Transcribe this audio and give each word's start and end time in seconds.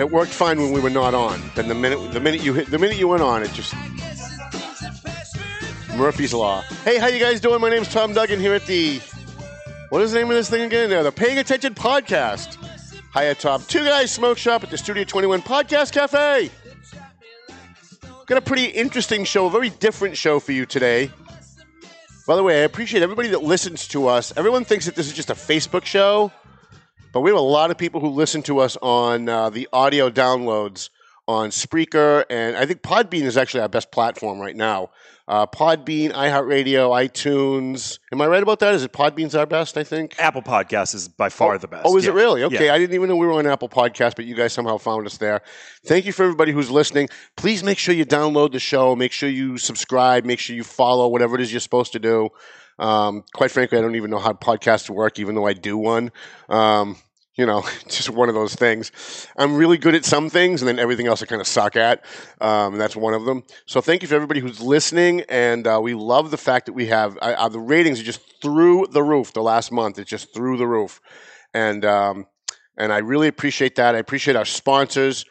It 0.00 0.10
worked 0.10 0.32
fine 0.32 0.58
when 0.58 0.72
we 0.72 0.80
were 0.80 0.88
not 0.88 1.12
on. 1.12 1.42
Then 1.54 1.68
the 1.68 1.74
minute 1.74 2.12
the 2.12 2.20
minute 2.20 2.42
you 2.42 2.54
hit 2.54 2.70
the 2.70 2.78
minute 2.78 2.96
you 2.96 3.06
went 3.06 3.22
on, 3.22 3.42
it 3.42 3.52
just 3.52 3.74
Murphy's 5.94 6.32
Law. 6.32 6.62
Hey, 6.84 6.96
how 6.96 7.08
you 7.08 7.20
guys 7.20 7.38
doing? 7.38 7.60
My 7.60 7.68
name's 7.68 7.88
Tom 7.88 8.14
Duggan 8.14 8.40
here 8.40 8.54
at 8.54 8.64
the 8.64 8.98
what 9.90 10.00
is 10.00 10.12
the 10.12 10.18
name 10.18 10.30
of 10.30 10.36
this 10.36 10.48
thing 10.48 10.62
again? 10.62 10.88
There, 10.88 11.02
the 11.02 11.12
Paying 11.12 11.36
Attention 11.36 11.74
Podcast. 11.74 12.56
Hiya, 13.12 13.32
uh, 13.32 13.34
Tom. 13.34 13.62
Two 13.68 13.84
guys 13.84 14.10
smoke 14.10 14.38
shop 14.38 14.64
at 14.64 14.70
the 14.70 14.78
Studio 14.78 15.04
21 15.04 15.42
Podcast 15.42 15.92
Cafe. 15.92 16.50
Got 18.24 18.38
a 18.38 18.40
pretty 18.40 18.66
interesting 18.68 19.24
show, 19.24 19.48
a 19.48 19.50
very 19.50 19.68
different 19.68 20.16
show 20.16 20.40
for 20.40 20.52
you 20.52 20.64
today. 20.64 21.10
By 22.26 22.36
the 22.36 22.42
way, 22.42 22.62
I 22.62 22.64
appreciate 22.64 23.02
everybody 23.02 23.28
that 23.30 23.42
listens 23.42 23.86
to 23.88 24.08
us. 24.08 24.32
Everyone 24.34 24.64
thinks 24.64 24.86
that 24.86 24.94
this 24.94 25.08
is 25.08 25.12
just 25.12 25.28
a 25.28 25.34
Facebook 25.34 25.84
show, 25.84 26.32
but 27.12 27.20
we 27.20 27.30
have 27.30 27.38
a 27.38 27.42
lot 27.42 27.70
of 27.70 27.78
people 27.78 28.00
who 28.00 28.08
listen 28.08 28.42
to 28.42 28.60
us 28.60 28.76
on 28.82 29.28
uh, 29.28 29.50
the 29.50 29.68
audio 29.72 30.10
downloads 30.10 30.90
on 31.26 31.50
Spreaker, 31.50 32.24
and 32.28 32.56
I 32.56 32.66
think 32.66 32.82
Podbean 32.82 33.22
is 33.22 33.36
actually 33.36 33.60
our 33.60 33.68
best 33.68 33.92
platform 33.92 34.40
right 34.40 34.56
now. 34.56 34.90
Uh, 35.28 35.46
Podbean, 35.46 36.10
iHeartRadio, 36.10 36.90
iTunes. 36.90 38.00
Am 38.10 38.20
I 38.20 38.26
right 38.26 38.42
about 38.42 38.58
that? 38.58 38.74
Is 38.74 38.82
it 38.82 38.92
Podbean's 38.92 39.36
our 39.36 39.46
best? 39.46 39.78
I 39.78 39.84
think. 39.84 40.16
Apple 40.18 40.42
Podcast 40.42 40.92
is 40.92 41.06
by 41.06 41.28
far 41.28 41.54
oh, 41.54 41.58
the 41.58 41.68
best. 41.68 41.82
Oh, 41.86 41.96
is 41.96 42.08
it 42.08 42.14
really? 42.14 42.42
Okay, 42.42 42.66
Yeah. 42.66 42.74
I 42.74 42.78
didn't 42.78 42.96
even 42.96 43.08
know 43.08 43.14
we 43.14 43.28
were 43.28 43.34
on 43.34 43.46
Apple 43.46 43.68
Podcast, 43.68 44.16
but 44.16 44.24
you 44.24 44.34
guys 44.34 44.52
somehow 44.52 44.76
found 44.76 45.06
us 45.06 45.18
there. 45.18 45.42
Thank 45.86 46.04
you 46.04 46.12
for 46.12 46.24
everybody 46.24 46.50
who's 46.50 46.68
listening. 46.68 47.08
Please 47.36 47.62
make 47.62 47.78
sure 47.78 47.94
you 47.94 48.04
download 48.04 48.50
the 48.50 48.58
show. 48.58 48.96
Make 48.96 49.12
sure 49.12 49.28
you 49.28 49.56
subscribe. 49.56 50.24
Make 50.24 50.40
sure 50.40 50.56
you 50.56 50.64
follow 50.64 51.06
whatever 51.06 51.36
it 51.36 51.42
is 51.42 51.52
you're 51.52 51.60
supposed 51.60 51.92
to 51.92 52.00
do. 52.00 52.30
Um, 52.80 53.22
quite 53.32 53.52
frankly, 53.52 53.78
I 53.78 53.82
don't 53.82 53.94
even 53.94 54.10
know 54.10 54.18
how 54.18 54.32
podcasts 54.32 54.90
work, 54.90 55.20
even 55.20 55.36
though 55.36 55.46
I 55.46 55.52
do 55.52 55.76
one. 55.78 56.10
Um, 56.48 56.96
you 57.36 57.46
know, 57.46 57.62
just 57.88 58.10
one 58.10 58.28
of 58.28 58.34
those 58.34 58.54
things. 58.54 58.92
I'm 59.36 59.56
really 59.56 59.78
good 59.78 59.94
at 59.94 60.04
some 60.04 60.30
things, 60.30 60.62
and 60.62 60.68
then 60.68 60.78
everything 60.78 61.06
else 61.06 61.22
I 61.22 61.26
kind 61.26 61.40
of 61.40 61.46
suck 61.46 61.76
at. 61.76 62.04
Um, 62.40 62.74
and 62.74 62.80
that's 62.80 62.96
one 62.96 63.14
of 63.14 63.24
them. 63.24 63.44
So 63.66 63.80
thank 63.80 64.02
you 64.02 64.08
for 64.08 64.14
everybody 64.14 64.40
who's 64.40 64.60
listening, 64.60 65.22
and 65.28 65.66
uh, 65.66 65.80
we 65.82 65.94
love 65.94 66.30
the 66.30 66.38
fact 66.38 66.66
that 66.66 66.72
we 66.72 66.86
have 66.86 67.16
uh, 67.18 67.34
uh, 67.38 67.48
the 67.48 67.60
ratings 67.60 68.00
are 68.00 68.04
just 68.04 68.20
through 68.42 68.88
the 68.90 69.02
roof. 69.02 69.32
The 69.32 69.42
last 69.42 69.72
month, 69.72 69.98
it's 69.98 70.10
just 70.10 70.34
through 70.34 70.56
the 70.58 70.66
roof, 70.66 71.00
and 71.54 71.84
um, 71.84 72.26
and 72.76 72.92
I 72.92 72.98
really 72.98 73.28
appreciate 73.28 73.76
that. 73.76 73.94
I 73.94 73.98
appreciate 73.98 74.36
our 74.36 74.44
sponsors. 74.44 75.24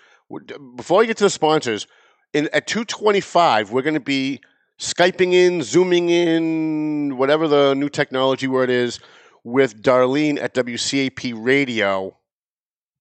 Before 0.76 1.02
I 1.02 1.06
get 1.06 1.18
to 1.18 1.24
the 1.24 1.30
sponsors, 1.30 1.88
in 2.34 2.50
at 2.54 2.68
225, 2.68 3.72
we're 3.72 3.82
going 3.82 3.96
to 3.96 4.00
be 4.00 4.42
skyping 4.80 5.34
in, 5.34 5.62
zooming 5.64 6.10
in, 6.10 7.18
whatever 7.18 7.48
the 7.48 7.74
new 7.74 7.90
technology 7.90 8.48
word 8.48 8.70
is, 8.70 9.00
with 9.44 9.82
Darlene 9.82 10.42
at 10.42 10.54
WCAP 10.54 11.34
Radio. 11.36 12.18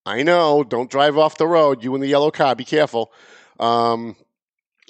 I 0.06 0.22
know, 0.22 0.64
don't 0.64 0.90
drive 0.90 1.18
off 1.18 1.36
the 1.36 1.46
road. 1.46 1.84
You 1.84 1.94
in 1.94 2.00
the 2.00 2.06
yellow 2.06 2.30
car, 2.30 2.54
be 2.54 2.64
careful. 2.64 3.12
Um, 3.60 4.16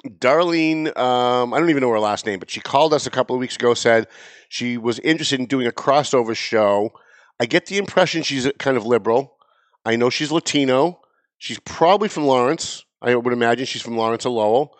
Darlene, 0.07 0.97
um, 0.97 1.53
I 1.53 1.59
don't 1.59 1.71
even 1.71 1.83
know 1.83 1.91
her 1.91 1.99
last 1.99 2.25
name, 2.25 2.39
but 2.39 2.51
she 2.51 2.61
called 2.61 2.95
us 2.95 3.07
a 3.07 3.11
couple 3.11 3.35
of 3.35 3.41
weeks 3.41 3.57
ago, 3.57 3.75
said 3.75 4.07
she 4.49 4.79
was 4.79 4.99
interested 5.01 5.41
in 5.41 5.47
doing 5.47 5.67
a 5.67 5.73
crossover 5.73 6.37
show. 6.37 6.93
I 7.41 7.47
get 7.47 7.67
the 7.67 7.79
impression 7.79 8.23
she's 8.23 8.51
kind 8.59 8.77
of 8.77 8.87
liberal. 8.87 9.37
I 9.85 9.97
know 9.97 10.11
she's 10.11 10.31
Latino. 10.31 11.01
She's 11.39 11.59
probably 11.61 12.09
from 12.09 12.27
Lawrence. 12.27 12.85
I 13.01 13.15
would 13.15 13.33
imagine 13.33 13.67
she's 13.67 13.83
from 13.83 13.97
Lawrence 13.97 14.27
or 14.27 14.31
Lowell. 14.31 14.77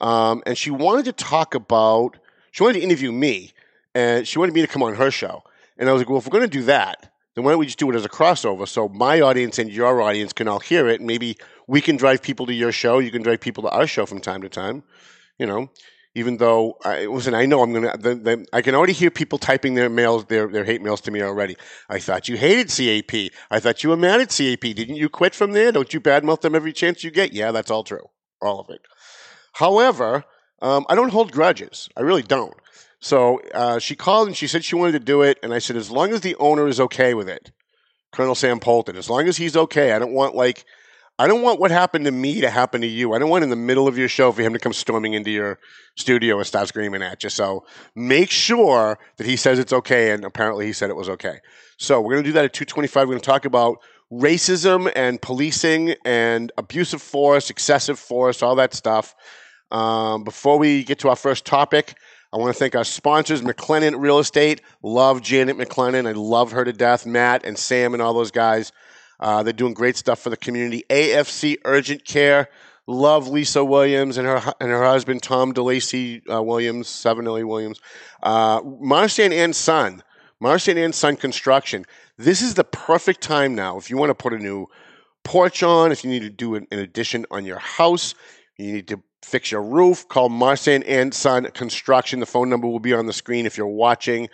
Um, 0.00 0.42
and 0.46 0.56
she 0.56 0.70
wanted 0.70 1.04
to 1.06 1.12
talk 1.12 1.54
about, 1.54 2.18
she 2.52 2.62
wanted 2.62 2.80
to 2.80 2.84
interview 2.84 3.12
me, 3.12 3.52
and 3.94 4.26
she 4.26 4.38
wanted 4.38 4.54
me 4.54 4.60
to 4.60 4.66
come 4.66 4.82
on 4.82 4.94
her 4.94 5.10
show. 5.10 5.42
And 5.78 5.88
I 5.88 5.92
was 5.92 6.00
like, 6.00 6.08
well, 6.08 6.18
if 6.18 6.26
we're 6.26 6.38
going 6.38 6.48
to 6.50 6.58
do 6.58 6.64
that, 6.64 7.12
then 7.34 7.44
why 7.44 7.52
don't 7.52 7.60
we 7.60 7.66
just 7.66 7.78
do 7.78 7.90
it 7.90 7.96
as 7.96 8.04
a 8.04 8.08
crossover 8.08 8.66
so 8.66 8.88
my 8.88 9.20
audience 9.20 9.58
and 9.58 9.70
your 9.70 10.00
audience 10.00 10.32
can 10.32 10.48
all 10.48 10.58
hear 10.58 10.88
it, 10.88 11.00
and 11.00 11.06
maybe 11.06 11.36
we 11.66 11.80
can 11.80 11.96
drive 11.96 12.22
people 12.22 12.46
to 12.46 12.54
your 12.54 12.72
show, 12.72 12.98
you 12.98 13.10
can 13.10 13.22
drive 13.22 13.40
people 13.40 13.62
to 13.64 13.70
our 13.70 13.86
show 13.86 14.06
from 14.06 14.20
time 14.20 14.42
to 14.42 14.48
time, 14.48 14.82
you 15.38 15.46
know. 15.46 15.70
Even 16.14 16.38
though 16.38 16.78
I 16.82 17.04
listen, 17.04 17.34
I 17.34 17.44
know 17.44 17.62
I'm 17.62 17.74
gonna. 17.74 17.94
The, 17.98 18.14
the, 18.14 18.46
I 18.50 18.62
can 18.62 18.74
already 18.74 18.94
hear 18.94 19.10
people 19.10 19.36
typing 19.36 19.74
their 19.74 19.90
mails, 19.90 20.24
their 20.24 20.46
their 20.46 20.64
hate 20.64 20.80
mails 20.80 21.02
to 21.02 21.10
me 21.10 21.20
already. 21.20 21.56
I 21.90 21.98
thought 21.98 22.26
you 22.26 22.38
hated 22.38 22.70
CAP. 22.70 23.32
I 23.50 23.60
thought 23.60 23.84
you 23.84 23.90
were 23.90 23.98
mad 23.98 24.22
at 24.22 24.30
CAP. 24.30 24.62
Didn't 24.62 24.96
you 24.96 25.10
quit 25.10 25.34
from 25.34 25.52
there? 25.52 25.72
Don't 25.72 25.92
you 25.92 26.00
badmouth 26.00 26.40
them 26.40 26.54
every 26.54 26.72
chance 26.72 27.04
you 27.04 27.10
get? 27.10 27.34
Yeah, 27.34 27.52
that's 27.52 27.70
all 27.70 27.84
true, 27.84 28.06
all 28.40 28.60
of 28.60 28.70
it. 28.70 28.80
However, 29.52 30.24
um, 30.62 30.86
I 30.88 30.94
don't 30.94 31.10
hold 31.10 31.32
grudges. 31.32 31.90
I 31.98 32.00
really 32.00 32.22
don't. 32.22 32.54
So 33.00 33.40
uh, 33.54 33.78
she 33.78 33.94
called 33.94 34.28
and 34.28 34.36
she 34.36 34.46
said 34.46 34.64
she 34.64 34.74
wanted 34.74 34.92
to 34.92 35.00
do 35.00 35.22
it, 35.22 35.38
and 35.42 35.52
I 35.52 35.58
said 35.58 35.76
as 35.76 35.90
long 35.90 36.12
as 36.12 36.20
the 36.22 36.36
owner 36.36 36.66
is 36.66 36.80
okay 36.80 37.14
with 37.14 37.28
it, 37.28 37.52
Colonel 38.12 38.34
Sam 38.34 38.60
Polton, 38.60 38.96
as 38.96 39.10
long 39.10 39.28
as 39.28 39.36
he's 39.36 39.56
okay, 39.56 39.92
I 39.92 39.98
don't 39.98 40.12
want 40.12 40.34
like 40.34 40.64
I 41.18 41.26
don't 41.26 41.42
want 41.42 41.60
what 41.60 41.70
happened 41.70 42.04
to 42.04 42.10
me 42.10 42.42
to 42.42 42.50
happen 42.50 42.82
to 42.82 42.86
you. 42.86 43.14
I 43.14 43.18
don't 43.18 43.30
want 43.30 43.42
in 43.42 43.48
the 43.48 43.56
middle 43.56 43.88
of 43.88 43.96
your 43.96 44.08
show 44.08 44.32
for 44.32 44.42
him 44.42 44.52
to 44.52 44.58
come 44.58 44.74
storming 44.74 45.14
into 45.14 45.30
your 45.30 45.58
studio 45.96 46.36
and 46.36 46.46
start 46.46 46.68
screaming 46.68 47.02
at 47.02 47.22
you. 47.24 47.30
So 47.30 47.64
make 47.94 48.30
sure 48.30 48.98
that 49.16 49.26
he 49.26 49.36
says 49.36 49.58
it's 49.58 49.72
okay, 49.72 50.12
and 50.12 50.24
apparently 50.24 50.66
he 50.66 50.74
said 50.74 50.90
it 50.90 50.96
was 50.96 51.08
okay. 51.08 51.38
So 51.78 52.00
we're 52.00 52.12
going 52.12 52.24
to 52.24 52.28
do 52.28 52.34
that 52.34 52.44
at 52.44 52.52
225. 52.52 53.08
We're 53.08 53.12
going 53.12 53.20
to 53.20 53.26
talk 53.26 53.46
about 53.46 53.78
racism 54.12 54.92
and 54.94 55.20
policing 55.20 55.94
and 56.04 56.52
abusive 56.58 57.00
force, 57.00 57.48
excessive 57.48 57.98
force, 57.98 58.42
all 58.42 58.56
that 58.56 58.74
stuff. 58.74 59.14
Um, 59.70 60.22
before 60.22 60.58
we 60.58 60.84
get 60.84 60.98
to 61.00 61.08
our 61.08 61.16
first 61.16 61.44
topic, 61.46 61.96
I 62.32 62.38
want 62.38 62.54
to 62.54 62.58
thank 62.58 62.74
our 62.74 62.84
sponsors, 62.84 63.42
McLennan 63.42 64.00
Real 64.00 64.18
Estate. 64.18 64.60
Love 64.82 65.22
Janet 65.22 65.56
McLennan. 65.56 66.08
I 66.08 66.12
love 66.12 66.52
her 66.52 66.64
to 66.64 66.72
death. 66.72 67.06
Matt 67.06 67.44
and 67.44 67.56
Sam 67.56 67.94
and 67.94 68.02
all 68.02 68.14
those 68.14 68.30
guys. 68.30 68.72
Uh, 69.18 69.42
they're 69.42 69.52
doing 69.52 69.74
great 69.74 69.96
stuff 69.96 70.18
for 70.18 70.30
the 70.30 70.36
community. 70.36 70.84
AFC 70.90 71.56
Urgent 71.64 72.04
Care. 72.04 72.48
Love 72.88 73.26
Lisa 73.26 73.64
Williams 73.64 74.16
and 74.16 74.28
her 74.28 74.54
and 74.60 74.70
her 74.70 74.84
husband 74.84 75.22
Tom 75.22 75.52
DeLacy 75.52 76.22
uh, 76.32 76.42
Williams, 76.42 76.88
Seven 76.88 77.24
Williams. 77.24 77.80
Uh, 78.22 78.60
and 78.62 79.56
Son. 79.56 80.02
Marcian 80.38 80.76
and 80.78 80.94
Son 80.94 81.16
Construction. 81.16 81.84
This 82.18 82.42
is 82.42 82.54
the 82.54 82.64
perfect 82.64 83.22
time 83.22 83.54
now 83.54 83.78
if 83.78 83.90
you 83.90 83.96
want 83.96 84.10
to 84.10 84.14
put 84.14 84.32
a 84.32 84.38
new 84.38 84.68
porch 85.24 85.62
on, 85.62 85.90
if 85.90 86.04
you 86.04 86.10
need 86.10 86.22
to 86.22 86.30
do 86.30 86.54
an, 86.54 86.66
an 86.70 86.78
addition 86.78 87.26
on 87.30 87.44
your 87.44 87.58
house, 87.58 88.14
you 88.56 88.72
need 88.72 88.88
to 88.88 89.02
fix 89.26 89.50
your 89.50 89.62
roof, 89.62 90.06
call 90.08 90.30
Marsan 90.30 90.84
and 90.86 91.12
Son 91.12 91.50
Construction. 91.50 92.20
The 92.20 92.26
phone 92.26 92.48
number 92.48 92.68
will 92.68 92.80
be 92.80 92.94
on 92.94 93.06
the 93.06 93.12
screen 93.12 93.44
if 93.44 93.58
you're 93.58 93.66
watching. 93.66 94.28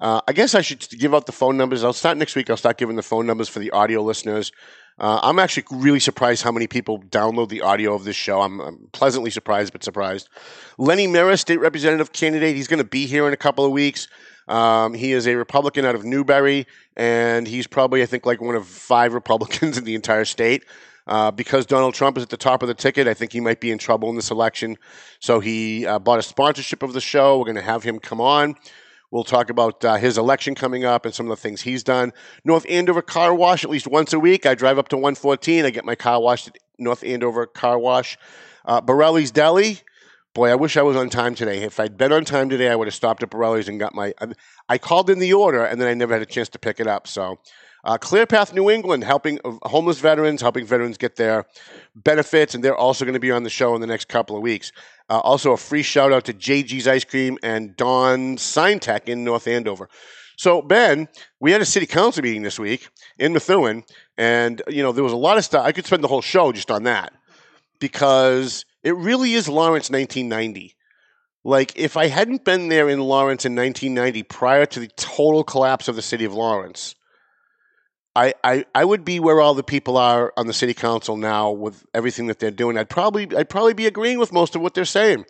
Uh, 0.00 0.20
I 0.28 0.32
guess 0.32 0.54
I 0.54 0.60
should 0.60 0.88
give 0.90 1.14
out 1.14 1.26
the 1.26 1.32
phone 1.32 1.56
numbers. 1.56 1.82
I'll 1.82 1.92
start 1.92 2.16
next 2.16 2.36
week. 2.36 2.48
I'll 2.48 2.56
start 2.56 2.78
giving 2.78 2.96
the 2.96 3.02
phone 3.02 3.26
numbers 3.26 3.48
for 3.48 3.58
the 3.58 3.70
audio 3.72 4.02
listeners. 4.02 4.52
Uh, 4.98 5.18
I'm 5.22 5.38
actually 5.38 5.64
really 5.72 6.00
surprised 6.00 6.42
how 6.42 6.52
many 6.52 6.66
people 6.66 7.02
download 7.02 7.48
the 7.48 7.62
audio 7.62 7.94
of 7.94 8.04
this 8.04 8.16
show. 8.16 8.40
I'm, 8.40 8.60
I'm 8.60 8.88
pleasantly 8.92 9.30
surprised, 9.30 9.72
but 9.72 9.82
surprised. 9.82 10.28
Lenny 10.78 11.06
Mirra, 11.06 11.38
state 11.38 11.60
representative 11.60 12.12
candidate, 12.12 12.54
he's 12.54 12.68
going 12.68 12.78
to 12.78 12.88
be 12.88 13.06
here 13.06 13.26
in 13.26 13.34
a 13.34 13.36
couple 13.36 13.64
of 13.64 13.72
weeks. 13.72 14.06
Um, 14.48 14.94
he 14.94 15.12
is 15.12 15.26
a 15.26 15.34
Republican 15.34 15.84
out 15.84 15.96
of 15.96 16.04
Newbury, 16.04 16.66
and 16.96 17.48
he's 17.48 17.66
probably, 17.66 18.02
I 18.02 18.06
think, 18.06 18.24
like 18.24 18.40
one 18.40 18.54
of 18.54 18.66
five 18.66 19.12
Republicans 19.12 19.76
in 19.78 19.84
the 19.84 19.96
entire 19.96 20.24
state. 20.24 20.64
Uh, 21.06 21.30
because 21.30 21.66
Donald 21.66 21.94
Trump 21.94 22.16
is 22.16 22.24
at 22.24 22.30
the 22.30 22.36
top 22.36 22.62
of 22.62 22.68
the 22.68 22.74
ticket, 22.74 23.06
I 23.06 23.14
think 23.14 23.32
he 23.32 23.40
might 23.40 23.60
be 23.60 23.70
in 23.70 23.78
trouble 23.78 24.10
in 24.10 24.16
this 24.16 24.30
election. 24.30 24.76
So 25.20 25.38
he 25.38 25.86
uh, 25.86 26.00
bought 26.00 26.18
a 26.18 26.22
sponsorship 26.22 26.82
of 26.82 26.94
the 26.94 27.00
show. 27.00 27.38
We're 27.38 27.44
going 27.44 27.56
to 27.56 27.62
have 27.62 27.84
him 27.84 28.00
come 28.00 28.20
on. 28.20 28.56
We'll 29.12 29.24
talk 29.24 29.50
about 29.50 29.84
uh, 29.84 29.96
his 29.96 30.18
election 30.18 30.54
coming 30.54 30.84
up 30.84 31.04
and 31.06 31.14
some 31.14 31.26
of 31.26 31.30
the 31.30 31.40
things 31.40 31.62
he's 31.62 31.84
done. 31.84 32.12
North 32.44 32.66
Andover 32.68 33.02
Car 33.02 33.34
Wash, 33.34 33.62
at 33.62 33.70
least 33.70 33.86
once 33.86 34.12
a 34.12 34.18
week. 34.18 34.46
I 34.46 34.54
drive 34.54 34.78
up 34.78 34.88
to 34.88 34.96
114. 34.96 35.64
I 35.64 35.70
get 35.70 35.84
my 35.84 35.94
car 35.94 36.20
washed 36.20 36.48
at 36.48 36.58
North 36.78 37.04
Andover 37.04 37.46
Car 37.46 37.78
Wash. 37.78 38.18
Uh, 38.64 38.80
Borelli's 38.80 39.30
Deli. 39.30 39.80
Boy, 40.34 40.50
I 40.50 40.54
wish 40.56 40.76
I 40.76 40.82
was 40.82 40.96
on 40.96 41.08
time 41.08 41.34
today. 41.34 41.62
If 41.62 41.80
I'd 41.80 41.96
been 41.96 42.12
on 42.12 42.24
time 42.24 42.50
today, 42.50 42.68
I 42.68 42.74
would 42.74 42.88
have 42.88 42.94
stopped 42.94 43.22
at 43.22 43.30
Borelli's 43.30 43.68
and 43.68 43.78
got 43.78 43.94
my. 43.94 44.12
I 44.68 44.76
called 44.76 45.08
in 45.08 45.18
the 45.18 45.32
order 45.32 45.64
and 45.64 45.80
then 45.80 45.88
I 45.88 45.94
never 45.94 46.12
had 46.12 46.20
a 46.20 46.26
chance 46.26 46.50
to 46.50 46.58
pick 46.58 46.78
it 46.78 46.86
up. 46.86 47.06
So, 47.06 47.38
uh, 47.86 47.96
ClearPath 47.96 48.52
New 48.52 48.68
England, 48.68 49.04
helping 49.04 49.38
uh, 49.44 49.52
homeless 49.62 50.00
veterans, 50.00 50.42
helping 50.42 50.66
veterans 50.66 50.98
get 50.98 51.14
their 51.14 51.46
benefits, 51.94 52.54
and 52.54 52.62
they're 52.62 52.76
also 52.76 53.04
going 53.04 53.14
to 53.14 53.20
be 53.20 53.30
on 53.30 53.44
the 53.44 53.50
show 53.50 53.76
in 53.76 53.80
the 53.80 53.86
next 53.86 54.08
couple 54.08 54.36
of 54.36 54.42
weeks. 54.42 54.72
Uh, 55.08 55.20
also, 55.20 55.52
a 55.52 55.56
free 55.56 55.84
shout 55.84 56.12
out 56.12 56.24
to 56.24 56.34
JG's 56.34 56.88
Ice 56.88 57.04
Cream 57.04 57.38
and 57.44 57.76
Don 57.76 58.38
Sign 58.38 58.80
Tech 58.80 59.08
in 59.08 59.22
North 59.22 59.46
Andover. 59.46 59.88
So, 60.36 60.60
Ben, 60.60 61.08
we 61.38 61.52
had 61.52 61.62
a 61.62 61.64
city 61.64 61.86
council 61.86 62.24
meeting 62.24 62.42
this 62.42 62.58
week 62.58 62.88
in 63.18 63.32
Methuen, 63.32 63.84
and 64.18 64.60
you 64.68 64.82
know 64.82 64.90
there 64.90 65.04
was 65.04 65.12
a 65.12 65.16
lot 65.16 65.38
of 65.38 65.44
stuff. 65.44 65.64
I 65.64 65.70
could 65.70 65.86
spend 65.86 66.02
the 66.02 66.08
whole 66.08 66.22
show 66.22 66.50
just 66.50 66.72
on 66.72 66.82
that 66.82 67.12
because 67.78 68.64
it 68.82 68.96
really 68.96 69.34
is 69.34 69.48
Lawrence 69.48 69.90
1990. 69.90 70.74
Like, 71.44 71.78
if 71.78 71.96
I 71.96 72.08
hadn't 72.08 72.44
been 72.44 72.68
there 72.68 72.88
in 72.88 72.98
Lawrence 72.98 73.44
in 73.44 73.54
1990 73.54 74.24
prior 74.24 74.66
to 74.66 74.80
the 74.80 74.88
total 74.96 75.44
collapse 75.44 75.86
of 75.86 75.94
the 75.94 76.02
city 76.02 76.24
of 76.24 76.34
Lawrence, 76.34 76.95
I, 78.16 78.32
I, 78.42 78.64
I 78.74 78.84
would 78.84 79.04
be 79.04 79.20
where 79.20 79.42
all 79.42 79.52
the 79.52 79.62
people 79.62 79.98
are 79.98 80.32
on 80.38 80.46
the 80.46 80.54
city 80.54 80.72
council 80.72 81.18
now 81.18 81.50
with 81.50 81.84
everything 81.92 82.28
that 82.28 82.38
they're 82.38 82.50
doing. 82.50 82.78
I'd 82.78 82.88
probably 82.88 83.28
I'd 83.36 83.50
probably 83.50 83.74
be 83.74 83.86
agreeing 83.86 84.18
with 84.18 84.32
most 84.32 84.56
of 84.56 84.62
what 84.62 84.72
they're 84.72 84.86
saying. 84.86 85.26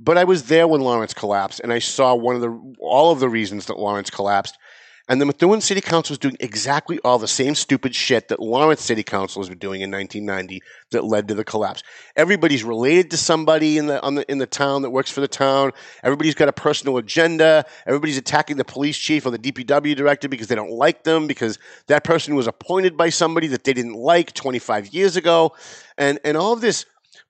But 0.00 0.18
I 0.18 0.24
was 0.24 0.44
there 0.48 0.66
when 0.66 0.80
Lawrence 0.80 1.14
collapsed, 1.14 1.60
and 1.60 1.72
I 1.72 1.78
saw 1.78 2.14
one 2.14 2.34
of 2.34 2.42
the 2.42 2.74
all 2.80 3.12
of 3.12 3.20
the 3.20 3.28
reasons 3.28 3.66
that 3.66 3.78
Lawrence 3.78 4.10
collapsed. 4.10 4.58
And 5.08 5.20
the 5.20 5.26
Methuen 5.26 5.60
City 5.60 5.80
Council 5.80 6.14
is 6.14 6.18
doing 6.18 6.36
exactly 6.40 6.98
all 7.04 7.18
the 7.18 7.28
same 7.28 7.54
stupid 7.54 7.94
shit 7.94 8.26
that 8.28 8.40
Lawrence 8.40 8.82
City 8.82 9.04
Council 9.04 9.44
been 9.46 9.58
doing 9.58 9.80
in 9.80 9.90
1990 9.90 10.60
that 10.90 11.04
led 11.04 11.28
to 11.28 11.34
the 11.34 11.44
collapse. 11.44 11.84
Everybody's 12.16 12.64
related 12.64 13.12
to 13.12 13.16
somebody 13.16 13.78
in 13.78 13.86
the, 13.86 14.00
the 14.00 14.28
in 14.28 14.38
the 14.38 14.46
town 14.46 14.82
that 14.82 14.90
works 14.90 15.10
for 15.10 15.20
the 15.20 15.28
town. 15.28 15.70
Everybody's 16.02 16.34
got 16.34 16.48
a 16.48 16.52
personal 16.52 16.96
agenda. 16.96 17.64
Everybody's 17.86 18.18
attacking 18.18 18.56
the 18.56 18.64
police 18.64 18.98
chief 18.98 19.26
or 19.26 19.30
the 19.30 19.38
DPW 19.38 19.94
director 19.94 20.28
because 20.28 20.48
they 20.48 20.56
don't 20.56 20.72
like 20.72 21.04
them 21.04 21.28
because 21.28 21.58
that 21.86 22.02
person 22.02 22.34
was 22.34 22.48
appointed 22.48 22.96
by 22.96 23.08
somebody 23.08 23.46
that 23.48 23.62
they 23.62 23.72
didn't 23.72 23.94
like 23.94 24.32
25 24.32 24.88
years 24.88 25.16
ago, 25.16 25.54
and 25.96 26.18
and 26.24 26.36
all 26.36 26.52
of 26.52 26.60
this 26.60 26.84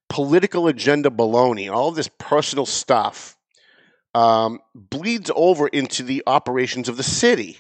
political 0.09 0.67
agenda 0.69 1.11
baloney, 1.11 1.71
all 1.71 1.89
of 1.91 1.95
this 1.95 2.09
personal 2.19 2.65
stuff. 2.65 3.35
Um, 4.15 4.61
bleeds 4.75 5.31
over 5.37 5.69
into 5.69 6.03
the 6.03 6.23
operations 6.27 6.89
of 6.89 6.97
the 6.97 7.03
city. 7.03 7.59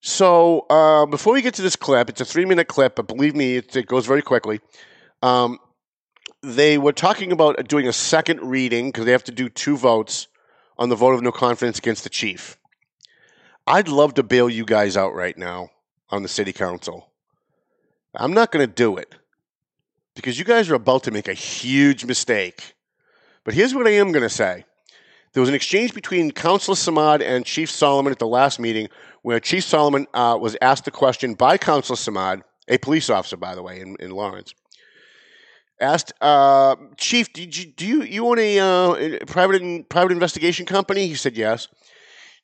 So 0.00 0.66
uh, 0.70 1.06
before 1.06 1.34
we 1.34 1.42
get 1.42 1.54
to 1.54 1.62
this 1.62 1.76
clip, 1.76 2.08
it's 2.08 2.20
a 2.20 2.24
three 2.24 2.44
minute 2.44 2.68
clip, 2.68 2.96
but 2.96 3.06
believe 3.06 3.34
me, 3.34 3.56
it, 3.56 3.76
it 3.76 3.86
goes 3.86 4.06
very 4.06 4.22
quickly. 4.22 4.60
Um, 5.22 5.58
they 6.42 6.78
were 6.78 6.92
talking 6.92 7.32
about 7.32 7.68
doing 7.68 7.86
a 7.86 7.92
second 7.92 8.40
reading 8.40 8.88
because 8.88 9.04
they 9.04 9.12
have 9.12 9.24
to 9.24 9.32
do 9.32 9.48
two 9.48 9.76
votes 9.76 10.26
on 10.78 10.88
the 10.88 10.96
vote 10.96 11.12
of 11.12 11.22
no 11.22 11.32
confidence 11.32 11.78
against 11.78 12.04
the 12.04 12.10
chief. 12.10 12.56
I'd 13.66 13.88
love 13.88 14.14
to 14.14 14.22
bail 14.22 14.48
you 14.48 14.64
guys 14.64 14.96
out 14.96 15.14
right 15.14 15.36
now 15.36 15.70
on 16.08 16.22
the 16.22 16.28
city 16.28 16.52
council. 16.52 17.10
I'm 18.14 18.32
not 18.32 18.50
going 18.50 18.66
to 18.66 18.72
do 18.72 18.96
it 18.96 19.14
because 20.14 20.38
you 20.38 20.44
guys 20.44 20.70
are 20.70 20.74
about 20.74 21.04
to 21.04 21.10
make 21.10 21.28
a 21.28 21.34
huge 21.34 22.06
mistake. 22.06 22.74
But 23.44 23.54
here's 23.54 23.74
what 23.74 23.86
I 23.86 23.90
am 23.90 24.10
going 24.10 24.22
to 24.22 24.30
say. 24.30 24.64
There 25.32 25.40
was 25.40 25.48
an 25.48 25.54
exchange 25.54 25.94
between 25.94 26.32
Councilor 26.32 26.74
Samad 26.74 27.22
and 27.22 27.44
Chief 27.44 27.70
Solomon 27.70 28.10
at 28.10 28.18
the 28.18 28.26
last 28.26 28.58
meeting 28.58 28.88
where 29.22 29.40
Chief 29.40 29.64
Solomon 29.64 30.06
uh, 30.14 30.38
was 30.40 30.56
asked 30.62 30.84
the 30.84 30.90
question 30.90 31.34
by 31.34 31.58
Councilor 31.58 31.96
Samad, 31.96 32.42
a 32.68 32.78
police 32.78 33.10
officer, 33.10 33.36
by 33.36 33.54
the 33.54 33.62
way, 33.62 33.80
in, 33.80 33.96
in 34.00 34.10
Lawrence. 34.10 34.54
Asked, 35.80 36.12
uh, 36.20 36.76
Chief, 36.96 37.32
did 37.32 37.56
you, 37.56 37.72
do 37.72 37.86
you, 37.86 38.02
you 38.02 38.26
own 38.26 38.38
a 38.38 38.58
uh, 38.58 39.18
private, 39.26 39.88
private 39.88 40.12
investigation 40.12 40.66
company? 40.66 41.06
He 41.06 41.14
said, 41.14 41.36
yes. 41.36 41.68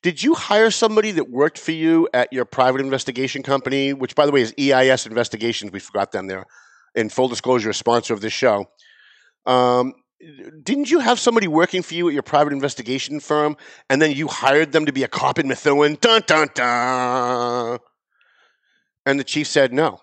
Did 0.03 0.23
you 0.23 0.35
hire 0.35 0.71
somebody 0.71 1.11
that 1.13 1.31
worked 1.31 1.59
for 1.59 1.73
you 1.73 2.09
at 2.15 2.33
your 2.33 2.45
private 2.45 2.81
investigation 2.81 3.43
company, 3.43 3.93
which, 3.93 4.15
by 4.15 4.25
the 4.27 4.33
way, 4.33 4.41
is 4.41 4.55
EIS 4.59 5.07
Investigations? 5.07 5.73
We 5.73 5.81
forgot 5.81 6.13
them 6.13 6.27
there. 6.29 6.45
In 6.95 7.09
full 7.09 7.29
disclosure, 7.29 7.71
a 7.71 7.75
sponsor 7.75 8.15
of 8.15 8.21
this 8.21 8.33
show. 8.33 8.67
Um, 9.45 9.95
didn't 10.19 10.91
you 10.91 11.01
have 11.01 11.19
somebody 11.19 11.47
working 11.47 11.83
for 11.83 11.95
you 11.95 12.09
at 12.09 12.15
your 12.15 12.23
private 12.23 12.53
investigation 12.53 13.21
firm 13.21 13.57
and 13.91 14.01
then 14.01 14.13
you 14.13 14.29
hired 14.29 14.73
them 14.73 14.87
to 14.87 14.93
be 14.93 15.03
a 15.03 15.09
cop 15.09 15.39
in 15.39 15.49
Methuen? 15.49 15.99
Dun 16.01 16.23
dun 16.27 16.49
dun. 16.55 17.79
And 19.05 19.21
the 19.21 19.25
chief 19.25 19.47
said 19.47 19.73
no. 19.73 20.01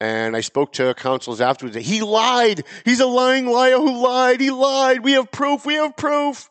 And 0.00 0.36
I 0.36 0.42
spoke 0.42 0.72
to 0.74 0.94
counsels 0.94 1.40
afterwards. 1.40 1.76
He 1.76 2.02
lied. 2.02 2.62
He's 2.84 3.00
a 3.00 3.06
lying 3.06 3.46
liar 3.46 3.78
who 3.78 4.00
lied. 4.02 4.40
He 4.40 4.50
lied. 4.50 5.02
We 5.02 5.12
have 5.12 5.30
proof. 5.32 5.66
We 5.66 5.74
have 5.74 5.96
proof. 5.96 6.48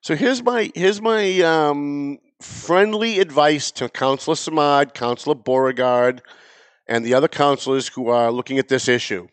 So 0.00 0.14
here's 0.14 0.42
my 0.42 0.70
here's 0.76 1.02
my 1.02 1.40
um, 1.40 2.18
friendly 2.40 3.18
advice 3.18 3.72
to 3.72 3.88
Councilor 3.88 4.36
Samad, 4.36 4.94
Councilor 4.94 5.34
Beauregard, 5.34 6.22
and 6.86 7.04
the 7.04 7.14
other 7.14 7.26
councilors 7.26 7.88
who 7.88 8.08
are 8.08 8.30
looking 8.30 8.60
at 8.60 8.68
this 8.68 8.86
issue 8.86 9.26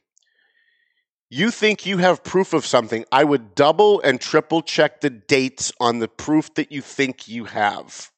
you 1.36 1.52
think 1.52 1.86
you 1.86 1.98
have 1.98 2.24
proof 2.24 2.54
of 2.54 2.66
something, 2.66 3.04
I 3.12 3.26
would 3.26 3.56
double 3.56 4.00
and 4.00 4.22
triple 4.22 4.62
check 4.62 5.02
the 5.02 5.10
dates 5.10 5.74
on 5.82 6.00
the 6.00 6.08
proof 6.08 6.54
that 6.54 6.72
you 6.72 6.82
think 6.82 7.28
you 7.28 7.44
have. 7.44 8.10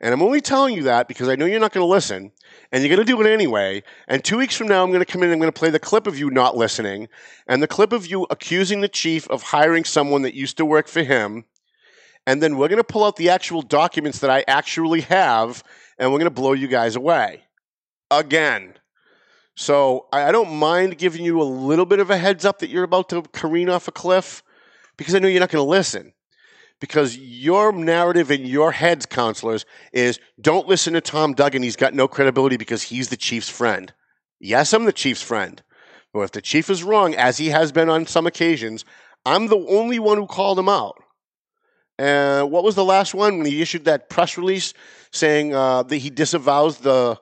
And 0.00 0.14
I'm 0.14 0.22
only 0.22 0.40
telling 0.40 0.76
you 0.76 0.84
that 0.84 1.08
because 1.08 1.28
I 1.28 1.34
know 1.34 1.46
you're 1.46 1.58
not 1.58 1.72
going 1.72 1.82
to 1.82 1.90
listen 1.90 2.30
and 2.70 2.80
you're 2.80 2.94
going 2.94 3.04
to 3.04 3.12
do 3.12 3.20
it 3.20 3.28
anyway. 3.28 3.82
And 4.06 4.22
two 4.22 4.38
weeks 4.38 4.54
from 4.54 4.68
now, 4.68 4.84
I'm 4.84 4.90
going 4.90 5.04
to 5.04 5.12
come 5.12 5.24
in 5.24 5.30
and 5.30 5.32
I'm 5.32 5.40
going 5.40 5.52
to 5.52 5.58
play 5.58 5.70
the 5.70 5.80
clip 5.80 6.06
of 6.06 6.16
you 6.16 6.30
not 6.30 6.56
listening 6.56 7.08
and 7.48 7.60
the 7.60 7.66
clip 7.66 7.92
of 7.92 8.06
you 8.06 8.24
accusing 8.30 8.82
the 8.82 8.88
chief 8.88 9.28
of 9.30 9.42
hiring 9.42 9.82
someone 9.82 10.22
that 10.22 10.34
used 10.34 10.58
to 10.58 10.64
work 10.64 10.86
for 10.86 11.02
him. 11.02 11.44
And 12.24 12.40
then 12.40 12.56
we're 12.56 12.68
going 12.68 12.76
to 12.76 12.84
pull 12.84 13.02
out 13.02 13.16
the 13.16 13.30
actual 13.30 13.62
documents 13.62 14.20
that 14.20 14.30
I 14.30 14.44
actually 14.46 15.00
have 15.00 15.64
and 15.98 16.12
we're 16.12 16.20
going 16.20 16.30
to 16.30 16.40
blow 16.40 16.52
you 16.52 16.68
guys 16.68 16.94
away. 16.94 17.42
Again. 18.12 18.77
So 19.58 20.06
I, 20.12 20.30
don't 20.30 20.54
mind 20.54 20.98
giving 20.98 21.24
you 21.24 21.42
a 21.42 21.42
little 21.42 21.84
bit 21.84 21.98
of 21.98 22.10
a 22.10 22.16
heads 22.16 22.44
up 22.44 22.60
that 22.60 22.70
you're 22.70 22.84
about 22.84 23.08
to 23.08 23.22
careen 23.22 23.68
off 23.68 23.88
a 23.88 23.90
cliff 23.90 24.44
because 24.96 25.16
I 25.16 25.18
know 25.18 25.26
you're 25.26 25.40
not 25.40 25.50
going 25.50 25.64
to 25.64 25.68
listen. 25.68 26.12
Because 26.80 27.18
your 27.18 27.72
narrative 27.72 28.30
in 28.30 28.46
your 28.46 28.70
heads, 28.70 29.04
counselors, 29.04 29.66
is 29.92 30.20
don't 30.40 30.68
listen 30.68 30.92
to 30.92 31.00
Tom 31.00 31.34
Duggan. 31.34 31.64
He's 31.64 31.74
got 31.74 31.92
no 31.92 32.06
credibility 32.06 32.56
because 32.56 32.84
he's 32.84 33.08
the 33.08 33.16
chief's 33.16 33.48
friend. 33.48 33.92
Yes, 34.38 34.72
I'm 34.72 34.84
the 34.84 34.92
chief's 34.92 35.22
friend. 35.22 35.60
But 36.12 36.20
if 36.20 36.30
the 36.30 36.40
chief 36.40 36.70
is 36.70 36.84
wrong, 36.84 37.16
as 37.16 37.38
he 37.38 37.48
has 37.48 37.72
been 37.72 37.88
on 37.88 38.06
some 38.06 38.28
occasions, 38.28 38.84
I'm 39.26 39.48
the 39.48 39.58
only 39.68 39.98
one 39.98 40.18
who 40.18 40.28
called 40.28 40.60
him 40.60 40.68
out. 40.68 41.02
And 41.98 42.42
uh, 42.42 42.46
what 42.46 42.62
was 42.62 42.76
the 42.76 42.84
last 42.84 43.12
one 43.12 43.38
when 43.38 43.46
he 43.46 43.60
issued 43.60 43.86
that 43.86 44.08
press 44.08 44.38
release 44.38 44.72
saying 45.10 45.52
uh, 45.52 45.82
that 45.82 45.96
he 45.96 46.10
disavows 46.10 46.78
the 46.78 47.18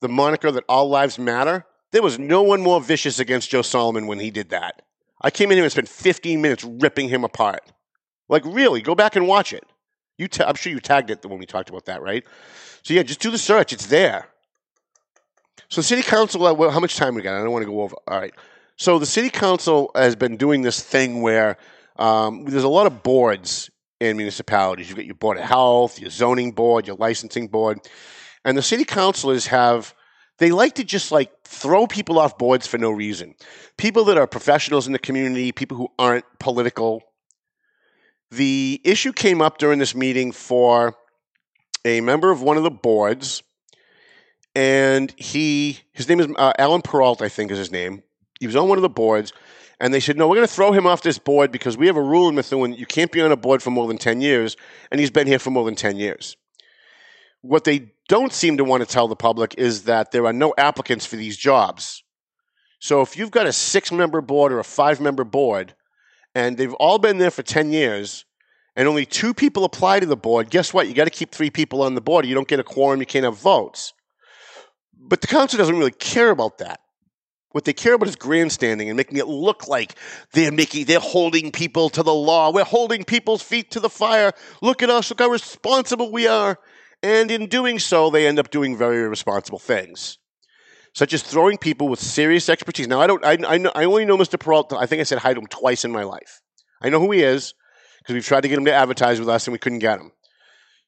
the 0.00 0.08
moniker 0.08 0.50
that 0.50 0.64
all 0.68 0.88
lives 0.88 1.20
matter? 1.20 1.64
There 1.92 2.02
was 2.02 2.18
no 2.18 2.42
one 2.42 2.60
more 2.60 2.80
vicious 2.80 3.18
against 3.18 3.50
Joe 3.50 3.62
Solomon 3.62 4.06
when 4.06 4.18
he 4.18 4.30
did 4.30 4.50
that. 4.50 4.82
I 5.20 5.30
came 5.30 5.50
in 5.50 5.56
here 5.56 5.64
and 5.64 5.72
spent 5.72 5.88
15 5.88 6.40
minutes 6.40 6.64
ripping 6.64 7.08
him 7.08 7.24
apart. 7.24 7.72
Like, 8.28 8.44
really, 8.44 8.82
go 8.82 8.94
back 8.94 9.16
and 9.16 9.26
watch 9.26 9.52
it. 9.52 9.64
You 10.18 10.28
ta- 10.28 10.44
I'm 10.46 10.54
sure 10.54 10.72
you 10.72 10.80
tagged 10.80 11.10
it 11.10 11.24
when 11.24 11.38
we 11.38 11.46
talked 11.46 11.70
about 11.70 11.86
that, 11.86 12.02
right? 12.02 12.24
So, 12.82 12.94
yeah, 12.94 13.02
just 13.02 13.20
do 13.20 13.30
the 13.30 13.38
search. 13.38 13.72
It's 13.72 13.86
there. 13.86 14.28
So, 15.68 15.82
city 15.82 16.02
council, 16.02 16.46
uh, 16.46 16.52
well, 16.52 16.70
how 16.70 16.80
much 16.80 16.96
time 16.96 17.14
we 17.14 17.22
got? 17.22 17.38
I 17.38 17.42
don't 17.42 17.52
want 17.52 17.62
to 17.64 17.70
go 17.70 17.80
over. 17.80 17.96
All 18.06 18.18
right. 18.18 18.34
So, 18.76 18.98
the 18.98 19.06
city 19.06 19.30
council 19.30 19.90
has 19.94 20.14
been 20.14 20.36
doing 20.36 20.62
this 20.62 20.82
thing 20.82 21.22
where 21.22 21.56
um, 21.96 22.44
there's 22.44 22.64
a 22.64 22.68
lot 22.68 22.86
of 22.86 23.02
boards 23.02 23.70
in 24.00 24.16
municipalities. 24.16 24.88
You've 24.88 24.96
got 24.96 25.06
your 25.06 25.14
board 25.14 25.38
of 25.38 25.44
health, 25.44 26.00
your 26.00 26.10
zoning 26.10 26.52
board, 26.52 26.86
your 26.86 26.96
licensing 26.96 27.48
board. 27.48 27.80
And 28.44 28.56
the 28.56 28.62
city 28.62 28.84
councilors 28.84 29.46
have 29.48 29.94
they 30.38 30.50
like 30.50 30.76
to 30.76 30.84
just 30.84 31.12
like 31.12 31.30
throw 31.44 31.86
people 31.86 32.18
off 32.18 32.38
boards 32.38 32.66
for 32.66 32.78
no 32.78 32.90
reason. 32.90 33.34
People 33.76 34.04
that 34.04 34.18
are 34.18 34.26
professionals 34.26 34.86
in 34.86 34.92
the 34.92 34.98
community, 34.98 35.52
people 35.52 35.76
who 35.76 35.88
aren't 35.98 36.24
political. 36.38 37.02
The 38.30 38.80
issue 38.84 39.12
came 39.12 39.42
up 39.42 39.58
during 39.58 39.78
this 39.78 39.94
meeting 39.94 40.32
for 40.32 40.94
a 41.84 42.00
member 42.00 42.30
of 42.30 42.42
one 42.42 42.56
of 42.56 42.62
the 42.62 42.70
boards, 42.70 43.42
and 44.54 45.12
he 45.16 45.80
his 45.92 46.08
name 46.08 46.20
is 46.20 46.28
uh, 46.36 46.52
Alan 46.58 46.82
Peralt, 46.82 47.22
I 47.22 47.28
think 47.28 47.50
is 47.50 47.58
his 47.58 47.72
name. 47.72 48.02
He 48.38 48.46
was 48.46 48.56
on 48.56 48.68
one 48.68 48.78
of 48.78 48.82
the 48.82 48.88
boards, 48.88 49.32
and 49.80 49.92
they 49.92 50.00
said, 50.00 50.16
"No, 50.16 50.28
we're 50.28 50.36
going 50.36 50.46
to 50.46 50.52
throw 50.52 50.72
him 50.72 50.86
off 50.86 51.02
this 51.02 51.18
board 51.18 51.50
because 51.50 51.76
we 51.76 51.86
have 51.86 51.96
a 51.96 52.02
rule 52.02 52.28
in 52.28 52.34
Methuen: 52.34 52.74
you 52.74 52.86
can't 52.86 53.10
be 53.10 53.22
on 53.22 53.32
a 53.32 53.36
board 53.36 53.62
for 53.62 53.70
more 53.70 53.88
than 53.88 53.98
ten 53.98 54.20
years." 54.20 54.56
And 54.90 55.00
he's 55.00 55.10
been 55.10 55.26
here 55.26 55.38
for 55.38 55.50
more 55.50 55.64
than 55.64 55.74
ten 55.74 55.96
years. 55.96 56.36
What 57.40 57.64
they 57.64 57.92
don't 58.08 58.32
seem 58.32 58.56
to 58.56 58.64
want 58.64 58.82
to 58.82 58.88
tell 58.88 59.06
the 59.06 59.16
public 59.16 59.54
is 59.56 59.84
that 59.84 60.10
there 60.10 60.26
are 60.26 60.32
no 60.32 60.54
applicants 60.58 61.06
for 61.06 61.16
these 61.16 61.36
jobs. 61.36 62.02
So 62.80 63.02
if 63.02 63.16
you've 63.16 63.30
got 63.30 63.46
a 63.46 63.52
six 63.52 63.92
member 63.92 64.20
board 64.20 64.52
or 64.52 64.58
a 64.58 64.64
five 64.64 65.00
member 65.00 65.24
board, 65.24 65.74
and 66.34 66.56
they've 66.56 66.74
all 66.74 66.98
been 66.98 67.18
there 67.18 67.30
for 67.30 67.42
10 67.42 67.70
years, 67.70 68.24
and 68.76 68.86
only 68.88 69.04
two 69.04 69.34
people 69.34 69.64
apply 69.64 70.00
to 70.00 70.06
the 70.06 70.16
board, 70.16 70.50
guess 70.50 70.72
what? 70.72 70.88
You 70.88 70.94
got 70.94 71.04
to 71.04 71.10
keep 71.10 71.32
three 71.32 71.50
people 71.50 71.82
on 71.82 71.94
the 71.94 72.00
board. 72.00 72.24
You 72.24 72.34
don't 72.34 72.48
get 72.48 72.60
a 72.60 72.64
quorum, 72.64 73.00
you 73.00 73.06
can't 73.06 73.24
have 73.24 73.38
votes. 73.38 73.92
But 74.96 75.20
the 75.20 75.26
council 75.26 75.58
doesn't 75.58 75.76
really 75.76 75.90
care 75.90 76.30
about 76.30 76.58
that. 76.58 76.80
What 77.52 77.64
they 77.64 77.72
care 77.72 77.94
about 77.94 78.08
is 78.08 78.16
grandstanding 78.16 78.88
and 78.88 78.96
making 78.96 79.16
it 79.18 79.26
look 79.26 79.68
like 79.68 79.94
they're 80.32 80.52
making 80.52 80.84
they're 80.84 81.00
holding 81.00 81.50
people 81.50 81.88
to 81.90 82.02
the 82.02 82.14
law. 82.14 82.52
We're 82.52 82.64
holding 82.64 83.04
people's 83.04 83.42
feet 83.42 83.70
to 83.72 83.80
the 83.80 83.88
fire. 83.88 84.32
Look 84.60 84.82
at 84.82 84.90
us, 84.90 85.10
look 85.10 85.20
how 85.20 85.28
responsible 85.28 86.12
we 86.12 86.26
are. 86.26 86.58
And 87.02 87.30
in 87.30 87.46
doing 87.46 87.78
so, 87.78 88.10
they 88.10 88.26
end 88.26 88.38
up 88.38 88.50
doing 88.50 88.76
very 88.76 89.02
irresponsible 89.02 89.58
things. 89.58 90.18
Such 90.94 91.12
as 91.12 91.22
throwing 91.22 91.58
people 91.58 91.88
with 91.88 92.00
serious 92.00 92.48
expertise. 92.48 92.88
Now, 92.88 93.00
I 93.00 93.06
don't. 93.06 93.24
I, 93.24 93.38
I, 93.46 93.58
know, 93.58 93.70
I 93.74 93.84
only 93.84 94.04
know 94.04 94.16
Mr. 94.16 94.38
Peralta. 94.38 94.76
I 94.76 94.86
think 94.86 95.00
I 95.00 95.04
said 95.04 95.18
hi 95.18 95.32
to 95.32 95.40
him 95.40 95.46
twice 95.46 95.84
in 95.84 95.92
my 95.92 96.02
life. 96.02 96.40
I 96.80 96.88
know 96.88 96.98
who 96.98 97.12
he 97.12 97.22
is 97.22 97.54
because 97.98 98.14
we've 98.14 98.26
tried 98.26 98.40
to 98.40 98.48
get 98.48 98.58
him 98.58 98.64
to 98.64 98.72
advertise 98.72 99.20
with 99.20 99.28
us 99.28 99.46
and 99.46 99.52
we 99.52 99.58
couldn't 99.58 99.78
get 99.80 100.00
him. 100.00 100.12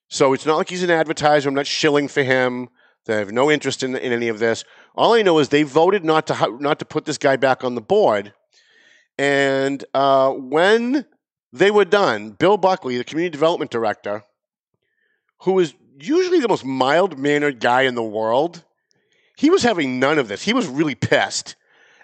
So 0.09 0.33
it's 0.33 0.47
not 0.47 0.57
like 0.57 0.69
he's 0.69 0.83
an 0.83 0.90
advertiser. 0.90 1.49
I'm 1.49 1.55
not 1.55 1.67
shilling 1.67 2.09
for 2.09 2.23
him. 2.23 2.69
They 3.07 3.17
have 3.17 3.31
no 3.31 3.50
interest 3.50 3.83
in, 3.83 3.95
in 3.95 4.12
any 4.12 4.29
of 4.29 4.40
this. 4.40 4.64
All 4.95 5.14
I 5.14 5.23
know 5.23 5.38
is 5.38 5.49
they 5.49 5.62
voted 5.62 6.05
not 6.05 6.26
to 6.26 6.59
not 6.61 6.81
to 6.81 6.85
put 6.85 7.05
this 7.05 7.19
guy 7.19 7.37
back 7.37 7.62
on 7.62 7.75
the 7.75 7.81
board. 7.81 8.33
And 9.17 9.85
uh, 9.95 10.33
when 10.33 11.07
they 11.52 11.71
were 11.71 11.85
done, 11.85 12.31
Bill 12.31 12.57
Buckley, 12.57 12.97
the 12.97 13.05
community 13.05 13.33
development 13.33 13.71
director, 13.71 14.25
who 15.43 15.59
is 15.59 15.75
usually 16.02 16.40
the 16.40 16.49
most 16.49 16.64
mild 16.64 17.19
mannered 17.19 17.61
guy 17.61 17.83
in 17.83 17.95
the 17.95 18.02
world, 18.02 18.64
he 19.37 19.50
was 19.50 19.62
having 19.62 19.99
none 19.99 20.19
of 20.19 20.28
this. 20.28 20.42
He 20.42 20.52
was 20.52 20.66
really 20.66 20.95
pissed, 20.95 21.57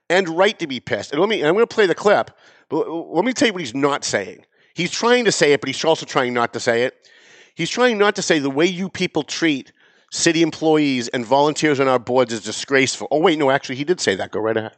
and 0.08 0.28
right 0.28 0.58
to 0.58 0.66
be 0.66 0.80
pissed. 0.80 1.12
And 1.12 1.20
let 1.20 1.28
me. 1.28 1.44
I'm 1.44 1.54
going 1.54 1.66
to 1.66 1.74
play 1.74 1.86
the 1.86 1.94
clip, 1.94 2.30
but 2.68 2.88
let 2.88 3.24
me 3.24 3.32
tell 3.32 3.48
you 3.48 3.52
what 3.52 3.60
he's 3.60 3.74
not 3.74 4.04
saying. 4.04 4.44
He's 4.74 4.90
trying 4.90 5.24
to 5.24 5.32
say 5.32 5.52
it, 5.52 5.60
but 5.60 5.68
he's 5.68 5.84
also 5.84 6.06
trying 6.06 6.34
not 6.34 6.52
to 6.52 6.60
say 6.60 6.82
it. 6.82 7.08
He's 7.54 7.70
trying 7.70 7.96
not 7.96 8.14
to 8.16 8.22
say 8.22 8.38
the 8.38 8.50
way 8.50 8.66
you 8.66 8.88
people 8.90 9.22
treat 9.22 9.72
city 10.10 10.42
employees 10.42 11.08
and 11.08 11.24
volunteers 11.24 11.80
on 11.80 11.88
our 11.88 11.98
boards 11.98 12.32
is 12.32 12.42
disgraceful. 12.42 13.08
Oh, 13.10 13.20
wait, 13.20 13.38
no, 13.38 13.50
actually, 13.50 13.76
he 13.76 13.84
did 13.84 14.00
say 14.00 14.14
that. 14.16 14.30
Go 14.30 14.40
right 14.40 14.56
ahead. 14.56 14.76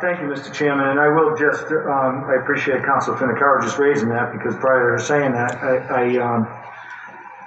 Thank 0.00 0.20
you, 0.20 0.26
Mr. 0.26 0.52
Chairman, 0.52 0.88
and 0.88 1.00
I 1.00 1.08
will 1.08 1.36
just, 1.36 1.64
um, 1.72 2.24
I 2.30 2.36
appreciate 2.40 2.84
Council 2.84 3.14
Finocchiaro 3.14 3.62
just 3.62 3.78
raising 3.78 4.08
that, 4.10 4.32
because 4.32 4.54
prior 4.56 4.96
to 4.96 5.02
saying 5.02 5.32
that, 5.32 5.56
I, 5.56 5.76
I, 5.76 6.16
um, 6.18 6.46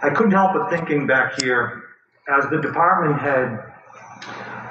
I 0.04 0.10
couldn't 0.10 0.32
help 0.32 0.54
but 0.54 0.70
thinking 0.70 1.08
back 1.08 1.42
here, 1.42 1.84
as 2.28 2.50
the 2.50 2.60
department 2.60 3.22
head 3.22 3.72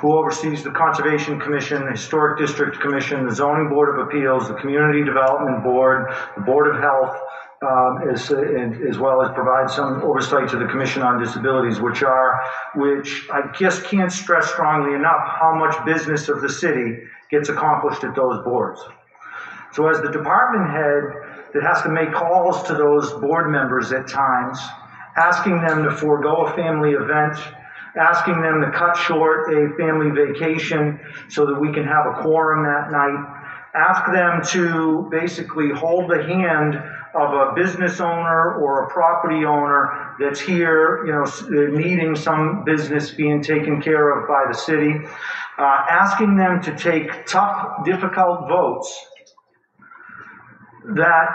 who 0.00 0.12
oversees 0.12 0.62
the 0.62 0.70
Conservation 0.72 1.40
Commission, 1.40 1.84
the 1.86 1.92
Historic 1.92 2.38
District 2.38 2.78
Commission, 2.80 3.26
the 3.26 3.34
Zoning 3.34 3.70
Board 3.70 3.98
of 3.98 4.06
Appeals, 4.06 4.48
the 4.48 4.54
Community 4.54 5.02
Development 5.02 5.62
Board, 5.62 6.12
the 6.36 6.42
Board 6.42 6.74
of 6.74 6.80
Health, 6.82 7.16
um, 7.62 8.08
as, 8.10 8.30
as 8.30 8.98
well 8.98 9.22
as 9.22 9.32
provide 9.34 9.70
some 9.70 10.02
oversight 10.02 10.48
to 10.50 10.58
the 10.58 10.66
Commission 10.66 11.02
on 11.02 11.22
Disabilities, 11.22 11.80
which 11.80 12.02
are, 12.02 12.42
which 12.74 13.26
I 13.30 13.50
just 13.58 13.84
can't 13.84 14.12
stress 14.12 14.50
strongly 14.50 14.94
enough 14.94 15.26
how 15.26 15.54
much 15.54 15.82
business 15.86 16.28
of 16.28 16.40
the 16.42 16.48
city 16.48 17.06
gets 17.30 17.48
accomplished 17.48 18.04
at 18.04 18.14
those 18.14 18.42
boards. 18.44 18.80
So 19.72 19.88
as 19.88 20.00
the 20.00 20.10
department 20.10 20.70
head 20.70 21.50
that 21.54 21.62
has 21.62 21.82
to 21.82 21.88
make 21.88 22.12
calls 22.12 22.62
to 22.64 22.74
those 22.74 23.12
board 23.14 23.50
members 23.50 23.92
at 23.92 24.08
times, 24.08 24.58
asking 25.16 25.60
them 25.62 25.84
to 25.84 25.90
forego 25.90 26.46
a 26.46 26.54
family 26.54 26.90
event, 26.90 27.38
asking 27.96 28.40
them 28.40 28.60
to 28.60 28.70
cut 28.70 28.96
short 28.96 29.52
a 29.52 29.76
family 29.76 30.10
vacation 30.10 30.98
so 31.28 31.46
that 31.46 31.60
we 31.60 31.72
can 31.72 31.84
have 31.84 32.06
a 32.06 32.22
quorum 32.22 32.64
that 32.64 32.90
night, 32.90 33.36
ask 33.74 34.12
them 34.12 34.42
to 34.44 35.08
basically 35.10 35.70
hold 35.70 36.10
the 36.10 36.22
hand 36.22 36.80
of 37.14 37.32
a 37.32 37.52
business 37.54 38.00
owner 38.00 38.60
or 38.60 38.84
a 38.84 38.90
property 38.90 39.44
owner 39.44 40.14
that's 40.20 40.40
here, 40.40 41.04
you 41.06 41.12
know, 41.12 41.76
needing 41.76 42.14
some 42.14 42.62
business 42.64 43.10
being 43.10 43.42
taken 43.42 43.80
care 43.80 44.18
of 44.18 44.28
by 44.28 44.44
the 44.48 44.56
city, 44.56 44.92
uh, 45.58 45.78
asking 45.90 46.36
them 46.36 46.60
to 46.62 46.76
take 46.76 47.26
tough, 47.26 47.84
difficult 47.84 48.48
votes 48.48 49.06
that 50.94 51.28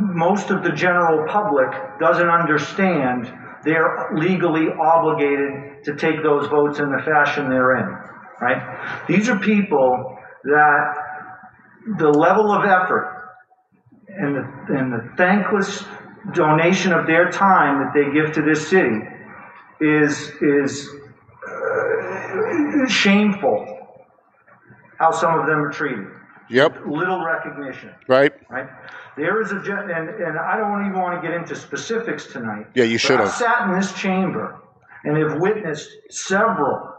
most 0.00 0.50
of 0.50 0.62
the 0.62 0.70
general 0.70 1.26
public 1.28 1.70
doesn't 1.98 2.28
understand 2.28 3.32
they're 3.64 4.10
legally 4.14 4.68
obligated 4.80 5.84
to 5.84 5.94
take 5.96 6.22
those 6.22 6.46
votes 6.48 6.78
in 6.78 6.90
the 6.90 7.02
fashion 7.04 7.50
they're 7.50 7.76
in, 7.76 7.86
right? 8.40 9.04
These 9.06 9.28
are 9.28 9.38
people 9.38 10.16
that 10.44 10.94
the 11.98 12.08
level 12.08 12.52
of 12.52 12.64
effort 12.64 13.19
and 14.20 14.36
the, 14.36 14.74
and 14.78 14.92
the 14.92 15.12
thankless 15.16 15.84
donation 16.34 16.92
of 16.92 17.06
their 17.06 17.30
time 17.30 17.82
that 17.82 17.92
they 17.94 18.12
give 18.12 18.32
to 18.34 18.42
this 18.42 18.68
city 18.68 19.00
is, 19.80 20.30
is 20.42 20.88
uh, 21.48 22.86
shameful 22.86 23.76
how 24.98 25.10
some 25.10 25.38
of 25.38 25.46
them 25.46 25.60
are 25.60 25.70
treated. 25.72 26.06
Yep. 26.50 26.80
Little 26.86 27.24
recognition 27.24 27.90
Right. 28.08 28.32
right? 28.50 28.68
There 29.16 29.40
is 29.40 29.52
a, 29.52 29.56
and, 29.56 29.90
and 30.10 30.38
I 30.38 30.56
don't 30.56 30.86
even 30.86 30.98
want 31.00 31.20
to 31.20 31.26
get 31.26 31.34
into 31.36 31.54
specifics 31.54 32.26
tonight. 32.26 32.66
Yeah, 32.74 32.84
you 32.84 32.98
should 32.98 33.20
I've 33.20 33.26
have. 33.28 33.34
sat 33.34 33.68
in 33.68 33.78
this 33.78 33.92
chamber 33.94 34.60
and 35.04 35.16
have 35.16 35.40
witnessed 35.40 35.88
several 36.10 36.94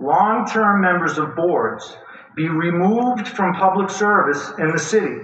long-term 0.00 0.80
members 0.80 1.18
of 1.18 1.36
boards 1.36 1.96
be 2.34 2.48
removed 2.48 3.28
from 3.28 3.52
public 3.54 3.90
service 3.90 4.52
in 4.58 4.70
the 4.72 4.78
city 4.78 5.16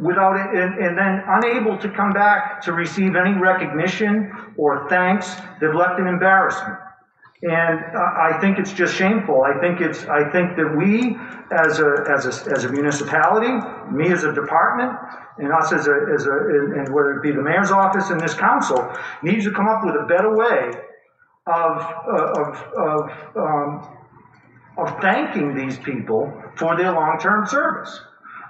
without 0.00 0.36
it, 0.36 0.54
and, 0.54 0.78
and 0.78 0.98
then 0.98 1.22
unable 1.26 1.76
to 1.78 1.88
come 1.90 2.12
back 2.12 2.62
to 2.62 2.72
receive 2.72 3.16
any 3.16 3.34
recognition 3.38 4.32
or 4.56 4.88
thanks. 4.88 5.34
They've 5.60 5.74
left 5.74 5.98
an 6.00 6.06
embarrassment. 6.06 6.78
And 7.40 7.78
uh, 7.94 7.98
I 7.98 8.38
think 8.40 8.58
it's 8.58 8.72
just 8.72 8.96
shameful. 8.96 9.42
I 9.42 9.60
think 9.60 9.80
it's, 9.80 10.04
I 10.06 10.28
think 10.30 10.56
that 10.56 10.74
we, 10.76 11.16
as 11.52 11.78
a, 11.78 12.04
as 12.10 12.26
a, 12.26 12.50
as 12.50 12.64
a 12.64 12.68
municipality, 12.68 13.52
me 13.92 14.10
as 14.10 14.24
a 14.24 14.32
department, 14.32 14.98
and 15.38 15.52
us 15.52 15.72
as 15.72 15.86
a, 15.86 15.96
as 16.12 16.26
a, 16.26 16.32
and 16.32 16.92
whether 16.92 17.12
it 17.12 17.22
be 17.22 17.30
the 17.30 17.42
mayor's 17.42 17.70
office 17.70 18.10
and 18.10 18.20
this 18.20 18.34
council, 18.34 18.92
needs 19.22 19.44
to 19.44 19.52
come 19.52 19.68
up 19.68 19.84
with 19.84 19.94
a 19.94 20.06
better 20.06 20.34
way 20.34 20.72
of, 21.46 21.80
uh, 21.86 22.32
of, 22.42 22.56
of, 22.76 23.36
um, 23.36 23.98
of 24.76 25.00
thanking 25.00 25.54
these 25.54 25.78
people 25.78 26.32
for 26.56 26.76
their 26.76 26.90
long-term 26.90 27.46
service. 27.46 28.00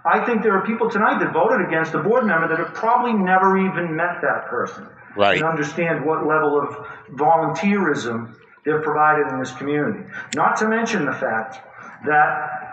I 0.04 0.24
think 0.24 0.42
there 0.42 0.56
are 0.56 0.64
people 0.64 0.90
tonight 0.90 1.18
that 1.20 1.32
voted 1.32 1.66
against 1.66 1.94
a 1.94 2.02
board 2.02 2.24
member 2.24 2.48
that 2.48 2.58
have 2.58 2.74
probably 2.74 3.12
never 3.12 3.58
even 3.58 3.94
met 3.94 4.20
that 4.22 4.46
person. 4.46 4.86
Right. 5.16 5.38
And 5.38 5.46
understand 5.46 6.04
what 6.04 6.26
level 6.26 6.60
of 6.60 6.86
volunteerism 7.16 8.36
they've 8.64 8.82
provided 8.82 9.32
in 9.32 9.40
this 9.40 9.52
community. 9.52 10.04
Not 10.34 10.56
to 10.58 10.68
mention 10.68 11.04
the 11.06 11.12
fact 11.12 11.60
that 12.06 12.68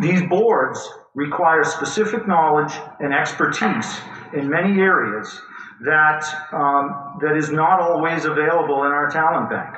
these 0.00 0.22
boards 0.28 0.86
require 1.14 1.64
specific 1.64 2.26
knowledge 2.26 2.72
and 3.00 3.14
expertise 3.14 3.98
in 4.34 4.48
many 4.48 4.80
areas 4.80 5.40
that, 5.80 6.24
um, 6.52 7.18
that 7.20 7.36
is 7.36 7.50
not 7.50 7.80
always 7.80 8.24
available 8.24 8.84
in 8.84 8.92
our 8.92 9.08
talent 9.08 9.50
bank. 9.50 9.76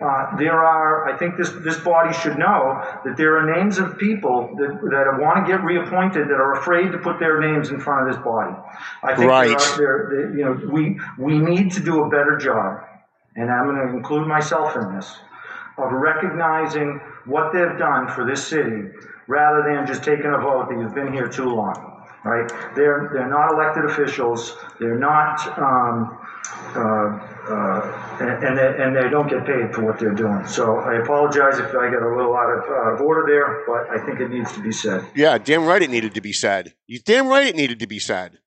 Uh, 0.00 0.36
there 0.36 0.64
are, 0.64 1.08
I 1.12 1.16
think 1.18 1.36
this, 1.36 1.50
this 1.64 1.76
body 1.78 2.12
should 2.14 2.38
know 2.38 2.80
that 3.04 3.16
there 3.16 3.36
are 3.36 3.56
names 3.56 3.78
of 3.78 3.98
people 3.98 4.54
that, 4.56 4.78
that 4.90 5.18
want 5.18 5.44
to 5.44 5.52
get 5.52 5.64
reappointed 5.64 6.28
that 6.28 6.34
are 6.36 6.52
afraid 6.52 6.92
to 6.92 6.98
put 6.98 7.18
their 7.18 7.40
names 7.40 7.70
in 7.70 7.80
front 7.80 8.08
of 8.08 8.14
this 8.14 8.24
body. 8.24 8.54
I 9.02 9.08
think 9.08 9.18
there 9.18 9.28
Right. 9.28 9.50
are- 9.50 9.76
there, 9.76 10.08
there- 10.10 10.30
you 10.36 10.44
know, 10.44 10.60
we, 10.70 11.00
we 11.18 11.38
need 11.40 11.72
to 11.72 11.80
do 11.80 12.04
a 12.04 12.08
better 12.08 12.36
job, 12.36 12.84
and 13.34 13.50
I'm 13.50 13.64
going 13.66 13.88
to 13.88 13.96
include 13.96 14.28
myself 14.28 14.76
in 14.76 14.94
this, 14.94 15.16
of 15.78 15.90
recognizing 15.90 17.00
what 17.24 17.52
they've 17.52 17.76
done 17.76 18.06
for 18.06 18.24
this 18.24 18.46
city 18.46 18.84
rather 19.26 19.64
than 19.68 19.84
just 19.84 20.04
taking 20.04 20.26
a 20.32 20.38
vote 20.38 20.68
that 20.68 20.78
you've 20.78 20.94
been 20.94 21.12
here 21.12 21.28
too 21.28 21.48
long, 21.50 22.04
right? 22.24 22.48
They're, 22.76 23.10
they're 23.12 23.28
not 23.28 23.52
elected 23.52 23.84
officials, 23.84 24.56
they're 24.78 24.98
not, 24.98 25.58
um, 25.58 26.18
Uh, 26.74 27.18
uh, 27.48 28.16
and, 28.20 28.44
and 28.44 28.58
they, 28.58 28.82
and 28.82 28.96
they 28.96 29.08
don't 29.08 29.28
get 29.28 29.46
paid 29.46 29.74
for 29.74 29.82
what 29.82 29.98
they're 29.98 30.14
doing. 30.14 30.46
So 30.46 30.76
I 30.76 30.96
apologize 30.96 31.58
if 31.58 31.68
I 31.68 31.90
got 31.90 32.02
a 32.02 32.14
little 32.14 32.36
out 32.36 32.50
of, 32.50 32.64
out 32.64 32.94
of 32.94 33.00
order 33.00 33.24
there, 33.26 33.64
but 33.66 33.88
I 33.88 34.04
think 34.04 34.20
it 34.20 34.30
needs 34.30 34.52
to 34.52 34.60
be 34.60 34.72
said. 34.72 35.04
Yeah, 35.14 35.38
damn 35.38 35.64
right 35.64 35.80
it 35.80 35.90
needed 35.90 36.14
to 36.14 36.20
be 36.20 36.32
said. 36.32 36.74
You 36.86 36.98
damn 37.00 37.28
right 37.28 37.46
it 37.46 37.56
needed 37.56 37.78
to 37.80 37.86
be 37.86 37.98
said. 37.98 38.38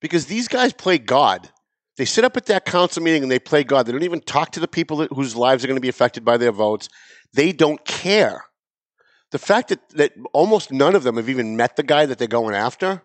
Because 0.00 0.26
these 0.26 0.46
guys 0.46 0.72
play 0.72 0.98
God. 0.98 1.50
They 1.96 2.04
sit 2.04 2.24
up 2.24 2.36
at 2.36 2.46
that 2.46 2.64
council 2.64 3.02
meeting 3.02 3.24
and 3.24 3.32
they 3.32 3.40
play 3.40 3.64
God. 3.64 3.86
They 3.86 3.92
don't 3.92 4.04
even 4.04 4.20
talk 4.20 4.52
to 4.52 4.60
the 4.60 4.68
people 4.68 4.98
that, 4.98 5.12
whose 5.12 5.34
lives 5.34 5.64
are 5.64 5.66
going 5.66 5.76
to 5.76 5.82
be 5.82 5.88
affected 5.88 6.24
by 6.24 6.36
their 6.36 6.52
votes. 6.52 6.88
They 7.32 7.50
don't 7.50 7.84
care. 7.84 8.44
The 9.32 9.38
fact 9.38 9.70
that, 9.70 9.88
that 9.90 10.12
almost 10.32 10.70
none 10.70 10.94
of 10.94 11.02
them 11.02 11.16
have 11.16 11.28
even 11.28 11.56
met 11.56 11.74
the 11.74 11.82
guy 11.82 12.06
that 12.06 12.18
they're 12.18 12.28
going 12.28 12.54
after, 12.54 13.02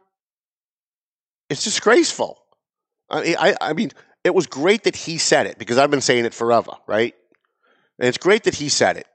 it's 1.49 1.63
disgraceful. 1.63 2.39
I, 3.09 3.35
I, 3.39 3.69
I 3.69 3.73
mean, 3.73 3.91
it 4.23 4.33
was 4.33 4.47
great 4.47 4.83
that 4.83 4.95
he 4.95 5.17
said 5.17 5.47
it 5.47 5.57
because 5.57 5.77
I've 5.77 5.91
been 5.91 6.01
saying 6.01 6.25
it 6.25 6.33
forever, 6.33 6.71
right? 6.87 7.13
And 7.99 8.07
it's 8.07 8.17
great 8.17 8.43
that 8.43 8.55
he 8.55 8.69
said 8.69 8.97
it. 8.97 9.07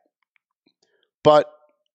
But 1.25 1.53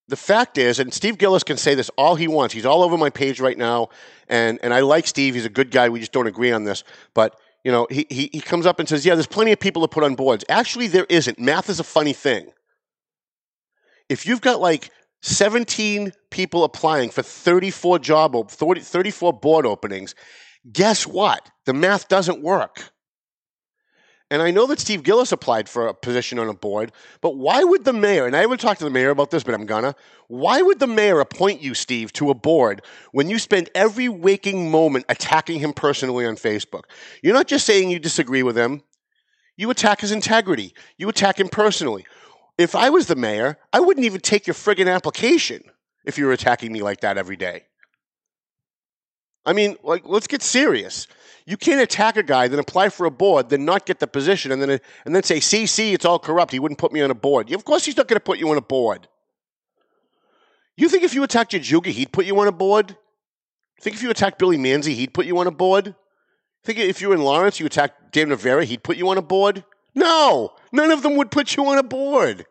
the 0.08 0.16
fact 0.16 0.58
is, 0.58 0.80
and 0.80 0.94
Steve 0.94 1.18
Gillis 1.18 1.44
can 1.44 1.58
say 1.58 1.76
this 1.76 1.90
all 1.98 2.16
he 2.16 2.28
wants. 2.28 2.54
He's 2.54 2.66
all 2.66 2.84
over 2.84 2.98
my 2.98 3.10
page 3.10 3.40
right 3.40 3.58
now, 3.58 3.90
and 4.28 4.60
and 4.64 4.74
I 4.74 4.82
like 4.82 5.08
Steve. 5.08 5.36
He's 5.36 5.46
a 5.46 5.50
good 5.50 5.72
guy. 5.72 5.90
We 5.90 6.00
just 6.00 6.12
don't 6.12 6.28
agree 6.28 6.52
on 6.52 6.64
this, 6.64 6.84
but. 7.14 7.36
You 7.66 7.72
know, 7.72 7.88
he, 7.90 8.06
he, 8.10 8.30
he 8.34 8.42
comes 8.42 8.66
up 8.66 8.80
and 8.80 8.90
says, 8.90 9.06
Yeah, 9.06 9.16
there's 9.16 9.26
plenty 9.26 9.54
of 9.54 9.60
people 9.62 9.84
to 9.84 9.88
put 9.88 10.04
on 10.04 10.16
boards. 10.16 10.44
Actually, 10.50 10.88
there 10.88 11.06
isn't. 11.08 11.40
Math 11.40 11.70
is 11.70 11.80
a 11.80 11.84
funny 11.86 12.12
thing. 12.12 12.52
If 14.10 14.26
you've 14.26 14.42
got 14.42 14.60
like 14.60 14.92
17 15.22 16.12
people 16.30 16.66
applying 16.66 17.10
for 17.10 17.24
34 17.24 18.00
job 18.00 18.36
op- 18.36 18.52
30 18.52 18.82
34 18.82 19.32
board 19.40 19.66
openings, 19.66 20.14
guess 20.72 21.08
what? 21.08 21.50
The 21.66 21.74
math 21.74 22.10
doesn't 22.10 22.42
work. 22.42 22.92
And 24.32 24.42
I 24.42 24.52
know 24.52 24.66
that 24.68 24.80
Steve 24.80 25.04
Gillis 25.04 25.32
applied 25.32 25.70
for 25.70 25.88
a 25.88 25.94
position 25.94 26.40
on 26.40 26.50
a 26.50 26.54
board, 26.54 26.92
but 27.22 27.36
why 27.36 27.64
would 27.64 27.86
the 27.86 27.94
mayor, 27.94 28.26
and 28.26 28.36
I 28.36 28.42
haven't 28.42 28.62
talked 28.62 28.80
to 28.80 28.86
the 28.86 28.90
mayor 28.90 29.12
about 29.12 29.30
this, 29.30 29.44
but 29.44 29.54
I'm 29.54 29.66
gonna, 29.66 29.96
why 30.28 30.62
would 30.62 30.80
the 30.80 30.88
mayor 30.88 31.20
appoint 31.20 31.62
you, 31.62 31.74
Steve, 31.74 32.12
to 32.14 32.32
a 32.32 32.34
board 32.34 32.82
when 33.12 33.30
you 33.30 33.38
spend 33.38 33.70
every 33.76 34.10
waking 34.10 34.72
moment 34.72 35.06
attacking 35.10 35.60
him 35.60 35.74
personally 35.74 36.26
on 36.26 36.36
Facebook? 36.36 36.86
You're 37.22 37.36
not 37.36 37.48
just 37.48 37.66
saying 37.66 37.92
you 37.92 38.00
disagree 38.00 38.44
with 38.44 38.58
him, 38.58 38.82
you 39.56 39.70
attack 39.70 40.02
his 40.02 40.12
integrity, 40.12 40.74
you 40.98 41.10
attack 41.10 41.40
him 41.40 41.50
personally. 41.50 42.06
If 42.58 42.76
I 42.76 42.90
was 42.90 43.08
the 43.08 43.16
mayor, 43.16 43.58
I 43.72 43.82
wouldn't 43.82 44.06
even 44.06 44.22
take 44.22 44.48
your 44.48 44.56
friggin' 44.56 44.92
application 44.92 45.64
if 46.06 46.18
you 46.18 46.26
were 46.26 46.32
attacking 46.32 46.72
me 46.72 46.82
like 46.82 47.02
that 47.02 47.18
every 47.18 47.36
day. 47.36 47.66
I 49.46 49.54
mean, 49.54 49.76
like, 49.84 50.04
let's 50.06 50.28
get 50.28 50.42
serious. 50.42 51.08
You 51.46 51.58
can't 51.58 51.82
attack 51.82 52.16
a 52.16 52.24
guy, 52.24 52.48
then 52.48 52.60
apply 52.60 52.90
for 52.90 53.06
a 53.06 53.12
board, 53.12 53.50
then 53.50 53.66
not 53.66 53.86
get 53.86 54.00
the 54.00 54.08
position, 54.08 54.52
and 54.52 54.62
then 54.62 54.80
and 55.06 55.14
then 55.14 55.24
say, 55.24 55.40
"See, 55.40 55.66
see, 55.66 55.94
it's 55.94 56.06
all 56.06 56.20
corrupt. 56.20 56.54
He 56.54 56.60
wouldn't 56.60 56.80
put 56.80 56.94
me 56.94 57.02
on 57.02 57.12
a 57.12 57.16
board." 57.16 57.52
Of 57.52 57.66
course, 57.66 57.86
he's 57.86 57.98
not 57.98 58.08
going 58.08 58.18
to 58.18 58.24
put 58.24 58.40
you 58.40 58.50
on 58.50 58.58
a 58.58 58.62
board. 58.62 59.08
You 60.76 60.90
think 60.90 61.04
if 61.04 61.14
you 61.14 61.24
attacked 61.24 61.52
Jajuga, 61.52 61.88
he'd 61.88 62.12
put 62.12 62.26
you 62.26 62.40
on 62.40 62.48
a 62.48 62.52
board? 62.52 62.98
Think 63.82 63.96
if 63.96 64.02
you 64.02 64.10
attacked 64.10 64.40
Billy 64.40 64.58
Manzi, 64.58 64.96
he'd 64.96 65.14
put 65.14 65.26
you 65.26 65.38
on 65.38 65.48
a 65.48 65.52
board? 65.52 65.96
Think 66.64 66.80
if 66.80 67.02
you 67.02 67.10
were 67.10 67.16
in 67.16 67.22
Lawrence, 67.22 67.60
you 67.60 67.66
attacked 67.66 68.14
Dave 68.14 68.30
Rivera, 68.30 68.64
he'd 68.64 68.84
put 68.84 68.98
you 68.98 69.10
on 69.10 69.18
a 69.18 69.22
board? 69.22 69.66
No, 69.94 70.54
none 70.72 70.92
of 70.92 71.04
them 71.04 71.18
would 71.18 71.30
put 71.30 71.56
you 71.56 71.66
on 71.66 71.78
a 71.78 71.84
board. 71.84 72.46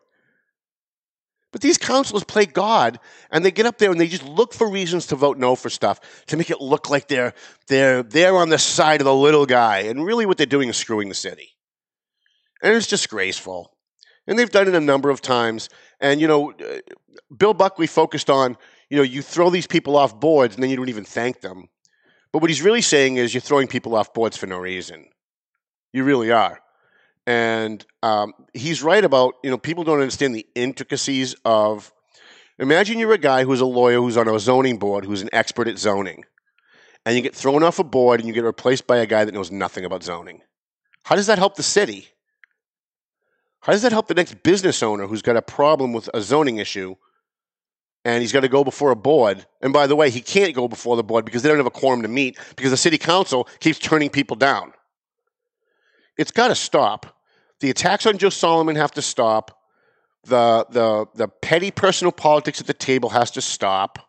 But 1.53 1.61
these 1.61 1.77
councilors 1.77 2.23
play 2.23 2.47
God, 2.47 2.99
and 3.29 3.45
they 3.45 3.51
get 3.51 3.67
up 3.67 3.77
there 3.77 3.91
and 3.91 4.01
they 4.01 4.07
just 4.07 4.25
look 4.25 4.53
for 4.53 4.67
reasons 4.67 5.05
to 5.07 5.15
vote 5.15 5.37
no 5.37 5.55
for 5.55 5.69
stuff 5.69 6.01
to 6.25 6.35
make 6.35 6.49
it 6.49 6.59
look 6.59 6.89
like 6.89 7.07
they're 7.07 7.35
they're 7.67 8.01
they're 8.01 8.35
on 8.35 8.49
the 8.49 8.57
side 8.57 9.01
of 9.01 9.05
the 9.05 9.13
little 9.13 9.45
guy, 9.45 9.81
and 9.81 10.03
really 10.03 10.25
what 10.25 10.37
they're 10.37 10.47
doing 10.47 10.67
is 10.67 10.77
screwing 10.77 11.09
the 11.09 11.15
city, 11.15 11.51
and 12.63 12.73
it's 12.73 12.87
disgraceful. 12.87 13.77
And 14.25 14.39
they've 14.39 14.49
done 14.49 14.67
it 14.67 14.73
a 14.73 14.79
number 14.79 15.11
of 15.11 15.21
times. 15.21 15.69
And 15.99 16.19
you 16.19 16.27
know, 16.27 16.53
uh, 16.53 16.79
Bill 17.37 17.53
Buckley 17.53 17.85
focused 17.85 18.31
on 18.31 18.57
you 18.89 18.97
know 18.97 19.03
you 19.03 19.21
throw 19.21 19.51
these 19.51 19.67
people 19.67 19.95
off 19.95 20.19
boards 20.19 20.55
and 20.55 20.63
then 20.63 20.71
you 20.71 20.75
don't 20.75 20.89
even 20.89 21.05
thank 21.05 21.41
them. 21.41 21.69
But 22.31 22.41
what 22.41 22.49
he's 22.49 22.63
really 22.63 22.81
saying 22.81 23.17
is 23.17 23.31
you're 23.31 23.41
throwing 23.41 23.67
people 23.67 23.95
off 23.95 24.11
boards 24.11 24.37
for 24.37 24.47
no 24.47 24.57
reason. 24.57 25.05
You 25.91 26.03
really 26.03 26.31
are. 26.31 26.62
And 27.25 27.85
um, 28.01 28.33
he's 28.53 28.83
right 28.83 29.03
about, 29.03 29.35
you 29.43 29.49
know, 29.49 29.57
people 29.57 29.83
don't 29.83 29.99
understand 29.99 30.35
the 30.35 30.45
intricacies 30.55 31.35
of. 31.45 31.91
Imagine 32.59 32.99
you're 32.99 33.13
a 33.13 33.17
guy 33.17 33.45
who's 33.45 33.61
a 33.61 33.65
lawyer 33.65 33.97
who's 33.97 34.15
on 34.15 34.27
a 34.27 34.39
zoning 34.39 34.77
board 34.77 35.05
who's 35.05 35.23
an 35.23 35.29
expert 35.33 35.67
at 35.67 35.79
zoning. 35.79 36.23
And 37.05 37.15
you 37.15 37.21
get 37.21 37.35
thrown 37.35 37.63
off 37.63 37.79
a 37.79 37.83
board 37.83 38.19
and 38.19 38.27
you 38.27 38.33
get 38.33 38.43
replaced 38.43 38.85
by 38.85 38.97
a 38.97 39.05
guy 39.05 39.25
that 39.25 39.33
knows 39.33 39.51
nothing 39.51 39.85
about 39.85 40.03
zoning. 40.03 40.41
How 41.03 41.15
does 41.15 41.27
that 41.27 41.37
help 41.37 41.55
the 41.55 41.63
city? 41.63 42.09
How 43.61 43.71
does 43.71 43.81
that 43.81 43.91
help 43.91 44.07
the 44.07 44.13
next 44.13 44.43
business 44.43 44.83
owner 44.83 45.07
who's 45.07 45.21
got 45.21 45.37
a 45.37 45.41
problem 45.41 45.93
with 45.93 46.09
a 46.13 46.21
zoning 46.21 46.57
issue 46.57 46.95
and 48.05 48.21
he's 48.21 48.33
got 48.33 48.41
to 48.41 48.49
go 48.49 48.63
before 48.63 48.91
a 48.91 48.95
board? 48.95 49.45
And 49.61 49.73
by 49.73 49.87
the 49.87 49.95
way, 49.95 50.09
he 50.09 50.21
can't 50.21 50.53
go 50.53 50.67
before 50.67 50.95
the 50.95 51.03
board 51.03 51.25
because 51.25 51.43
they 51.43 51.49
don't 51.49 51.57
have 51.57 51.65
a 51.65 51.71
quorum 51.71 52.01
to 52.01 52.07
meet 52.07 52.37
because 52.55 52.71
the 52.71 52.77
city 52.77 52.97
council 52.97 53.47
keeps 53.59 53.79
turning 53.79 54.09
people 54.09 54.35
down. 54.35 54.73
It's 56.17 56.31
got 56.31 56.49
to 56.49 56.55
stop. 56.55 57.12
The 57.63 57.69
attacks 57.69 58.05
on 58.05 58.17
Joe 58.17 58.27
Solomon 58.27 58.75
have 58.75 58.91
to 58.91 59.01
stop. 59.01 59.57
The, 60.25 60.67
the, 60.69 61.05
the 61.15 61.29
petty 61.29 61.71
personal 61.71 62.11
politics 62.11 62.59
at 62.59 62.67
the 62.67 62.73
table 62.73 63.11
has 63.11 63.31
to 63.31 63.41
stop 63.41 63.99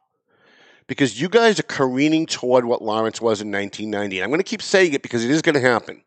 because 0.88 1.20
you 1.20 1.28
guys 1.28 1.60
are 1.60 1.64
careening 1.64 2.26
toward 2.26 2.64
what 2.64 2.82
Lawrence 2.82 3.20
was 3.20 3.40
in 3.40 3.52
1990. 3.52 4.18
And 4.18 4.24
I'm 4.24 4.30
going 4.30 4.40
to 4.40 4.42
keep 4.42 4.60
saying 4.60 4.92
it 4.92 5.02
because 5.02 5.24
it 5.24 5.30
is 5.30 5.40
going 5.40 5.54
to 5.54 5.60
happen. 5.60 6.02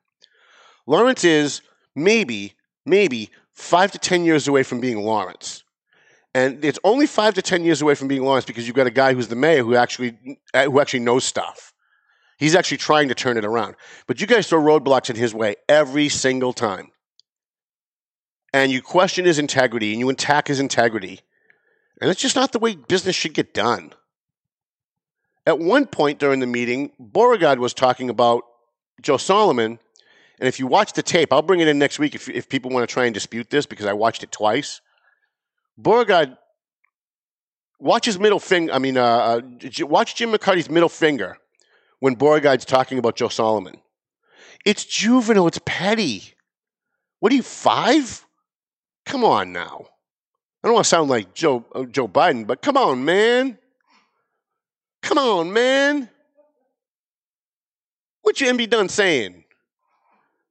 Lawrence 0.88 1.24
is 1.24 1.62
maybe, 1.96 2.56
maybe 2.86 3.30
five 3.54 3.94
to 3.94 3.98
10 3.98 4.26
years 4.26 4.50
away 4.50 4.64
from 4.64 4.82
being 4.82 4.98
Lawrence. 4.98 5.64
And 6.36 6.66
it's 6.66 6.80
only 6.84 7.08
five 7.08 7.34
to 7.36 7.42
10 7.42 7.64
years 7.64 7.82
away 7.82 7.96
from 7.96 8.10
being 8.10 8.24
Lawrence 8.24 8.44
because 8.44 8.68
you've 8.68 8.76
got 8.76 8.88
a 8.88 8.92
guy 8.92 9.14
who's 9.14 9.30
the 9.30 9.38
mayor 9.38 9.64
who 9.64 9.74
actually, 9.76 10.18
uh, 10.54 10.66
who 10.66 10.82
actually 10.82 11.00
knows 11.00 11.24
stuff. 11.24 11.72
He's 12.40 12.56
actually 12.56 12.80
trying 12.80 13.08
to 13.08 13.16
turn 13.16 13.38
it 13.38 13.46
around. 13.46 13.78
But 14.06 14.20
you 14.20 14.28
guys 14.28 14.50
throw 14.50 14.62
roadblocks 14.62 15.10
in 15.10 15.16
his 15.16 15.34
way 15.34 15.56
every 15.70 16.10
single 16.10 16.52
time. 16.52 16.92
And 18.54 18.72
you 18.72 18.82
question 18.82 19.26
his 19.26 19.40
integrity 19.40 19.92
and 19.92 20.00
you 20.00 20.10
attack 20.10 20.48
his 20.48 20.60
integrity. 20.60 21.22
And 22.02 22.10
it's 22.10 22.22
just 22.22 22.36
not 22.36 22.52
the 22.52 22.60
way 22.60 22.76
business 22.76 23.16
should 23.16 23.34
get 23.34 23.54
done. 23.54 23.94
At 25.46 25.60
one 25.60 25.86
point 25.86 26.20
during 26.20 26.40
the 26.40 26.48
meeting, 26.48 26.92
Beauregard 27.00 27.60
was 27.60 27.74
talking 27.74 28.10
about 28.10 28.44
Joe 29.02 29.18
Solomon. 29.18 29.80
And 30.40 30.48
if 30.48 30.60
you 30.60 30.68
watch 30.68 30.94
the 30.94 31.02
tape, 31.02 31.34
I'll 31.34 31.42
bring 31.42 31.60
it 31.60 31.68
in 31.68 31.80
next 31.80 32.00
week 32.00 32.16
if, 32.16 32.30
if 32.30 32.50
people 32.50 32.72
want 32.72 32.88
to 32.88 32.94
try 32.94 33.06
and 33.06 33.14
dispute 33.14 33.50
this 33.50 33.66
because 33.66 33.86
I 33.86 33.94
watched 33.94 34.24
it 34.24 34.32
twice. 34.32 34.82
Beauregard, 35.78 36.38
watch 37.80 38.06
his 38.06 38.20
middle 38.20 38.40
finger. 38.40 38.74
I 38.74 38.80
mean, 38.80 38.98
uh, 38.98 39.04
uh, 39.04 39.42
watch 39.82 40.16
Jim 40.16 40.32
McCarty's 40.32 40.70
middle 40.70 40.90
finger 40.90 41.38
when 42.00 42.16
Beauregard's 42.16 42.66
talking 42.66 42.98
about 42.98 43.16
Joe 43.16 43.30
Solomon. 43.30 43.78
It's 44.66 44.86
juvenile. 44.86 45.48
It's 45.48 45.60
petty. 45.66 46.34
What 47.20 47.32
are 47.32 47.36
you, 47.36 47.44
five? 47.44 48.27
Come 49.08 49.24
on 49.24 49.54
now. 49.54 49.86
I 50.62 50.68
don't 50.68 50.76
want 50.76 50.84
to 50.84 50.90
sound 50.90 51.10
like 51.10 51.34
Joe, 51.34 51.66
uh, 51.74 51.86
Joe 51.86 52.10
Biden, 52.10 52.46
but 52.46 52.62
come 52.62 52.76
on, 52.76 53.06
man. 53.06 53.58
Come 55.02 55.18
on, 55.18 55.54
man. 55.54 56.10
What 58.22 58.42
you 58.42 58.54
be 58.56 58.68
done 58.68 58.90
saying? 58.90 59.46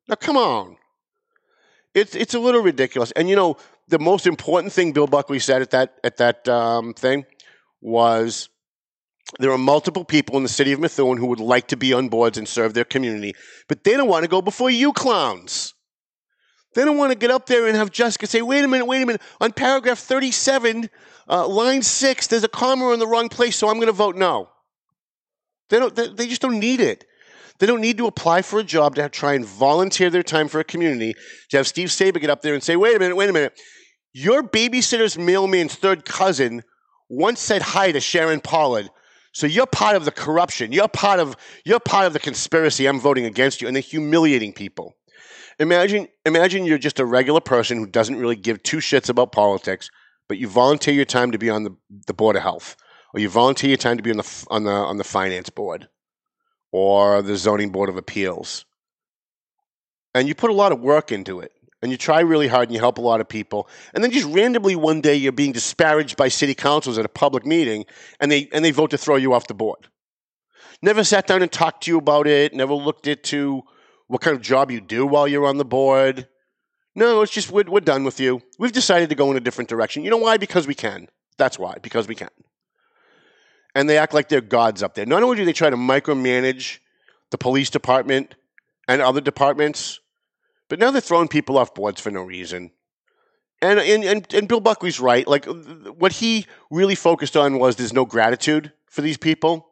Now, 0.09 0.15
come 0.15 0.39
on. 0.39 0.79
It's, 1.95 2.15
it's 2.15 2.33
a 2.33 2.39
little 2.39 2.63
ridiculous. 2.63 3.13
And, 3.13 3.29
you 3.29 3.37
know, 3.37 3.59
the 3.89 3.99
most 3.99 4.27
important 4.27 4.73
thing 4.73 4.93
Bill 4.93 5.07
Buckley 5.07 5.39
said 5.39 5.61
at 5.61 5.71
that, 5.73 5.97
at 6.03 6.17
that 6.17 6.49
um, 6.49 6.95
thing 6.95 7.27
was 7.83 8.49
there 9.39 9.53
are 9.53 9.59
multiple 9.59 10.05
people 10.05 10.39
in 10.39 10.43
the 10.43 10.49
city 10.49 10.73
of 10.73 10.81
Methuen 10.81 11.19
who 11.19 11.27
would 11.27 11.41
like 11.41 11.69
to 11.69 11.77
be 11.77 11.93
on 11.93 12.09
boards 12.09 12.39
and 12.39 12.49
serve 12.49 12.73
their 12.73 12.85
community, 12.85 13.35
but 13.69 13.85
they 13.85 13.99
don't 13.99 14.09
want 14.09 14.25
to 14.25 14.31
go 14.31 14.41
before 14.41 14.71
you 14.71 14.95
clowns. 14.95 15.75
They 16.77 16.85
don't 16.85 16.99
want 16.99 17.11
to 17.11 17.17
get 17.17 17.31
up 17.31 17.47
there 17.47 17.67
and 17.67 17.75
have 17.75 17.91
Jessica 17.91 18.27
say, 18.27 18.43
wait 18.43 18.63
a 18.63 18.69
minute, 18.69 18.85
wait 18.85 19.03
a 19.03 19.07
minute. 19.07 19.23
On 19.41 19.51
paragraph 19.51 19.99
37, 19.99 20.91
uh, 21.27 21.49
line 21.49 21.81
six, 21.81 22.27
there's 22.27 22.45
a 22.45 22.49
comma 22.49 22.93
in 22.93 22.99
the 22.99 23.07
wrong 23.07 23.31
place, 23.31 23.57
so 23.57 23.71
I'm 23.71 23.77
going 23.77 23.87
to 23.87 23.95
vote 23.95 24.15
no. 24.15 24.51
They, 25.71 25.79
don't, 25.79 25.97
they, 25.97 26.09
they 26.09 26.27
just 26.27 26.43
don't 26.43 26.61
need 26.61 26.81
it. 26.81 27.07
They 27.59 27.67
don't 27.67 27.81
need 27.81 27.97
to 27.97 28.07
apply 28.07 28.43
for 28.43 28.61
a 28.61 28.63
job 28.63 28.97
to 28.97 29.09
try 29.09 29.33
and 29.33 29.47
volunteer 29.47 30.11
their 30.11 30.23
time 30.23 30.49
for 30.49 30.61
a 30.61 30.65
community 30.65 31.15
to 31.49 31.57
have 31.57 31.67
Steve 31.67 31.91
Saba 31.91 32.21
get 32.21 32.29
up 32.29 32.43
there 32.43 32.53
and 32.53 32.63
say, 32.63 32.77
wait 32.77 32.95
a 32.95 32.99
minute, 32.99 33.17
wait 33.17 33.31
a 33.31 33.33
minute. 33.33 33.59
Your 34.13 34.43
babysitter's 34.43 35.17
mailman's 35.17 35.77
third 35.77 36.05
cousin 36.05 36.63
once 37.09 37.41
said 37.41 37.63
hi 37.63 37.91
to 37.91 38.01
Sharon 38.01 38.41
Pollard. 38.41 38.91
So 39.33 39.47
you're 39.47 39.65
part 39.65 39.97
of 39.97 40.05
the 40.05 40.13
corruption. 40.13 40.73
You're 40.73 40.89
part 40.89 41.21
of 41.21 41.37
you're 41.65 41.81
part 41.81 42.07
of 42.07 42.13
the 42.13 42.19
conspiracy. 42.19 42.87
I'm 42.87 43.01
voting 43.01 43.25
against 43.25 43.63
you, 43.63 43.67
and 43.67 43.75
they're 43.75 43.83
humiliating 43.83 44.53
people. 44.53 44.96
Imagine 45.59 46.09
imagine 46.25 46.65
you're 46.65 46.79
just 46.79 47.01
a 47.01 47.07
regular 47.07 47.41
person 47.41 47.79
who 47.79 47.87
doesn't 47.87 48.17
really 48.17 48.37
give 48.37 48.63
two 48.63 48.79
shits 48.79 49.09
about 49.09 49.33
politics, 49.33 49.91
but 50.29 50.39
you 50.39 50.49
volunteer 50.49 50.95
your 50.95 51.07
time 51.07 51.33
to 51.33 51.39
be 51.39 51.49
on 51.49 51.65
the, 51.65 51.75
the 52.07 52.15
board 52.15 52.37
of 52.37 52.43
health, 52.43 52.77
or 53.15 53.21
you 53.21 53.29
volunteer 53.29 53.71
your 53.71 53.79
time 53.79 53.97
to 53.97 54.03
be 54.03 54.11
on 54.11 54.19
the 54.19 54.47
on 54.51 54.65
the 54.65 54.73
on 54.73 54.99
the 54.99 55.05
finance 55.05 55.49
board, 55.49 55.89
or 56.73 57.23
the 57.23 57.37
zoning 57.37 57.71
board 57.71 57.89
of 57.89 57.97
appeals, 57.97 58.67
and 60.15 60.29
you 60.29 60.35
put 60.35 60.51
a 60.51 60.55
lot 60.55 60.73
of 60.73 60.81
work 60.81 61.11
into 61.11 61.41
it 61.41 61.53
and 61.83 61.93
you 61.93 61.99
try 61.99 62.21
really 62.21 62.49
hard 62.49 62.69
and 62.69 62.75
you 62.75 62.81
help 62.81 62.99
a 62.99 63.03
lot 63.03 63.21
of 63.21 63.29
people 63.29 63.69
and 63.95 64.03
then 64.03 64.11
just 64.11 64.27
randomly 64.27 64.75
one 64.75 65.01
day 65.01 65.15
you're 65.15 65.33
being 65.33 65.53
disparaged 65.53 66.17
by 66.17 66.29
city 66.29 66.55
councils 66.55 66.99
at 66.99 67.05
a 67.05 67.09
public 67.09 67.47
meeting 67.47 67.85
and 68.21 68.31
they 68.31 68.49
and 68.53 68.65
they 68.65 68.71
vote 68.71 68.91
to 68.91 68.99
throw 68.99 69.17
you 69.17 69.33
off 69.33 69.47
the 69.47 69.55
board. 69.55 69.89
Never 70.83 71.05
sat 71.05 71.27
down 71.27 71.43
and 71.43 71.51
talked 71.51 71.85
to 71.85 71.91
you 71.91 71.99
about 71.99 72.27
it 72.27 72.53
never 72.53 72.75
looked 72.75 73.07
into 73.07 73.63
what 74.09 74.21
kind 74.21 74.37
of 74.37 74.43
job 74.43 74.71
you 74.71 74.81
do 74.81 75.07
while 75.07 75.27
you're 75.27 75.47
on 75.47 75.59
the 75.59 75.65
board. 75.65 76.29
No 76.95 77.23
it's 77.23 77.33
just 77.33 77.51
we're, 77.51 77.65
we're 77.65 77.81
done 77.81 78.05
with 78.05 78.21
you. 78.21 78.41
We've 78.59 78.73
decided 78.73 79.09
to 79.11 79.15
go 79.15 79.31
in 79.31 79.37
a 79.37 79.41
different 79.41 79.69
direction. 79.69 80.05
You 80.05 80.11
know 80.11 80.17
why? 80.17 80.37
Because 80.37 80.67
we 80.67 80.75
can. 80.75 81.09
That's 81.37 81.59
why. 81.59 81.77
Because 81.83 82.09
we 82.09 82.15
can. 82.15 82.31
And 83.75 83.89
they 83.89 83.99
act 83.99 84.15
like 84.15 84.29
they're 84.29 84.41
gods 84.41 84.83
up 84.83 84.95
there. 84.95 85.05
Not 85.05 85.23
only 85.23 85.37
do 85.37 85.45
they 85.45 85.53
try 85.53 85.69
to 85.69 85.77
micromanage 85.77 86.79
the 87.31 87.39
police 87.39 87.69
department 87.69 88.35
and 88.89 89.03
other 89.03 89.21
departments 89.21 90.01
but 90.69 90.79
now 90.79 90.91
they're 90.91 91.01
throwing 91.01 91.29
people 91.29 91.59
off 91.59 91.75
boards 91.75 92.01
for 92.01 92.11
no 92.11 92.23
reason. 92.23 92.71
And, 93.63 93.79
and 93.81 94.05
and 94.05 94.35
and 94.35 94.49
Bill 94.49 94.61
Buckley's 94.61 95.01
right. 95.01 95.27
Like 95.27 95.47
what 95.47 96.13
he 96.13 96.47
really 96.71 96.95
focused 96.95 97.37
on 97.37 97.59
was 97.59 97.77
there's 97.77 97.93
no 97.93 98.05
gratitude 98.05 98.73
for 98.87 99.01
these 99.01 99.17
people. 99.17 99.69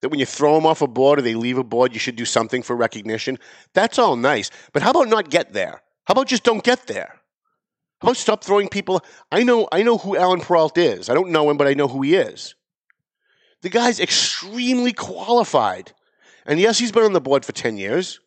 That 0.00 0.08
when 0.08 0.20
you 0.20 0.26
throw 0.26 0.54
them 0.54 0.66
off 0.66 0.82
a 0.82 0.86
board 0.86 1.18
or 1.18 1.22
they 1.22 1.34
leave 1.34 1.58
a 1.58 1.64
board, 1.64 1.92
you 1.92 1.98
should 1.98 2.16
do 2.16 2.24
something 2.24 2.62
for 2.62 2.74
recognition. 2.74 3.38
That's 3.74 3.98
all 3.98 4.16
nice. 4.16 4.50
But 4.72 4.82
how 4.82 4.90
about 4.90 5.08
not 5.08 5.30
get 5.30 5.52
there? 5.52 5.82
How 6.04 6.12
about 6.12 6.28
just 6.28 6.44
don't 6.44 6.64
get 6.64 6.86
there? 6.86 7.20
How 8.00 8.08
about 8.08 8.16
stop 8.16 8.42
throwing 8.42 8.68
people? 8.68 9.04
I 9.30 9.42
know 9.42 9.68
I 9.70 9.82
know 9.82 9.98
who 9.98 10.16
Alan 10.16 10.40
Peralt 10.40 10.78
is. 10.78 11.10
I 11.10 11.14
don't 11.14 11.30
know 11.30 11.50
him, 11.50 11.58
but 11.58 11.66
I 11.66 11.74
know 11.74 11.86
who 11.88 12.00
he 12.02 12.14
is. 12.14 12.54
The 13.62 13.68
guy's 13.68 14.00
extremely 14.00 14.92
qualified. 14.92 15.92
And 16.46 16.58
yes, 16.58 16.78
he's 16.78 16.92
been 16.92 17.02
on 17.02 17.12
the 17.12 17.20
board 17.20 17.44
for 17.44 17.52
10 17.52 17.76
years. 17.76 18.20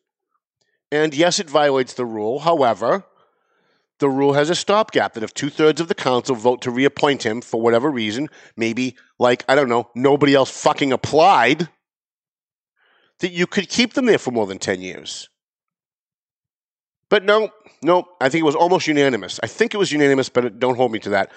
And 0.92 1.16
yes, 1.16 1.40
it 1.40 1.50
violates 1.50 1.94
the 1.94 2.06
rule. 2.06 2.40
However, 2.40 3.04
the 4.04 4.10
rule 4.10 4.34
has 4.34 4.50
a 4.50 4.56
stopgap 4.56 5.14
that 5.14 5.24
if 5.24 5.34
two 5.34 5.50
thirds 5.50 5.80
of 5.80 5.88
the 5.88 5.96
council 5.96 6.36
vote 6.36 6.62
to 6.64 6.70
reappoint 6.70 7.26
him 7.26 7.40
for 7.40 7.62
whatever 7.62 7.90
reason, 7.90 8.30
maybe 8.58 8.98
like, 9.18 9.46
I 9.48 9.56
don't 9.56 9.70
know, 9.70 9.90
nobody 9.96 10.36
else 10.36 10.52
fucking 10.52 10.92
applied, 10.92 11.70
that 13.20 13.32
you 13.32 13.48
could 13.48 13.70
keep 13.70 13.94
them 13.94 14.04
there 14.06 14.18
for 14.18 14.32
more 14.32 14.46
than 14.46 14.60
10 14.60 14.82
years. 14.82 15.30
But 17.08 17.24
no, 17.24 17.50
no, 17.82 18.04
I 18.20 18.28
think 18.28 18.42
it 18.42 18.46
was 18.46 18.58
almost 18.58 18.88
unanimous. 18.88 19.40
I 19.42 19.48
think 19.48 19.74
it 19.74 19.78
was 19.78 19.94
unanimous, 19.94 20.28
but 20.28 20.60
don't 20.60 20.76
hold 20.76 20.92
me 20.92 21.00
to 21.00 21.12
that. 21.12 21.32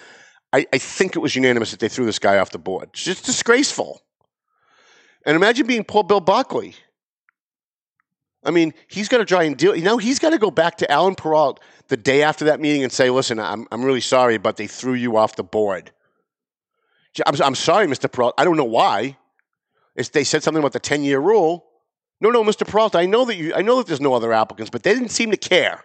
I, 0.52 0.66
I 0.72 0.78
think 0.78 1.14
it 1.14 1.20
was 1.20 1.36
unanimous 1.36 1.70
that 1.70 1.78
they 1.78 1.88
threw 1.88 2.04
this 2.04 2.18
guy 2.18 2.38
off 2.38 2.50
the 2.50 2.58
board. 2.58 2.88
It's 2.94 3.04
just 3.04 3.24
disgraceful. 3.24 4.02
And 5.24 5.36
imagine 5.36 5.68
being 5.68 5.84
poor 5.84 6.02
Bill 6.02 6.18
Buckley. 6.18 6.74
I 8.46 8.50
mean, 8.52 8.72
he's 8.86 9.08
got 9.08 9.18
to 9.18 9.24
try 9.24 9.42
and 9.42 9.56
deal. 9.56 9.74
You 9.74 9.82
know, 9.82 9.98
he's 9.98 10.18
got 10.18 10.30
to 10.30 10.38
go 10.38 10.50
back 10.50 10.76
to 10.78 10.90
Alan 10.90 11.16
Peralt 11.16 11.58
the 11.88 11.96
day 11.96 12.22
after 12.22 12.46
that 12.46 12.60
meeting 12.60 12.84
and 12.84 12.92
say, 12.92 13.10
"Listen, 13.10 13.38
I'm 13.38 13.66
I'm 13.72 13.84
really 13.84 14.00
sorry, 14.00 14.38
but 14.38 14.56
they 14.56 14.66
threw 14.66 14.94
you 14.94 15.16
off 15.16 15.36
the 15.36 15.44
board." 15.44 15.90
I'm 17.26 17.34
I'm 17.42 17.54
sorry, 17.54 17.86
Mr. 17.86 18.10
Peralt. 18.10 18.32
I 18.38 18.44
don't 18.44 18.56
know 18.56 18.64
why. 18.64 19.16
It's, 19.96 20.10
they 20.10 20.24
said 20.24 20.42
something 20.42 20.60
about 20.60 20.72
the 20.72 20.80
ten 20.80 21.02
year 21.02 21.18
rule. 21.18 21.66
No, 22.20 22.30
no, 22.30 22.44
Mr. 22.44 22.66
Peralt. 22.66 22.94
I 22.94 23.06
know 23.06 23.24
that 23.24 23.36
you. 23.36 23.52
I 23.54 23.62
know 23.62 23.78
that 23.78 23.86
there's 23.86 24.00
no 24.00 24.14
other 24.14 24.32
applicants, 24.32 24.70
but 24.70 24.82
they 24.82 24.94
didn't 24.94 25.10
seem 25.10 25.30
to 25.32 25.36
care. 25.36 25.84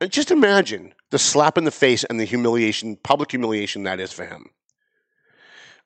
And 0.00 0.10
just 0.10 0.32
imagine 0.32 0.94
the 1.10 1.18
slap 1.18 1.56
in 1.56 1.64
the 1.64 1.70
face 1.70 2.02
and 2.02 2.18
the 2.18 2.24
humiliation, 2.24 2.96
public 2.96 3.30
humiliation 3.30 3.84
that 3.84 4.00
is 4.00 4.12
for 4.12 4.24
him. 4.24 4.50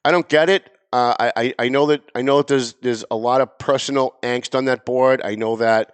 I 0.05 0.11
don't 0.11 0.29
get 0.29 0.49
it. 0.49 0.71
Uh, 0.93 1.31
I, 1.37 1.55
I 1.59 1.69
know 1.69 1.87
that 1.87 2.03
I 2.15 2.23
know 2.23 2.39
that 2.39 2.47
there's 2.47 2.75
there's 2.75 3.05
a 3.11 3.17
lot 3.17 3.41
of 3.41 3.59
personal 3.59 4.15
angst 4.23 4.55
on 4.57 4.67
that 4.67 4.87
board. 4.87 5.21
I 5.25 5.35
know 5.35 5.57
that 5.57 5.93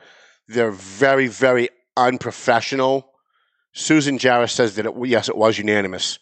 they're 0.49 0.71
very 0.71 1.27
very 1.29 1.71
unprofessional. 1.97 3.09
Susan 3.73 4.19
Jarris 4.19 4.51
says 4.51 4.77
that 4.77 4.87
it, 4.87 4.95
yes, 5.05 5.29
it 5.29 5.37
was 5.37 5.59
unanimous. 5.59 6.19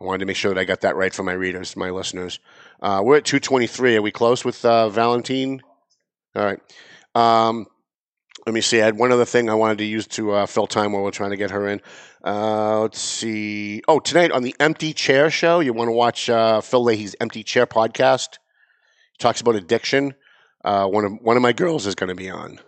I 0.00 0.04
wanted 0.04 0.20
to 0.20 0.26
make 0.26 0.36
sure 0.36 0.52
that 0.52 0.60
I 0.60 0.64
got 0.64 0.80
that 0.80 0.96
right 0.96 1.12
for 1.14 1.22
my 1.22 1.32
readers, 1.32 1.76
my 1.76 1.90
listeners. 1.90 2.40
Uh, 2.82 3.02
we're 3.04 3.18
at 3.18 3.24
223. 3.24 3.96
Are 3.96 4.02
we 4.02 4.10
close 4.10 4.44
with 4.44 4.64
uh, 4.64 4.88
Valentine? 4.88 5.62
All 6.34 6.42
right. 6.44 6.60
Um, 7.14 7.66
let 8.50 8.54
me 8.54 8.60
see. 8.60 8.82
I 8.82 8.84
had 8.84 8.98
one 8.98 9.12
other 9.12 9.24
thing 9.24 9.48
I 9.48 9.54
wanted 9.54 9.78
to 9.78 9.84
use 9.84 10.08
to 10.08 10.32
uh, 10.32 10.46
fill 10.46 10.66
time 10.66 10.90
while 10.90 11.04
we're 11.04 11.12
trying 11.12 11.30
to 11.30 11.36
get 11.36 11.52
her 11.52 11.68
in. 11.68 11.80
Uh, 12.24 12.80
let's 12.80 12.98
see. 12.98 13.80
Oh, 13.86 14.00
tonight 14.00 14.32
on 14.32 14.42
the 14.42 14.56
Empty 14.58 14.92
Chair 14.92 15.30
Show, 15.30 15.60
you 15.60 15.72
want 15.72 15.86
to 15.86 15.92
watch 15.92 16.28
uh, 16.28 16.60
Phil 16.60 16.82
Leahy's 16.82 17.14
Empty 17.20 17.44
Chair 17.44 17.64
podcast. 17.64 18.38
He 19.12 19.18
talks 19.20 19.40
about 19.40 19.54
addiction. 19.54 20.14
Uh, 20.64 20.88
one 20.88 21.04
of 21.04 21.12
one 21.22 21.36
of 21.36 21.42
my 21.42 21.52
girls 21.52 21.86
is 21.86 21.94
going 21.94 22.08
to 22.08 22.16
be 22.16 22.28
on. 22.28 22.58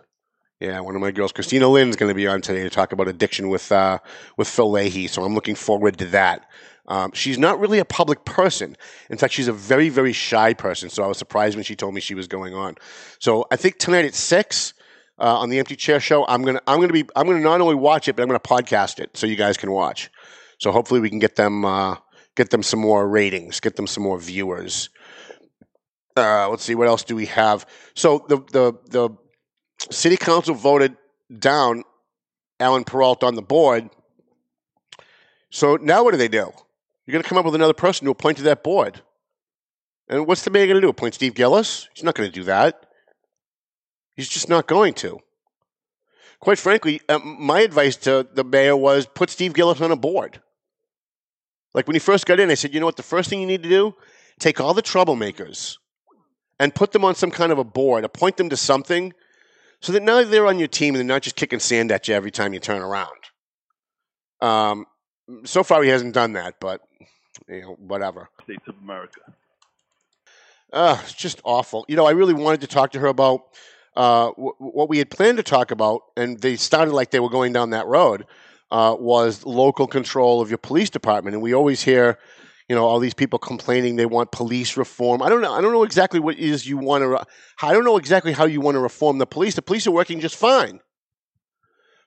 Yeah, 0.61 0.79
one 0.79 0.95
of 0.95 1.01
my 1.01 1.11
girls, 1.11 1.33
Christina 1.33 1.67
Lynn, 1.67 1.89
is 1.89 1.97
going 1.97 2.09
to 2.09 2.15
be 2.15 2.27
on 2.27 2.41
today 2.41 2.63
to 2.63 2.69
talk 2.69 2.93
about 2.93 3.09
addiction 3.09 3.49
with 3.49 3.69
uh, 3.69 3.99
with 4.37 4.47
Phil 4.47 4.71
Leahy. 4.71 5.07
So 5.07 5.25
I'm 5.25 5.35
looking 5.35 5.55
forward 5.55 5.97
to 5.97 6.05
that. 6.05 6.49
Um, 6.87 7.11
she's 7.13 7.37
not 7.37 7.59
really 7.59 7.79
a 7.79 7.85
public 7.85 8.23
person. 8.23 8.77
In 9.09 9.17
fact, 9.17 9.33
she's 9.33 9.49
a 9.49 9.53
very, 9.53 9.89
very 9.89 10.13
shy 10.13 10.53
person. 10.53 10.89
So 10.89 11.03
I 11.03 11.07
was 11.07 11.17
surprised 11.17 11.57
when 11.57 11.65
she 11.65 11.75
told 11.75 11.93
me 11.93 11.99
she 11.99 12.15
was 12.15 12.29
going 12.29 12.53
on. 12.53 12.75
So 13.19 13.47
I 13.51 13.57
think 13.57 13.79
tonight 13.79 14.05
at 14.05 14.15
six, 14.15 14.73
uh, 15.19 15.39
on 15.39 15.49
the 15.49 15.59
Empty 15.59 15.75
Chair 15.75 15.99
Show. 15.99 16.25
I'm 16.27 16.43
gonna 16.43 16.61
I'm 16.67 16.79
gonna 16.79 16.93
be 16.93 17.05
I'm 17.15 17.27
gonna 17.27 17.39
not 17.39 17.61
only 17.61 17.75
watch 17.75 18.07
it, 18.07 18.15
but 18.15 18.23
I'm 18.23 18.27
gonna 18.27 18.39
podcast 18.39 18.99
it 18.99 19.15
so 19.15 19.27
you 19.27 19.35
guys 19.35 19.57
can 19.57 19.71
watch. 19.71 20.09
So 20.59 20.71
hopefully 20.71 20.99
we 20.99 21.09
can 21.09 21.19
get 21.19 21.35
them 21.35 21.65
uh, 21.65 21.97
get 22.35 22.49
them 22.49 22.63
some 22.63 22.79
more 22.79 23.07
ratings, 23.07 23.59
get 23.59 23.75
them 23.75 23.87
some 23.87 24.03
more 24.03 24.19
viewers. 24.19 24.89
Uh, 26.15 26.47
let's 26.49 26.63
see 26.63 26.75
what 26.75 26.87
else 26.87 27.03
do 27.03 27.15
we 27.15 27.25
have. 27.27 27.65
So 27.95 28.25
the 28.29 28.37
the 28.51 28.73
the 28.89 29.09
city 29.91 30.17
council 30.17 30.55
voted 30.55 30.95
down 31.39 31.83
Alan 32.59 32.83
Peralt 32.83 33.23
on 33.23 33.35
the 33.35 33.41
board. 33.41 33.89
So 35.49 35.75
now 35.75 36.03
what 36.03 36.11
do 36.11 36.17
they 36.17 36.27
do? 36.27 36.51
You're 37.05 37.11
going 37.11 37.23
to 37.23 37.29
come 37.29 37.37
up 37.37 37.45
with 37.45 37.55
another 37.55 37.73
person 37.73 38.05
to 38.05 38.11
appoint 38.11 38.37
to 38.37 38.43
that 38.43 38.63
board. 38.63 39.01
And 40.07 40.25
what's 40.25 40.43
the 40.43 40.51
mayor 40.51 40.65
going 40.65 40.75
to 40.75 40.81
do? 40.81 40.89
Appoint 40.89 41.15
Steve 41.15 41.33
Gillis? 41.33 41.89
He's 41.93 42.03
not 42.03 42.15
going 42.15 42.29
to 42.29 42.33
do 42.33 42.45
that. 42.45 42.85
He's 44.15 44.29
just 44.29 44.49
not 44.49 44.67
going 44.67 44.93
to. 44.95 45.19
Quite 46.39 46.59
frankly, 46.59 47.01
uh, 47.07 47.19
my 47.19 47.61
advice 47.61 47.95
to 47.97 48.27
the 48.33 48.43
mayor 48.43 48.75
was 48.75 49.05
put 49.05 49.29
Steve 49.29 49.53
Gillis 49.53 49.81
on 49.81 49.91
a 49.91 49.95
board. 49.95 50.41
Like 51.73 51.87
when 51.87 51.95
he 51.95 51.99
first 51.99 52.25
got 52.25 52.39
in, 52.39 52.51
I 52.51 52.55
said, 52.55 52.73
you 52.73 52.79
know 52.79 52.85
what, 52.85 52.97
the 52.97 53.03
first 53.03 53.29
thing 53.29 53.39
you 53.39 53.47
need 53.47 53.63
to 53.63 53.69
do? 53.69 53.95
Take 54.39 54.59
all 54.59 54.73
the 54.73 54.83
troublemakers 54.83 55.77
and 56.59 56.75
put 56.75 56.91
them 56.91 57.05
on 57.05 57.15
some 57.15 57.31
kind 57.31 57.51
of 57.51 57.57
a 57.57 57.63
board, 57.63 58.03
appoint 58.03 58.37
them 58.37 58.49
to 58.49 58.57
something 58.57 59.13
so 59.79 59.91
that 59.91 60.03
now 60.03 60.23
they're 60.23 60.45
on 60.45 60.59
your 60.59 60.67
team 60.67 60.95
and 60.95 60.99
they're 60.99 61.15
not 61.15 61.21
just 61.21 61.35
kicking 61.35 61.59
sand 61.59 61.91
at 61.91 62.07
you 62.07 62.15
every 62.15 62.31
time 62.31 62.53
you 62.53 62.59
turn 62.59 62.81
around. 62.81 63.09
Um, 64.41 64.85
so 65.45 65.63
far, 65.63 65.81
he 65.83 65.89
hasn't 65.89 66.13
done 66.13 66.33
that, 66.33 66.55
but 66.59 66.81
you 67.47 67.61
know, 67.61 67.75
whatever. 67.79 68.29
States 68.43 68.63
of 68.67 68.75
America. 68.81 69.21
Uh, 70.71 70.97
it's 71.03 71.13
just 71.13 71.41
awful. 71.43 71.85
You 71.87 71.95
know, 71.95 72.05
I 72.05 72.11
really 72.11 72.33
wanted 72.33 72.61
to 72.61 72.67
talk 72.67 72.91
to 72.91 72.99
her 72.99 73.07
about 73.07 73.41
uh, 73.95 74.27
w- 74.31 74.55
what 74.57 74.89
we 74.89 74.97
had 74.97 75.09
planned 75.09 75.37
to 75.37 75.43
talk 75.43 75.71
about, 75.71 76.01
and 76.17 76.39
they 76.39 76.55
started 76.55 76.93
like 76.93 77.11
they 77.11 77.19
were 77.19 77.29
going 77.29 77.53
down 77.53 77.71
that 77.71 77.85
road, 77.87 78.25
uh, 78.71 78.95
was 78.99 79.45
local 79.45 79.87
control 79.87 80.41
of 80.41 80.49
your 80.49 80.57
police 80.57 80.89
department. 80.89 81.35
And 81.35 81.43
we 81.43 81.53
always 81.53 81.83
hear, 81.83 82.17
you 82.67 82.75
know, 82.75 82.85
all 82.85 82.99
these 82.99 83.13
people 83.13 83.37
complaining 83.37 83.95
they 83.95 84.05
want 84.05 84.31
police 84.31 84.77
reform. 84.77 85.21
I 85.21 85.29
don't 85.29 85.41
know. 85.41 85.53
I 85.53 85.61
don't 85.61 85.73
know 85.73 85.83
exactly 85.83 86.19
what 86.19 86.37
is 86.37 86.67
you 86.67 86.77
want 86.77 87.03
to. 87.03 87.23
I 87.61 87.73
don't 87.73 87.85
know 87.85 87.97
exactly 87.97 88.33
how 88.33 88.45
you 88.45 88.61
want 88.61 88.75
to 88.75 88.79
reform 88.79 89.19
the 89.19 89.27
police. 89.27 89.55
The 89.55 89.61
police 89.61 89.85
are 89.85 89.91
working 89.91 90.19
just 90.19 90.35
fine. 90.35 90.79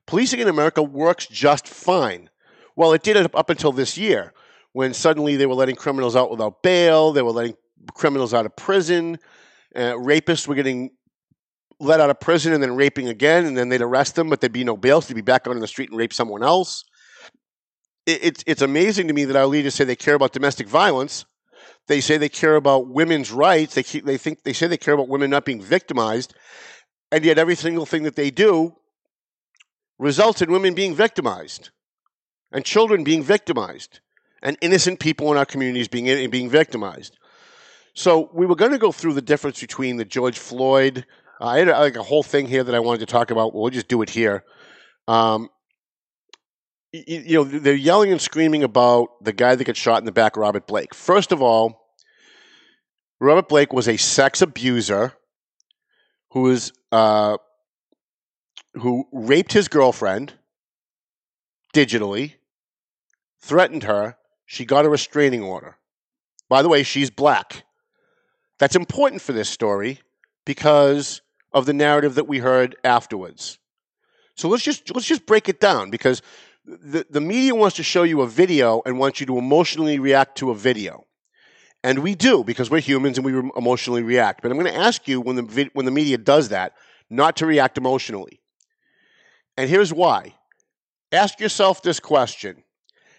Policing 0.06 0.40
in 0.40 0.48
America 0.48 0.82
works 0.82 1.26
just 1.26 1.68
fine. 1.68 2.30
Well, 2.76 2.92
it 2.92 3.02
did 3.02 3.16
up 3.16 3.50
until 3.50 3.72
this 3.72 3.96
year, 3.96 4.32
when 4.72 4.92
suddenly 4.92 5.36
they 5.36 5.46
were 5.46 5.54
letting 5.54 5.76
criminals 5.76 6.14
out 6.14 6.30
without 6.30 6.62
bail. 6.62 7.12
They 7.12 7.22
were 7.22 7.32
letting 7.32 7.56
criminals 7.94 8.34
out 8.34 8.44
of 8.44 8.54
prison. 8.56 9.18
Uh, 9.74 9.92
rapists 9.92 10.46
were 10.46 10.54
getting 10.54 10.90
let 11.78 12.00
out 12.00 12.10
of 12.10 12.20
prison 12.20 12.52
and 12.52 12.62
then 12.62 12.74
raping 12.74 13.08
again, 13.08 13.44
and 13.44 13.56
then 13.56 13.68
they'd 13.68 13.82
arrest 13.82 14.14
them, 14.14 14.30
but 14.30 14.40
there'd 14.40 14.52
be 14.52 14.64
no 14.64 14.76
bail, 14.76 15.00
so 15.00 15.08
they'd 15.08 15.14
be 15.14 15.20
back 15.22 15.46
out 15.46 15.54
on 15.54 15.60
the 15.60 15.66
street 15.66 15.90
and 15.90 15.98
rape 15.98 16.12
someone 16.12 16.42
else. 16.42 16.84
It, 18.06 18.24
it's 18.24 18.44
it's 18.46 18.62
amazing 18.62 19.08
to 19.08 19.14
me 19.14 19.24
that 19.26 19.36
our 19.36 19.46
leaders 19.46 19.74
say 19.74 19.84
they 19.84 19.96
care 19.96 20.14
about 20.14 20.32
domestic 20.32 20.68
violence. 20.68 21.26
They 21.88 22.00
say 22.00 22.16
they 22.16 22.28
care 22.28 22.56
about 22.56 22.88
women's 22.88 23.30
rights. 23.30 23.74
They 23.74 23.82
keep, 23.82 24.04
they 24.04 24.16
think 24.16 24.42
they 24.42 24.52
say 24.52 24.66
they 24.66 24.76
care 24.76 24.94
about 24.94 25.08
women 25.08 25.30
not 25.30 25.44
being 25.44 25.60
victimized, 25.60 26.34
and 27.12 27.24
yet 27.24 27.38
every 27.38 27.54
single 27.54 27.86
thing 27.86 28.04
that 28.04 28.16
they 28.16 28.30
do 28.30 28.74
results 29.98 30.42
in 30.42 30.50
women 30.50 30.74
being 30.74 30.94
victimized, 30.94 31.70
and 32.52 32.64
children 32.64 33.04
being 33.04 33.22
victimized, 33.22 34.00
and 34.42 34.56
innocent 34.60 34.98
people 34.98 35.30
in 35.30 35.38
our 35.38 35.46
communities 35.46 35.88
being 35.88 36.30
being 36.30 36.48
victimized. 36.48 37.18
So 37.94 38.30
we 38.34 38.46
were 38.46 38.56
going 38.56 38.72
to 38.72 38.78
go 38.78 38.92
through 38.92 39.14
the 39.14 39.22
difference 39.22 39.60
between 39.60 39.96
the 39.96 40.04
George 40.04 40.38
Floyd 40.38 41.06
I 41.40 41.58
had 41.58 41.68
a, 41.68 41.78
like 41.78 41.96
a 41.96 42.02
whole 42.02 42.22
thing 42.22 42.46
here 42.46 42.64
that 42.64 42.74
I 42.74 42.80
wanted 42.80 43.00
to 43.00 43.06
talk 43.06 43.30
about. 43.30 43.54
We'll 43.54 43.70
just 43.70 43.88
do 43.88 44.02
it 44.02 44.10
here. 44.10 44.44
Um, 45.06 45.50
you, 46.92 47.22
you 47.26 47.34
know, 47.36 47.44
they're 47.44 47.74
yelling 47.74 48.12
and 48.12 48.20
screaming 48.20 48.62
about 48.62 49.22
the 49.22 49.32
guy 49.32 49.54
that 49.54 49.64
got 49.64 49.76
shot 49.76 49.98
in 49.98 50.06
the 50.06 50.12
back, 50.12 50.36
Robert 50.36 50.66
Blake. 50.66 50.94
First 50.94 51.32
of 51.32 51.42
all, 51.42 51.94
Robert 53.20 53.48
Blake 53.48 53.72
was 53.72 53.88
a 53.88 53.96
sex 53.96 54.42
abuser 54.42 55.12
who 56.30 56.42
was 56.42 56.72
uh, 56.92 57.36
who 58.74 59.06
raped 59.12 59.52
his 59.52 59.68
girlfriend 59.68 60.34
digitally, 61.74 62.34
threatened 63.40 63.84
her. 63.84 64.16
She 64.44 64.64
got 64.64 64.84
a 64.84 64.88
restraining 64.88 65.42
order. 65.42 65.76
By 66.48 66.62
the 66.62 66.68
way, 66.68 66.82
she's 66.82 67.10
black. 67.10 67.64
That's 68.58 68.76
important 68.76 69.22
for 69.22 69.32
this 69.32 69.48
story 69.48 70.00
because 70.44 71.20
of 71.56 71.64
the 71.64 71.72
narrative 71.72 72.16
that 72.16 72.28
we 72.28 72.38
heard 72.38 72.76
afterwards. 72.84 73.58
So 74.34 74.46
let's 74.50 74.62
just 74.62 74.94
let's 74.94 75.06
just 75.06 75.24
break 75.24 75.48
it 75.48 75.58
down 75.58 75.88
because 75.88 76.20
the, 76.66 77.06
the 77.08 77.20
media 77.22 77.54
wants 77.54 77.76
to 77.76 77.82
show 77.82 78.02
you 78.02 78.20
a 78.20 78.26
video 78.26 78.82
and 78.84 78.98
wants 78.98 79.20
you 79.20 79.26
to 79.26 79.38
emotionally 79.38 79.98
react 79.98 80.36
to 80.38 80.50
a 80.50 80.54
video. 80.54 81.06
And 81.82 82.00
we 82.00 82.14
do 82.14 82.44
because 82.44 82.68
we're 82.68 82.80
humans 82.80 83.16
and 83.16 83.24
we 83.24 83.50
emotionally 83.56 84.02
react. 84.02 84.42
But 84.42 84.50
I'm 84.50 84.58
going 84.58 84.70
to 84.70 84.78
ask 84.78 85.08
you 85.08 85.22
when 85.22 85.36
the 85.36 85.70
when 85.72 85.86
the 85.86 85.90
media 85.90 86.18
does 86.18 86.50
that 86.50 86.74
not 87.08 87.36
to 87.36 87.46
react 87.46 87.78
emotionally. 87.78 88.42
And 89.56 89.70
here's 89.70 89.94
why. 89.94 90.34
Ask 91.10 91.40
yourself 91.40 91.82
this 91.82 92.00
question. 92.00 92.64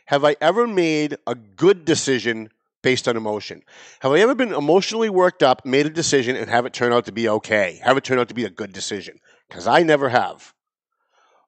have 0.06 0.24
I 0.24 0.36
ever 0.40 0.68
made 0.68 1.18
a 1.26 1.34
good 1.34 1.86
decision 1.86 2.52
based 2.88 3.10
on 3.10 3.18
emotion? 3.18 3.62
Have 4.00 4.14
I 4.14 4.20
ever 4.20 4.34
been 4.34 4.54
emotionally 4.54 5.10
worked 5.10 5.44
up, 5.44 5.66
made 5.66 5.86
a 5.86 5.90
decision, 5.90 6.38
and 6.38 6.50
have 6.50 6.66
it 6.66 6.72
turn 6.72 6.94
out 6.94 7.04
to 7.08 7.12
be 7.12 7.28
okay? 7.28 7.82
Have 7.84 7.98
it 7.98 8.06
turn 8.06 8.18
out 8.18 8.30
to 8.30 8.34
be 8.34 8.46
a 8.46 8.50
good 8.50 8.72
decision? 8.72 9.20
Because 9.50 9.68
I 9.68 9.84
never 9.84 10.08
have. 10.08 10.54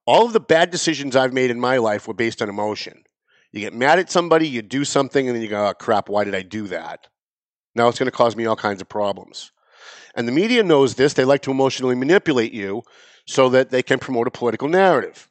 All 0.06 0.26
of 0.26 0.34
the 0.34 0.42
bad 0.42 0.70
decisions 0.70 1.16
I've 1.16 1.32
made 1.32 1.50
in 1.50 1.58
my 1.58 1.78
life 1.78 2.10
were 2.10 2.14
based 2.14 2.42
on 2.42 2.50
emotion. 2.50 3.06
You 3.54 3.62
get 3.62 3.74
mad 3.74 4.00
at 4.00 4.12
somebody, 4.12 4.50
you 4.50 4.62
do 4.62 4.84
something, 4.84 5.28
and 5.28 5.34
then 5.34 5.42
you 5.42 5.48
go, 5.48 5.68
oh, 5.68 5.74
crap, 5.74 6.10
why 6.10 6.26
did 6.26 6.36
I 6.36 6.42
do 6.42 6.68
that? 6.68 7.08
Now 7.74 7.88
it's 7.88 8.00
going 8.00 8.12
to 8.12 8.18
cause 8.18 8.36
me 8.36 8.46
all 8.46 8.58
kinds 8.58 8.82
of 8.82 8.90
problems. 8.90 9.54
And 10.16 10.28
the 10.28 10.34
media 10.34 10.62
knows 10.62 10.96
this. 10.96 11.14
They 11.14 11.24
like 11.24 11.44
to 11.44 11.52
emotionally 11.52 11.96
manipulate 11.96 12.52
you 12.52 12.84
so 13.26 13.48
that 13.48 13.70
they 13.70 13.82
can 13.82 13.98
promote 13.98 14.28
a 14.28 14.32
political 14.32 14.68
narrative. 14.68 15.30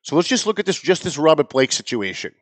So 0.00 0.16
let's 0.16 0.28
just 0.28 0.46
look 0.46 0.58
at 0.58 0.64
this, 0.64 0.80
just 0.80 1.04
this 1.04 1.18
Robert 1.18 1.50
Blake 1.50 1.72
situation. 1.72 2.32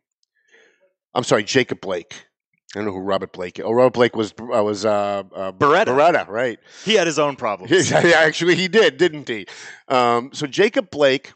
I'm 1.12 1.24
sorry, 1.24 1.42
Jacob 1.42 1.80
Blake. 1.80 2.29
I 2.74 2.78
don't 2.78 2.86
know 2.86 2.92
who 2.92 3.00
Robert 3.00 3.32
Blake 3.32 3.58
is. 3.58 3.64
Oh, 3.64 3.72
Robert 3.72 3.94
Blake 3.94 4.14
was 4.14 4.32
uh, 4.38 4.62
was 4.62 4.84
uh, 4.84 5.24
uh, 5.34 5.52
Baretta. 5.52 5.86
Baretta, 5.86 6.28
right? 6.28 6.58
He 6.84 6.94
had 6.94 7.06
his 7.06 7.18
own 7.18 7.34
problems. 7.34 7.90
Yeah, 7.90 7.98
Actually, 8.16 8.54
he 8.54 8.68
did, 8.68 8.96
didn't 8.96 9.28
he? 9.28 9.46
Um, 9.88 10.30
so 10.32 10.46
Jacob 10.46 10.88
Blake, 10.90 11.32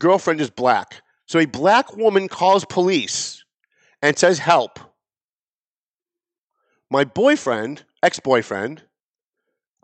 girlfriend 0.00 0.40
is 0.40 0.50
black. 0.50 1.02
So 1.26 1.38
a 1.38 1.46
black 1.46 1.96
woman 1.96 2.26
calls 2.26 2.64
police 2.64 3.44
and 4.00 4.18
says, 4.18 4.40
"Help! 4.40 4.80
My 6.90 7.04
boyfriend, 7.04 7.84
ex-boyfriend, 8.02 8.82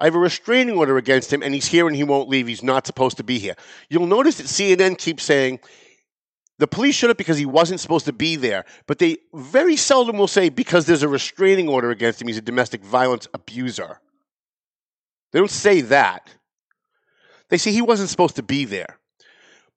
I 0.01 0.07
have 0.07 0.17
a 0.17 0.19
restraining 0.19 0.77
order 0.77 0.97
against 0.97 1.33
him, 1.33 1.43
and 1.43 1.55
he's 1.55 1.67
here 1.67 1.87
and 1.87 1.95
he 1.95 2.05
won't 2.05 2.29
leave. 2.29 2.49
He's 2.49 2.65
not 2.65 2.85
supposed 2.85 3.17
to 3.19 3.25
be 3.25 3.39
here." 3.39 3.55
You'll 3.89 4.09
notice 4.09 4.39
that 4.39 4.47
CNN 4.49 4.99
keeps 4.99 5.23
saying 5.23 5.61
the 6.59 6.67
police 6.67 6.95
showed 6.95 7.11
up 7.11 7.17
because 7.17 7.39
he 7.39 7.47
wasn't 7.47 7.81
supposed 7.81 8.07
to 8.07 8.13
be 8.13 8.37
there, 8.37 8.65
but 8.87 8.99
they 8.99 9.19
very 9.33 9.77
seldom 9.77 10.19
will 10.19 10.29
say 10.29 10.49
because 10.49 10.87
there's 10.87 11.03
a 11.05 11.09
restraining 11.09 11.69
order 11.69 11.91
against 11.91 12.21
him, 12.21 12.29
he's 12.29 12.39
a 12.39 12.43
domestic 12.43 12.83
violence 12.83 13.29
abuser. 13.33 14.01
They 15.33 15.39
don't 15.39 15.51
say 15.51 15.83
that. 15.83 16.35
They 17.49 17.59
say 17.59 17.71
he 17.73 17.83
wasn't 17.83 18.09
supposed 18.11 18.37
to 18.37 18.43
be 18.43 18.65
there. 18.65 18.99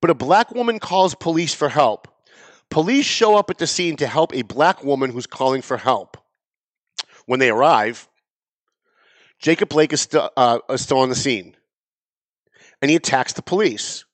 But 0.02 0.10
a 0.10 0.16
black 0.16 0.52
woman 0.52 0.80
calls 0.80 1.14
police 1.14 1.54
for 1.54 1.70
help. 1.70 2.08
Police 2.70 3.06
show 3.06 3.36
up 3.36 3.50
at 3.50 3.58
the 3.58 3.68
scene 3.68 3.98
to 3.98 4.08
help 4.08 4.34
a 4.34 4.42
black 4.42 4.84
woman 4.84 5.12
who's 5.12 5.28
calling 5.28 5.62
for 5.62 5.78
help. 5.78 6.18
When 7.26 7.40
they 7.40 7.50
arrive, 7.50 8.08
Jacob 9.40 9.70
Blake 9.70 9.94
is, 9.94 10.02
st- 10.02 10.32
uh, 10.36 10.60
is 10.70 10.82
still 10.82 11.00
on 11.00 11.10
the 11.10 11.16
scene, 11.16 11.56
and 12.82 12.90
he 12.90 12.96
attacks 12.96 13.34
the 13.34 13.42
police. 13.42 14.06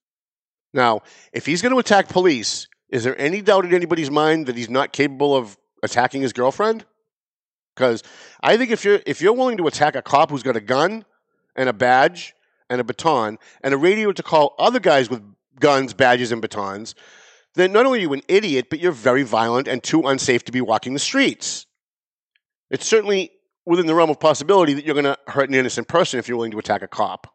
Now, 0.73 1.01
if 1.34 1.45
he's 1.45 1.62
going 1.62 1.73
to 1.73 1.80
attack 1.80 2.10
police, 2.10 2.67
is 2.89 3.03
there 3.03 3.19
any 3.19 3.41
doubt 3.41 3.65
in 3.65 3.73
anybody's 3.73 4.12
mind 4.12 4.47
that 4.47 4.56
he's 4.56 4.69
not 4.69 4.93
capable 4.93 5.36
of 5.36 5.58
attacking 5.84 6.21
his 6.21 6.34
girlfriend? 6.34 6.86
Because 7.75 8.03
I 8.41 8.58
think 8.58 8.71
if 8.71 8.84
you're 8.84 8.99
if 9.06 9.21
you're 9.21 9.34
willing 9.34 9.58
to 9.58 9.67
attack 9.67 9.95
a 9.95 10.01
cop 10.01 10.32
who's 10.32 10.43
got 10.43 10.56
a 10.56 10.62
gun 10.62 11.06
and 11.56 11.69
a 11.69 11.73
badge 11.73 12.34
and 12.69 12.82
a 12.82 12.84
baton 12.84 13.38
and 13.62 13.73
a 13.73 13.77
radio 13.77 14.12
to 14.12 14.23
call 14.23 14.56
other 14.58 14.80
guys 14.80 15.10
with 15.10 15.21
guns, 15.60 15.93
badges, 15.93 16.32
and 16.32 16.41
batons, 16.41 16.95
then 17.56 17.71
not 17.71 17.86
only 17.86 17.99
are 17.99 18.01
you 18.01 18.13
an 18.13 18.21
idiot, 18.27 18.67
but 18.69 18.80
you're 18.80 18.91
very 18.91 19.23
violent 19.23 19.67
and 19.67 19.84
too 19.84 20.01
unsafe 20.01 20.43
to 20.45 20.51
be 20.51 20.62
walking 20.62 20.93
the 20.93 20.99
streets. 20.99 21.65
It's 22.69 22.86
certainly 22.86 23.32
within 23.65 23.86
the 23.86 23.95
realm 23.95 24.10
of 24.10 24.19
possibility 24.19 24.73
that 24.73 24.86
you're 24.86 24.95
going 24.95 25.06
to 25.06 25.17
hurt 25.27 25.49
an 25.49 25.56
innocent 25.56 25.88
person 25.88 26.19
if 26.19 26.27
you're 26.27 26.38
willing 26.38 26.51
to 26.51 26.60
attack 26.60 26.82
a 26.82 26.88
cop. 26.88 27.34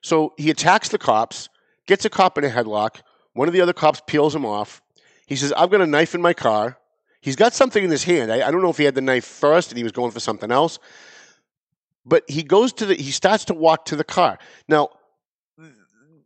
So 0.00 0.34
he 0.36 0.50
attacks 0.50 0.88
the 0.88 0.98
cops, 0.98 1.48
gets 1.86 2.04
a 2.04 2.10
cop 2.10 2.38
in 2.38 2.44
a 2.44 2.48
headlock. 2.48 3.00
One 3.32 3.48
of 3.48 3.54
the 3.54 3.60
other 3.60 3.72
cops 3.72 4.00
peels 4.06 4.34
him 4.34 4.46
off. 4.46 4.82
He 5.26 5.36
says, 5.36 5.52
I've 5.52 5.70
got 5.70 5.80
a 5.80 5.86
knife 5.86 6.14
in 6.14 6.22
my 6.22 6.32
car. 6.32 6.78
He's 7.20 7.36
got 7.36 7.52
something 7.52 7.82
in 7.82 7.90
his 7.90 8.04
hand. 8.04 8.32
I, 8.32 8.46
I 8.46 8.50
don't 8.50 8.62
know 8.62 8.70
if 8.70 8.78
he 8.78 8.84
had 8.84 8.94
the 8.94 9.00
knife 9.00 9.24
first 9.24 9.70
and 9.70 9.76
he 9.76 9.82
was 9.82 9.92
going 9.92 10.10
for 10.12 10.20
something 10.20 10.50
else. 10.50 10.78
But 12.06 12.24
he 12.28 12.42
goes 12.42 12.72
to 12.74 12.86
the, 12.86 12.94
he 12.94 13.10
starts 13.10 13.44
to 13.46 13.54
walk 13.54 13.84
to 13.86 13.96
the 13.96 14.04
car. 14.04 14.38
Now, 14.68 14.90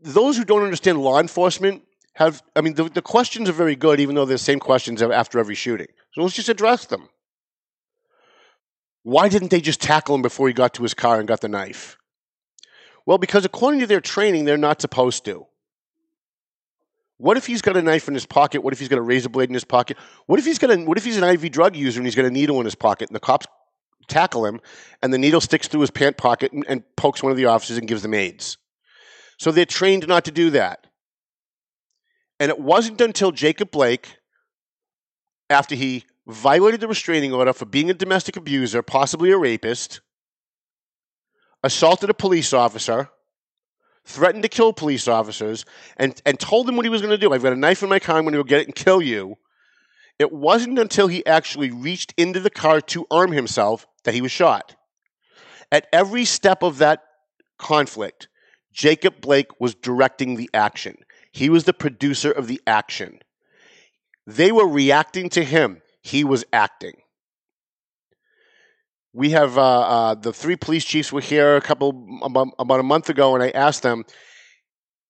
those 0.02 0.36
who 0.36 0.44
don't 0.44 0.62
understand 0.62 0.98
law 0.98 1.18
enforcement 1.18 1.82
have, 2.14 2.42
I 2.54 2.60
mean, 2.60 2.74
the, 2.74 2.84
the 2.84 3.02
questions 3.02 3.48
are 3.48 3.52
very 3.52 3.74
good, 3.74 4.00
even 4.00 4.14
though 4.14 4.24
they're 4.24 4.34
the 4.34 4.42
same 4.42 4.60
questions 4.60 5.02
after 5.02 5.38
every 5.38 5.54
shooting. 5.54 5.88
So 6.12 6.22
let's 6.22 6.34
just 6.34 6.48
address 6.48 6.86
them. 6.86 7.08
Why 9.02 9.28
didn't 9.28 9.50
they 9.50 9.60
just 9.60 9.80
tackle 9.80 10.14
him 10.14 10.22
before 10.22 10.46
he 10.46 10.54
got 10.54 10.74
to 10.74 10.82
his 10.82 10.94
car 10.94 11.18
and 11.18 11.26
got 11.26 11.40
the 11.40 11.48
knife? 11.48 11.96
Well, 13.06 13.18
because 13.18 13.44
according 13.44 13.80
to 13.80 13.86
their 13.86 14.00
training, 14.00 14.44
they're 14.44 14.56
not 14.56 14.80
supposed 14.80 15.24
to. 15.24 15.46
What 17.18 17.36
if 17.36 17.46
he's 17.46 17.62
got 17.62 17.76
a 17.76 17.82
knife 17.82 18.08
in 18.08 18.14
his 18.14 18.26
pocket? 18.26 18.62
What 18.62 18.72
if 18.72 18.80
he's 18.80 18.88
got 18.88 18.98
a 18.98 19.02
razor 19.02 19.28
blade 19.28 19.48
in 19.48 19.54
his 19.54 19.64
pocket? 19.64 19.96
What 20.26 20.38
if 20.38 20.44
he's 20.44 20.58
got 20.58 20.70
a, 20.70 20.76
what 20.78 20.98
if 20.98 21.04
he's 21.04 21.16
an 21.16 21.24
IV 21.24 21.52
drug 21.52 21.76
user 21.76 22.00
and 22.00 22.06
he's 22.06 22.16
got 22.16 22.24
a 22.24 22.30
needle 22.30 22.58
in 22.58 22.64
his 22.64 22.74
pocket 22.74 23.08
and 23.08 23.14
the 23.14 23.20
cops 23.20 23.46
tackle 24.08 24.44
him 24.44 24.60
and 25.02 25.12
the 25.12 25.18
needle 25.18 25.40
sticks 25.40 25.68
through 25.68 25.82
his 25.82 25.90
pant 25.90 26.16
pocket 26.16 26.52
and, 26.52 26.64
and 26.68 26.82
pokes 26.96 27.22
one 27.22 27.30
of 27.30 27.36
the 27.38 27.46
officers 27.46 27.78
and 27.78 27.86
gives 27.86 28.02
them 28.02 28.14
AIDS? 28.14 28.58
So 29.38 29.52
they're 29.52 29.66
trained 29.66 30.06
not 30.08 30.24
to 30.24 30.30
do 30.30 30.50
that. 30.50 30.86
And 32.40 32.50
it 32.50 32.58
wasn't 32.58 33.00
until 33.00 33.30
Jacob 33.30 33.70
Blake, 33.70 34.18
after 35.48 35.76
he 35.76 36.04
violated 36.26 36.80
the 36.80 36.88
restraining 36.88 37.32
order 37.32 37.52
for 37.52 37.66
being 37.66 37.90
a 37.90 37.94
domestic 37.94 38.36
abuser, 38.36 38.82
possibly 38.82 39.30
a 39.30 39.38
rapist, 39.38 40.00
assaulted 41.62 42.10
a 42.10 42.14
police 42.14 42.52
officer, 42.52 43.08
threatened 44.04 44.42
to 44.42 44.48
kill 44.48 44.72
police 44.72 45.06
officers, 45.06 45.64
and, 45.96 46.20
and 46.26 46.38
told 46.38 46.66
them 46.66 46.76
what 46.76 46.84
he 46.84 46.90
was 46.90 47.00
going 47.00 47.10
to 47.12 47.18
do. 47.18 47.32
I've 47.32 47.42
got 47.42 47.52
a 47.52 47.56
knife 47.56 47.82
in 47.82 47.88
my 47.88 47.98
car, 47.98 48.18
I'm 48.18 48.24
going 48.24 48.32
to 48.32 48.38
go 48.38 48.44
get 48.44 48.60
it 48.60 48.66
and 48.66 48.74
kill 48.74 49.00
you. 49.00 49.36
It 50.18 50.32
wasn't 50.32 50.78
until 50.78 51.08
he 51.08 51.24
actually 51.24 51.70
reached 51.70 52.14
into 52.16 52.40
the 52.40 52.50
car 52.50 52.80
to 52.80 53.06
arm 53.10 53.32
himself 53.32 53.86
that 54.04 54.14
he 54.14 54.20
was 54.20 54.32
shot. 54.32 54.76
At 55.70 55.86
every 55.92 56.24
step 56.24 56.62
of 56.62 56.78
that 56.78 57.02
conflict, 57.58 58.28
Jacob 58.72 59.20
Blake 59.20 59.60
was 59.60 59.74
directing 59.74 60.36
the 60.36 60.50
action. 60.52 60.96
He 61.32 61.48
was 61.48 61.64
the 61.64 61.72
producer 61.72 62.30
of 62.30 62.46
the 62.46 62.60
action. 62.66 63.20
They 64.26 64.52
were 64.52 64.68
reacting 64.68 65.28
to 65.30 65.44
him. 65.44 65.80
He 66.02 66.24
was 66.24 66.44
acting 66.52 67.01
we 69.12 69.30
have 69.30 69.58
uh, 69.58 69.80
uh, 69.80 70.14
the 70.14 70.32
three 70.32 70.56
police 70.56 70.84
chiefs 70.84 71.12
were 71.12 71.20
here 71.20 71.56
a 71.56 71.60
couple 71.60 72.06
about, 72.22 72.80
a 72.80 72.82
month 72.82 73.10
ago, 73.10 73.34
and 73.34 73.42
I 73.42 73.50
asked 73.50 73.82
them 73.82 74.04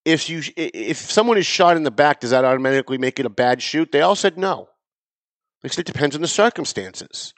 if 0.05 0.29
you 0.29 0.43
if 0.57 0.97
someone 0.97 1.39
is 1.39 1.47
shot 1.47 1.77
in 1.77 1.85
the 1.85 1.91
back, 1.91 2.21
does 2.21 2.31
that 2.31 2.45
automatically 2.45 2.99
make 2.99 3.21
it 3.21 3.27
a 3.27 3.31
bad 3.31 3.63
shoot? 3.63 3.93
They 3.93 4.01
all 4.01 4.17
said 4.17 4.37
no. 4.37 4.69
Said 5.65 5.89
it 5.89 5.93
depends 5.93 6.17
on 6.17 6.23
the 6.23 6.29
circumstances. 6.29 7.33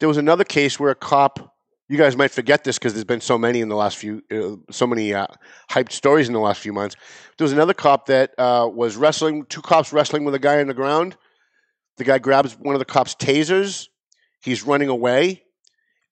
There 0.00 0.08
was 0.08 0.16
another 0.16 0.44
case 0.44 0.80
where 0.80 0.90
a 0.90 0.96
cop. 0.96 1.54
You 1.88 1.98
guys 1.98 2.16
might 2.16 2.30
forget 2.30 2.62
this 2.62 2.78
because 2.78 2.94
there's 2.94 3.04
been 3.04 3.20
so 3.20 3.36
many 3.36 3.60
in 3.60 3.68
the 3.68 3.74
last 3.74 3.96
few, 3.96 4.22
uh, 4.32 4.72
so 4.72 4.86
many 4.86 5.12
uh, 5.12 5.26
hyped 5.70 5.90
stories 5.90 6.28
in 6.28 6.34
the 6.34 6.40
last 6.40 6.60
few 6.60 6.72
months. 6.72 6.94
There 7.36 7.44
was 7.44 7.52
another 7.52 7.74
cop 7.74 8.06
that 8.06 8.30
uh, 8.38 8.68
was 8.72 8.96
wrestling, 8.96 9.44
two 9.46 9.60
cops 9.60 9.92
wrestling 9.92 10.24
with 10.24 10.34
a 10.34 10.38
guy 10.38 10.60
on 10.60 10.68
the 10.68 10.74
ground. 10.74 11.16
The 11.96 12.04
guy 12.04 12.18
grabs 12.18 12.54
one 12.54 12.76
of 12.76 12.78
the 12.78 12.84
cops' 12.84 13.16
tasers. 13.16 13.88
He's 14.40 14.62
running 14.62 14.88
away. 14.88 15.42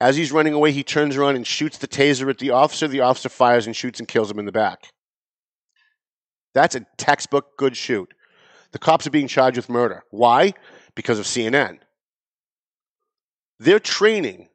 As 0.00 0.16
he's 0.16 0.30
running 0.30 0.54
away, 0.54 0.70
he 0.72 0.84
turns 0.84 1.16
around 1.16 1.36
and 1.36 1.46
shoots 1.46 1.78
the 1.78 1.88
taser 1.88 2.30
at 2.30 2.38
the 2.38 2.50
officer. 2.50 2.86
The 2.86 3.00
officer 3.00 3.28
fires 3.28 3.66
and 3.66 3.74
shoots 3.74 3.98
and 3.98 4.06
kills 4.06 4.30
him 4.30 4.38
in 4.38 4.46
the 4.46 4.52
back. 4.52 4.90
That's 6.54 6.76
a 6.76 6.86
textbook 6.96 7.56
good 7.56 7.76
shoot. 7.76 8.12
The 8.72 8.78
cops 8.78 9.06
are 9.06 9.10
being 9.10 9.28
charged 9.28 9.56
with 9.56 9.68
murder. 9.68 10.04
Why? 10.10 10.54
Because 10.94 11.18
of 11.18 11.26
CNN. 11.26 11.78
They're 13.58 13.80
training. 13.80 14.48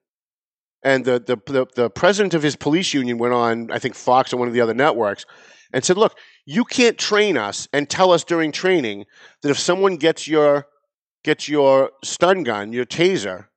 And 0.84 1.04
the, 1.06 1.20
the, 1.20 1.38
the, 1.52 1.66
the 1.76 1.90
president 1.90 2.34
of 2.34 2.44
his 2.44 2.56
police 2.56 2.94
union 2.94 3.18
went 3.18 3.34
on, 3.34 3.72
I 3.72 3.80
think, 3.80 3.96
Fox 3.96 4.34
or 4.34 4.38
one 4.38 4.48
of 4.48 4.54
the 4.54 4.62
other 4.62 4.74
networks, 4.74 5.26
and 5.74 5.84
said, 5.84 5.98
Look, 5.98 6.18
you 6.46 6.66
can't 6.66 6.98
train 6.98 7.38
us 7.38 7.68
and 7.74 7.90
tell 7.90 8.12
us 8.12 8.24
during 8.24 8.52
training 8.52 9.06
that 9.42 9.50
if 9.50 9.60
someone 9.60 9.96
gets 9.96 10.28
your, 10.28 10.68
gets 11.24 11.48
your 11.48 11.92
stun 12.04 12.44
gun, 12.44 12.74
your 12.74 12.86
taser, 12.86 13.48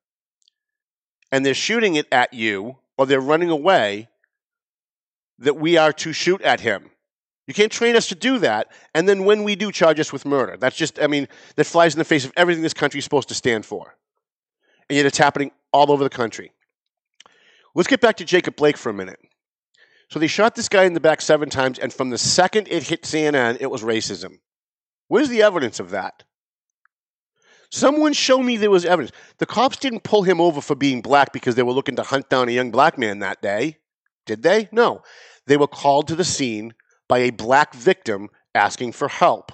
and 1.33 1.45
they're 1.45 1.55
shooting 1.55 1.97
it 1.97 2.07
at 2.13 2.33
you 2.33 2.77
or 2.99 3.07
they're 3.07 3.21
running 3.21 3.51
away, 3.51 4.09
that 5.39 5.57
we 5.57 5.77
are 5.77 5.93
to 5.93 6.13
shoot 6.13 6.41
at 6.43 6.61
him. 6.61 6.91
You 7.47 7.55
can't 7.55 7.71
train 7.71 7.95
us 7.95 8.09
to 8.09 8.15
do 8.15 8.39
that, 8.39 8.73
and 8.95 9.09
then 9.09 9.25
when 9.25 9.45
we 9.45 9.55
do, 9.55 9.71
charge 9.71 10.01
us 10.01 10.13
with 10.13 10.25
murder. 10.25 10.57
That's 10.57 10.77
just, 10.77 11.01
I 11.01 11.07
mean, 11.07 11.29
that 11.55 11.65
flies 11.65 11.95
in 11.95 11.99
the 11.99 12.05
face 12.05 12.25
of 12.25 12.33
everything 12.37 12.63
this 12.63 12.75
country 12.75 12.99
is 12.99 13.05
supposed 13.05 13.29
to 13.29 13.35
stand 13.35 13.65
for. 13.65 13.97
And 14.89 14.97
yet 14.97 15.07
it's 15.07 15.19
happening 15.19 15.53
all 15.73 15.93
over 15.93 16.03
the 16.03 16.11
country. 16.11 16.53
Let's 17.75 17.89
get 17.89 18.01
back 18.01 18.17
to 18.17 18.25
Jacob 18.25 18.57
Blake 18.57 18.77
for 18.77 18.91
a 18.91 18.95
minute. 18.95 19.21
So 20.09 20.19
they 20.19 20.27
shot 20.27 20.55
this 20.55 20.69
guy 20.69 20.85
in 20.85 20.95
the 20.95 21.01
back 21.01 21.21
seven 21.21 21.51
times, 21.51 21.79
and 21.79 21.93
from 21.93 22.11
the 22.11 22.19
second 22.19 22.69
it 22.69 22.85
hit 22.85 23.03
CNN, 23.03 23.59
it 23.61 23.71
was 23.71 23.83
racism. 23.83 24.39
Where's 25.09 25.29
the 25.29 25.43
evidence 25.43 25.79
of 25.79 25.91
that? 25.91 26.25
Someone 27.71 28.13
show 28.13 28.43
me 28.43 28.57
there 28.57 28.71
was 28.71 28.85
evidence. 28.85 29.15
The 29.39 29.47
cops 29.47 29.77
didn't 29.77 30.05
pull 30.05 30.23
him 30.23 30.41
over 30.41 30.61
for 30.61 30.75
being 30.75 31.01
black 31.01 31.33
because 31.33 31.55
they 31.55 31.63
were 31.63 31.73
looking 31.73 31.97
to 31.97 32.03
hunt 32.03 32.29
down 32.29 32.49
a 32.49 32.53
young 32.53 32.71
black 32.71 32.97
man 32.99 33.19
that 33.21 33.43
day. 33.43 33.79
Did 34.25 34.43
they? 34.43 34.69
No. 34.73 35.03
They 35.47 35.57
were 35.57 35.67
called 35.67 36.09
to 36.09 36.17
the 36.17 36.25
scene 36.25 36.75
by 37.09 37.19
a 37.19 37.31
black 37.31 37.75
victim 37.75 38.29
asking 38.55 38.93
for 38.93 39.09
help. 39.09 39.53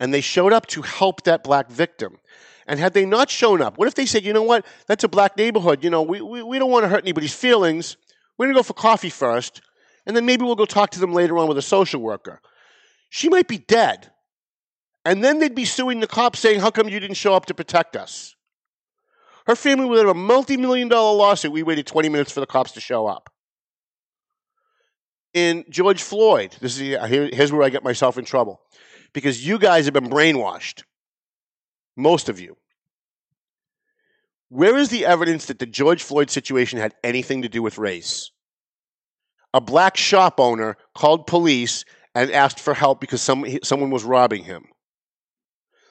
and 0.00 0.12
they 0.12 0.20
showed 0.20 0.52
up 0.52 0.66
to 0.66 0.82
help 0.82 1.22
that 1.24 1.42
black 1.44 1.70
victim. 1.70 2.18
And 2.66 2.80
had 2.80 2.94
they 2.94 3.04
not 3.04 3.30
shown 3.30 3.60
up, 3.60 3.78
what 3.78 3.88
if 3.88 3.94
they 3.94 4.06
said, 4.06 4.24
you 4.24 4.32
know 4.32 4.42
what, 4.42 4.64
that's 4.86 5.04
a 5.04 5.08
black 5.08 5.36
neighborhood, 5.36 5.84
you 5.84 5.90
know, 5.90 6.02
we, 6.02 6.20
we, 6.20 6.42
we 6.42 6.58
don't 6.58 6.70
want 6.70 6.84
to 6.84 6.88
hurt 6.88 7.04
anybody's 7.04 7.34
feelings. 7.34 7.96
We're 8.36 8.46
going 8.46 8.54
to 8.54 8.58
go 8.58 8.62
for 8.62 8.74
coffee 8.74 9.10
first, 9.10 9.60
and 10.06 10.16
then 10.16 10.26
maybe 10.26 10.44
we'll 10.44 10.56
go 10.56 10.64
talk 10.64 10.90
to 10.90 11.00
them 11.00 11.12
later 11.12 11.38
on 11.38 11.48
with 11.48 11.58
a 11.58 11.62
social 11.62 12.00
worker. 12.00 12.40
She 13.10 13.28
might 13.28 13.48
be 13.48 13.58
dead. 13.58 14.10
And 15.04 15.22
then 15.22 15.38
they'd 15.38 15.54
be 15.54 15.64
suing 15.64 16.00
the 16.00 16.06
cops 16.06 16.38
saying, 16.38 16.60
how 16.60 16.70
come 16.70 16.88
you 16.88 16.98
didn't 16.98 17.16
show 17.16 17.34
up 17.34 17.46
to 17.46 17.54
protect 17.54 17.96
us? 17.96 18.34
Her 19.46 19.54
family 19.54 19.86
would 19.86 19.98
have 19.98 20.08
a 20.08 20.14
multi 20.14 20.56
million 20.56 20.88
dollar 20.88 21.16
lawsuit. 21.16 21.52
We 21.52 21.62
waited 21.62 21.86
20 21.86 22.08
minutes 22.08 22.32
for 22.32 22.40
the 22.40 22.46
cops 22.46 22.72
to 22.72 22.80
show 22.80 23.06
up. 23.06 23.30
In 25.34 25.64
George 25.68 26.02
Floyd, 26.02 26.56
this 26.60 26.78
is 26.78 26.96
uh, 26.96 27.06
here, 27.06 27.28
here's 27.32 27.52
where 27.52 27.62
I 27.62 27.68
get 27.68 27.84
myself 27.84 28.16
in 28.16 28.24
trouble 28.24 28.60
because 29.12 29.46
you 29.46 29.58
guys 29.58 29.84
have 29.84 29.94
been 29.94 30.08
brainwashed. 30.08 30.84
Most 31.96 32.28
of 32.28 32.40
you. 32.40 32.56
Where 34.48 34.76
is 34.76 34.88
the 34.88 35.04
evidence 35.04 35.46
that 35.46 35.58
the 35.58 35.66
George 35.66 36.02
Floyd 36.02 36.30
situation 36.30 36.78
had 36.78 36.94
anything 37.02 37.42
to 37.42 37.48
do 37.48 37.62
with 37.62 37.78
race? 37.78 38.30
A 39.52 39.60
black 39.60 39.96
shop 39.96 40.40
owner 40.40 40.76
called 40.94 41.26
police 41.26 41.84
and 42.14 42.30
asked 42.30 42.60
for 42.60 42.74
help 42.74 43.00
because 43.00 43.20
some, 43.20 43.44
someone 43.62 43.90
was 43.90 44.04
robbing 44.04 44.44
him. 44.44 44.66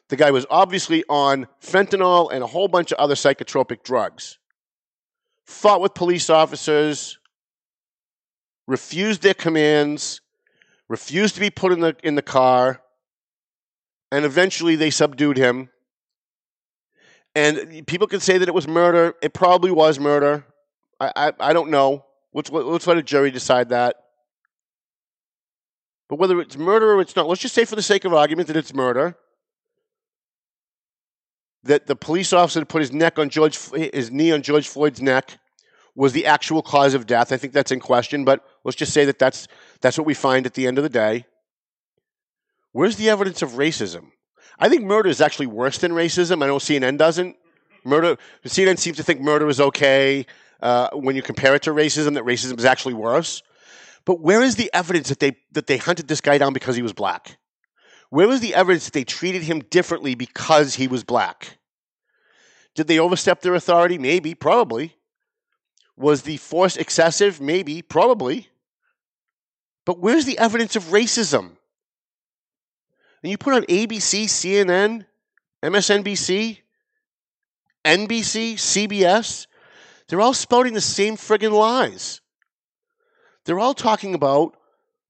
The 0.09 0.15
guy 0.15 0.31
was 0.31 0.45
obviously 0.49 1.03
on 1.09 1.47
fentanyl 1.61 2.31
and 2.31 2.43
a 2.43 2.47
whole 2.47 2.67
bunch 2.67 2.91
of 2.91 2.99
other 2.99 3.15
psychotropic 3.15 3.83
drugs. 3.83 4.37
Fought 5.45 5.81
with 5.81 5.93
police 5.93 6.29
officers, 6.29 7.17
refused 8.67 9.21
their 9.21 9.33
commands, 9.33 10.21
refused 10.87 11.35
to 11.35 11.41
be 11.41 11.49
put 11.49 11.71
in 11.71 11.79
the, 11.79 11.95
in 12.03 12.15
the 12.15 12.21
car, 12.21 12.81
and 14.11 14.25
eventually 14.25 14.75
they 14.75 14.89
subdued 14.89 15.37
him. 15.37 15.69
And 17.35 17.85
people 17.87 18.07
can 18.07 18.19
say 18.19 18.37
that 18.37 18.47
it 18.47 18.53
was 18.53 18.67
murder. 18.67 19.15
It 19.21 19.33
probably 19.33 19.71
was 19.71 19.99
murder. 19.99 20.45
I, 20.99 21.11
I, 21.15 21.33
I 21.39 21.53
don't 21.53 21.71
know. 21.71 22.05
Let's, 22.33 22.51
let's 22.51 22.85
let 22.85 22.97
a 22.97 23.03
jury 23.03 23.31
decide 23.31 23.69
that. 23.69 23.95
But 26.09 26.19
whether 26.19 26.39
it's 26.39 26.57
murder 26.57 26.93
or 26.93 27.01
it's 27.01 27.15
not, 27.15 27.27
let's 27.27 27.41
just 27.41 27.55
say 27.55 27.65
for 27.65 27.75
the 27.75 27.81
sake 27.81 28.05
of 28.05 28.13
argument 28.13 28.47
that 28.47 28.57
it's 28.57 28.73
murder 28.73 29.17
that 31.63 31.87
the 31.87 31.95
police 31.95 32.33
officer 32.33 32.59
that 32.59 32.67
put 32.67 32.81
his 32.81 32.91
neck 32.91 33.17
on 33.17 33.29
George, 33.29 33.57
his 33.71 34.11
knee 34.11 34.31
on 34.31 34.41
George 34.41 34.67
Floyd's 34.67 35.01
neck, 35.01 35.37
was 35.95 36.13
the 36.13 36.25
actual 36.25 36.61
cause 36.61 36.93
of 36.93 37.05
death. 37.05 37.31
I 37.31 37.37
think 37.37 37.53
that's 37.53 37.71
in 37.71 37.79
question, 37.79 38.25
but 38.25 38.43
let's 38.63 38.75
just 38.75 38.93
say 38.93 39.05
that 39.05 39.19
that's 39.19 39.47
that's 39.81 39.97
what 39.97 40.07
we 40.07 40.13
find 40.13 40.45
at 40.45 40.53
the 40.53 40.67
end 40.67 40.77
of 40.77 40.83
the 40.83 40.89
day. 40.89 41.25
Where's 42.71 42.95
the 42.95 43.09
evidence 43.09 43.41
of 43.41 43.51
racism? 43.51 44.07
I 44.59 44.69
think 44.69 44.83
murder 44.83 45.09
is 45.09 45.21
actually 45.21 45.47
worse 45.47 45.77
than 45.77 45.91
racism. 45.91 46.43
I 46.43 46.47
know 46.47 46.57
CNN 46.57 46.97
doesn't. 46.97 47.35
Murder, 47.85 48.17
CNN 48.45 48.79
seems 48.79 48.97
to 48.97 49.03
think 49.03 49.21
murder 49.21 49.47
is 49.47 49.59
okay 49.59 50.25
uh, 50.61 50.89
when 50.93 51.15
you 51.15 51.21
compare 51.21 51.53
it 51.53 51.63
to 51.63 51.71
racism. 51.71 52.15
That 52.15 52.23
racism 52.23 52.57
is 52.57 52.65
actually 52.65 52.93
worse. 52.93 53.43
But 54.05 54.21
where 54.21 54.41
is 54.41 54.55
the 54.55 54.69
evidence 54.73 55.09
that 55.09 55.19
they 55.19 55.37
that 55.51 55.67
they 55.67 55.77
hunted 55.77 56.07
this 56.07 56.21
guy 56.21 56.37
down 56.37 56.53
because 56.53 56.75
he 56.75 56.81
was 56.81 56.93
black? 56.93 57.37
Where 58.13 58.27
was 58.27 58.41
the 58.41 58.53
evidence 58.53 58.85
that 58.85 58.93
they 58.93 59.03
treated 59.03 59.41
him 59.41 59.61
differently 59.71 60.13
because 60.13 60.75
he 60.75 60.87
was 60.87 61.03
black? 61.03 61.57
Did 62.75 62.85
they 62.85 62.99
overstep 62.99 63.41
their 63.41 63.55
authority? 63.55 63.97
Maybe, 63.97 64.35
probably. 64.35 64.95
Was 65.97 66.21
the 66.21 66.37
force 66.37 66.77
excessive? 66.77 67.41
Maybe, 67.41 67.81
probably. 67.81 68.49
But 69.83 69.97
where's 69.97 70.25
the 70.25 70.37
evidence 70.37 70.75
of 70.75 70.83
racism? 70.91 71.57
And 73.23 73.31
you 73.31 73.37
put 73.39 73.55
on 73.55 73.63
ABC, 73.63 74.25
CNN, 74.25 75.07
MSNBC, 75.63 76.59
NBC, 77.83 78.53
CBS, 78.53 79.47
they're 80.07 80.21
all 80.21 80.35
spouting 80.35 80.75
the 80.75 80.81
same 80.81 81.17
friggin' 81.17 81.51
lies. 81.51 82.21
They're 83.45 83.59
all 83.59 83.73
talking 83.73 84.13
about 84.13 84.55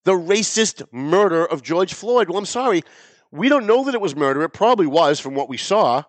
the 0.04 0.14
racist 0.14 0.84
murder 0.92 1.46
of 1.46 1.64
George 1.64 1.94
Floyd. 1.94 2.30
Well, 2.30 2.38
I'm 2.38 2.46
sorry. 2.46 2.84
We 3.32 3.50
don't 3.50 3.66
know 3.66 3.84
that 3.86 3.96
it 3.96 4.02
was 4.02 4.16
murder. 4.16 4.44
It 4.44 4.50
probably 4.50 4.88
was 4.88 5.20
from 5.20 5.36
what 5.36 5.50
we 5.50 5.58
saw. 5.58 6.04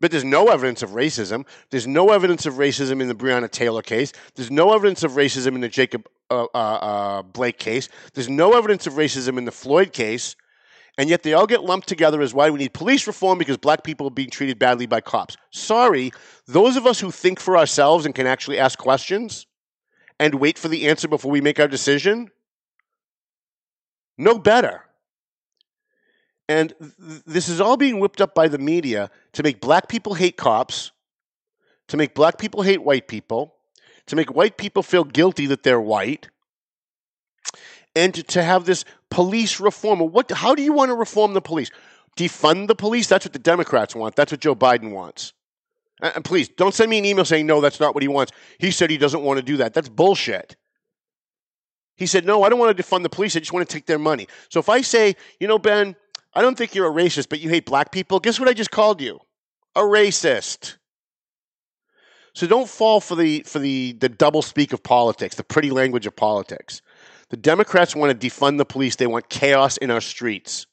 But 0.00 0.12
there's 0.12 0.24
no 0.24 0.48
evidence 0.48 0.82
of 0.82 0.90
racism. 0.90 1.44
There's 1.70 1.86
no 1.86 2.10
evidence 2.10 2.46
of 2.46 2.54
racism 2.54 3.00
in 3.00 3.08
the 3.08 3.14
Breonna 3.14 3.50
Taylor 3.50 3.82
case. 3.82 4.12
There's 4.36 4.50
no 4.50 4.72
evidence 4.72 5.02
of 5.02 5.12
racism 5.12 5.54
in 5.56 5.60
the 5.60 5.68
Jacob 5.68 6.06
uh, 6.30 6.46
uh, 6.54 6.56
uh, 6.56 7.22
Blake 7.22 7.58
case. 7.58 7.88
There's 8.14 8.28
no 8.28 8.52
evidence 8.52 8.86
of 8.86 8.94
racism 8.94 9.38
in 9.38 9.44
the 9.44 9.52
Floyd 9.52 9.92
case. 9.92 10.36
And 10.98 11.08
yet 11.08 11.22
they 11.22 11.32
all 11.32 11.46
get 11.46 11.62
lumped 11.62 11.88
together 11.88 12.20
as 12.20 12.34
why 12.34 12.50
we 12.50 12.58
need 12.58 12.74
police 12.74 13.06
reform 13.06 13.38
because 13.38 13.56
black 13.56 13.84
people 13.84 14.08
are 14.08 14.12
being 14.12 14.30
treated 14.30 14.58
badly 14.58 14.86
by 14.86 15.00
cops. 15.00 15.36
Sorry, 15.50 16.12
those 16.46 16.76
of 16.76 16.86
us 16.86 16.98
who 16.98 17.12
think 17.12 17.38
for 17.38 17.56
ourselves 17.56 18.04
and 18.04 18.14
can 18.14 18.26
actually 18.26 18.58
ask 18.58 18.78
questions 18.78 19.46
and 20.18 20.34
wait 20.34 20.58
for 20.58 20.66
the 20.68 20.88
answer 20.88 21.06
before 21.06 21.30
we 21.30 21.40
make 21.40 21.60
our 21.60 21.68
decision 21.68 22.30
no 24.18 24.38
better. 24.38 24.82
And 26.48 26.74
th- 26.80 27.22
this 27.26 27.48
is 27.48 27.60
all 27.60 27.76
being 27.76 28.00
whipped 28.00 28.20
up 28.20 28.34
by 28.34 28.48
the 28.48 28.58
media 28.58 29.10
to 29.32 29.42
make 29.42 29.60
black 29.60 29.88
people 29.88 30.14
hate 30.14 30.36
cops, 30.36 30.90
to 31.88 31.96
make 31.96 32.14
black 32.14 32.38
people 32.38 32.62
hate 32.62 32.82
white 32.82 33.08
people, 33.08 33.54
to 34.06 34.16
make 34.16 34.34
white 34.34 34.56
people 34.56 34.82
feel 34.82 35.04
guilty 35.04 35.46
that 35.46 35.62
they're 35.62 35.80
white, 35.80 36.28
and 37.94 38.14
to, 38.14 38.22
to 38.22 38.42
have 38.42 38.64
this 38.64 38.84
police 39.10 39.60
reform. 39.60 40.00
What, 40.00 40.30
how 40.30 40.54
do 40.54 40.62
you 40.62 40.72
want 40.72 40.90
to 40.90 40.94
reform 40.94 41.34
the 41.34 41.40
police? 41.40 41.70
Defund 42.16 42.66
the 42.66 42.74
police? 42.74 43.06
That's 43.06 43.24
what 43.24 43.32
the 43.32 43.38
Democrats 43.38 43.94
want. 43.94 44.16
That's 44.16 44.32
what 44.32 44.40
Joe 44.40 44.54
Biden 44.54 44.92
wants. 44.92 45.34
And 46.00 46.24
please, 46.24 46.48
don't 46.48 46.74
send 46.74 46.90
me 46.90 46.98
an 46.98 47.04
email 47.04 47.24
saying, 47.24 47.46
no, 47.46 47.60
that's 47.60 47.80
not 47.80 47.94
what 47.94 48.02
he 48.02 48.08
wants. 48.08 48.32
He 48.58 48.70
said 48.70 48.90
he 48.90 48.98
doesn't 48.98 49.22
want 49.22 49.38
to 49.38 49.42
do 49.42 49.56
that. 49.58 49.74
That's 49.74 49.88
bullshit. 49.88 50.56
He 51.98 52.06
said, 52.06 52.24
No, 52.24 52.42
I 52.44 52.48
don't 52.48 52.58
want 52.58 52.74
to 52.74 52.82
defund 52.82 53.02
the 53.02 53.10
police. 53.10 53.36
I 53.36 53.40
just 53.40 53.52
want 53.52 53.68
to 53.68 53.72
take 53.72 53.84
their 53.84 53.98
money. 53.98 54.26
So 54.48 54.60
if 54.60 54.70
I 54.70 54.80
say, 54.80 55.16
You 55.38 55.48
know, 55.48 55.58
Ben, 55.58 55.96
I 56.32 56.40
don't 56.40 56.56
think 56.56 56.74
you're 56.74 56.88
a 56.88 56.94
racist, 56.94 57.28
but 57.28 57.40
you 57.40 57.50
hate 57.50 57.66
black 57.66 57.92
people, 57.92 58.20
guess 58.20 58.40
what 58.40 58.48
I 58.48 58.54
just 58.54 58.70
called 58.70 59.02
you? 59.02 59.18
A 59.74 59.80
racist. 59.80 60.76
So 62.32 62.46
don't 62.46 62.68
fall 62.68 63.00
for 63.00 63.16
the 63.16 63.42
for 63.46 63.58
the 63.58 63.92
the 63.92 64.08
double 64.08 64.42
speak 64.42 64.72
of 64.72 64.82
politics, 64.82 65.34
the 65.34 65.44
pretty 65.44 65.70
language 65.70 66.06
of 66.06 66.14
politics. 66.14 66.80
The 67.30 67.36
Democrats 67.36 67.94
want 67.94 68.18
to 68.18 68.26
defund 68.26 68.56
the 68.58 68.64
police. 68.64 68.96
They 68.96 69.06
want 69.06 69.28
chaos 69.28 69.76
in 69.76 69.90
our 69.90 70.00
streets. 70.00 70.66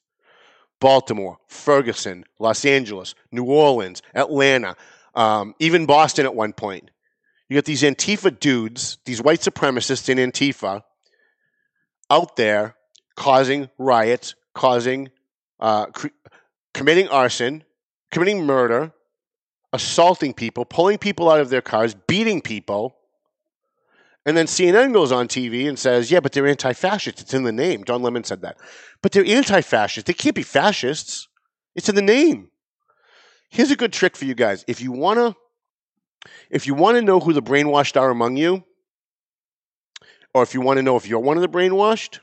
Baltimore, 0.80 1.38
Ferguson, 1.48 2.24
Los 2.38 2.64
Angeles, 2.64 3.14
New 3.32 3.44
Orleans, 3.44 4.02
Atlanta, 4.14 4.76
um, 5.14 5.54
even 5.58 5.86
Boston 5.86 6.24
at 6.24 6.34
one 6.34 6.52
point. 6.52 6.90
You 7.48 7.56
got 7.56 7.64
these 7.64 7.82
Antifa 7.82 8.38
dudes, 8.38 8.98
these 9.04 9.22
white 9.22 9.40
supremacists 9.40 10.08
in 10.08 10.18
Antifa, 10.18 10.82
out 12.10 12.36
there 12.36 12.74
causing 13.16 13.68
riots, 13.78 14.34
causing, 14.54 15.10
uh, 15.60 15.86
cr- 15.86 16.08
committing 16.74 17.08
arson, 17.08 17.64
committing 18.10 18.44
murder, 18.44 18.92
assaulting 19.72 20.34
people, 20.34 20.64
pulling 20.64 20.98
people 20.98 21.30
out 21.30 21.40
of 21.40 21.50
their 21.50 21.62
cars, 21.62 21.94
beating 22.06 22.40
people. 22.40 22.96
And 24.24 24.36
then 24.36 24.46
CNN 24.46 24.92
goes 24.92 25.12
on 25.12 25.28
TV 25.28 25.68
and 25.68 25.78
says, 25.78 26.10
yeah, 26.10 26.20
but 26.20 26.32
they're 26.32 26.46
anti 26.46 26.72
fascist. 26.72 27.20
It's 27.20 27.34
in 27.34 27.44
the 27.44 27.52
name. 27.52 27.84
Don 27.84 28.02
Lemon 28.02 28.24
said 28.24 28.42
that. 28.42 28.56
But 29.02 29.12
they're 29.12 29.24
anti 29.24 29.60
fascist. 29.60 30.06
They 30.06 30.12
can't 30.12 30.34
be 30.34 30.42
fascists. 30.42 31.28
It's 31.74 31.88
in 31.88 31.94
the 31.94 32.02
name. 32.02 32.50
Here's 33.50 33.70
a 33.70 33.76
good 33.76 33.92
trick 33.92 34.16
for 34.16 34.24
you 34.24 34.34
guys. 34.34 34.64
If 34.66 34.80
you 34.80 34.92
want 34.92 35.18
to 35.18 35.36
if 36.50 36.66
you 36.66 36.74
want 36.74 36.96
to 36.96 37.02
know 37.02 37.20
who 37.20 37.32
the 37.32 37.42
brainwashed 37.42 38.00
are 38.00 38.10
among 38.10 38.36
you, 38.36 38.64
or 40.36 40.42
if 40.42 40.52
you 40.52 40.60
want 40.60 40.76
to 40.76 40.82
know 40.82 40.96
if 40.96 41.08
you're 41.08 41.18
one 41.18 41.38
of 41.38 41.40
the 41.40 41.48
brainwashed, 41.48 42.18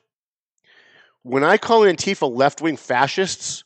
when 1.23 1.43
I 1.43 1.57
call 1.57 1.81
Antifa 1.81 2.31
left 2.31 2.61
wing 2.61 2.77
fascists, 2.77 3.63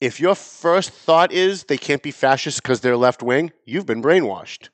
if 0.00 0.18
your 0.18 0.34
first 0.34 0.88
thought 0.88 1.32
is 1.32 1.64
they 1.64 1.76
can't 1.76 2.02
be 2.02 2.10
fascists 2.10 2.60
because 2.60 2.80
they're 2.80 2.96
left 2.96 3.22
wing, 3.22 3.52
you've 3.66 3.84
been 3.84 4.00
brainwashed. 4.00 4.70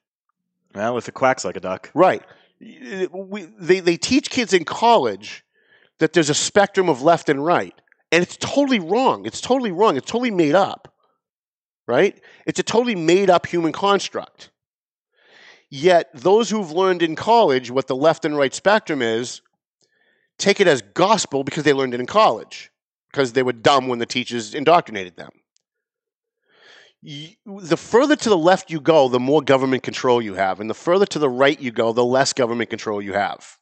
Well, 0.77 0.97
if 0.97 1.09
it 1.09 1.15
quacks 1.15 1.45
like 1.45 1.57
a 1.57 1.61
duck. 1.61 1.91
Right. 1.93 2.23
We, 2.61 3.49
they, 3.59 3.81
they 3.81 3.97
teach 3.97 4.31
kids 4.31 4.53
in 4.53 4.65
college 4.65 5.45
that 5.99 6.13
there's 6.13 6.31
a 6.31 6.35
spectrum 6.35 6.89
of 6.89 7.03
left 7.03 7.29
and 7.29 7.45
right. 7.45 7.75
And 8.13 8.23
it's 8.23 8.37
totally 8.37 8.79
wrong. 8.79 9.27
It's 9.27 9.41
totally 9.41 9.73
wrong. 9.73 9.97
It's 9.97 10.09
totally 10.09 10.31
made 10.31 10.55
up. 10.55 10.95
Right? 11.89 12.21
It's 12.47 12.61
a 12.61 12.63
totally 12.63 12.95
made 12.95 13.29
up 13.29 13.47
human 13.47 13.73
construct. 13.73 14.51
Yet, 15.77 16.11
those 16.15 16.51
who've 16.51 16.71
learned 16.71 17.03
in 17.03 17.17
college 17.17 17.69
what 17.69 17.89
the 17.89 17.97
left 17.97 18.25
and 18.25 18.37
right 18.37 18.55
spectrum 18.55 19.03
is 19.03 19.43
take 20.39 20.61
it 20.61 20.69
as 20.69 20.83
gospel 20.83 21.43
because 21.43 21.65
they 21.65 21.73
learned 21.73 21.95
it 21.95 21.99
in 21.99 22.07
college, 22.07 22.71
because 23.11 23.33
they 23.33 23.43
were 23.43 23.53
dumb 23.53 23.89
when 23.89 23.99
the 23.99 24.07
teachers 24.07 24.55
indoctrinated 24.55 25.17
them. 25.17 25.31
The 27.03 27.77
further 27.77 28.15
to 28.15 28.29
the 28.29 28.39
left 28.39 28.71
you 28.71 28.81
go, 28.81 29.09
the 29.09 29.19
more 29.19 29.43
government 29.43 29.83
control 29.83 30.23
you 30.23 30.35
have. 30.35 30.61
And 30.61 30.71
the 30.71 30.75
further 30.75 31.07
to 31.07 31.19
the 31.19 31.29
right 31.29 31.61
you 31.61 31.73
go, 31.73 31.93
the 31.93 32.05
less 32.05 32.33
government 32.33 32.71
control 32.71 33.03
you 33.03 33.15
have. 33.15 33.59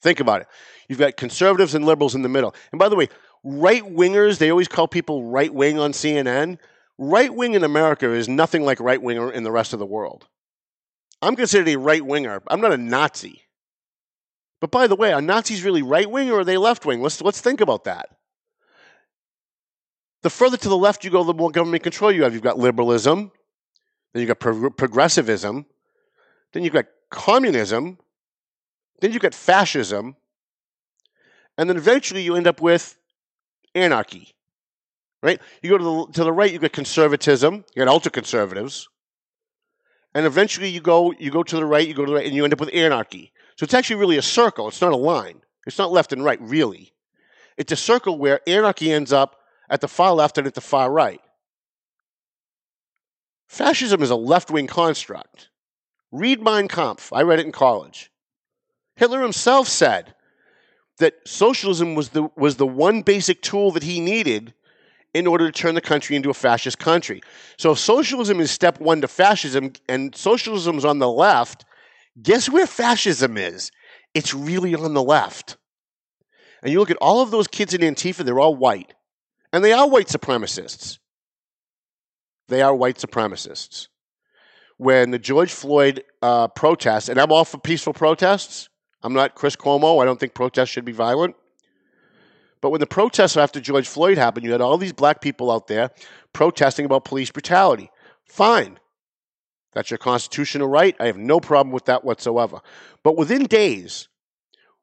Think 0.00 0.20
about 0.20 0.42
it. 0.42 0.46
You've 0.88 1.00
got 1.00 1.16
conservatives 1.16 1.74
and 1.74 1.84
liberals 1.84 2.14
in 2.14 2.22
the 2.22 2.28
middle. 2.28 2.54
And 2.70 2.78
by 2.78 2.88
the 2.88 2.94
way, 2.94 3.08
right 3.42 3.82
wingers, 3.82 4.38
they 4.38 4.50
always 4.50 4.68
call 4.68 4.86
people 4.86 5.24
right 5.24 5.52
wing 5.52 5.80
on 5.80 5.90
CNN. 5.90 6.58
Right 6.98 7.34
wing 7.34 7.54
in 7.54 7.64
America 7.64 8.12
is 8.12 8.28
nothing 8.28 8.62
like 8.62 8.78
right 8.78 9.02
winger 9.02 9.32
in 9.32 9.42
the 9.42 9.50
rest 9.50 9.72
of 9.72 9.80
the 9.80 9.86
world. 9.86 10.28
I'm 11.20 11.36
considered 11.36 11.68
a 11.68 11.78
right 11.78 12.04
winger. 12.04 12.42
I'm 12.46 12.60
not 12.60 12.72
a 12.72 12.76
Nazi. 12.76 13.42
But 14.60 14.70
by 14.70 14.86
the 14.86 14.96
way, 14.96 15.12
are 15.12 15.22
Nazis 15.22 15.62
really 15.62 15.82
right 15.82 16.10
wing 16.10 16.30
or 16.30 16.40
are 16.40 16.44
they 16.44 16.56
left 16.56 16.84
wing? 16.84 17.00
Let's, 17.00 17.20
let's 17.22 17.40
think 17.40 17.60
about 17.60 17.84
that. 17.84 18.08
The 20.22 20.30
further 20.30 20.56
to 20.56 20.68
the 20.68 20.76
left 20.76 21.04
you 21.04 21.10
go, 21.10 21.22
the 21.22 21.34
more 21.34 21.50
government 21.50 21.84
control 21.84 22.10
you 22.10 22.24
have. 22.24 22.34
You've 22.34 22.42
got 22.42 22.58
liberalism, 22.58 23.30
then 24.12 24.20
you've 24.20 24.28
got 24.28 24.40
pro- 24.40 24.70
progressivism, 24.70 25.64
then 26.52 26.64
you've 26.64 26.72
got 26.72 26.86
communism, 27.08 27.98
then 29.00 29.12
you've 29.12 29.22
got 29.22 29.34
fascism, 29.34 30.16
and 31.56 31.70
then 31.70 31.76
eventually 31.76 32.22
you 32.22 32.34
end 32.34 32.48
up 32.48 32.60
with 32.60 32.98
anarchy. 33.76 34.34
Right? 35.22 35.40
You 35.62 35.70
go 35.70 35.78
to 35.78 35.84
the 35.84 36.12
to 36.14 36.24
the 36.24 36.32
right, 36.32 36.52
you 36.52 36.58
get 36.58 36.72
conservatism, 36.72 37.64
you 37.74 37.84
got 37.84 37.88
ultra 37.88 38.10
conservatives, 38.10 38.88
and 40.18 40.26
eventually 40.26 40.68
you 40.68 40.80
go 40.80 41.14
you 41.20 41.30
go 41.30 41.44
to 41.44 41.56
the 41.56 41.64
right, 41.64 41.86
you 41.86 41.94
go 41.94 42.04
to 42.04 42.10
the 42.10 42.16
right, 42.16 42.26
and 42.26 42.34
you 42.34 42.42
end 42.42 42.52
up 42.52 42.58
with 42.58 42.74
anarchy. 42.74 43.32
So 43.54 43.62
it's 43.62 43.72
actually 43.72 44.00
really 44.00 44.16
a 44.16 44.22
circle. 44.22 44.66
It's 44.66 44.80
not 44.80 44.90
a 44.90 44.96
line. 44.96 45.42
It's 45.64 45.78
not 45.78 45.92
left 45.92 46.12
and 46.12 46.24
right, 46.24 46.40
really. 46.42 46.92
It's 47.56 47.70
a 47.70 47.76
circle 47.76 48.18
where 48.18 48.40
anarchy 48.44 48.90
ends 48.90 49.12
up 49.12 49.36
at 49.70 49.80
the 49.80 49.86
far 49.86 50.12
left 50.14 50.36
and 50.36 50.44
at 50.44 50.54
the 50.54 50.60
far 50.60 50.90
right. 50.90 51.20
Fascism 53.46 54.02
is 54.02 54.10
a 54.10 54.16
left 54.16 54.50
wing 54.50 54.66
construct. 54.66 55.50
Read 56.10 56.42
Mein 56.42 56.66
Kampf. 56.66 57.12
I 57.12 57.22
read 57.22 57.38
it 57.38 57.46
in 57.46 57.52
college. 57.52 58.10
Hitler 58.96 59.22
himself 59.22 59.68
said 59.68 60.16
that 60.98 61.14
socialism 61.26 61.94
was 61.94 62.08
the, 62.08 62.28
was 62.36 62.56
the 62.56 62.66
one 62.66 63.02
basic 63.02 63.40
tool 63.40 63.70
that 63.70 63.84
he 63.84 64.00
needed 64.00 64.52
in 65.14 65.26
order 65.26 65.50
to 65.50 65.52
turn 65.52 65.74
the 65.74 65.80
country 65.80 66.16
into 66.16 66.30
a 66.30 66.34
fascist 66.34 66.78
country. 66.78 67.22
So 67.56 67.72
if 67.72 67.78
socialism 67.78 68.40
is 68.40 68.50
step 68.50 68.80
one 68.80 69.00
to 69.00 69.08
fascism 69.08 69.72
and 69.88 70.14
socialism 70.14 70.76
is 70.76 70.84
on 70.84 70.98
the 70.98 71.08
left, 71.08 71.64
guess 72.22 72.48
where 72.48 72.66
fascism 72.66 73.36
is? 73.36 73.70
It's 74.14 74.34
really 74.34 74.74
on 74.74 74.94
the 74.94 75.02
left. 75.02 75.56
And 76.62 76.72
you 76.72 76.78
look 76.80 76.90
at 76.90 76.98
all 77.00 77.22
of 77.22 77.30
those 77.30 77.48
kids 77.48 77.72
in 77.72 77.80
Antifa, 77.80 78.24
they're 78.24 78.40
all 78.40 78.54
white. 78.54 78.94
And 79.52 79.64
they 79.64 79.72
are 79.72 79.88
white 79.88 80.08
supremacists. 80.08 80.98
They 82.48 82.62
are 82.62 82.74
white 82.74 82.96
supremacists. 82.96 83.88
When 84.76 85.10
the 85.10 85.18
George 85.18 85.52
Floyd 85.52 86.04
uh, 86.22 86.48
protests, 86.48 87.08
and 87.08 87.18
I'm 87.18 87.32
all 87.32 87.44
for 87.44 87.58
peaceful 87.58 87.92
protests, 87.92 88.68
I'm 89.02 89.12
not 89.12 89.34
Chris 89.34 89.56
Cuomo. 89.56 90.02
I 90.02 90.04
don't 90.04 90.18
think 90.18 90.34
protests 90.34 90.68
should 90.68 90.84
be 90.84 90.92
violent. 90.92 91.34
But 92.60 92.70
when 92.70 92.80
the 92.80 92.86
protests 92.86 93.36
after 93.36 93.60
George 93.60 93.86
Floyd 93.86 94.18
happened, 94.18 94.44
you 94.44 94.52
had 94.52 94.60
all 94.60 94.78
these 94.78 94.92
black 94.92 95.20
people 95.20 95.50
out 95.50 95.68
there 95.68 95.90
protesting 96.32 96.84
about 96.84 97.04
police 97.04 97.30
brutality. 97.30 97.90
Fine. 98.24 98.78
That's 99.72 99.90
your 99.90 99.98
constitutional 99.98 100.68
right. 100.68 100.96
I 100.98 101.06
have 101.06 101.16
no 101.16 101.40
problem 101.40 101.72
with 101.72 101.84
that 101.84 102.04
whatsoever. 102.04 102.60
But 103.04 103.16
within 103.16 103.44
days, 103.44 104.08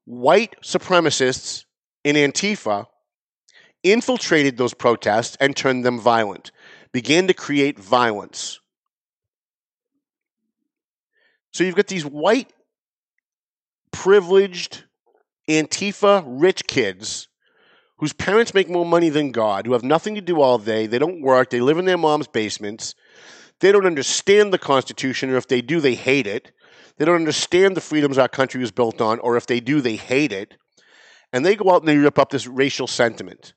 white 0.06 0.56
supremacists 0.62 1.66
in 2.04 2.16
Antifa 2.16 2.86
infiltrated 3.84 4.58
those 4.58 4.74
protests 4.74 5.38
and 5.40 5.56
turned 5.56 5.86
them 5.86 6.00
violent, 6.00 6.52
began 6.92 7.28
to 7.28 7.34
create 7.34 7.78
violence. 7.78 8.60
So 11.52 11.64
you've 11.64 11.76
got 11.76 11.88
these 11.88 12.06
white, 12.06 12.52
privileged, 13.92 14.84
Antifa 15.48 16.24
rich 16.26 16.66
kids 16.68 17.28
whose 17.98 18.14
parents 18.14 18.54
make 18.54 18.70
more 18.70 18.86
money 18.86 19.10
than 19.10 19.32
God, 19.32 19.66
who 19.66 19.74
have 19.74 19.84
nothing 19.84 20.16
to 20.16 20.22
do 20.22 20.42
all 20.42 20.58
day, 20.58 20.86
they 20.88 21.00
don't 21.00 21.22
work, 21.22 21.50
they 21.50 21.62
live 21.62 21.78
in 21.78 21.86
their 21.86 21.98
mom's 21.98 22.28
basements, 22.28 22.96
they 23.60 23.72
don't 23.72 23.86
understand 23.86 24.52
the 24.52 24.58
Constitution, 24.58 25.30
or 25.30 25.38
if 25.38 25.48
they 25.48 25.62
do, 25.62 25.80
they 25.80 25.96
hate 25.96 26.28
it. 26.28 26.52
They 26.98 27.06
don't 27.06 27.16
understand 27.16 27.76
the 27.76 27.82
freedoms 27.82 28.18
our 28.18 28.28
country 28.28 28.60
was 28.62 28.72
built 28.72 29.02
on, 29.02 29.20
or 29.20 29.38
if 29.38 29.48
they 29.48 29.60
do, 29.60 29.82
they 29.82 29.96
hate 29.96 30.32
it. 30.32 30.58
And 31.32 31.46
they 31.46 31.56
go 31.56 31.72
out 31.72 31.82
and 31.82 31.88
they 31.88 31.98
rip 31.98 32.20
up 32.20 32.30
this 32.30 32.48
racial 32.48 32.88
sentiment. 32.88 33.54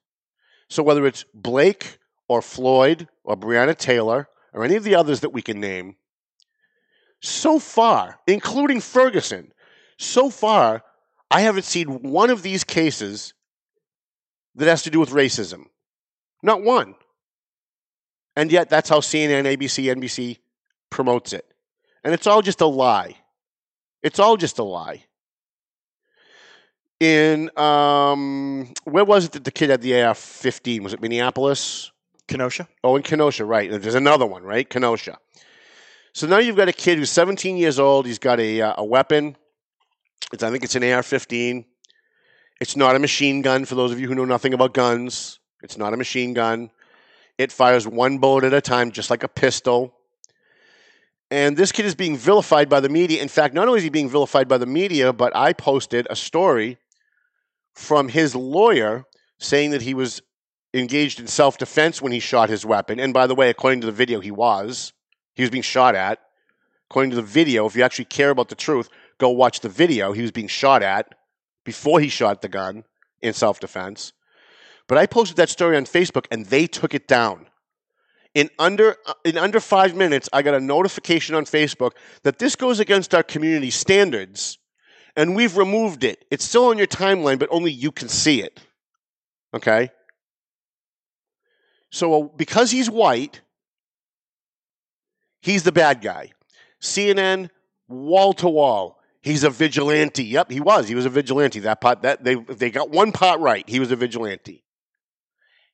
So 0.69 0.83
whether 0.83 1.07
it's 1.07 1.25
Blake 1.35 1.99
or 2.29 2.43
Floyd 2.43 3.09
or 3.25 3.37
Breonna 3.37 3.77
Taylor 3.77 4.29
or 4.53 4.65
any 4.65 4.77
of 4.77 4.85
the 4.85 4.95
others 4.95 5.21
that 5.21 5.31
we 5.31 5.43
can 5.43 5.61
name, 5.61 5.97
so 7.21 7.59
far, 7.59 8.21
including 8.27 8.81
Ferguson, 8.81 9.53
so 9.97 10.31
far, 10.31 10.83
I 11.31 11.41
haven't 11.41 11.65
seen 11.65 12.03
one 12.03 12.31
of 12.31 12.43
these 12.43 12.65
cases 12.65 13.35
that 14.59 14.69
has 14.69 14.83
to 14.83 14.91
do 14.91 15.01
with 15.01 15.11
racism. 15.11 15.67
Not 16.43 16.63
one. 16.63 16.95
And 18.37 18.53
yet, 18.53 18.69
that's 18.69 18.89
how 18.89 19.01
CNN, 19.01 19.45
ABC, 19.45 19.85
NBC 19.97 20.39
promotes 20.91 21.33
it. 21.33 21.45
And 22.05 22.15
it's 22.15 22.27
all 22.27 22.43
just 22.43 22.61
a 22.61 22.67
lie. 22.67 23.17
It's 24.03 24.19
all 24.19 24.37
just 24.37 24.59
a 24.59 24.63
lie. 24.63 25.05
In, 27.01 27.51
um, 27.57 28.73
where 28.85 29.05
was 29.05 29.27
it 29.27 29.33
that 29.33 29.45
the 29.45 29.51
kid 29.51 29.71
had 29.71 29.81
the 29.81 30.03
AR 30.03 30.15
15? 30.15 30.83
Was 30.83 30.93
it 30.93 31.01
Minneapolis? 31.01 31.91
Kenosha. 32.27 32.69
Oh, 32.85 32.97
in 32.97 33.03
Kenosha, 33.03 33.45
right. 33.45 33.71
There's 33.71 33.95
another 33.95 34.27
one, 34.27 34.43
right? 34.43 34.69
Kenosha. 34.69 35.19
So 36.13 36.27
now 36.27 36.39
you've 36.39 36.57
got 36.57 36.69
a 36.69 36.73
kid 36.73 36.99
who's 36.99 37.11
17 37.11 37.57
years 37.57 37.79
old. 37.79 38.07
He's 38.07 38.19
got 38.19 38.41
a, 38.41 38.61
uh, 38.61 38.75
a 38.79 38.85
weapon. 38.85 39.37
It's, 40.33 40.43
I 40.43 40.51
think 40.51 40.65
it's 40.65 40.75
an 40.75 40.85
AR 40.85 41.03
15. 41.03 41.65
It's 42.61 42.77
not 42.77 42.97
a 42.97 42.99
machine 42.99 43.43
gun 43.43 43.65
for 43.65 43.77
those 43.77 43.93
of 43.93 44.01
you 44.01 44.09
who 44.09 44.15
know 44.15 44.25
nothing 44.25 44.53
about 44.53 44.75
guns. 44.75 45.39
It's 45.63 45.79
not 45.79 45.95
a 45.95 45.97
machine 45.97 46.35
gun. 46.35 46.71
It 47.37 47.53
fires 47.53 47.87
one 47.87 48.19
bullet 48.19 48.45
at 48.45 48.53
a 48.53 48.61
time, 48.61 48.91
just 48.91 49.11
like 49.11 49.23
a 49.23 49.29
pistol. 49.29 49.95
And 51.31 51.57
this 51.57 51.71
kid 51.71 51.87
is 51.87 51.95
being 51.95 52.17
vilified 52.17 52.69
by 52.69 52.81
the 52.81 52.89
media. 52.89 53.23
In 53.23 53.29
fact, 53.29 53.55
not 53.55 53.69
only 53.69 53.79
is 53.79 53.85
he 53.85 53.91
being 53.91 54.09
vilified 54.09 54.49
by 54.49 54.59
the 54.59 54.67
media, 54.67 55.13
but 55.13 55.37
I 55.37 55.53
posted 55.53 56.07
a 56.11 56.17
story 56.17 56.79
from 57.75 58.09
his 58.09 58.35
lawyer 58.35 59.05
saying 59.39 59.71
that 59.71 59.83
he 59.83 59.95
was 59.95 60.21
engaged 60.75 61.21
in 61.21 61.29
self 61.29 61.59
defense 61.59 62.03
when 62.03 62.13
he 62.13 62.19
shot 62.19 62.49
his 62.49 62.67
weapon. 62.67 62.99
And 62.99 63.15
by 63.15 63.29
the 63.29 63.35
way, 63.37 63.51
according 63.51 63.83
to 63.83 63.87
the 63.87 63.93
video, 63.93 64.21
he 64.21 64.33
was. 64.33 64.93
He 65.35 65.43
was 65.43 65.51
being 65.51 65.63
shot 65.63 65.95
at. 65.95 66.19
According 66.91 67.11
to 67.11 67.17
the 67.17 67.23
video, 67.23 67.67
if 67.67 67.77
you 67.77 67.83
actually 67.83 68.07
care 68.07 68.31
about 68.31 68.49
the 68.49 68.55
truth, 68.55 68.89
go 69.19 69.29
watch 69.29 69.61
the 69.61 69.69
video. 69.69 70.13
He 70.13 70.23
was 70.23 70.33
being 70.33 70.49
shot 70.49 70.83
at 70.83 71.15
before 71.69 72.01
he 72.01 72.09
shot 72.09 72.41
the 72.41 72.49
gun 72.49 72.83
in 73.21 73.35
self 73.35 73.61
defense. 73.61 74.15
But 74.87 74.97
I 74.97 75.05
posted 75.05 75.37
that 75.37 75.51
story 75.51 75.77
on 75.77 75.85
Facebook 75.85 76.25
and 76.31 76.47
they 76.47 76.67
took 76.67 76.95
it 76.95 77.07
down. 77.07 77.47
In 78.35 78.49
under 78.59 78.97
uh, 79.07 79.13
in 79.23 79.37
under 79.37 79.61
5 79.61 79.95
minutes 79.95 80.31
I 80.33 80.41
got 80.41 80.55
a 80.55 80.61
notification 80.61 81.35
on 81.35 81.45
Facebook 81.45 81.93
that 82.23 82.39
this 82.39 82.57
goes 82.57 82.81
against 82.81 83.15
our 83.15 83.23
community 83.23 83.71
standards 83.71 84.57
and 85.15 85.37
we've 85.37 85.59
removed 85.59 86.05
it. 86.05 86.25
It's 86.31 86.47
still 86.47 86.69
on 86.69 86.79
your 86.79 86.87
timeline 86.87 87.39
but 87.39 87.51
only 87.51 87.71
you 87.71 87.93
can 87.93 88.09
see 88.09 88.41
it. 88.41 88.61
Okay? 89.53 89.91
So 91.91 92.05
uh, 92.15 92.29
because 92.35 92.71
he's 92.71 92.89
white, 92.89 93.43
he's 95.43 95.65
the 95.65 95.73
bad 95.73 96.01
guy. 96.01 96.33
CNN 96.81 97.51
wall 97.89 98.33
to 98.35 98.49
wall. 98.49 98.98
He's 99.29 99.45
a 99.45 99.51
vigilante. 99.51 100.25
Yep, 100.25 100.51
he 100.51 100.59
was. 100.59 100.89
He 100.89 100.95
was 100.95 101.05
a 101.05 101.11
vigilante. 101.11 101.61
That 101.61 101.83
part 101.83 102.01
that 102.01 102.25
they 102.25 102.37
they 102.37 102.71
got 102.71 102.89
one 102.89 103.13
part 103.13 103.41
right. 103.41 103.69
He 103.69 103.79
was 103.79 103.91
a 103.91 103.97
vigilante. 103.97 104.65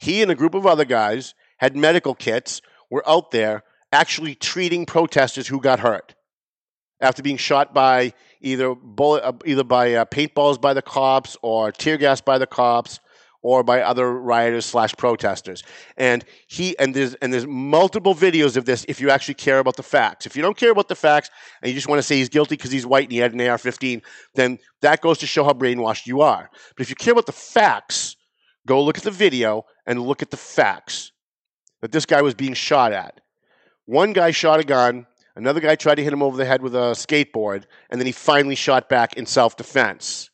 He 0.00 0.22
and 0.22 0.30
a 0.32 0.34
group 0.34 0.54
of 0.54 0.66
other 0.66 0.84
guys 0.84 1.34
had 1.58 1.76
medical 1.76 2.16
kits, 2.16 2.60
were 2.90 3.08
out 3.08 3.30
there 3.30 3.62
actually 3.92 4.34
treating 4.34 4.84
protesters 4.86 5.46
who 5.46 5.60
got 5.60 5.78
hurt 5.78 6.16
after 7.00 7.22
being 7.22 7.36
shot 7.36 7.72
by 7.72 8.12
either 8.40 8.74
bullet, 8.74 9.22
uh, 9.22 9.32
either 9.46 9.62
by 9.62 9.94
uh, 9.94 10.04
paintballs 10.04 10.60
by 10.60 10.74
the 10.74 10.82
cops 10.82 11.36
or 11.40 11.70
tear 11.70 11.96
gas 11.96 12.20
by 12.20 12.38
the 12.38 12.48
cops 12.48 12.98
or 13.44 13.62
by 13.62 13.82
other 13.82 14.10
rioters 14.10 14.64
slash 14.64 14.96
protesters. 14.96 15.62
And 15.98 16.24
he 16.48 16.76
and 16.78 16.94
there's 16.94 17.14
and 17.16 17.30
there's 17.30 17.46
multiple 17.46 18.14
videos 18.14 18.56
of 18.56 18.64
this 18.64 18.86
if 18.88 19.02
you 19.02 19.10
actually 19.10 19.34
care 19.34 19.58
about 19.58 19.76
the 19.76 19.82
facts. 19.82 20.24
If 20.24 20.34
you 20.34 20.42
don't 20.42 20.56
care 20.56 20.70
about 20.70 20.88
the 20.88 20.96
facts 20.96 21.28
and 21.60 21.68
you 21.68 21.74
just 21.74 21.86
want 21.86 21.98
to 21.98 22.02
say 22.02 22.16
he's 22.16 22.30
guilty 22.30 22.56
because 22.56 22.72
he's 22.72 22.86
white 22.86 23.04
and 23.04 23.12
he 23.12 23.18
had 23.18 23.34
an 23.34 23.40
AR-15, 23.42 24.02
then 24.34 24.58
that 24.80 25.02
goes 25.02 25.18
to 25.18 25.26
show 25.26 25.44
how 25.44 25.52
brainwashed 25.52 26.06
you 26.06 26.22
are. 26.22 26.48
But 26.74 26.82
if 26.82 26.88
you 26.88 26.96
care 26.96 27.12
about 27.12 27.26
the 27.26 27.32
facts, 27.32 28.16
go 28.66 28.82
look 28.82 28.96
at 28.96 29.04
the 29.04 29.10
video 29.10 29.66
and 29.86 30.00
look 30.00 30.22
at 30.22 30.30
the 30.30 30.38
facts 30.38 31.12
that 31.82 31.92
this 31.92 32.06
guy 32.06 32.22
was 32.22 32.32
being 32.32 32.54
shot 32.54 32.92
at. 32.92 33.20
One 33.84 34.14
guy 34.14 34.30
shot 34.30 34.58
a 34.58 34.64
gun, 34.64 35.06
another 35.36 35.60
guy 35.60 35.74
tried 35.74 35.96
to 35.96 36.02
hit 36.02 36.14
him 36.14 36.22
over 36.22 36.38
the 36.38 36.46
head 36.46 36.62
with 36.62 36.74
a 36.74 36.94
skateboard, 36.96 37.64
and 37.90 38.00
then 38.00 38.06
he 38.06 38.12
finally 38.12 38.54
shot 38.54 38.88
back 38.88 39.18
in 39.18 39.26
self 39.26 39.58
defense. 39.58 40.30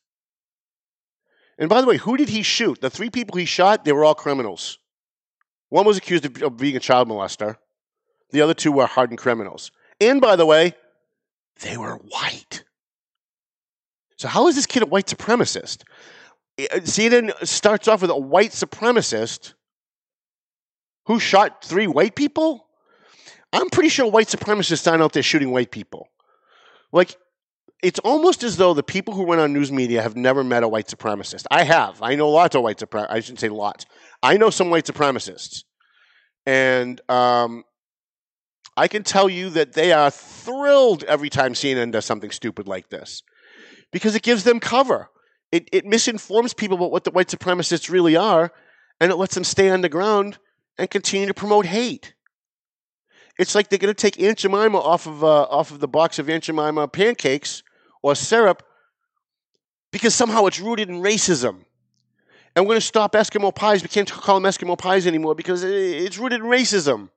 And 1.60 1.68
by 1.68 1.80
the 1.80 1.86
way, 1.86 1.98
who 1.98 2.16
did 2.16 2.30
he 2.30 2.42
shoot? 2.42 2.80
The 2.80 2.90
three 2.90 3.10
people 3.10 3.36
he 3.36 3.44
shot, 3.44 3.84
they 3.84 3.92
were 3.92 4.04
all 4.04 4.14
criminals. 4.14 4.78
One 5.68 5.86
was 5.86 5.98
accused 5.98 6.24
of, 6.24 6.42
of 6.42 6.56
being 6.56 6.76
a 6.76 6.80
child 6.80 7.08
molester. 7.08 7.56
The 8.30 8.40
other 8.40 8.54
two 8.54 8.72
were 8.72 8.86
hardened 8.86 9.18
criminals. 9.18 9.70
And 10.00 10.20
by 10.20 10.34
the 10.36 10.46
way, 10.46 10.74
they 11.60 11.76
were 11.76 11.96
white. 11.96 12.64
So 14.16 14.26
how 14.26 14.48
is 14.48 14.56
this 14.56 14.66
kid 14.66 14.82
a 14.82 14.86
white 14.86 15.06
supremacist? 15.06 15.84
uh, 16.58 16.76
CNN 16.80 17.46
starts 17.46 17.88
off 17.88 18.02
with 18.02 18.10
a 18.10 18.18
white 18.18 18.50
supremacist 18.50 19.54
who 21.06 21.18
shot 21.18 21.64
three 21.64 21.86
white 21.86 22.14
people. 22.14 22.66
I'm 23.52 23.70
pretty 23.70 23.88
sure 23.88 24.10
white 24.10 24.28
supremacists 24.28 24.90
aren't 24.90 25.02
out 25.02 25.12
there 25.12 25.22
shooting 25.22 25.50
white 25.50 25.70
people. 25.70 26.08
Like, 26.92 27.16
it's 27.82 27.98
almost 28.00 28.42
as 28.42 28.56
though 28.56 28.74
the 28.74 28.82
people 28.82 29.14
who 29.14 29.24
run 29.24 29.38
on 29.38 29.52
news 29.52 29.72
media 29.72 30.02
have 30.02 30.16
never 30.16 30.44
met 30.44 30.62
a 30.62 30.68
white 30.68 30.86
supremacist. 30.86 31.46
I 31.50 31.64
have. 31.64 32.02
I 32.02 32.14
know 32.14 32.28
lots 32.28 32.54
of 32.54 32.62
white 32.62 32.78
supremacists. 32.78 33.10
I 33.10 33.20
shouldn't 33.20 33.40
say 33.40 33.48
lots. 33.48 33.86
I 34.22 34.36
know 34.36 34.50
some 34.50 34.70
white 34.70 34.84
supremacists. 34.84 35.64
And 36.44 37.00
um, 37.08 37.64
I 38.76 38.86
can 38.88 39.02
tell 39.02 39.28
you 39.30 39.50
that 39.50 39.72
they 39.72 39.92
are 39.92 40.10
thrilled 40.10 41.04
every 41.04 41.30
time 41.30 41.54
CNN 41.54 41.92
does 41.92 42.04
something 42.04 42.30
stupid 42.30 42.68
like 42.68 42.90
this 42.90 43.22
because 43.92 44.14
it 44.14 44.22
gives 44.22 44.44
them 44.44 44.60
cover. 44.60 45.08
It, 45.50 45.68
it 45.72 45.86
misinforms 45.86 46.54
people 46.54 46.76
about 46.76 46.92
what 46.92 47.04
the 47.04 47.10
white 47.10 47.28
supremacists 47.28 47.90
really 47.90 48.16
are, 48.16 48.52
and 49.00 49.10
it 49.10 49.16
lets 49.16 49.34
them 49.34 49.44
stay 49.44 49.70
on 49.70 49.80
the 49.80 49.88
ground 49.88 50.38
and 50.78 50.90
continue 50.90 51.26
to 51.26 51.34
promote 51.34 51.66
hate. 51.66 52.14
It's 53.38 53.54
like 53.54 53.68
they're 53.68 53.78
going 53.78 53.94
to 53.94 54.10
take 54.10 54.20
Aunt 54.20 54.38
Jemima 54.38 54.78
off 54.78 55.06
of 55.06 55.24
uh, 55.24 55.42
off 55.44 55.70
of 55.70 55.80
the 55.80 55.88
box 55.88 56.18
of 56.18 56.28
Aunt 56.28 56.44
Jemima 56.44 56.86
pancakes 56.88 57.62
or 58.02 58.14
syrup 58.14 58.62
because 59.92 60.14
somehow 60.14 60.46
it's 60.46 60.60
rooted 60.60 60.88
in 60.88 60.96
racism. 61.02 61.64
And 62.56 62.64
we're 62.64 62.70
going 62.72 62.80
to 62.80 62.86
stop 62.86 63.12
Eskimo 63.12 63.54
pies. 63.54 63.82
We 63.82 63.88
can't 63.88 64.10
call 64.10 64.40
them 64.40 64.50
Eskimo 64.50 64.76
pies 64.76 65.06
anymore 65.06 65.34
because 65.34 65.62
it's 65.62 66.18
rooted 66.18 66.40
in 66.40 66.46
racism. 66.46 67.10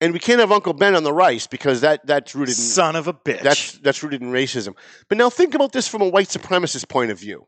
And 0.00 0.12
we 0.12 0.18
can't 0.18 0.40
have 0.40 0.52
Uncle 0.52 0.72
Ben 0.72 0.94
on 0.94 1.02
the 1.02 1.12
rice 1.12 1.46
because 1.46 1.80
that, 1.80 2.06
that's 2.06 2.34
rooted 2.34 2.56
in 2.56 2.62
Son 2.62 2.96
of 2.96 3.08
a 3.08 3.14
bitch. 3.14 3.42
that's 3.42 3.72
that's 3.78 4.02
rooted 4.02 4.22
in 4.22 4.30
racism. 4.30 4.74
But 5.08 5.18
now 5.18 5.30
think 5.30 5.54
about 5.54 5.72
this 5.72 5.88
from 5.88 6.02
a 6.02 6.08
white 6.08 6.28
supremacist 6.28 6.88
point 6.88 7.10
of 7.10 7.18
view. 7.18 7.46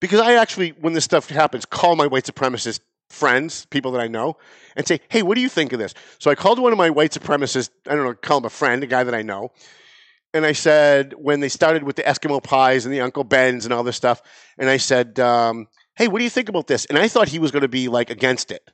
Because 0.00 0.20
I 0.20 0.34
actually, 0.34 0.70
when 0.80 0.92
this 0.92 1.04
stuff 1.04 1.28
happens, 1.28 1.64
call 1.64 1.96
my 1.96 2.06
white 2.06 2.24
supremacist 2.24 2.80
friends, 3.08 3.66
people 3.66 3.92
that 3.92 4.00
I 4.00 4.08
know, 4.08 4.36
and 4.76 4.86
say, 4.86 5.00
"Hey, 5.08 5.22
what 5.22 5.34
do 5.34 5.40
you 5.40 5.48
think 5.48 5.72
of 5.72 5.78
this?" 5.78 5.94
So 6.18 6.30
I 6.30 6.34
called 6.34 6.58
one 6.58 6.72
of 6.72 6.78
my 6.78 6.90
white 6.90 7.12
supremacist, 7.12 7.70
I 7.88 7.94
don't 7.94 8.04
know, 8.04 8.14
call 8.14 8.38
him 8.38 8.44
a 8.44 8.50
friend, 8.50 8.82
a 8.82 8.86
guy 8.86 9.02
that 9.02 9.14
I 9.14 9.22
know, 9.22 9.52
and 10.34 10.44
I 10.44 10.52
said 10.52 11.14
when 11.16 11.40
they 11.40 11.48
started 11.48 11.84
with 11.84 11.96
the 11.96 12.02
Eskimo 12.02 12.42
pies 12.42 12.84
and 12.84 12.94
the 12.94 13.00
Uncle 13.00 13.24
Bens 13.24 13.64
and 13.64 13.72
all 13.72 13.82
this 13.82 13.96
stuff, 13.96 14.20
and 14.58 14.68
I 14.68 14.76
said, 14.76 15.18
um, 15.18 15.68
"Hey, 15.96 16.08
what 16.08 16.18
do 16.18 16.24
you 16.24 16.30
think 16.30 16.50
about 16.50 16.66
this?" 16.66 16.84
And 16.86 16.98
I 16.98 17.08
thought 17.08 17.28
he 17.28 17.38
was 17.38 17.50
going 17.50 17.62
to 17.62 17.68
be 17.68 17.88
like 17.88 18.10
against 18.10 18.50
it, 18.50 18.68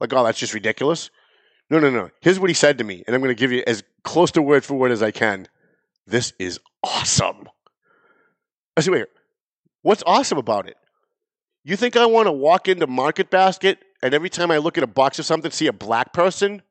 like, 0.00 0.12
"Oh, 0.12 0.24
that's 0.24 0.38
just 0.38 0.54
ridiculous." 0.54 1.10
No, 1.70 1.78
no, 1.78 1.88
no. 1.88 2.10
Here's 2.20 2.40
what 2.40 2.50
he 2.50 2.54
said 2.54 2.78
to 2.78 2.84
me, 2.84 3.04
and 3.06 3.14
I'm 3.14 3.22
going 3.22 3.30
to 3.34 3.38
give 3.38 3.52
you 3.52 3.62
as 3.64 3.84
close 4.02 4.32
to 4.32 4.42
word 4.42 4.64
for 4.64 4.74
word 4.74 4.90
as 4.90 5.04
I 5.04 5.12
can. 5.12 5.46
This 6.04 6.32
is 6.40 6.58
awesome. 6.82 7.48
I 8.76 8.80
said, 8.80 8.92
wait, 8.92 9.06
what's 9.82 10.02
awesome 10.04 10.38
about 10.38 10.66
it? 10.66 10.76
You 11.62 11.76
think 11.76 11.96
I 11.96 12.06
want 12.06 12.26
to 12.26 12.32
walk 12.32 12.66
into 12.66 12.86
Market 12.88 13.30
Basket 13.30 13.78
and 14.02 14.14
every 14.14 14.30
time 14.30 14.50
I 14.50 14.58
look 14.58 14.78
at 14.78 14.84
a 14.84 14.88
box 14.88 15.18
of 15.18 15.26
something, 15.26 15.50
see 15.50 15.66
a 15.66 15.72
black 15.72 16.12
person? 16.12 16.62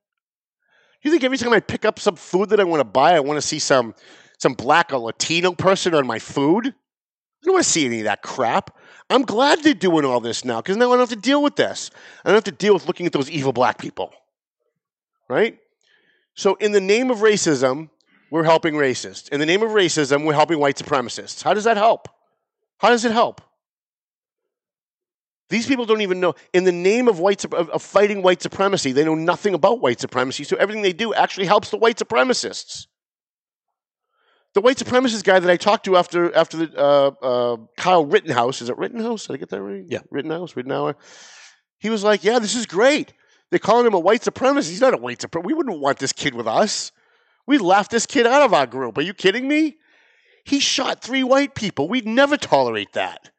You 1.01 1.11
think 1.11 1.23
every 1.23 1.37
time 1.37 1.53
I 1.53 1.59
pick 1.59 1.85
up 1.85 1.99
some 1.99 2.15
food 2.15 2.49
that 2.49 2.59
I 2.59 2.63
want 2.63 2.81
to 2.81 2.85
buy, 2.85 3.15
I 3.15 3.19
want 3.19 3.37
to 3.37 3.41
see 3.41 3.59
some 3.59 3.95
some 4.37 4.53
black 4.53 4.93
or 4.93 4.99
Latino 4.99 5.51
person 5.51 5.93
on 5.93 6.07
my 6.07 6.19
food? 6.19 6.67
I 6.67 7.45
don't 7.45 7.53
want 7.53 7.65
to 7.65 7.69
see 7.69 7.85
any 7.85 7.99
of 7.99 8.05
that 8.05 8.21
crap. 8.21 8.75
I'm 9.09 9.23
glad 9.23 9.63
they're 9.63 9.73
doing 9.73 10.05
all 10.05 10.19
this 10.19 10.45
now 10.45 10.61
because 10.61 10.77
now 10.77 10.87
I 10.87 10.97
don't 10.97 10.99
have 10.99 11.09
to 11.09 11.15
deal 11.15 11.41
with 11.41 11.55
this. 11.55 11.89
I 12.23 12.29
don't 12.29 12.35
have 12.35 12.43
to 12.45 12.51
deal 12.51 12.73
with 12.73 12.85
looking 12.85 13.05
at 13.05 13.11
those 13.11 13.29
evil 13.29 13.53
black 13.53 13.77
people. 13.77 14.11
Right? 15.27 15.57
So, 16.35 16.55
in 16.55 16.71
the 16.71 16.81
name 16.81 17.11
of 17.11 17.19
racism, 17.19 17.89
we're 18.31 18.43
helping 18.43 18.75
racists. 18.75 19.29
In 19.29 19.39
the 19.39 19.45
name 19.45 19.61
of 19.61 19.71
racism, 19.71 20.25
we're 20.25 20.33
helping 20.33 20.59
white 20.59 20.77
supremacists. 20.77 21.43
How 21.43 21.53
does 21.53 21.63
that 21.63 21.77
help? 21.77 22.07
How 22.77 22.89
does 22.89 23.03
it 23.03 23.11
help? 23.11 23.41
These 25.49 25.65
people 25.65 25.85
don't 25.85 26.01
even 26.01 26.19
know. 26.19 26.35
In 26.53 26.63
the 26.63 26.71
name 26.71 27.07
of 27.07 27.19
white 27.19 27.43
of, 27.43 27.53
of 27.53 27.81
fighting 27.81 28.21
white 28.21 28.41
supremacy, 28.41 28.91
they 28.91 29.03
know 29.03 29.15
nothing 29.15 29.53
about 29.53 29.81
white 29.81 29.99
supremacy. 29.99 30.43
So 30.43 30.55
everything 30.57 30.83
they 30.83 30.93
do 30.93 31.13
actually 31.13 31.47
helps 31.47 31.71
the 31.71 31.77
white 31.77 31.97
supremacists. 31.97 32.85
The 34.53 34.61
white 34.61 34.77
supremacist 34.77 35.23
guy 35.23 35.39
that 35.39 35.49
I 35.49 35.57
talked 35.57 35.85
to 35.85 35.97
after 35.97 36.35
after 36.35 36.57
the 36.57 36.77
uh, 36.77 37.11
uh, 37.23 37.57
Kyle 37.77 38.05
Rittenhouse 38.05 38.61
is 38.61 38.69
it 38.69 38.77
Rittenhouse? 38.77 39.27
Did 39.27 39.33
I 39.33 39.37
get 39.37 39.49
that 39.49 39.61
right? 39.61 39.83
Yeah. 39.87 39.99
Rittenhouse, 40.11 40.53
Rittenhour. 40.53 40.95
He 41.79 41.89
was 41.89 42.03
like, 42.03 42.23
"Yeah, 42.23 42.39
this 42.39 42.55
is 42.55 42.65
great." 42.65 43.13
They're 43.49 43.59
calling 43.59 43.87
him 43.87 43.95
a 43.95 43.99
white 43.99 44.21
supremacist. 44.21 44.69
He's 44.69 44.81
not 44.81 44.93
a 44.93 44.97
white 44.97 45.19
supremacist. 45.19 45.45
We 45.45 45.53
wouldn't 45.53 45.79
want 45.79 45.97
this 45.97 46.13
kid 46.13 46.35
with 46.35 46.47
us. 46.47 46.91
We'd 47.47 47.61
laugh 47.61 47.89
this 47.89 48.05
kid 48.05 48.27
out 48.27 48.43
of 48.43 48.53
our 48.53 48.67
group. 48.67 48.97
Are 48.99 49.01
you 49.01 49.13
kidding 49.13 49.47
me? 49.47 49.77
He 50.45 50.59
shot 50.59 51.01
three 51.01 51.23
white 51.23 51.55
people. 51.55 51.87
We'd 51.87 52.07
never 52.07 52.37
tolerate 52.37 52.93
that. 52.93 53.31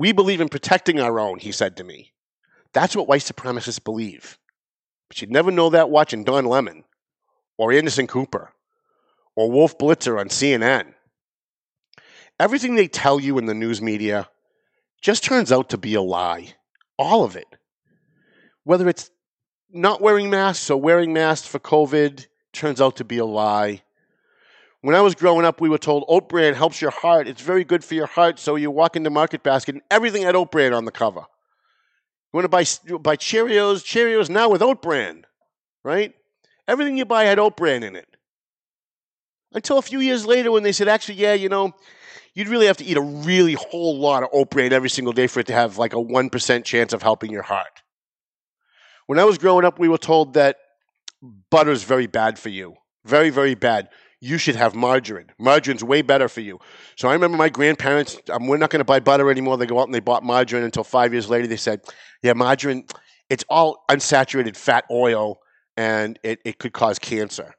We 0.00 0.12
believe 0.12 0.40
in 0.40 0.48
protecting 0.48 0.98
our 0.98 1.20
own, 1.20 1.40
he 1.40 1.52
said 1.52 1.76
to 1.76 1.84
me. 1.84 2.14
That's 2.72 2.96
what 2.96 3.06
white 3.06 3.20
supremacists 3.20 3.84
believe. 3.84 4.38
But 5.08 5.20
you'd 5.20 5.30
never 5.30 5.50
know 5.50 5.68
that 5.68 5.90
watching 5.90 6.24
Don 6.24 6.46
Lemon 6.46 6.84
or 7.58 7.70
Anderson 7.70 8.06
Cooper 8.06 8.50
or 9.36 9.50
Wolf 9.50 9.76
Blitzer 9.76 10.18
on 10.18 10.30
CNN. 10.30 10.94
Everything 12.38 12.76
they 12.76 12.88
tell 12.88 13.20
you 13.20 13.36
in 13.36 13.44
the 13.44 13.52
news 13.52 13.82
media 13.82 14.30
just 15.02 15.22
turns 15.22 15.52
out 15.52 15.68
to 15.68 15.76
be 15.76 15.92
a 15.92 16.00
lie. 16.00 16.54
All 16.98 17.22
of 17.22 17.36
it. 17.36 17.54
Whether 18.64 18.88
it's 18.88 19.10
not 19.70 20.00
wearing 20.00 20.30
masks 20.30 20.70
or 20.70 20.80
wearing 20.80 21.12
masks 21.12 21.46
for 21.46 21.58
COVID 21.58 22.26
turns 22.54 22.80
out 22.80 22.96
to 22.96 23.04
be 23.04 23.18
a 23.18 23.26
lie. 23.26 23.82
When 24.82 24.94
I 24.94 25.02
was 25.02 25.14
growing 25.14 25.44
up, 25.44 25.60
we 25.60 25.68
were 25.68 25.78
told 25.78 26.04
oat 26.08 26.28
bran 26.28 26.54
helps 26.54 26.80
your 26.80 26.90
heart. 26.90 27.28
It's 27.28 27.42
very 27.42 27.64
good 27.64 27.84
for 27.84 27.94
your 27.94 28.06
heart. 28.06 28.38
So 28.38 28.56
you 28.56 28.70
walk 28.70 28.96
into 28.96 29.10
Market 29.10 29.42
Basket 29.42 29.74
and 29.74 29.82
everything 29.90 30.22
had 30.22 30.34
oat 30.34 30.50
bran 30.50 30.72
on 30.72 30.86
the 30.86 30.90
cover. 30.90 31.20
You 31.20 32.38
want 32.38 32.44
to 32.44 32.48
buy 32.48 32.64
buy 32.98 33.16
Cheerios, 33.16 33.84
Cheerios 33.84 34.30
now 34.30 34.48
with 34.48 34.62
oat 34.62 34.80
bran, 34.80 35.26
right? 35.84 36.14
Everything 36.66 36.96
you 36.96 37.04
buy 37.04 37.24
had 37.24 37.38
oat 37.38 37.56
bran 37.56 37.82
in 37.82 37.94
it. 37.94 38.06
Until 39.52 39.78
a 39.78 39.82
few 39.82 39.98
years 39.98 40.24
later, 40.24 40.52
when 40.52 40.62
they 40.62 40.72
said, 40.72 40.86
actually, 40.86 41.16
yeah, 41.16 41.34
you 41.34 41.48
know, 41.48 41.72
you'd 42.34 42.48
really 42.48 42.66
have 42.66 42.76
to 42.76 42.84
eat 42.84 42.96
a 42.96 43.02
really 43.02 43.54
whole 43.54 43.98
lot 43.98 44.22
of 44.22 44.30
oat 44.32 44.50
bran 44.50 44.72
every 44.72 44.88
single 44.88 45.12
day 45.12 45.26
for 45.26 45.40
it 45.40 45.46
to 45.48 45.52
have 45.52 45.76
like 45.76 45.92
a 45.92 45.96
1% 45.96 46.64
chance 46.64 46.92
of 46.92 47.02
helping 47.02 47.32
your 47.32 47.42
heart. 47.42 47.82
When 49.08 49.18
I 49.18 49.24
was 49.24 49.36
growing 49.36 49.64
up, 49.64 49.78
we 49.80 49.88
were 49.88 49.98
told 49.98 50.34
that 50.34 50.56
butter's 51.50 51.82
very 51.82 52.06
bad 52.06 52.38
for 52.38 52.48
you. 52.48 52.76
Very, 53.04 53.30
very 53.30 53.56
bad 53.56 53.88
you 54.20 54.36
should 54.36 54.56
have 54.56 54.74
margarine. 54.74 55.32
Margarine's 55.38 55.82
way 55.82 56.02
better 56.02 56.28
for 56.28 56.42
you. 56.42 56.58
So 56.96 57.08
I 57.08 57.14
remember 57.14 57.38
my 57.38 57.48
grandparents, 57.48 58.18
um, 58.28 58.46
we're 58.46 58.58
not 58.58 58.70
going 58.70 58.80
to 58.80 58.84
buy 58.84 59.00
butter 59.00 59.30
anymore. 59.30 59.56
They 59.56 59.66
go 59.66 59.80
out 59.80 59.88
and 59.88 59.94
they 59.94 60.00
bought 60.00 60.22
margarine 60.22 60.62
until 60.62 60.84
five 60.84 61.12
years 61.12 61.30
later. 61.30 61.46
They 61.46 61.56
said, 61.56 61.80
yeah, 62.22 62.34
margarine, 62.34 62.84
it's 63.30 63.44
all 63.48 63.84
unsaturated 63.90 64.56
fat 64.56 64.84
oil 64.90 65.38
and 65.76 66.18
it, 66.22 66.40
it 66.44 66.58
could 66.58 66.74
cause 66.74 66.98
cancer. 66.98 67.54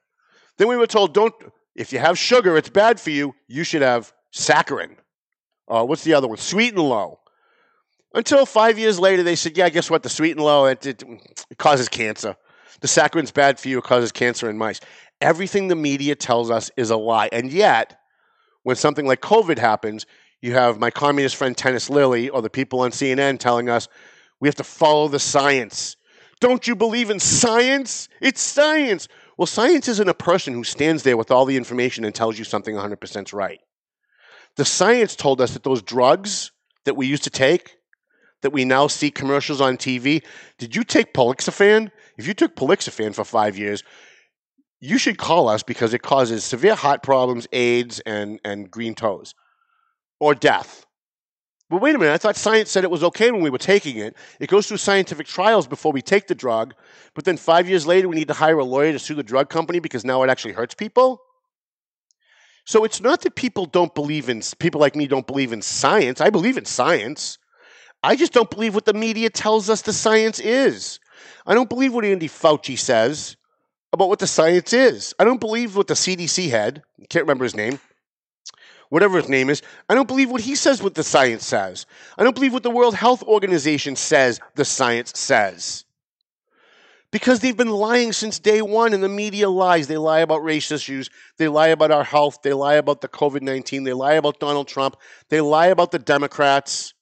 Then 0.58 0.68
we 0.68 0.76
were 0.76 0.86
told, 0.86 1.14
don't, 1.14 1.34
if 1.74 1.92
you 1.92 1.98
have 1.98 2.16
sugar, 2.16 2.56
it's 2.56 2.68
bad 2.68 3.00
for 3.00 3.10
you. 3.10 3.34
You 3.48 3.64
should 3.64 3.82
have 3.82 4.12
saccharin. 4.32 4.96
Uh, 5.66 5.84
what's 5.84 6.04
the 6.04 6.14
other 6.14 6.28
one? 6.28 6.36
Sweet 6.36 6.74
and 6.74 6.82
low. 6.82 7.18
Until 8.14 8.46
five 8.46 8.78
years 8.78 9.00
later, 9.00 9.22
they 9.22 9.34
said, 9.36 9.56
yeah, 9.56 9.68
guess 9.70 9.90
what? 9.90 10.02
The 10.02 10.10
sweet 10.10 10.32
and 10.32 10.44
low, 10.44 10.66
it, 10.66 10.84
it, 10.86 11.02
it 11.50 11.58
causes 11.58 11.88
cancer. 11.88 12.36
The 12.80 12.88
saccharin's 12.88 13.30
bad 13.30 13.58
for 13.58 13.68
you. 13.68 13.78
It 13.78 13.84
causes 13.84 14.12
cancer 14.12 14.50
in 14.50 14.58
mice 14.58 14.80
everything 15.22 15.68
the 15.68 15.76
media 15.76 16.14
tells 16.14 16.50
us 16.50 16.70
is 16.76 16.90
a 16.90 16.96
lie. 16.96 17.28
And 17.32 17.50
yet, 17.50 17.98
when 18.64 18.76
something 18.76 19.06
like 19.06 19.20
COVID 19.20 19.58
happens, 19.58 20.04
you 20.40 20.54
have 20.54 20.78
my 20.78 20.90
communist 20.90 21.36
friend 21.36 21.56
Tennis 21.56 21.88
Lilly 21.88 22.28
or 22.28 22.42
the 22.42 22.50
people 22.50 22.80
on 22.80 22.90
CNN 22.90 23.38
telling 23.38 23.68
us 23.68 23.88
we 24.40 24.48
have 24.48 24.56
to 24.56 24.64
follow 24.64 25.08
the 25.08 25.20
science. 25.20 25.96
Don't 26.40 26.66
you 26.66 26.74
believe 26.74 27.10
in 27.10 27.20
science? 27.20 28.08
It's 28.20 28.40
science. 28.40 29.06
Well, 29.38 29.46
science 29.46 29.86
isn't 29.88 30.08
a 30.08 30.14
person 30.14 30.52
who 30.52 30.64
stands 30.64 31.04
there 31.04 31.16
with 31.16 31.30
all 31.30 31.44
the 31.44 31.56
information 31.56 32.04
and 32.04 32.14
tells 32.14 32.38
you 32.38 32.44
something 32.44 32.74
100% 32.74 33.32
right. 33.32 33.60
The 34.56 34.64
science 34.64 35.16
told 35.16 35.40
us 35.40 35.54
that 35.54 35.62
those 35.62 35.80
drugs 35.80 36.50
that 36.84 36.96
we 36.96 37.06
used 37.06 37.24
to 37.24 37.30
take, 37.30 37.76
that 38.42 38.52
we 38.52 38.64
now 38.64 38.88
see 38.88 39.10
commercials 39.10 39.60
on 39.60 39.76
TV, 39.76 40.24
did 40.58 40.74
you 40.74 40.82
take 40.82 41.14
Polixafan? 41.14 41.90
If 42.18 42.26
you 42.26 42.34
took 42.34 42.56
Polixafan 42.56 43.14
for 43.14 43.24
five 43.24 43.56
years, 43.56 43.84
you 44.82 44.98
should 44.98 45.16
call 45.16 45.48
us 45.48 45.62
because 45.62 45.94
it 45.94 46.02
causes 46.02 46.42
severe 46.42 46.74
heart 46.74 47.04
problems, 47.04 47.46
AIDS, 47.52 48.00
and, 48.00 48.40
and 48.44 48.68
green 48.68 48.96
toes, 48.96 49.32
or 50.18 50.34
death. 50.34 50.86
But 51.70 51.80
wait 51.80 51.94
a 51.94 51.98
minute, 51.98 52.12
I 52.12 52.18
thought 52.18 52.34
science 52.34 52.68
said 52.68 52.82
it 52.82 52.90
was 52.90 53.04
okay 53.04 53.30
when 53.30 53.42
we 53.42 53.48
were 53.48 53.58
taking 53.58 53.96
it. 53.98 54.16
It 54.40 54.48
goes 54.48 54.66
through 54.66 54.78
scientific 54.78 55.28
trials 55.28 55.68
before 55.68 55.92
we 55.92 56.02
take 56.02 56.26
the 56.26 56.34
drug, 56.34 56.74
but 57.14 57.24
then 57.24 57.36
five 57.36 57.68
years 57.68 57.86
later 57.86 58.08
we 58.08 58.16
need 58.16 58.26
to 58.26 58.34
hire 58.34 58.58
a 58.58 58.64
lawyer 58.64 58.90
to 58.90 58.98
sue 58.98 59.14
the 59.14 59.22
drug 59.22 59.48
company 59.48 59.78
because 59.78 60.04
now 60.04 60.24
it 60.24 60.30
actually 60.30 60.52
hurts 60.52 60.74
people? 60.74 61.22
So 62.64 62.82
it's 62.82 63.00
not 63.00 63.22
that 63.22 63.36
people 63.36 63.66
don't 63.66 63.94
believe 63.94 64.28
in, 64.28 64.42
people 64.58 64.80
like 64.80 64.96
me 64.96 65.06
don't 65.06 65.26
believe 65.28 65.52
in 65.52 65.62
science. 65.62 66.20
I 66.20 66.30
believe 66.30 66.58
in 66.58 66.64
science. 66.64 67.38
I 68.02 68.16
just 68.16 68.32
don't 68.32 68.50
believe 68.50 68.74
what 68.74 68.84
the 68.84 68.94
media 68.94 69.30
tells 69.30 69.70
us 69.70 69.82
the 69.82 69.92
science 69.92 70.40
is. 70.40 70.98
I 71.46 71.54
don't 71.54 71.68
believe 71.68 71.94
what 71.94 72.04
Andy 72.04 72.28
Fauci 72.28 72.76
says 72.76 73.36
about 73.92 74.08
what 74.08 74.18
the 74.18 74.26
science 74.26 74.72
is. 74.72 75.14
I 75.18 75.24
don't 75.24 75.40
believe 75.40 75.76
what 75.76 75.86
the 75.86 75.94
CDC 75.94 76.50
had, 76.50 76.82
can't 77.08 77.24
remember 77.24 77.44
his 77.44 77.54
name, 77.54 77.78
whatever 78.88 79.18
his 79.18 79.28
name 79.28 79.50
is. 79.50 79.62
I 79.88 79.94
don't 79.94 80.08
believe 80.08 80.30
what 80.30 80.40
he 80.40 80.54
says 80.54 80.82
what 80.82 80.94
the 80.94 81.02
science 81.02 81.46
says. 81.46 81.86
I 82.16 82.24
don't 82.24 82.34
believe 82.34 82.52
what 82.52 82.62
the 82.62 82.70
World 82.70 82.94
Health 82.94 83.22
Organization 83.22 83.96
says 83.96 84.40
the 84.54 84.64
science 84.64 85.12
says. 85.14 85.84
Because 87.10 87.40
they've 87.40 87.56
been 87.56 87.68
lying 87.68 88.12
since 88.12 88.38
day 88.38 88.62
one, 88.62 88.94
and 88.94 89.02
the 89.02 89.08
media 89.08 89.50
lies. 89.50 89.86
They 89.86 89.98
lie 89.98 90.20
about 90.20 90.42
race 90.42 90.70
issues. 90.70 91.10
They 91.36 91.46
lie 91.46 91.68
about 91.68 91.90
our 91.90 92.04
health. 92.04 92.38
They 92.42 92.54
lie 92.54 92.76
about 92.76 93.02
the 93.02 93.08
COVID 93.08 93.42
19. 93.42 93.84
They 93.84 93.92
lie 93.92 94.14
about 94.14 94.40
Donald 94.40 94.66
Trump. 94.66 94.96
They 95.28 95.42
lie 95.42 95.66
about 95.66 95.90
the 95.90 95.98
Democrats. 95.98 96.94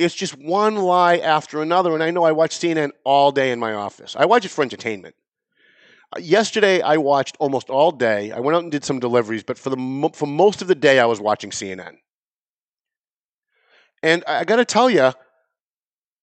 It's 0.00 0.14
just 0.14 0.36
one 0.36 0.74
lie 0.74 1.18
after 1.18 1.62
another. 1.62 1.94
And 1.94 2.02
I 2.02 2.10
know 2.10 2.24
I 2.24 2.32
watch 2.32 2.58
CNN 2.58 2.90
all 3.04 3.30
day 3.30 3.52
in 3.52 3.60
my 3.60 3.74
office. 3.74 4.16
I 4.18 4.26
watch 4.26 4.44
it 4.44 4.50
for 4.50 4.62
entertainment. 4.62 5.14
Uh, 6.14 6.20
Yesterday, 6.20 6.80
I 6.82 6.96
watched 6.96 7.36
almost 7.38 7.70
all 7.70 7.90
day. 7.90 8.32
I 8.32 8.40
went 8.40 8.56
out 8.56 8.62
and 8.62 8.72
did 8.72 8.84
some 8.84 9.00
deliveries, 9.00 9.42
but 9.42 9.58
for 9.58 9.70
the 9.70 10.10
for 10.14 10.26
most 10.26 10.62
of 10.62 10.68
the 10.68 10.74
day, 10.74 10.98
I 11.00 11.06
was 11.06 11.20
watching 11.20 11.50
CNN. 11.50 11.96
And 14.02 14.22
I, 14.26 14.40
I 14.40 14.44
got 14.44 14.56
to 14.56 14.64
tell 14.64 14.90
you, 14.90 15.12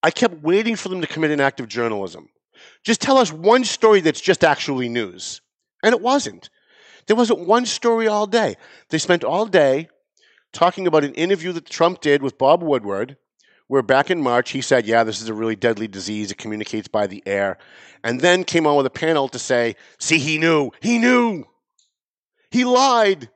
I 0.02 0.12
kept 0.12 0.44
waiting 0.44 0.76
for 0.76 0.90
them 0.90 1.02
to 1.02 1.08
commit 1.08 1.32
an 1.32 1.40
act 1.40 1.60
of 1.60 1.68
journalism. 1.68 2.30
Just 2.84 3.02
tell 3.02 3.18
us 3.18 3.32
one 3.32 3.64
story 3.64 4.02
that's 4.02 4.22
just 4.22 4.44
actually 4.44 4.90
news. 4.90 5.42
And 5.84 5.94
it 5.94 6.02
wasn't. 6.02 6.50
There 7.08 7.16
wasn't 7.16 7.48
one 7.48 7.66
story 7.66 8.08
all 8.08 8.28
day. 8.28 8.56
They 8.90 8.98
spent 8.98 9.24
all 9.24 9.46
day 9.46 9.90
talking 10.54 10.88
about 10.88 11.04
an 11.04 11.14
interview 11.16 11.52
that 11.54 11.70
Trump 11.70 12.00
did 12.00 12.22
with 12.22 12.38
Bob 12.38 12.64
Woodward, 12.64 13.18
where 13.68 13.82
back 13.82 14.12
in 14.12 14.22
March 14.22 14.52
he 14.52 14.62
said, 14.62 14.86
Yeah, 14.86 15.04
this 15.04 15.22
is 15.22 15.30
a 15.30 15.34
really 15.34 15.56
deadly 15.56 15.88
disease. 15.88 16.32
It 16.32 16.38
communicates 16.38 16.88
by 16.88 17.08
the 17.08 17.24
air. 17.26 17.58
And 18.04 18.20
then 18.20 18.44
came 18.44 18.68
on 18.68 18.76
with 18.76 18.86
a 18.86 18.92
panel 18.92 19.28
to 19.30 19.40
say, 19.40 19.76
See, 20.00 20.20
he 20.20 20.38
knew. 20.38 20.72
He 20.82 20.98
knew. 20.98 21.46
He 22.52 22.66
lied. 22.66 23.30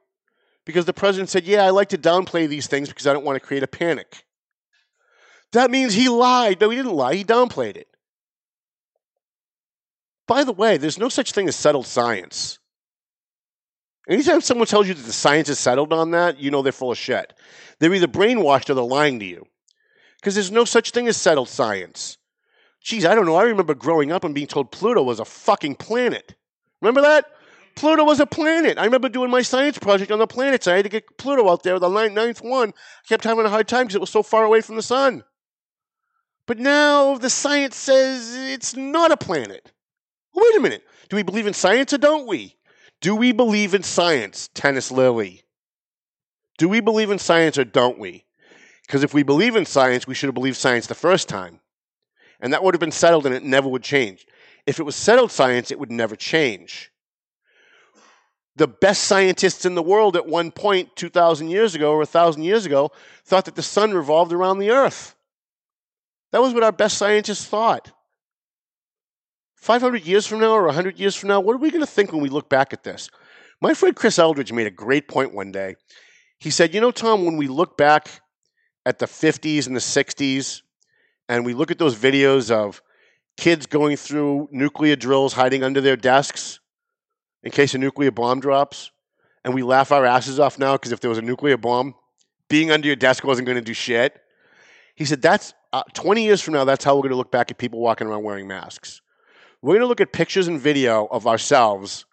Because 0.66 0.86
the 0.86 0.94
president 0.94 1.30
said, 1.30 1.46
Yeah, 1.46 1.64
I 1.64 1.70
like 1.70 1.90
to 1.90 1.98
downplay 1.98 2.48
these 2.48 2.68
things 2.68 2.90
because 2.90 3.08
I 3.08 3.14
don't 3.14 3.26
want 3.26 3.42
to 3.42 3.46
create 3.46 3.64
a 3.64 3.68
panic. 3.68 4.24
That 5.54 5.72
means 5.72 5.94
he 5.94 6.10
lied. 6.10 6.60
No, 6.60 6.70
he 6.70 6.78
didn't 6.78 6.94
lie. 6.94 7.16
He 7.16 7.24
downplayed 7.24 7.78
it. 7.78 7.88
By 10.28 10.44
the 10.44 10.52
way, 10.52 10.78
there's 10.78 10.98
no 10.98 11.08
such 11.08 11.32
thing 11.32 11.48
as 11.48 11.56
settled 11.56 11.88
science. 11.88 12.60
Anytime 14.10 14.42
someone 14.42 14.68
tells 14.68 14.88
you 14.88 14.94
that 14.94 15.06
the 15.06 15.14
science 15.14 15.50
is 15.50 15.60
settled 15.60 15.92
on 15.94 16.12
that, 16.12 16.40
you 16.40 16.52
know 16.52 16.62
they're 16.62 16.72
full 16.72 16.92
of 16.92 16.98
shit. 16.98 17.34
They're 17.80 17.94
either 17.94 18.08
brainwashed 18.08 18.70
or 18.70 18.74
they're 18.74 18.84
lying 18.84 19.20
to 19.20 19.26
you. 19.26 19.46
Because 20.20 20.36
there's 20.36 20.52
no 20.52 20.66
such 20.66 20.92
thing 20.92 21.08
as 21.08 21.18
settled 21.18 21.50
science. 21.50 22.18
Geez, 22.82 23.06
I 23.06 23.16
don't 23.16 23.26
know. 23.26 23.36
I 23.36 23.44
remember 23.44 23.76
growing 23.76 24.12
up 24.12 24.24
and 24.24 24.34
being 24.34 24.48
told 24.48 24.72
Pluto 24.72 25.04
was 25.04 25.20
a 25.20 25.26
fucking 25.26 25.76
planet. 25.76 26.36
Remember 26.82 27.02
that? 27.02 27.26
Pluto 27.76 28.04
was 28.04 28.20
a 28.20 28.26
planet. 28.26 28.78
I 28.80 28.86
remember 28.86 29.10
doing 29.10 29.30
my 29.30 29.44
science 29.44 29.78
project 29.78 30.12
on 30.12 30.20
the 30.20 30.26
planets. 30.28 30.68
I 30.68 30.78
had 30.78 30.86
to 30.86 30.90
get 30.90 31.18
Pluto 31.18 31.50
out 31.50 31.64
there, 31.64 31.78
the 31.80 31.90
ninth, 31.90 32.42
one. 32.42 32.70
I 32.70 33.08
kept 33.08 33.24
having 33.24 33.46
a 33.46 33.50
hard 33.50 33.68
time 33.68 33.84
because 33.84 33.96
it 33.96 34.02
was 34.02 34.10
so 34.10 34.24
far 34.24 34.44
away 34.44 34.62
from 34.62 34.78
the 34.78 34.82
sun. 34.82 35.24
But 36.48 36.58
now 36.60 37.18
the 37.18 37.30
science 37.30 37.76
says 37.76 38.34
it's 38.36 38.76
not 38.76 39.12
a 39.12 39.18
planet. 39.18 39.72
Wait 40.34 40.56
a 40.56 40.60
minute. 40.60 40.84
Do 41.10 41.18
we 41.18 41.24
believe 41.24 41.46
in 41.46 41.54
science 41.54 41.94
or 41.94 41.98
don't 41.98 42.28
we? 42.28 42.56
Do 43.02 43.16
we 43.16 43.32
believe 43.32 43.74
in 43.74 43.84
science, 43.84 44.50
Tennis 44.54 44.92
Lily? 44.92 45.44
Do 46.58 46.70
we 46.70 46.80
believe 46.80 47.12
in 47.12 47.20
science 47.20 47.58
or 47.58 47.66
don't 47.66 48.00
we? 48.00 48.26
Because 48.88 49.04
if 49.04 49.14
we 49.14 49.22
believe 49.22 49.56
in 49.56 49.66
science, 49.66 50.08
we 50.08 50.16
should 50.16 50.28
have 50.28 50.36
believed 50.36 50.58
science 50.58 50.88
the 50.88 50.96
first 50.96 51.28
time. 51.28 51.60
And 52.40 52.54
that 52.54 52.64
would 52.64 52.74
have 52.74 52.80
been 52.80 52.92
settled 52.92 53.26
and 53.26 53.36
it 53.36 53.44
never 53.44 53.68
would 53.68 53.84
change. 53.84 54.26
If 54.66 54.80
it 54.80 54.84
was 54.84 54.96
settled 54.96 55.32
science, 55.32 55.72
it 55.72 55.80
would 55.80 55.92
never 55.92 56.16
change. 56.16 56.92
The 58.56 58.68
best 58.68 59.04
scientists 59.04 59.66
in 59.66 59.76
the 59.76 59.84
world 59.84 60.16
at 60.16 60.26
one 60.26 60.52
point, 60.52 60.96
2,000 60.96 61.50
years 61.50 61.76
ago 61.76 61.92
or 61.92 61.98
1,000 62.00 62.44
years 62.44 62.66
ago, 62.66 62.92
thought 63.24 63.46
that 63.46 63.56
the 63.56 63.62
sun 63.62 63.94
revolved 63.94 64.34
around 64.34 64.60
the 64.60 64.72
earth. 64.72 65.16
That 66.32 66.42
was 66.42 66.54
what 66.54 66.64
our 66.64 66.72
best 66.72 66.98
scientists 66.98 67.46
thought. 67.46 67.92
500 69.56 70.06
years 70.06 70.26
from 70.26 70.40
now 70.40 70.52
or 70.52 70.66
100 70.66 71.00
years 71.00 71.16
from 71.16 71.30
now, 71.30 71.40
what 71.40 71.54
are 71.54 71.60
we 71.60 71.72
going 71.72 71.84
to 71.84 71.92
think 71.92 72.12
when 72.12 72.22
we 72.22 72.30
look 72.30 72.50
back 72.50 72.74
at 72.74 72.84
this? 72.84 73.10
My 73.62 73.74
friend 73.74 73.96
Chris 73.96 74.20
Eldridge 74.20 74.54
made 74.54 74.68
a 74.68 74.72
great 74.72 75.08
point 75.08 75.34
one 75.34 75.52
day. 75.52 75.76
He 76.40 76.50
said, 76.50 76.74
You 76.74 76.82
know, 76.82 76.92
Tom, 76.92 77.26
when 77.26 77.38
we 77.38 77.48
look 77.48 77.78
back 77.78 78.22
at 78.88 79.00
the 79.00 79.06
50s 79.06 79.68
and 79.68 79.76
the 79.76 79.82
60s, 79.82 80.62
and 81.28 81.46
we 81.46 81.54
look 81.54 81.72
at 81.72 81.78
those 81.78 81.94
videos 81.94 82.50
of 82.50 82.82
kids 83.36 83.66
going 83.66 83.98
through 83.98 84.48
nuclear 84.50 84.96
drills 84.96 85.34
hiding 85.34 85.62
under 85.62 85.82
their 85.82 85.98
desks 85.98 86.62
in 87.44 87.52
case 87.52 87.74
a 87.74 87.78
nuclear 87.78 88.12
bomb 88.12 88.40
drops, 88.40 88.92
and 89.44 89.54
we 89.54 89.62
laugh 89.62 89.92
our 89.92 90.06
asses 90.06 90.40
off 90.40 90.58
now 90.58 90.76
because 90.76 90.94
if 90.94 91.02
there 91.02 91.10
was 91.10 91.18
a 91.18 91.22
nuclear 91.22 91.58
bomb, 91.58 91.96
being 92.48 92.72
under 92.72 92.88
your 92.88 92.96
desk 92.96 93.26
wasn't 93.26 93.46
going 93.46 93.58
to 93.58 93.62
do 93.62 93.74
shit. 93.74 94.22
He 94.96 95.04
said, 95.04 95.22
That's 95.22 95.54
uh, 95.74 95.84
20 95.94 96.24
years 96.24 96.42
from 96.42 96.54
now, 96.54 96.64
that's 96.64 96.86
how 96.86 96.96
we're 96.96 97.02
going 97.02 97.12
to 97.12 97.18
look 97.18 97.30
back 97.30 97.52
at 97.52 97.58
people 97.58 97.82
walking 97.82 98.08
around 98.08 98.24
wearing 98.24 98.48
masks. 98.48 99.02
We're 99.62 99.74
going 99.74 99.82
to 99.82 99.88
look 99.88 100.00
at 100.00 100.14
pictures 100.14 100.48
and 100.48 100.62
video 100.62 101.08
of 101.12 101.28
ourselves 101.28 102.06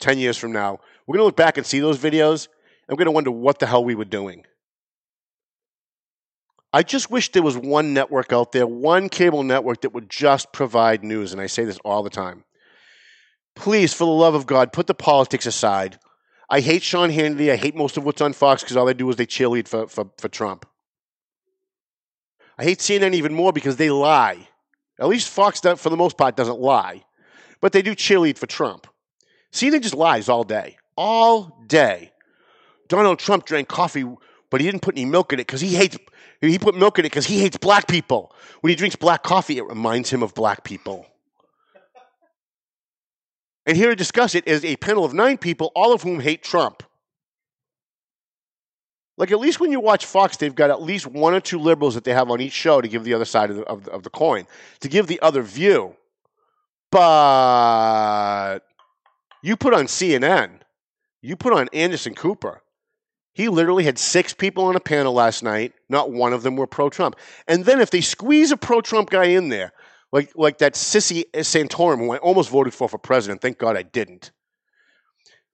10 0.00 0.18
years 0.18 0.36
from 0.36 0.50
now. 0.50 0.80
We're 1.06 1.18
going 1.18 1.22
to 1.22 1.26
look 1.26 1.36
back 1.36 1.56
and 1.56 1.64
see 1.64 1.78
those 1.78 1.98
videos, 1.98 2.48
and 2.88 2.98
we're 2.98 3.04
going 3.04 3.06
to 3.06 3.12
wonder 3.12 3.30
what 3.30 3.60
the 3.60 3.66
hell 3.66 3.84
we 3.84 3.94
were 3.94 4.04
doing. 4.04 4.44
I 6.76 6.82
just 6.82 7.10
wish 7.10 7.32
there 7.32 7.42
was 7.42 7.56
one 7.56 7.94
network 7.94 8.34
out 8.34 8.52
there, 8.52 8.66
one 8.66 9.08
cable 9.08 9.42
network 9.42 9.80
that 9.80 9.94
would 9.94 10.10
just 10.10 10.52
provide 10.52 11.02
news, 11.02 11.32
and 11.32 11.40
I 11.40 11.46
say 11.46 11.64
this 11.64 11.78
all 11.86 12.02
the 12.02 12.10
time. 12.10 12.44
Please, 13.54 13.94
for 13.94 14.04
the 14.04 14.10
love 14.10 14.34
of 14.34 14.44
God, 14.44 14.74
put 14.74 14.86
the 14.86 14.92
politics 14.92 15.46
aside. 15.46 15.98
I 16.50 16.60
hate 16.60 16.82
Sean 16.82 17.08
Hannity. 17.08 17.50
I 17.50 17.56
hate 17.56 17.74
most 17.74 17.96
of 17.96 18.04
what's 18.04 18.20
on 18.20 18.34
Fox 18.34 18.62
because 18.62 18.76
all 18.76 18.84
they 18.84 18.92
do 18.92 19.08
is 19.08 19.16
they 19.16 19.24
cheerlead 19.24 19.68
for, 19.68 19.88
for, 19.88 20.10
for 20.18 20.28
Trump. 20.28 20.66
I 22.58 22.64
hate 22.64 22.80
CNN 22.80 23.14
even 23.14 23.32
more 23.32 23.54
because 23.54 23.78
they 23.78 23.88
lie. 23.88 24.46
At 25.00 25.08
least 25.08 25.30
Fox, 25.30 25.60
for 25.60 25.88
the 25.88 25.96
most 25.96 26.18
part, 26.18 26.36
doesn't 26.36 26.60
lie, 26.60 27.06
but 27.62 27.72
they 27.72 27.80
do 27.80 27.94
cheerlead 27.94 28.36
for 28.36 28.46
Trump. 28.46 28.86
CNN 29.50 29.80
just 29.80 29.94
lies 29.94 30.28
all 30.28 30.44
day, 30.44 30.76
all 30.94 31.58
day. 31.68 32.12
Donald 32.88 33.18
Trump 33.18 33.46
drank 33.46 33.66
coffee, 33.66 34.04
but 34.50 34.60
he 34.60 34.66
didn't 34.66 34.82
put 34.82 34.94
any 34.94 35.06
milk 35.06 35.32
in 35.32 35.38
it 35.38 35.46
because 35.46 35.62
he 35.62 35.74
hates. 35.74 35.96
He 36.50 36.58
put 36.58 36.74
milk 36.74 36.98
in 36.98 37.04
it 37.04 37.10
because 37.10 37.26
he 37.26 37.40
hates 37.40 37.56
black 37.56 37.86
people. 37.88 38.32
When 38.60 38.70
he 38.70 38.76
drinks 38.76 38.96
black 38.96 39.22
coffee, 39.22 39.58
it 39.58 39.64
reminds 39.64 40.10
him 40.10 40.22
of 40.22 40.34
black 40.34 40.64
people. 40.64 41.06
And 43.66 43.76
here 43.76 43.90
to 43.90 43.96
discuss 43.96 44.34
it 44.34 44.46
is 44.46 44.64
a 44.64 44.76
panel 44.76 45.04
of 45.04 45.12
nine 45.12 45.38
people, 45.38 45.72
all 45.74 45.92
of 45.92 46.02
whom 46.02 46.20
hate 46.20 46.42
Trump. 46.42 46.82
Like 49.18 49.30
at 49.32 49.40
least 49.40 49.60
when 49.60 49.72
you 49.72 49.80
watch 49.80 50.04
Fox, 50.04 50.36
they've 50.36 50.54
got 50.54 50.70
at 50.70 50.82
least 50.82 51.06
one 51.06 51.34
or 51.34 51.40
two 51.40 51.58
liberals 51.58 51.94
that 51.94 52.04
they 52.04 52.12
have 52.12 52.30
on 52.30 52.40
each 52.40 52.52
show 52.52 52.80
to 52.80 52.88
give 52.88 53.02
the 53.04 53.14
other 53.14 53.24
side 53.24 53.50
of 53.50 53.56
the, 53.56 53.62
of 53.64 53.88
of 53.88 54.02
the 54.02 54.10
coin, 54.10 54.46
to 54.80 54.88
give 54.88 55.06
the 55.06 55.20
other 55.20 55.42
view. 55.42 55.96
But 56.90 58.60
you 59.42 59.56
put 59.56 59.74
on 59.74 59.86
CNN, 59.86 60.60
you 61.22 61.36
put 61.36 61.52
on 61.52 61.68
Anderson 61.72 62.14
Cooper. 62.14 62.62
He 63.36 63.50
literally 63.50 63.84
had 63.84 63.98
six 63.98 64.32
people 64.32 64.64
on 64.64 64.76
a 64.76 64.80
panel 64.80 65.12
last 65.12 65.42
night. 65.42 65.74
Not 65.90 66.10
one 66.10 66.32
of 66.32 66.42
them 66.42 66.56
were 66.56 66.66
pro-Trump. 66.66 67.16
And 67.46 67.66
then 67.66 67.82
if 67.82 67.90
they 67.90 68.00
squeeze 68.00 68.50
a 68.50 68.56
pro-Trump 68.56 69.10
guy 69.10 69.26
in 69.26 69.50
there, 69.50 69.74
like 70.10 70.32
like 70.36 70.56
that 70.58 70.72
sissy 70.72 71.24
Santorum 71.34 71.98
who 71.98 72.12
I 72.12 72.16
almost 72.16 72.48
voted 72.48 72.72
for 72.72 72.88
for 72.88 72.96
president, 72.96 73.42
thank 73.42 73.58
God 73.58 73.76
I 73.76 73.82
didn't. 73.82 74.30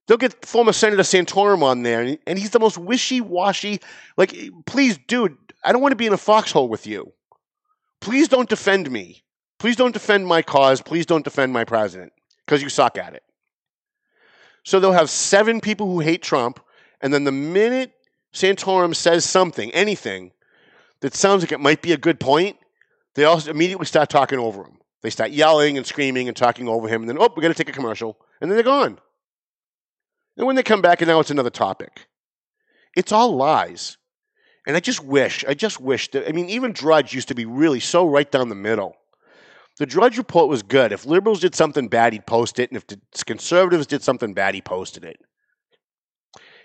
They'll 0.07 0.15
get 0.15 0.45
former 0.45 0.71
Senator 0.71 1.03
Santorum 1.03 1.61
on 1.61 1.83
there, 1.83 2.17
and, 2.25 2.39
he's 2.39 2.51
the 2.51 2.59
most 2.59 2.77
wishy-washy. 2.77 3.81
Like, 4.15 4.33
please, 4.65 4.97
dude, 4.97 5.35
I 5.61 5.73
don't 5.73 5.81
want 5.81 5.91
to 5.91 5.97
be 5.97 6.07
in 6.07 6.13
a 6.13 6.17
foxhole 6.17 6.69
with 6.69 6.87
you. 6.87 7.11
Please 7.99 8.29
don't 8.29 8.47
defend 8.47 8.89
me. 8.89 9.23
Please 9.59 9.75
don't 9.75 9.93
defend 9.93 10.25
my 10.25 10.41
cause. 10.41 10.81
Please 10.81 11.05
don't 11.05 11.25
defend 11.25 11.51
my 11.51 11.65
president 11.65 12.13
because 12.45 12.61
you 12.63 12.69
suck 12.69 12.97
at 12.97 13.13
it. 13.13 13.23
So 14.63 14.79
they'll 14.79 14.93
have 14.93 15.09
seven 15.09 15.59
people 15.59 15.87
who 15.87 15.99
hate 15.99 16.21
Trump, 16.21 16.61
and 17.03 17.13
then 17.13 17.25
the 17.25 17.31
minute 17.31 17.91
Santorum 18.33 18.95
says 18.95 19.25
something, 19.25 19.69
anything, 19.71 20.31
that 21.01 21.13
sounds 21.13 21.43
like 21.43 21.51
it 21.51 21.59
might 21.59 21.81
be 21.81 21.91
a 21.91 21.97
good 21.97 22.19
point, 22.19 22.57
they 23.13 23.25
also 23.25 23.51
immediately 23.51 23.85
start 23.85 24.09
talking 24.09 24.39
over 24.39 24.63
him. 24.63 24.79
They 25.03 25.09
start 25.09 25.31
yelling 25.31 25.77
and 25.77 25.85
screaming 25.85 26.29
and 26.29 26.35
talking 26.35 26.67
over 26.67 26.87
him, 26.87 27.01
and 27.01 27.09
then, 27.09 27.17
oh, 27.19 27.29
we 27.35 27.41
got 27.41 27.49
to 27.49 27.53
take 27.53 27.69
a 27.69 27.73
commercial, 27.73 28.17
and 28.41 28.49
then 28.49 28.55
they're 28.55 28.63
gone. 28.63 28.97
And 30.37 30.47
when 30.47 30.55
they 30.55 30.63
come 30.63 30.81
back, 30.81 31.01
and 31.01 31.09
now 31.09 31.19
it's 31.19 31.29
another 31.29 31.49
topic. 31.49 32.07
It's 32.95 33.11
all 33.11 33.35
lies. 33.35 33.97
And 34.65 34.77
I 34.77 34.79
just 34.79 35.03
wish, 35.03 35.43
I 35.45 35.53
just 35.53 35.81
wish 35.81 36.09
that, 36.11 36.27
I 36.27 36.31
mean, 36.31 36.49
even 36.49 36.71
Drudge 36.71 37.13
used 37.13 37.27
to 37.27 37.35
be 37.35 37.45
really 37.45 37.81
so 37.81 38.07
right 38.07 38.31
down 38.31 38.47
the 38.47 38.55
middle. 38.55 38.95
The 39.77 39.85
Drudge 39.85 40.17
report 40.17 40.47
was 40.47 40.63
good. 40.63 40.93
If 40.93 41.05
liberals 41.05 41.41
did 41.41 41.53
something 41.53 41.89
bad, 41.89 42.13
he'd 42.13 42.25
post 42.25 42.59
it. 42.59 42.69
And 42.69 42.77
if 42.77 42.87
the 42.87 42.99
conservatives 43.25 43.87
did 43.87 44.03
something 44.03 44.33
bad, 44.33 44.55
he 44.55 44.61
posted 44.61 45.03
it. 45.03 45.19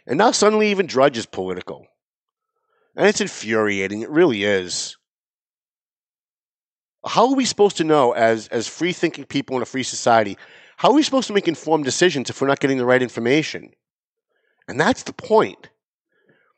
And 0.08 0.16
now 0.16 0.30
suddenly 0.30 0.70
even 0.70 0.86
Drudge 0.86 1.18
is 1.18 1.26
political. 1.26 1.86
And 2.96 3.06
it's 3.06 3.20
infuriating. 3.20 4.00
It 4.02 4.08
really 4.08 4.42
is. 4.42 4.96
How 7.06 7.28
are 7.28 7.34
we 7.34 7.44
supposed 7.44 7.76
to 7.76 7.84
know, 7.84 8.12
as, 8.12 8.48
as 8.48 8.66
free 8.66 8.92
thinking 8.92 9.24
people 9.24 9.54
in 9.56 9.62
a 9.62 9.66
free 9.66 9.82
society, 9.82 10.36
how 10.78 10.90
are 10.90 10.94
we 10.94 11.02
supposed 11.02 11.28
to 11.28 11.34
make 11.34 11.46
informed 11.46 11.84
decisions 11.84 12.30
if 12.30 12.40
we're 12.40 12.48
not 12.48 12.58
getting 12.58 12.78
the 12.78 12.86
right 12.86 13.02
information? 13.02 13.70
And 14.66 14.80
that's 14.80 15.02
the 15.02 15.12
point. 15.12 15.68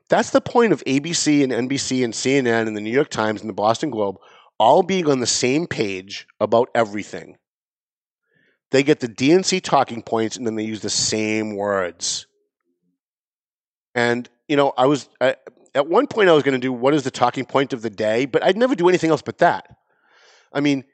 That's 0.08 0.30
the 0.30 0.40
point 0.40 0.72
of 0.72 0.84
ABC 0.84 1.42
and 1.42 1.52
NBC 1.68 2.04
and 2.04 2.14
CNN 2.14 2.68
and 2.68 2.76
the 2.76 2.80
New 2.80 2.90
York 2.90 3.10
Times 3.10 3.40
and 3.40 3.50
the 3.50 3.54
Boston 3.54 3.90
Globe 3.90 4.16
all 4.58 4.82
being 4.82 5.08
on 5.08 5.20
the 5.20 5.26
same 5.26 5.66
page 5.66 6.26
about 6.38 6.68
everything. 6.74 7.36
They 8.70 8.82
get 8.84 9.00
the 9.00 9.08
DNC 9.08 9.62
talking 9.62 10.02
points 10.02 10.36
and 10.36 10.46
then 10.46 10.54
they 10.54 10.64
use 10.64 10.80
the 10.80 10.90
same 10.90 11.56
words. 11.56 12.26
And, 13.94 14.28
you 14.48 14.56
know, 14.56 14.72
I 14.76 14.86
was, 14.86 15.08
I, 15.20 15.36
at 15.74 15.88
one 15.88 16.06
point 16.06 16.28
I 16.28 16.32
was 16.32 16.42
going 16.42 16.58
to 16.58 16.58
do 16.58 16.72
what 16.72 16.94
is 16.94 17.02
the 17.02 17.10
talking 17.10 17.44
point 17.44 17.72
of 17.72 17.82
the 17.82 17.90
day, 17.90 18.26
but 18.26 18.44
I'd 18.44 18.56
never 18.56 18.74
do 18.74 18.88
anything 18.88 19.10
else 19.10 19.22
but 19.22 19.38
that. 19.38 19.76
I 20.52 20.60
mean, 20.60 20.84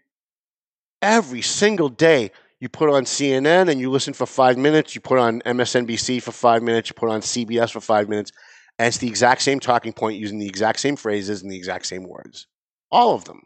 every 1.03 1.43
single 1.43 1.89
day 1.89 2.31
you 2.61 2.69
put 2.69 2.89
on 2.89 3.05
CNN 3.05 3.71
and 3.71 3.81
you 3.81 3.91
listen 3.91 4.15
for 4.15 4.27
five 4.27 4.57
minutes, 4.57 4.95
you 4.95 5.01
put 5.01 5.19
on 5.19 5.41
MSNBC 5.43 6.23
for 6.23 6.33
five 6.33 6.63
minutes, 6.63 6.89
you 6.89 6.95
put 6.95 7.11
on 7.11 7.21
CBS 7.21 7.71
for 7.71 7.81
five 7.81 8.09
minutes, 8.09 8.33
and 8.79 8.89
it's 8.89 8.99
the 8.99 9.09
exact 9.09 9.43
same 9.43 9.61
talking 9.61 9.93
point 9.93 10.19
using 10.19 10.39
the 10.39 10.49
exact 10.49 10.81
same 10.81 10.97
phrases 10.97 11.43
and 11.43 11.51
the 11.51 11.57
exact 11.57 11.87
same 11.87 12.05
words. 12.05 12.47
All 12.91 13.15
of 13.15 13.25
them. 13.25 13.43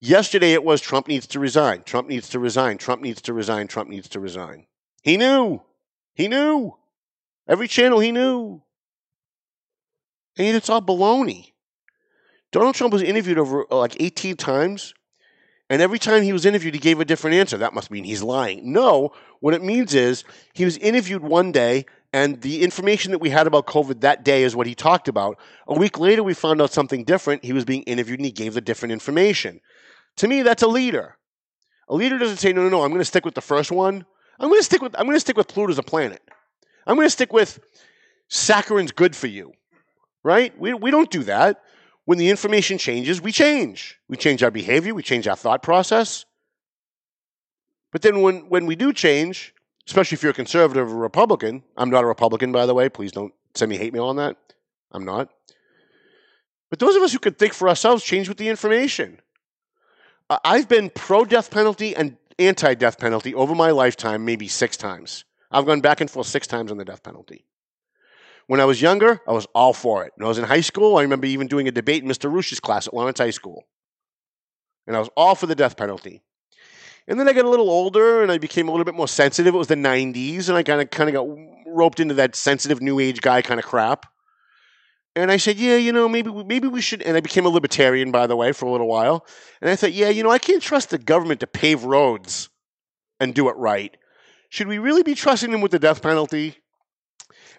Yesterday 0.00 0.52
it 0.52 0.62
was 0.62 0.80
Trump 0.80 1.08
needs 1.08 1.26
to 1.28 1.40
resign. 1.40 1.82
Trump 1.82 2.08
needs 2.08 2.28
to 2.30 2.38
resign. 2.38 2.78
Trump 2.78 3.02
needs 3.02 3.22
to 3.22 3.32
resign. 3.32 3.66
Trump 3.66 3.88
needs 3.88 4.08
to 4.10 4.20
resign. 4.20 4.66
He 5.02 5.16
knew. 5.16 5.62
He 6.14 6.28
knew. 6.28 6.76
Every 7.48 7.68
channel 7.68 8.00
he 8.00 8.12
knew. 8.12 8.62
And 10.38 10.56
it's 10.56 10.68
all 10.68 10.82
baloney. 10.82 11.52
Donald 12.52 12.74
Trump 12.74 12.92
was 12.92 13.02
interviewed 13.02 13.38
over 13.38 13.66
uh, 13.70 13.76
like 13.76 14.00
18 14.00 14.36
times, 14.36 14.94
and 15.68 15.82
every 15.82 15.98
time 15.98 16.22
he 16.22 16.32
was 16.32 16.46
interviewed, 16.46 16.74
he 16.74 16.80
gave 16.80 17.00
a 17.00 17.04
different 17.04 17.36
answer. 17.36 17.58
That 17.58 17.74
must 17.74 17.90
mean 17.90 18.04
he's 18.04 18.22
lying. 18.22 18.72
No, 18.72 19.12
what 19.40 19.54
it 19.54 19.62
means 19.62 19.94
is 19.94 20.24
he 20.54 20.64
was 20.64 20.76
interviewed 20.78 21.22
one 21.22 21.52
day, 21.52 21.86
and 22.12 22.40
the 22.40 22.62
information 22.62 23.10
that 23.12 23.18
we 23.18 23.30
had 23.30 23.46
about 23.46 23.66
COVID 23.66 24.00
that 24.00 24.24
day 24.24 24.42
is 24.42 24.54
what 24.54 24.66
he 24.66 24.74
talked 24.74 25.08
about. 25.08 25.38
A 25.66 25.74
week 25.74 25.98
later, 25.98 26.22
we 26.22 26.34
found 26.34 26.62
out 26.62 26.72
something 26.72 27.04
different. 27.04 27.44
He 27.44 27.52
was 27.52 27.64
being 27.64 27.82
interviewed, 27.82 28.20
and 28.20 28.26
he 28.26 28.32
gave 28.32 28.54
the 28.54 28.60
different 28.60 28.92
information. 28.92 29.60
To 30.16 30.28
me, 30.28 30.42
that's 30.42 30.62
a 30.62 30.68
leader. 30.68 31.16
A 31.88 31.94
leader 31.94 32.18
doesn't 32.18 32.38
say, 32.38 32.52
"No, 32.52 32.62
no, 32.62 32.68
no. 32.68 32.82
I'm 32.82 32.90
going 32.90 33.00
to 33.00 33.04
stick 33.04 33.24
with 33.24 33.34
the 33.34 33.40
first 33.40 33.72
one. 33.72 34.06
I'm 34.38 34.48
going 34.48 34.60
to 34.60 34.64
stick 34.64 34.82
with. 34.82 34.94
I'm 34.98 35.06
going 35.06 35.16
to 35.16 35.20
stick 35.20 35.36
with 35.36 35.50
a 35.50 35.82
planet. 35.82 36.22
I'm 36.86 36.96
going 36.96 37.06
to 37.06 37.10
stick 37.10 37.32
with 37.32 37.58
saccharin's 38.28 38.92
good 38.92 39.14
for 39.16 39.26
you." 39.26 39.52
Right? 40.22 40.58
We 40.58 40.74
we 40.74 40.90
don't 40.90 41.10
do 41.10 41.22
that. 41.24 41.62
When 42.04 42.18
the 42.18 42.30
information 42.30 42.78
changes, 42.78 43.20
we 43.20 43.32
change. 43.32 43.98
We 44.08 44.16
change 44.16 44.42
our 44.42 44.50
behavior. 44.50 44.94
We 44.94 45.02
change 45.02 45.26
our 45.26 45.36
thought 45.36 45.62
process. 45.62 46.24
But 47.92 48.02
then 48.02 48.22
when 48.22 48.48
when 48.48 48.66
we 48.66 48.76
do 48.76 48.92
change, 48.92 49.54
especially 49.86 50.16
if 50.16 50.22
you're 50.22 50.30
a 50.30 50.34
conservative 50.34 50.92
or 50.92 50.96
Republican, 50.96 51.62
I'm 51.76 51.90
not 51.90 52.04
a 52.04 52.06
Republican, 52.06 52.52
by 52.52 52.66
the 52.66 52.74
way. 52.74 52.88
Please 52.88 53.12
don't 53.12 53.32
send 53.54 53.70
me 53.70 53.76
hate 53.76 53.92
mail 53.92 54.06
on 54.06 54.16
that. 54.16 54.36
I'm 54.92 55.04
not. 55.04 55.30
But 56.70 56.78
those 56.78 56.96
of 56.96 57.02
us 57.02 57.12
who 57.12 57.18
can 57.18 57.34
think 57.34 57.54
for 57.54 57.68
ourselves 57.68 58.02
change 58.02 58.28
with 58.28 58.38
the 58.38 58.48
information. 58.48 59.20
I've 60.28 60.68
been 60.68 60.90
pro 60.90 61.24
death 61.24 61.50
penalty 61.50 61.94
and 61.94 62.16
anti 62.38 62.74
death 62.74 62.98
penalty 62.98 63.34
over 63.34 63.54
my 63.54 63.70
lifetime, 63.70 64.24
maybe 64.24 64.48
six 64.48 64.76
times. 64.76 65.24
I've 65.50 65.66
gone 65.66 65.80
back 65.80 66.00
and 66.00 66.10
forth 66.10 66.26
six 66.26 66.46
times 66.46 66.70
on 66.70 66.76
the 66.76 66.84
death 66.84 67.02
penalty. 67.02 67.46
When 68.46 68.60
I 68.60 68.64
was 68.64 68.80
younger, 68.80 69.20
I 69.26 69.32
was 69.32 69.46
all 69.54 69.72
for 69.72 70.04
it. 70.04 70.12
When 70.16 70.24
I 70.24 70.28
was 70.28 70.38
in 70.38 70.44
high 70.44 70.60
school, 70.60 70.96
I 70.96 71.02
remember 71.02 71.26
even 71.26 71.48
doing 71.48 71.66
a 71.66 71.72
debate 71.72 72.02
in 72.02 72.08
Mr. 72.08 72.32
Rush's 72.32 72.60
class 72.60 72.86
at 72.86 72.94
Lawrence 72.94 73.18
High 73.18 73.30
School. 73.30 73.64
And 74.86 74.94
I 74.94 75.00
was 75.00 75.10
all 75.16 75.34
for 75.34 75.46
the 75.46 75.56
death 75.56 75.76
penalty. 75.76 76.22
And 77.08 77.18
then 77.18 77.28
I 77.28 77.32
got 77.32 77.44
a 77.44 77.48
little 77.48 77.70
older 77.70 78.22
and 78.22 78.30
I 78.30 78.38
became 78.38 78.68
a 78.68 78.70
little 78.70 78.84
bit 78.84 78.94
more 78.94 79.08
sensitive. 79.08 79.54
It 79.54 79.58
was 79.58 79.68
the 79.68 79.74
90s 79.74 80.48
and 80.48 80.56
I 80.56 80.62
kind 80.62 80.80
of 80.80 80.90
kind 80.90 81.08
of 81.08 81.14
got 81.14 81.26
roped 81.66 82.00
into 82.00 82.14
that 82.14 82.34
sensitive 82.36 82.80
new 82.80 82.98
age 82.98 83.20
guy 83.20 83.42
kind 83.42 83.60
of 83.60 83.66
crap. 83.66 84.06
And 85.14 85.30
I 85.30 85.38
said, 85.38 85.56
yeah, 85.56 85.76
you 85.76 85.92
know, 85.92 86.08
maybe 86.08 86.30
maybe 86.30 86.68
we 86.68 86.82
should. 86.82 87.02
And 87.02 87.16
I 87.16 87.20
became 87.20 87.46
a 87.46 87.48
libertarian, 87.48 88.10
by 88.10 88.26
the 88.26 88.36
way, 88.36 88.52
for 88.52 88.66
a 88.66 88.70
little 88.70 88.88
while. 88.88 89.24
And 89.60 89.70
I 89.70 89.76
thought, 89.76 89.92
yeah, 89.92 90.08
you 90.08 90.22
know, 90.22 90.30
I 90.30 90.38
can't 90.38 90.62
trust 90.62 90.90
the 90.90 90.98
government 90.98 91.40
to 91.40 91.46
pave 91.46 91.84
roads 91.84 92.50
and 93.18 93.34
do 93.34 93.48
it 93.48 93.56
right. 93.56 93.96
Should 94.56 94.68
we 94.68 94.78
really 94.78 95.02
be 95.02 95.14
trusting 95.14 95.50
them 95.50 95.60
with 95.60 95.72
the 95.72 95.78
death 95.78 96.00
penalty? 96.00 96.56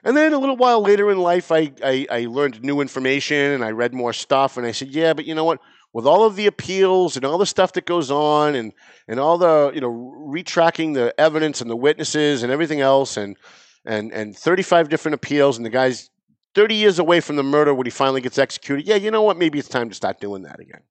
And 0.03 0.17
then 0.17 0.33
a 0.33 0.39
little 0.39 0.57
while 0.57 0.81
later 0.81 1.11
in 1.11 1.19
life, 1.19 1.51
I, 1.51 1.71
I, 1.83 2.07
I 2.09 2.25
learned 2.25 2.63
new 2.63 2.81
information 2.81 3.51
and 3.51 3.63
I 3.63 3.69
read 3.69 3.93
more 3.93 4.13
stuff. 4.13 4.57
And 4.57 4.65
I 4.65 4.71
said, 4.71 4.87
yeah, 4.87 5.13
but 5.13 5.25
you 5.25 5.35
know 5.35 5.43
what? 5.43 5.61
With 5.93 6.07
all 6.07 6.23
of 6.23 6.35
the 6.35 6.47
appeals 6.47 7.15
and 7.15 7.23
all 7.23 7.37
the 7.37 7.45
stuff 7.45 7.73
that 7.73 7.85
goes 7.85 8.09
on 8.09 8.55
and, 8.55 8.73
and 9.07 9.19
all 9.19 9.37
the, 9.37 9.71
you 9.75 9.79
know, 9.79 9.91
retracking 10.27 10.95
the 10.95 11.13
evidence 11.21 11.61
and 11.61 11.69
the 11.69 11.75
witnesses 11.75 12.41
and 12.41 12.51
everything 12.51 12.81
else 12.81 13.15
and, 13.15 13.37
and, 13.85 14.11
and 14.11 14.35
35 14.35 14.89
different 14.89 15.13
appeals 15.13 15.57
and 15.57 15.65
the 15.67 15.69
guy's 15.69 16.09
30 16.55 16.73
years 16.73 16.97
away 16.97 17.19
from 17.19 17.35
the 17.35 17.43
murder 17.43 17.75
when 17.75 17.85
he 17.85 17.91
finally 17.91 18.21
gets 18.21 18.39
executed. 18.39 18.87
Yeah, 18.87 18.95
you 18.95 19.11
know 19.11 19.21
what? 19.21 19.37
Maybe 19.37 19.59
it's 19.59 19.69
time 19.69 19.89
to 19.89 19.95
start 19.95 20.19
doing 20.19 20.41
that 20.43 20.59
again. 20.59 20.81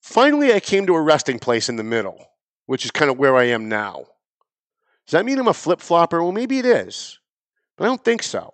Finally, 0.00 0.54
I 0.54 0.60
came 0.60 0.86
to 0.86 0.94
a 0.94 1.02
resting 1.02 1.38
place 1.38 1.68
in 1.68 1.76
the 1.76 1.84
middle, 1.84 2.24
which 2.64 2.86
is 2.86 2.90
kind 2.90 3.10
of 3.10 3.18
where 3.18 3.36
I 3.36 3.44
am 3.48 3.68
now. 3.68 4.06
Does 5.12 5.18
that 5.18 5.26
mean 5.26 5.38
I'm 5.38 5.46
a 5.46 5.52
flip 5.52 5.82
flopper? 5.82 6.22
Well, 6.22 6.32
maybe 6.32 6.58
it 6.58 6.64
is, 6.64 7.18
but 7.76 7.84
I 7.84 7.86
don't 7.88 8.02
think 8.02 8.22
so. 8.22 8.50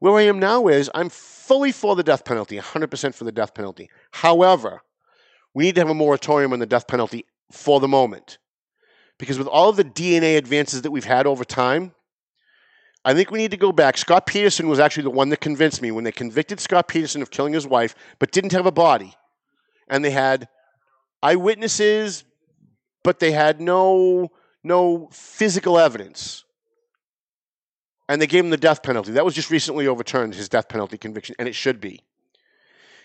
Where 0.00 0.14
I 0.14 0.22
am 0.22 0.40
now 0.40 0.66
is 0.66 0.90
I'm 0.92 1.08
fully 1.08 1.70
for 1.70 1.94
the 1.94 2.02
death 2.02 2.24
penalty, 2.24 2.58
100% 2.58 3.14
for 3.14 3.22
the 3.22 3.30
death 3.30 3.54
penalty. 3.54 3.88
However, 4.10 4.80
we 5.54 5.62
need 5.62 5.76
to 5.76 5.82
have 5.82 5.88
a 5.88 5.94
moratorium 5.94 6.52
on 6.52 6.58
the 6.58 6.66
death 6.66 6.88
penalty 6.88 7.26
for 7.52 7.78
the 7.78 7.86
moment. 7.86 8.38
Because 9.20 9.38
with 9.38 9.46
all 9.46 9.68
of 9.68 9.76
the 9.76 9.84
DNA 9.84 10.36
advances 10.36 10.82
that 10.82 10.90
we've 10.90 11.04
had 11.04 11.28
over 11.28 11.44
time, 11.44 11.94
I 13.04 13.14
think 13.14 13.30
we 13.30 13.38
need 13.38 13.52
to 13.52 13.56
go 13.56 13.70
back. 13.70 13.98
Scott 13.98 14.26
Peterson 14.26 14.66
was 14.66 14.80
actually 14.80 15.04
the 15.04 15.10
one 15.10 15.28
that 15.28 15.40
convinced 15.40 15.80
me 15.80 15.92
when 15.92 16.02
they 16.02 16.10
convicted 16.10 16.58
Scott 16.58 16.88
Peterson 16.88 17.22
of 17.22 17.30
killing 17.30 17.52
his 17.52 17.68
wife, 17.68 17.94
but 18.18 18.32
didn't 18.32 18.50
have 18.50 18.66
a 18.66 18.72
body. 18.72 19.14
And 19.88 20.04
they 20.04 20.10
had 20.10 20.48
eyewitnesses, 21.22 22.24
but 23.04 23.20
they 23.20 23.30
had 23.30 23.60
no 23.60 24.32
no 24.62 25.08
physical 25.12 25.78
evidence. 25.78 26.44
And 28.08 28.20
they 28.20 28.26
gave 28.26 28.44
him 28.44 28.50
the 28.50 28.56
death 28.56 28.82
penalty. 28.82 29.12
That 29.12 29.24
was 29.24 29.34
just 29.34 29.50
recently 29.50 29.86
overturned, 29.86 30.34
his 30.34 30.48
death 30.48 30.68
penalty 30.68 30.96
conviction, 30.96 31.36
and 31.38 31.46
it 31.46 31.54
should 31.54 31.80
be. 31.80 32.00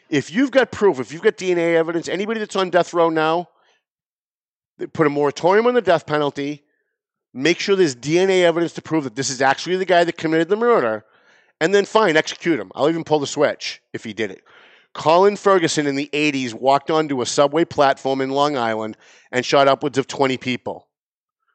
If 0.10 0.32
you've 0.32 0.52
got 0.52 0.72
proof, 0.72 1.00
if 1.00 1.12
you've 1.12 1.22
got 1.22 1.38
DNA 1.38 1.76
evidence, 1.76 2.08
anybody 2.08 2.40
that's 2.40 2.56
on 2.56 2.70
death 2.70 2.94
row 2.94 3.10
now, 3.10 3.50
they 4.78 4.88
put 4.88 5.08
a 5.08 5.10
moratorium 5.10 5.68
on 5.68 5.74
the 5.74 5.82
death 5.82 6.06
penalty, 6.06 6.64
make 7.34 7.60
sure 7.60 7.76
there's 7.76 7.96
DNA 7.96 8.44
evidence 8.44 8.74
to 8.74 8.82
prove 8.82 9.04
that 9.04 9.16
this 9.16 9.30
is 9.30 9.42
actually 9.42 9.76
the 9.76 9.86
guy 9.86 10.04
that 10.04 10.18
committed 10.18 10.50
the 10.50 10.56
murder, 10.56 11.04
and 11.60 11.74
then 11.74 11.86
fine, 11.86 12.18
execute 12.18 12.60
him. 12.60 12.72
I'll 12.76 12.90
even 12.90 13.04
pull 13.04 13.20
the 13.20 13.28
switch 13.28 13.82
if 13.94 14.04
he 14.04 14.14
did 14.14 14.32
it. 14.32 14.44
Colin 14.94 15.36
Ferguson 15.36 15.88
in 15.88 15.96
the 15.96 16.10
80s 16.14 16.54
walked 16.54 16.92
onto 16.92 17.22
a 17.22 17.26
subway 17.26 17.66
platform 17.66 18.22
in 18.22 18.30
Long 18.30 18.56
Island 18.56 18.96
and 19.32 19.44
shot 19.46 19.68
upwards 19.68 19.98
of 19.98 20.08
20 20.08 20.38
people. 20.38 20.88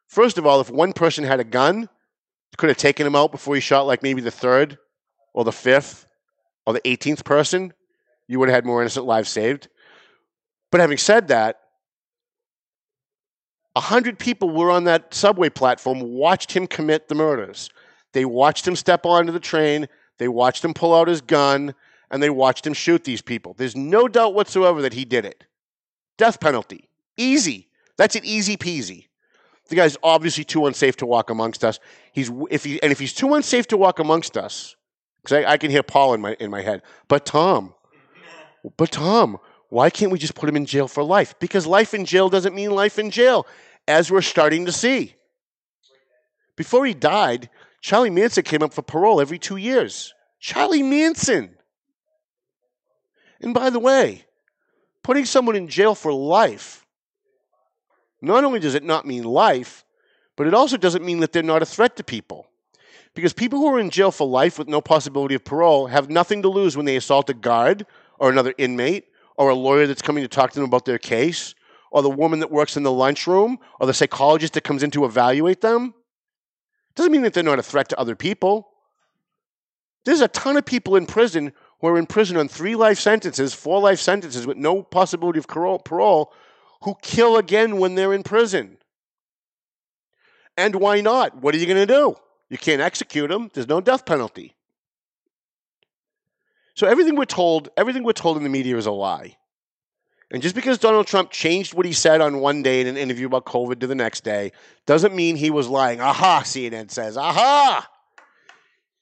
First 0.08 0.38
of 0.38 0.46
all, 0.46 0.60
if 0.60 0.70
one 0.70 0.92
person 0.92 1.24
had 1.24 1.38
a 1.38 1.44
gun, 1.44 1.88
could 2.56 2.68
have 2.68 2.76
taken 2.76 3.06
him 3.06 3.14
out 3.14 3.30
before 3.30 3.54
he 3.54 3.60
shot 3.60 3.86
like 3.86 4.02
maybe 4.02 4.20
the 4.20 4.30
third 4.30 4.78
or 5.32 5.44
the 5.44 5.52
fifth 5.52 6.06
or 6.66 6.72
the 6.72 6.80
18th 6.80 7.24
person, 7.24 7.72
you 8.26 8.38
would 8.38 8.48
have 8.48 8.56
had 8.56 8.66
more 8.66 8.82
innocent 8.82 9.06
lives 9.06 9.30
saved. 9.30 9.68
But 10.70 10.80
having 10.80 10.98
said 10.98 11.28
that, 11.28 11.60
a 13.76 13.80
hundred 13.80 14.18
people 14.18 14.50
were 14.50 14.70
on 14.70 14.84
that 14.84 15.14
subway 15.14 15.50
platform, 15.50 16.00
watched 16.00 16.52
him 16.52 16.66
commit 16.66 17.08
the 17.08 17.14
murders. 17.14 17.70
They 18.12 18.24
watched 18.24 18.66
him 18.66 18.74
step 18.74 19.06
onto 19.06 19.32
the 19.32 19.40
train, 19.40 19.86
they 20.18 20.28
watched 20.28 20.64
him 20.64 20.74
pull 20.74 20.94
out 20.94 21.06
his 21.06 21.20
gun, 21.20 21.74
and 22.10 22.22
they 22.22 22.30
watched 22.30 22.66
him 22.66 22.72
shoot 22.72 23.04
these 23.04 23.22
people. 23.22 23.54
There's 23.54 23.76
no 23.76 24.08
doubt 24.08 24.34
whatsoever 24.34 24.82
that 24.82 24.94
he 24.94 25.04
did 25.04 25.24
it. 25.24 25.44
Death 26.16 26.40
penalty. 26.40 26.88
Easy. 27.16 27.68
That's 27.96 28.16
an 28.16 28.24
easy 28.24 28.56
peasy. 28.56 29.07
The 29.68 29.76
guy's 29.76 29.96
obviously 30.02 30.44
too 30.44 30.66
unsafe 30.66 30.96
to 30.96 31.06
walk 31.06 31.30
amongst 31.30 31.64
us. 31.64 31.78
He's 32.12 32.30
if 32.50 32.64
he 32.64 32.82
and 32.82 32.90
if 32.90 32.98
he's 32.98 33.12
too 33.12 33.34
unsafe 33.34 33.66
to 33.68 33.76
walk 33.76 33.98
amongst 33.98 34.36
us, 34.36 34.76
because 35.22 35.44
I, 35.44 35.52
I 35.52 35.56
can 35.58 35.70
hear 35.70 35.82
Paul 35.82 36.14
in 36.14 36.20
my 36.20 36.34
in 36.40 36.50
my 36.50 36.62
head. 36.62 36.82
But 37.06 37.26
Tom, 37.26 37.74
but 38.76 38.90
Tom, 38.90 39.38
why 39.68 39.90
can't 39.90 40.10
we 40.10 40.18
just 40.18 40.34
put 40.34 40.48
him 40.48 40.56
in 40.56 40.64
jail 40.64 40.88
for 40.88 41.04
life? 41.04 41.34
Because 41.38 41.66
life 41.66 41.92
in 41.92 42.06
jail 42.06 42.28
doesn't 42.28 42.54
mean 42.54 42.70
life 42.70 42.98
in 42.98 43.10
jail, 43.10 43.46
as 43.86 44.10
we're 44.10 44.22
starting 44.22 44.66
to 44.66 44.72
see. 44.72 45.14
Before 46.56 46.84
he 46.86 46.94
died, 46.94 47.50
Charlie 47.80 48.10
Manson 48.10 48.42
came 48.42 48.62
up 48.62 48.72
for 48.72 48.82
parole 48.82 49.20
every 49.20 49.38
two 49.38 49.56
years. 49.56 50.14
Charlie 50.40 50.82
Manson. 50.82 51.54
And 53.40 53.54
by 53.54 53.70
the 53.70 53.78
way, 53.78 54.24
putting 55.02 55.24
someone 55.24 55.54
in 55.54 55.68
jail 55.68 55.94
for 55.94 56.12
life, 56.12 56.84
not 58.20 58.44
only 58.44 58.60
does 58.60 58.74
it 58.74 58.82
not 58.82 59.06
mean 59.06 59.24
life, 59.24 59.84
but 60.36 60.46
it 60.46 60.54
also 60.54 60.76
doesn't 60.76 61.04
mean 61.04 61.20
that 61.20 61.32
they're 61.32 61.42
not 61.42 61.62
a 61.62 61.66
threat 61.66 61.96
to 61.96 62.04
people. 62.04 62.46
Because 63.14 63.32
people 63.32 63.58
who 63.58 63.66
are 63.66 63.80
in 63.80 63.90
jail 63.90 64.10
for 64.10 64.26
life 64.26 64.58
with 64.58 64.68
no 64.68 64.80
possibility 64.80 65.34
of 65.34 65.44
parole 65.44 65.86
have 65.86 66.10
nothing 66.10 66.42
to 66.42 66.48
lose 66.48 66.76
when 66.76 66.86
they 66.86 66.96
assault 66.96 67.30
a 67.30 67.34
guard 67.34 67.86
or 68.18 68.30
another 68.30 68.54
inmate 68.58 69.06
or 69.36 69.50
a 69.50 69.54
lawyer 69.54 69.86
that's 69.86 70.02
coming 70.02 70.22
to 70.22 70.28
talk 70.28 70.50
to 70.52 70.60
them 70.60 70.68
about 70.68 70.84
their 70.84 70.98
case 70.98 71.54
or 71.90 72.02
the 72.02 72.10
woman 72.10 72.40
that 72.40 72.50
works 72.50 72.76
in 72.76 72.82
the 72.82 72.92
lunchroom 72.92 73.58
or 73.80 73.86
the 73.86 73.94
psychologist 73.94 74.54
that 74.54 74.64
comes 74.64 74.82
in 74.82 74.90
to 74.90 75.04
evaluate 75.04 75.60
them. 75.60 75.94
Doesn't 76.94 77.12
mean 77.12 77.22
that 77.22 77.34
they're 77.34 77.42
not 77.42 77.58
a 77.58 77.62
threat 77.62 77.88
to 77.88 77.98
other 77.98 78.14
people. 78.14 78.68
There's 80.04 80.20
a 80.20 80.28
ton 80.28 80.56
of 80.56 80.64
people 80.64 80.96
in 80.96 81.06
prison 81.06 81.52
who 81.80 81.86
are 81.86 81.98
in 81.98 82.06
prison 82.06 82.36
on 82.36 82.48
three 82.48 82.74
life 82.74 82.98
sentences, 82.98 83.54
four 83.54 83.80
life 83.80 84.00
sentences 84.00 84.46
with 84.46 84.56
no 84.56 84.82
possibility 84.82 85.38
of 85.38 85.46
parole, 85.46 85.78
parole 85.78 86.32
who 86.82 86.96
kill 87.02 87.36
again 87.36 87.78
when 87.78 87.94
they're 87.94 88.12
in 88.12 88.22
prison. 88.22 88.78
And 90.56 90.76
why 90.76 91.00
not? 91.00 91.40
What 91.40 91.54
are 91.54 91.58
you 91.58 91.66
going 91.66 91.86
to 91.86 91.92
do? 91.92 92.16
You 92.50 92.58
can't 92.58 92.80
execute 92.80 93.30
them. 93.30 93.50
There's 93.52 93.68
no 93.68 93.80
death 93.80 94.04
penalty. 94.06 94.54
So 96.74 96.86
everything 96.86 97.16
we're 97.16 97.24
told, 97.24 97.68
everything 97.76 98.04
we're 98.04 98.12
told 98.12 98.36
in 98.36 98.42
the 98.42 98.48
media 98.48 98.76
is 98.76 98.86
a 98.86 98.92
lie. 98.92 99.36
And 100.30 100.42
just 100.42 100.54
because 100.54 100.78
Donald 100.78 101.06
Trump 101.06 101.30
changed 101.30 101.74
what 101.74 101.86
he 101.86 101.92
said 101.92 102.20
on 102.20 102.40
one 102.40 102.62
day 102.62 102.80
in 102.80 102.86
an 102.86 102.96
interview 102.96 103.26
about 103.26 103.46
COVID 103.46 103.80
to 103.80 103.86
the 103.86 103.94
next 103.94 104.24
day 104.24 104.52
doesn't 104.84 105.14
mean 105.14 105.36
he 105.36 105.50
was 105.50 105.68
lying. 105.68 106.00
Aha, 106.00 106.42
CNN 106.44 106.90
says. 106.90 107.16
Aha! 107.16 107.88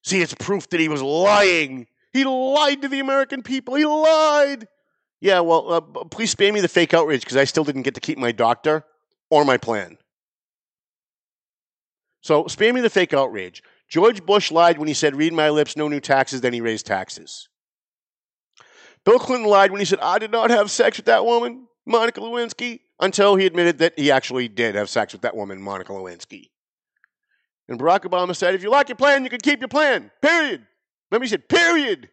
See, 0.05 0.21
it's 0.21 0.35
proof 0.35 0.69
that 0.71 0.79
he 0.79 0.89
was 0.89 1.03
lying. 1.03 1.89
He 2.13 2.25
lied 2.25 2.83
to 2.83 2.89
the 2.89 3.01
American 3.01 3.43
people. 3.43 3.75
He 3.75 3.85
lied. 3.85 4.69
Yeah, 5.21 5.41
well, 5.41 5.73
uh, 5.73 5.81
please 5.81 6.31
spare 6.31 6.53
me 6.53 6.61
the 6.61 6.69
fake 6.69 6.93
outrage 6.93 7.21
because 7.21 7.37
I 7.37 7.45
still 7.45 7.65
didn't 7.65 7.83
get 7.83 7.95
to 7.95 8.01
keep 8.01 8.19
my 8.19 8.33
doctor 8.33 8.85
or 9.31 9.45
my 9.45 9.57
plan. 9.57 9.99
So 12.21 12.47
spare 12.49 12.73
me 12.73 12.81
the 12.81 12.91
fake 12.91 13.15
outrage. 13.15 13.63
George 13.89 14.25
Bush 14.27 14.51
lied 14.51 14.79
when 14.79 14.89
he 14.89 14.95
said, 14.95 15.17
read 15.17 15.33
my 15.33 15.49
lips, 15.51 15.77
no 15.77 15.89
new 15.89 16.01
taxes, 16.01 16.41
then 16.41 16.53
he 16.53 16.61
raised 16.61 16.87
taxes. 16.87 17.49
Bill 19.05 19.19
Clinton 19.19 19.49
lied 19.49 19.71
when 19.71 19.79
he 19.79 19.85
said, 19.85 20.01
I 20.01 20.19
did 20.19 20.33
not 20.33 20.51
have 20.51 20.71
sex 20.71 20.97
with 20.97 21.07
that 21.07 21.25
woman, 21.25 21.69
Monica 21.87 22.21
Lewinsky, 22.21 22.81
until 23.01 23.37
he 23.37 23.47
admitted 23.47 23.79
that 23.79 23.97
he 23.97 24.11
actually 24.11 24.49
did 24.49 24.75
have 24.75 24.91
sex 24.91 25.13
with 25.13 25.23
that 25.23 25.37
woman, 25.37 25.63
Monica 25.63 25.93
Lewinsky. 25.93 26.51
And 27.69 27.79
Barack 27.79 28.01
Obama 28.01 28.35
said, 28.35 28.55
if 28.55 28.63
you 28.63 28.71
like 28.71 28.89
your 28.89 28.97
plan, 28.97 29.23
you 29.23 29.31
can 29.31 29.41
keep 29.41 29.61
your 29.61 29.69
plan. 29.69 30.11
Period. 30.21 30.67
Remember, 31.11 31.25
he 31.25 31.29
said, 31.29 31.49
period. 31.49 32.09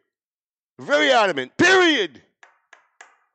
Very 0.80 1.12
adamant. 1.12 1.58
Period. 1.58 2.22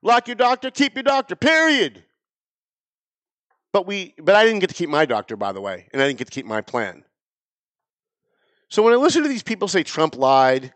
Like 0.02 0.28
your 0.28 0.36
doctor, 0.36 0.70
keep 0.70 0.94
your 0.94 1.02
doctor. 1.02 1.36
Period. 1.36 2.04
But 3.72 3.86
we 3.86 4.14
but 4.18 4.34
I 4.34 4.44
didn't 4.44 4.60
get 4.60 4.68
to 4.68 4.74
keep 4.74 4.88
my 4.88 5.04
doctor, 5.04 5.36
by 5.36 5.52
the 5.52 5.60
way, 5.60 5.88
and 5.92 6.00
I 6.00 6.06
didn't 6.06 6.18
get 6.18 6.26
to 6.26 6.32
keep 6.32 6.46
my 6.46 6.60
plan. 6.60 7.04
So 8.68 8.82
when 8.82 8.92
I 8.92 8.96
listen 8.96 9.22
to 9.22 9.28
these 9.28 9.42
people 9.42 9.66
say 9.68 9.82
Trump 9.82 10.16
lied, 10.16 10.72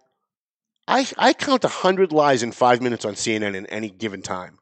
I, 0.88 1.06
I 1.16 1.32
count 1.32 1.62
100 1.62 2.10
lies 2.10 2.42
in 2.42 2.52
five 2.52 2.80
minutes 2.80 3.04
on 3.04 3.14
CNN 3.14 3.54
in 3.54 3.66
any 3.66 3.90
given 3.90 4.22
time. 4.22 4.58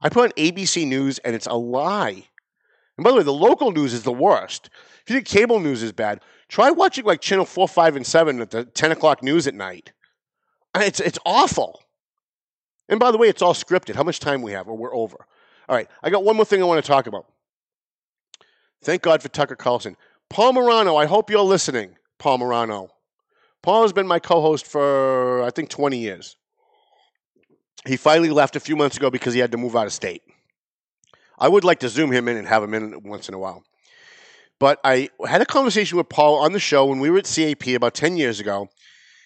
I 0.00 0.08
put 0.08 0.24
on 0.24 0.30
ABC 0.32 0.86
News 0.86 1.18
and 1.20 1.34
it's 1.34 1.46
a 1.46 1.54
lie. 1.54 2.26
And 2.98 3.04
by 3.04 3.10
the 3.10 3.16
way, 3.16 3.22
the 3.22 3.32
local 3.32 3.72
news 3.72 3.94
is 3.94 4.02
the 4.02 4.12
worst. 4.12 4.68
If 5.02 5.10
you 5.10 5.16
think 5.16 5.26
cable 5.26 5.60
news 5.60 5.82
is 5.82 5.92
bad, 5.92 6.20
try 6.48 6.70
watching 6.70 7.04
like 7.04 7.20
channel 7.20 7.46
4, 7.46 7.66
5, 7.66 7.96
and 7.96 8.06
7 8.06 8.40
at 8.40 8.50
the 8.50 8.64
10 8.64 8.92
o'clock 8.92 9.22
news 9.22 9.46
at 9.46 9.54
night. 9.54 9.92
It's, 10.76 11.00
it's 11.00 11.18
awful. 11.24 11.81
And 12.88 13.00
by 13.00 13.10
the 13.10 13.18
way, 13.18 13.28
it's 13.28 13.42
all 13.42 13.54
scripted. 13.54 13.94
How 13.94 14.02
much 14.02 14.20
time 14.20 14.42
we 14.42 14.52
have, 14.52 14.68
or 14.68 14.76
we're 14.76 14.94
over. 14.94 15.16
All 15.68 15.76
right, 15.76 15.88
I 16.02 16.10
got 16.10 16.24
one 16.24 16.36
more 16.36 16.44
thing 16.44 16.62
I 16.62 16.66
want 16.66 16.84
to 16.84 16.88
talk 16.88 17.06
about. 17.06 17.26
Thank 18.82 19.02
God 19.02 19.22
for 19.22 19.28
Tucker 19.28 19.56
Carlson. 19.56 19.96
Paul 20.28 20.54
Morano, 20.54 20.96
I 20.96 21.06
hope 21.06 21.30
you're 21.30 21.40
listening. 21.42 21.96
Paul 22.18 22.38
Morano. 22.38 22.90
Paul 23.62 23.82
has 23.82 23.92
been 23.92 24.08
my 24.08 24.18
co 24.18 24.40
host 24.40 24.66
for, 24.66 25.42
I 25.42 25.50
think, 25.50 25.70
20 25.70 25.98
years. 25.98 26.36
He 27.86 27.96
finally 27.96 28.30
left 28.30 28.56
a 28.56 28.60
few 28.60 28.76
months 28.76 28.96
ago 28.96 29.10
because 29.10 29.34
he 29.34 29.40
had 29.40 29.52
to 29.52 29.58
move 29.58 29.76
out 29.76 29.86
of 29.86 29.92
state. 29.92 30.22
I 31.38 31.48
would 31.48 31.64
like 31.64 31.80
to 31.80 31.88
zoom 31.88 32.12
him 32.12 32.28
in 32.28 32.36
and 32.36 32.46
have 32.46 32.62
him 32.62 32.74
in 32.74 33.02
once 33.02 33.28
in 33.28 33.34
a 33.34 33.38
while. 33.38 33.64
But 34.58 34.78
I 34.84 35.10
had 35.26 35.42
a 35.42 35.46
conversation 35.46 35.98
with 35.98 36.08
Paul 36.08 36.36
on 36.36 36.52
the 36.52 36.60
show 36.60 36.86
when 36.86 37.00
we 37.00 37.10
were 37.10 37.18
at 37.18 37.24
CAP 37.24 37.68
about 37.68 37.94
10 37.94 38.16
years 38.16 38.38
ago, 38.38 38.68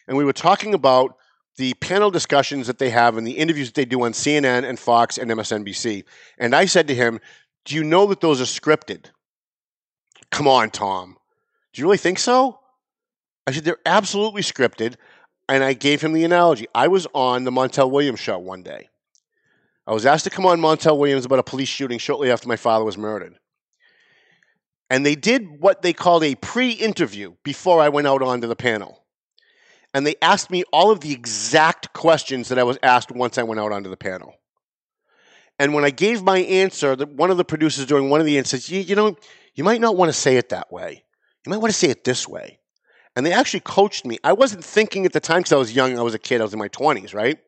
and 0.09 0.17
we 0.17 0.25
were 0.25 0.33
talking 0.33 0.73
about 0.73 1.16
the 1.57 1.75
panel 1.75 2.11
discussions 2.11 2.67
that 2.67 2.79
they 2.79 2.91
have 2.91 3.17
and 3.17 3.27
the 3.27 3.39
interviews 3.39 3.69
that 3.69 3.75
they 3.75 3.85
do 3.85 4.03
on 4.05 4.13
CNN 4.13 4.65
and 4.65 4.79
Fox 4.79 5.19
and 5.19 5.31
MSNBC. 5.31 6.05
And 6.39 6.55
I 6.55 6.67
said 6.67 6.89
to 6.89 6.95
him, 6.95 7.21
Do 7.65 7.75
you 7.75 7.85
know 7.85 8.07
that 8.07 8.21
those 8.21 8.41
are 8.41 8.45
scripted? 8.45 9.07
Come 10.31 10.49
on, 10.49 10.71
Tom. 10.71 11.17
Do 11.73 11.81
you 11.81 11.87
really 11.87 11.99
think 11.99 12.19
so? 12.19 12.61
I 13.47 13.53
said, 13.53 13.65
They're 13.65 13.79
absolutely 13.87 14.43
scripted. 14.43 14.97
And 15.49 15.63
I 15.63 15.75
gave 15.75 16.03
him 16.03 16.13
the 16.13 16.25
analogy. 16.25 16.67
I 16.75 16.89
was 16.89 17.07
on 17.15 17.45
the 17.45 17.53
Montel 17.53 17.91
Williams 17.91 18.19
show 18.19 18.37
one 18.37 18.65
day. 18.65 18.89
I 19.87 19.93
was 19.93 20.05
asked 20.05 20.25
to 20.25 20.31
come 20.31 20.45
on 20.45 20.61
Montel 20.61 20.99
Williams 20.99 21.25
about 21.25 21.39
a 21.39 21.45
police 21.45 21.69
shooting 21.69 21.99
shortly 21.99 22.33
after 22.33 22.49
my 22.49 22.57
father 22.57 22.85
was 22.85 22.99
murdered. 22.99 23.39
And 24.91 25.07
they 25.07 25.15
did 25.15 25.61
what 25.61 25.83
they 25.83 25.93
called 25.93 26.25
a 26.25 26.35
pre 26.35 26.71
interview 26.71 27.35
before 27.45 27.81
I 27.81 27.89
went 27.89 28.09
out 28.09 28.23
onto 28.23 28.49
the 28.49 28.57
panel. 28.57 29.06
And 29.97 30.07
they 30.07 30.17
asked 30.21 30.51
me 30.51 30.63
all 30.75 30.91
of 30.91 31.01
the 31.01 31.11
exact 31.11 31.95
questions 31.95 32.51
that 32.51 32.59
I 32.59 32.65
was 32.65 32.77
asked 32.83 33.11
once 33.11 33.39
I 33.39 33.45
went 33.45 33.63
out 33.63 33.73
onto 33.73 33.89
the 33.89 33.97
panel. 33.97 34.35
And 35.59 35.73
when 35.73 35.87
I 35.87 35.91
gave 35.91 36.23
my 36.23 36.41
answer, 36.41 36.95
the, 36.95 37.07
one 37.07 37.31
of 37.31 37.39
the 37.39 37.47
producers 37.47 37.87
during 37.87 38.11
one 38.11 38.21
of 38.21 38.27
the 38.27 38.37
answers, 38.37 38.69
you, 38.69 38.83
you 38.83 38.95
know, 38.95 39.17
you 39.55 39.65
might 39.65 39.81
not 39.81 39.97
want 39.97 40.11
to 40.11 40.13
say 40.13 40.37
it 40.37 40.51
that 40.51 40.71
way. 40.71 41.03
You 41.47 41.51
might 41.51 41.63
want 41.63 41.73
to 41.73 41.79
say 41.79 41.89
it 41.89 42.05
this 42.05 42.29
way. 42.29 42.59
And 43.17 43.25
they 43.25 43.33
actually 43.33 43.61
coached 43.61 44.05
me. 44.05 44.19
I 44.23 44.35
wasn't 44.35 44.63
thinking 44.63 45.07
at 45.07 45.15
the 45.15 45.21
time 45.21 45.39
because 45.39 45.53
I 45.53 45.57
was 45.57 45.75
young. 45.75 45.99
I 45.99 46.03
was 46.03 46.13
a 46.13 46.19
kid. 46.19 46.43
I 46.43 46.45
was 46.45 46.53
in 46.53 46.59
my 46.59 46.69
twenties, 46.69 47.15
right? 47.15 47.39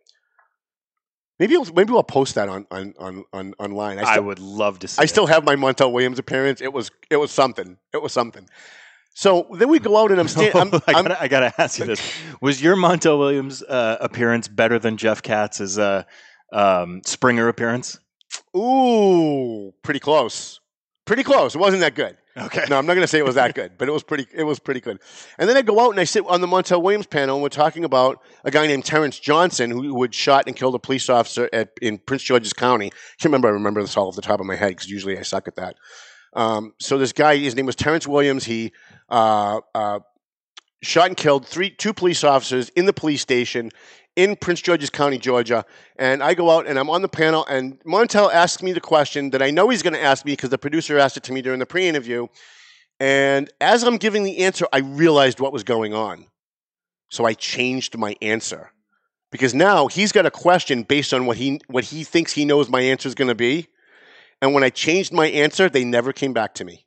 Maybe 1.38 1.54
I'll, 1.54 1.66
maybe 1.74 1.92
I'll 1.92 2.02
post 2.02 2.36
that 2.36 2.48
on 2.48 2.66
on, 2.70 2.94
on, 2.98 3.24
on 3.34 3.52
online. 3.58 3.98
I, 3.98 4.20
would 4.20 4.38
love 4.38 4.78
to 4.78 4.88
see. 4.88 5.02
I 5.02 5.04
it. 5.04 5.08
still 5.08 5.26
have 5.26 5.44
my 5.44 5.54
Montel 5.54 5.92
Williams 5.92 6.18
appearance. 6.18 6.62
It 6.62 6.72
was 6.72 6.90
it 7.10 7.16
was 7.16 7.30
something. 7.30 7.76
It 7.92 8.00
was 8.00 8.14
something. 8.14 8.48
So 9.18 9.48
then 9.50 9.68
we 9.68 9.80
go 9.80 9.96
out 9.96 10.12
and 10.12 10.20
I'm 10.20 10.28
standing. 10.28 10.80
I, 10.86 10.92
gotta, 10.92 11.20
I 11.20 11.26
gotta 11.26 11.52
ask 11.60 11.80
you 11.80 11.86
this: 11.86 12.00
Was 12.40 12.62
your 12.62 12.76
Montel 12.76 13.18
Williams 13.18 13.64
uh, 13.64 13.96
appearance 14.00 14.46
better 14.46 14.78
than 14.78 14.96
Jeff 14.96 15.22
Katz's 15.22 15.76
uh, 15.76 16.04
um, 16.52 17.02
Springer 17.04 17.48
appearance? 17.48 17.98
Ooh, 18.56 19.72
pretty 19.82 19.98
close. 19.98 20.60
Pretty 21.04 21.24
close. 21.24 21.56
It 21.56 21.58
wasn't 21.58 21.80
that 21.80 21.96
good. 21.96 22.16
Okay. 22.36 22.66
No, 22.70 22.78
I'm 22.78 22.86
not 22.86 22.94
to 22.94 23.08
say 23.08 23.18
it 23.18 23.24
was 23.24 23.34
that 23.34 23.56
good, 23.56 23.72
but 23.76 23.88
it 23.88 23.90
was 23.90 24.04
pretty. 24.04 24.24
It 24.32 24.44
was 24.44 24.60
pretty 24.60 24.78
good. 24.78 25.00
And 25.36 25.48
then 25.48 25.56
I 25.56 25.62
go 25.62 25.80
out 25.80 25.90
and 25.90 25.98
I 25.98 26.04
sit 26.04 26.24
on 26.28 26.40
the 26.40 26.46
Montel 26.46 26.80
Williams 26.80 27.08
panel, 27.08 27.34
and 27.34 27.42
we're 27.42 27.48
talking 27.48 27.82
about 27.82 28.22
a 28.44 28.52
guy 28.52 28.68
named 28.68 28.84
Terrence 28.84 29.18
Johnson 29.18 29.72
who, 29.72 29.82
who 29.82 30.00
had 30.00 30.14
shot 30.14 30.44
and 30.46 30.54
killed 30.54 30.76
a 30.76 30.78
police 30.78 31.08
officer 31.08 31.50
at, 31.52 31.70
in 31.82 31.98
Prince 31.98 32.22
George's 32.22 32.52
County. 32.52 32.86
I 32.86 32.90
can't 33.18 33.24
remember. 33.24 33.48
I 33.48 33.50
remember 33.50 33.80
this 33.80 33.96
all 33.96 34.06
off 34.06 34.14
the 34.14 34.22
top 34.22 34.38
of 34.38 34.46
my 34.46 34.54
head 34.54 34.68
because 34.68 34.88
usually 34.88 35.18
I 35.18 35.22
suck 35.22 35.48
at 35.48 35.56
that. 35.56 35.74
Um, 36.34 36.74
so 36.78 36.98
this 36.98 37.12
guy, 37.12 37.36
his 37.36 37.56
name 37.56 37.66
was 37.66 37.74
Terrence 37.74 38.06
Williams. 38.06 38.44
He 38.44 38.72
uh, 39.08 39.60
uh, 39.74 40.00
shot 40.82 41.06
and 41.08 41.16
killed 41.16 41.46
three, 41.46 41.70
two 41.70 41.92
police 41.92 42.24
officers 42.24 42.68
in 42.70 42.86
the 42.86 42.92
police 42.92 43.20
station 43.20 43.70
in 44.16 44.34
Prince 44.34 44.60
George's 44.60 44.90
County, 44.90 45.18
Georgia. 45.18 45.64
And 45.96 46.22
I 46.22 46.34
go 46.34 46.50
out 46.50 46.66
and 46.66 46.78
I'm 46.78 46.90
on 46.90 47.02
the 47.02 47.08
panel, 47.08 47.46
and 47.46 47.78
Montel 47.84 48.32
asks 48.32 48.62
me 48.62 48.72
the 48.72 48.80
question 48.80 49.30
that 49.30 49.42
I 49.42 49.50
know 49.50 49.68
he's 49.68 49.82
going 49.82 49.92
to 49.92 50.02
ask 50.02 50.24
me 50.24 50.32
because 50.32 50.50
the 50.50 50.58
producer 50.58 50.98
asked 50.98 51.16
it 51.16 51.22
to 51.24 51.32
me 51.32 51.40
during 51.40 51.60
the 51.60 51.66
pre-interview. 51.66 52.26
And 53.00 53.48
as 53.60 53.84
I'm 53.84 53.96
giving 53.96 54.24
the 54.24 54.38
answer, 54.38 54.66
I 54.72 54.78
realized 54.78 55.38
what 55.38 55.52
was 55.52 55.62
going 55.62 55.94
on. 55.94 56.26
So 57.10 57.24
I 57.24 57.34
changed 57.34 57.96
my 57.96 58.16
answer 58.20 58.72
because 59.30 59.54
now 59.54 59.86
he's 59.86 60.12
got 60.12 60.26
a 60.26 60.30
question 60.30 60.82
based 60.82 61.14
on 61.14 61.24
what 61.24 61.36
he 61.36 61.60
what 61.68 61.84
he 61.84 62.04
thinks 62.04 62.32
he 62.32 62.44
knows 62.44 62.68
my 62.68 62.80
answer 62.80 63.08
is 63.08 63.14
going 63.14 63.28
to 63.28 63.34
be. 63.34 63.68
And 64.42 64.52
when 64.52 64.64
I 64.64 64.70
changed 64.70 65.12
my 65.12 65.26
answer, 65.26 65.68
they 65.68 65.84
never 65.84 66.12
came 66.12 66.32
back 66.32 66.54
to 66.54 66.64
me. 66.64 66.86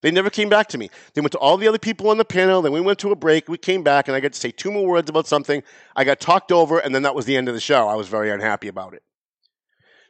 They 0.00 0.10
never 0.10 0.30
came 0.30 0.48
back 0.48 0.68
to 0.68 0.78
me. 0.78 0.90
They 1.14 1.20
went 1.20 1.32
to 1.32 1.38
all 1.38 1.56
the 1.56 1.66
other 1.66 1.78
people 1.78 2.08
on 2.10 2.18
the 2.18 2.24
panel. 2.24 2.62
Then 2.62 2.72
we 2.72 2.80
went 2.80 3.00
to 3.00 3.10
a 3.10 3.16
break. 3.16 3.48
We 3.48 3.58
came 3.58 3.82
back, 3.82 4.06
and 4.06 4.16
I 4.16 4.20
got 4.20 4.32
to 4.32 4.38
say 4.38 4.52
two 4.52 4.70
more 4.70 4.86
words 4.86 5.10
about 5.10 5.26
something. 5.26 5.62
I 5.96 6.04
got 6.04 6.20
talked 6.20 6.52
over, 6.52 6.78
and 6.78 6.94
then 6.94 7.02
that 7.02 7.14
was 7.14 7.24
the 7.24 7.36
end 7.36 7.48
of 7.48 7.54
the 7.54 7.60
show. 7.60 7.88
I 7.88 7.96
was 7.96 8.06
very 8.06 8.30
unhappy 8.30 8.68
about 8.68 8.94
it. 8.94 9.02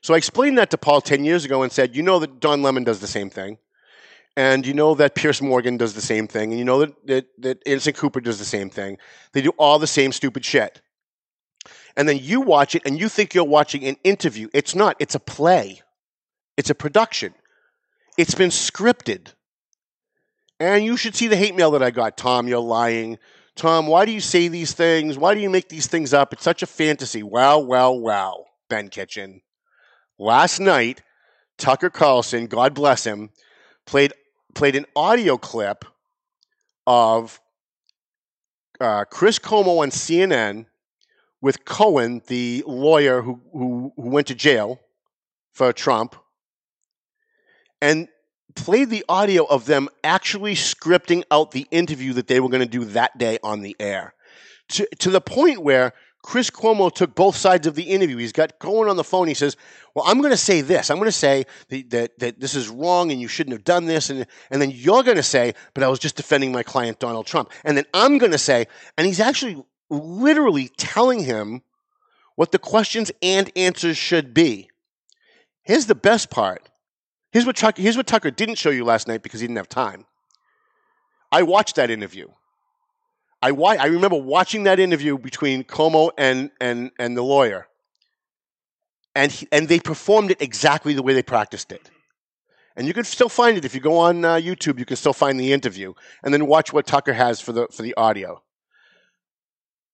So 0.02 0.14
I 0.14 0.18
explained 0.18 0.58
that 0.58 0.70
to 0.70 0.78
Paul 0.78 1.00
10 1.00 1.24
years 1.24 1.44
ago 1.44 1.62
and 1.62 1.72
said, 1.72 1.96
You 1.96 2.02
know 2.02 2.18
that 2.18 2.38
Don 2.38 2.62
Lemon 2.62 2.84
does 2.84 3.00
the 3.00 3.06
same 3.06 3.30
thing. 3.30 3.58
And 4.36 4.64
you 4.64 4.74
know 4.74 4.94
that 4.94 5.16
Piers 5.16 5.42
Morgan 5.42 5.76
does 5.76 5.94
the 5.94 6.00
same 6.00 6.28
thing. 6.28 6.52
And 6.52 6.58
you 6.58 6.64
know 6.64 6.80
that, 6.80 7.06
that, 7.06 7.26
that 7.38 7.62
Anderson 7.66 7.94
Cooper 7.94 8.20
does 8.20 8.38
the 8.38 8.44
same 8.44 8.70
thing. 8.70 8.98
They 9.32 9.42
do 9.42 9.50
all 9.58 9.80
the 9.80 9.86
same 9.86 10.12
stupid 10.12 10.44
shit. 10.44 10.80
And 11.96 12.08
then 12.08 12.18
you 12.20 12.42
watch 12.42 12.76
it, 12.76 12.82
and 12.84 13.00
you 13.00 13.08
think 13.08 13.34
you're 13.34 13.42
watching 13.42 13.84
an 13.84 13.96
interview. 14.04 14.48
It's 14.54 14.76
not, 14.76 14.96
it's 15.00 15.16
a 15.16 15.20
play, 15.20 15.82
it's 16.56 16.70
a 16.70 16.74
production. 16.74 17.34
It's 18.16 18.34
been 18.34 18.50
scripted. 18.50 19.32
And 20.60 20.84
you 20.84 20.96
should 20.96 21.14
see 21.14 21.28
the 21.28 21.36
hate 21.36 21.54
mail 21.54 21.70
that 21.72 21.82
I 21.82 21.90
got. 21.90 22.16
Tom, 22.16 22.48
you're 22.48 22.58
lying. 22.58 23.18
Tom, 23.54 23.86
why 23.86 24.04
do 24.04 24.12
you 24.12 24.20
say 24.20 24.48
these 24.48 24.72
things? 24.72 25.18
Why 25.18 25.34
do 25.34 25.40
you 25.40 25.50
make 25.50 25.68
these 25.68 25.86
things 25.86 26.12
up? 26.12 26.32
It's 26.32 26.42
such 26.42 26.62
a 26.62 26.66
fantasy. 26.66 27.22
Wow, 27.22 27.58
wow, 27.58 27.92
wow, 27.92 28.44
Ben 28.68 28.88
Kitchen. 28.88 29.42
Last 30.18 30.58
night, 30.58 31.02
Tucker 31.58 31.90
Carlson, 31.90 32.46
God 32.46 32.74
bless 32.74 33.04
him, 33.04 33.30
played 33.86 34.12
played 34.54 34.76
an 34.76 34.86
audio 34.96 35.36
clip 35.36 35.84
of 36.86 37.40
uh, 38.80 39.04
Chris 39.04 39.38
Cuomo 39.38 39.78
on 39.78 39.90
CNN 39.90 40.66
with 41.40 41.64
Cohen, 41.64 42.22
the 42.26 42.64
lawyer 42.66 43.22
who, 43.22 43.40
who, 43.52 43.92
who 43.96 44.08
went 44.10 44.26
to 44.28 44.34
jail 44.34 44.80
for 45.52 45.72
Trump, 45.72 46.16
and 47.80 48.08
played 48.64 48.90
the 48.90 49.04
audio 49.08 49.44
of 49.44 49.66
them 49.66 49.88
actually 50.02 50.54
scripting 50.54 51.22
out 51.30 51.52
the 51.52 51.66
interview 51.70 52.12
that 52.14 52.26
they 52.26 52.40
were 52.40 52.48
going 52.48 52.62
to 52.62 52.66
do 52.66 52.84
that 52.86 53.16
day 53.18 53.38
on 53.42 53.62
the 53.62 53.76
air. 53.80 54.14
to, 54.68 54.86
to 54.98 55.10
the 55.10 55.20
point 55.20 55.62
where 55.62 55.92
Chris 56.22 56.50
Cuomo 56.50 56.92
took 56.92 57.14
both 57.14 57.36
sides 57.36 57.66
of 57.66 57.74
the 57.74 57.84
interview. 57.84 58.16
He's 58.16 58.32
got 58.32 58.58
Cohen 58.58 58.88
on 58.88 58.96
the 58.96 59.04
phone. 59.04 59.28
He 59.28 59.34
says, 59.34 59.56
Well, 59.94 60.04
I'm 60.06 60.18
going 60.18 60.32
to 60.32 60.36
say 60.36 60.60
this. 60.60 60.90
I'm 60.90 60.98
going 60.98 61.06
to 61.06 61.12
say 61.12 61.46
that, 61.68 61.90
that, 61.90 62.18
that 62.18 62.40
this 62.40 62.54
is 62.54 62.68
wrong 62.68 63.12
and 63.12 63.20
you 63.20 63.28
shouldn't 63.28 63.54
have 63.54 63.64
done 63.64 63.86
this. 63.86 64.10
And, 64.10 64.26
and 64.50 64.60
then 64.60 64.70
you're 64.70 65.04
going 65.04 65.16
to 65.16 65.22
say, 65.22 65.54
But 65.74 65.84
I 65.84 65.88
was 65.88 65.98
just 65.98 66.16
defending 66.16 66.52
my 66.52 66.62
client, 66.62 66.98
Donald 66.98 67.26
Trump. 67.26 67.50
And 67.64 67.76
then 67.76 67.86
I'm 67.94 68.18
going 68.18 68.32
to 68.32 68.38
say, 68.38 68.66
and 68.98 69.06
he's 69.06 69.20
actually 69.20 69.64
literally 69.88 70.68
telling 70.76 71.20
him 71.20 71.62
what 72.34 72.52
the 72.52 72.58
questions 72.58 73.10
and 73.22 73.50
answers 73.56 73.96
should 73.96 74.34
be. 74.34 74.68
Here's 75.62 75.86
the 75.86 75.94
best 75.94 76.30
part. 76.30 76.68
Here's 77.32 77.44
what, 77.44 77.56
Tucker, 77.56 77.82
here's 77.82 77.96
what 77.96 78.06
Tucker 78.06 78.30
didn't 78.30 78.56
show 78.56 78.70
you 78.70 78.84
last 78.84 79.08
night 79.08 79.22
because 79.22 79.40
he 79.40 79.46
didn't 79.46 79.58
have 79.58 79.68
time. 79.68 80.06
I 81.30 81.42
watched 81.42 81.76
that 81.76 81.90
interview. 81.90 82.28
I, 83.42 83.52
wa- 83.52 83.76
I 83.78 83.86
remember 83.86 84.16
watching 84.16 84.64
that 84.64 84.80
interview 84.80 85.18
between 85.18 85.62
Cuomo 85.64 86.10
and, 86.16 86.50
and, 86.60 86.90
and 86.98 87.16
the 87.16 87.22
lawyer. 87.22 87.68
And, 89.14 89.30
he, 89.30 89.46
and 89.52 89.68
they 89.68 89.78
performed 89.78 90.30
it 90.30 90.40
exactly 90.40 90.94
the 90.94 91.02
way 91.02 91.12
they 91.12 91.22
practiced 91.22 91.72
it. 91.72 91.90
And 92.76 92.86
you 92.86 92.94
can 92.94 93.04
still 93.04 93.28
find 93.28 93.58
it 93.58 93.64
if 93.64 93.74
you 93.74 93.80
go 93.80 93.98
on 93.98 94.24
uh, 94.24 94.36
YouTube. 94.36 94.78
You 94.78 94.84
can 94.84 94.96
still 94.96 95.12
find 95.12 95.38
the 95.38 95.52
interview, 95.52 95.94
and 96.22 96.32
then 96.32 96.46
watch 96.46 96.72
what 96.72 96.86
Tucker 96.86 97.12
has 97.12 97.40
for 97.40 97.52
the 97.52 97.66
for 97.72 97.82
the 97.82 97.92
audio. 97.96 98.40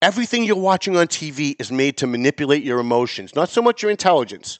Everything 0.02 0.44
you're 0.44 0.56
watching 0.56 0.94
on 0.94 1.06
TV 1.06 1.56
is 1.58 1.72
made 1.72 1.96
to 1.96 2.06
manipulate 2.06 2.62
your 2.62 2.80
emotions, 2.80 3.34
not 3.34 3.48
so 3.48 3.62
much 3.62 3.80
your 3.80 3.90
intelligence, 3.90 4.58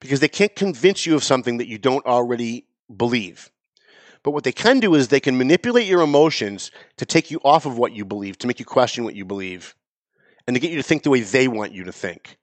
because 0.00 0.20
they 0.20 0.28
can't 0.28 0.54
convince 0.56 1.06
you 1.06 1.14
of 1.14 1.22
something 1.22 1.58
that 1.58 1.68
you 1.68 1.78
don't 1.78 2.04
already 2.06 2.66
believe. 2.94 3.50
But 4.22 4.32
what 4.32 4.44
they 4.44 4.52
can 4.52 4.80
do 4.80 4.94
is 4.94 5.08
they 5.08 5.20
can 5.20 5.38
manipulate 5.38 5.86
your 5.86 6.02
emotions 6.02 6.70
to 6.96 7.06
take 7.06 7.30
you 7.30 7.40
off 7.44 7.64
of 7.64 7.78
what 7.78 7.92
you 7.92 8.04
believe, 8.04 8.36
to 8.38 8.46
make 8.46 8.58
you 8.58 8.66
question 8.66 9.04
what 9.04 9.14
you 9.14 9.24
believe, 9.24 9.74
and 10.46 10.54
to 10.54 10.60
get 10.60 10.70
you 10.70 10.76
to 10.76 10.82
think 10.82 11.02
the 11.02 11.10
way 11.10 11.20
they 11.20 11.48
want 11.48 11.72
you 11.72 11.84
to 11.84 11.92
think. 11.92 12.36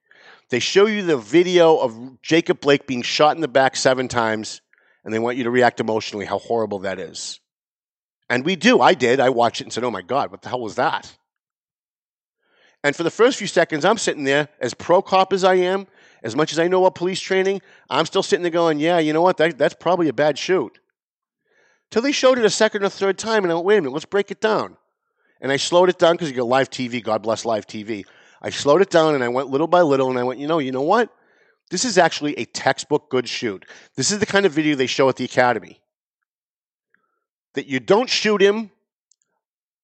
They 0.50 0.60
show 0.60 0.86
you 0.86 1.02
the 1.02 1.18
video 1.18 1.76
of 1.76 2.22
Jacob 2.22 2.60
Blake 2.60 2.86
being 2.86 3.02
shot 3.02 3.36
in 3.36 3.42
the 3.42 3.48
back 3.48 3.76
seven 3.76 4.08
times, 4.08 4.60
and 5.04 5.12
they 5.12 5.18
want 5.18 5.36
you 5.36 5.44
to 5.44 5.50
react 5.50 5.78
emotionally 5.78 6.24
how 6.24 6.38
horrible 6.38 6.80
that 6.80 6.98
is. 6.98 7.38
And 8.30 8.44
we 8.44 8.56
do. 8.56 8.80
I 8.80 8.94
did. 8.94 9.20
I 9.20 9.30
watched 9.30 9.60
it 9.60 9.64
and 9.64 9.72
said, 9.72 9.84
oh 9.84 9.90
my 9.90 10.02
God, 10.02 10.30
what 10.30 10.42
the 10.42 10.48
hell 10.48 10.60
was 10.60 10.74
that? 10.76 11.16
And 12.82 12.94
for 12.94 13.02
the 13.02 13.10
first 13.10 13.38
few 13.38 13.46
seconds, 13.46 13.84
I'm 13.84 13.98
sitting 13.98 14.24
there, 14.24 14.48
as 14.60 14.74
pro 14.74 15.02
cop 15.02 15.32
as 15.32 15.44
I 15.44 15.56
am, 15.56 15.86
as 16.22 16.34
much 16.36 16.52
as 16.52 16.58
I 16.58 16.68
know 16.68 16.84
about 16.84 16.94
police 16.94 17.20
training, 17.20 17.60
I'm 17.88 18.06
still 18.06 18.22
sitting 18.22 18.42
there 18.42 18.50
going, 18.50 18.80
yeah, 18.80 18.98
you 18.98 19.12
know 19.12 19.22
what? 19.22 19.36
That, 19.36 19.58
that's 19.58 19.74
probably 19.74 20.08
a 20.08 20.12
bad 20.12 20.38
shoot. 20.38 20.78
Till 21.90 22.02
they 22.02 22.12
showed 22.12 22.38
it 22.38 22.44
a 22.44 22.50
second 22.50 22.84
or 22.84 22.88
third 22.88 23.18
time, 23.18 23.44
and 23.44 23.52
I 23.52 23.54
went, 23.54 23.66
wait 23.66 23.78
a 23.78 23.80
minute, 23.80 23.92
let's 23.92 24.04
break 24.04 24.30
it 24.30 24.40
down. 24.40 24.76
And 25.40 25.52
I 25.52 25.56
slowed 25.56 25.88
it 25.88 25.98
down 25.98 26.14
because 26.14 26.30
you 26.30 26.36
got 26.36 26.46
live 26.46 26.70
TV. 26.70 27.02
God 27.02 27.22
bless 27.22 27.44
live 27.44 27.66
TV. 27.66 28.04
I 28.42 28.50
slowed 28.50 28.82
it 28.82 28.90
down 28.90 29.14
and 29.14 29.24
I 29.24 29.28
went 29.28 29.48
little 29.48 29.66
by 29.66 29.82
little, 29.82 30.10
and 30.10 30.18
I 30.18 30.24
went, 30.24 30.40
you 30.40 30.46
know, 30.46 30.58
you 30.58 30.72
know 30.72 30.82
what? 30.82 31.10
This 31.70 31.84
is 31.84 31.98
actually 31.98 32.34
a 32.38 32.44
textbook 32.44 33.10
good 33.10 33.28
shoot. 33.28 33.64
This 33.94 34.10
is 34.10 34.18
the 34.18 34.26
kind 34.26 34.46
of 34.46 34.52
video 34.52 34.74
they 34.74 34.86
show 34.86 35.08
at 35.08 35.16
the 35.16 35.24
academy. 35.24 35.80
That 37.54 37.66
you 37.66 37.80
don't 37.80 38.08
shoot 38.08 38.40
him 38.40 38.70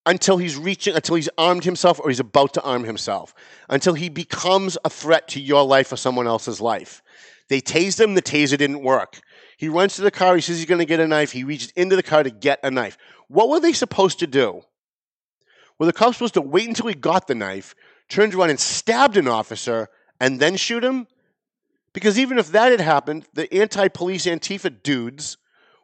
until 0.07 0.37
he's 0.37 0.57
reaching, 0.57 0.95
until 0.95 1.17
he's 1.17 1.29
armed 1.39 1.65
himself 1.65 1.99
or 1.99 2.09
he's 2.09 2.21
about 2.21 2.55
to 2.55 2.63
arm 2.63 2.85
himself, 2.85 3.35
until 3.69 3.95
he 3.95 4.09
becomes 4.09 4.77
a 4.85 4.91
threat 4.91 5.29
to 5.29 5.41
your 5.41 5.65
life 5.65 5.93
or 5.93 5.97
someone 5.97 6.27
else's 6.27 6.61
life. 6.61 7.03
They 7.49 7.61
tased 7.61 8.01
him, 8.01 8.15
the 8.15 8.23
taser 8.23 8.59
didn't 8.59 8.83
work. 8.83 9.21
He 9.57 9.69
runs 9.69 9.97
to 9.97 10.03
the 10.03 10.11
car, 10.11 10.35
he 10.35 10.41
says 10.41 10.59
he's 10.59 10.67
going 10.67 10.81
to 10.81 10.85
get 10.85 11.01
a 11.01 11.07
knife, 11.07 11.33
he 11.33 11.45
reaches 11.45 11.71
into 11.71 11.97
the 11.97 12.03
car 12.03 12.23
to 12.23 12.31
get 12.31 12.61
a 12.63 12.71
knife. 12.71 12.99
What 13.29 13.49
were 13.49 13.61
they 13.61 13.73
supposed 13.73 14.19
to 14.21 14.27
do? 14.27 14.63
Were 15.79 15.87
the 15.87 15.93
cops 15.93 16.17
supposed 16.17 16.35
to 16.35 16.41
wait 16.41 16.69
until 16.69 16.87
he 16.87 16.95
got 16.95 17.27
the 17.27 17.35
knife, 17.35 17.75
turned 18.09 18.35
around 18.35 18.51
and 18.51 18.61
stabbed 18.61 19.17
an 19.17 19.29
officer, 19.29 19.89
and 20.21 20.39
then 20.39 20.57
shoot 20.57 20.85
him? 20.85 21.07
Because 21.93 22.19
even 22.19 22.39
if 22.39 22.49
that 22.49 22.71
had 22.71 22.81
happened, 22.81 23.27
the 23.33 23.53
anti 23.55 23.89
police 23.89 24.27
Antifa 24.27 24.83
dudes 24.83 25.37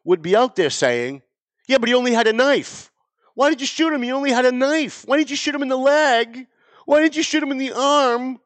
would 0.04 0.22
be 0.22 0.36
out 0.36 0.56
there 0.56 0.70
saying, 0.70 1.22
Yeah, 1.66 1.78
but 1.78 1.88
he 1.88 1.94
only 1.94 2.12
had 2.12 2.26
a 2.26 2.32
knife. 2.32 2.89
Why 3.34 3.50
did 3.50 3.60
you 3.60 3.66
shoot 3.66 3.92
him? 3.92 4.02
He 4.02 4.12
only 4.12 4.32
had 4.32 4.44
a 4.44 4.52
knife. 4.52 5.04
Why 5.06 5.16
did 5.16 5.30
you 5.30 5.36
shoot 5.36 5.54
him 5.54 5.62
in 5.62 5.68
the 5.68 5.76
leg? 5.76 6.46
Why 6.86 7.00
did 7.00 7.16
you 7.16 7.22
shoot 7.22 7.42
him 7.42 7.52
in 7.52 7.58
the 7.58 7.72
arm? 7.72 8.40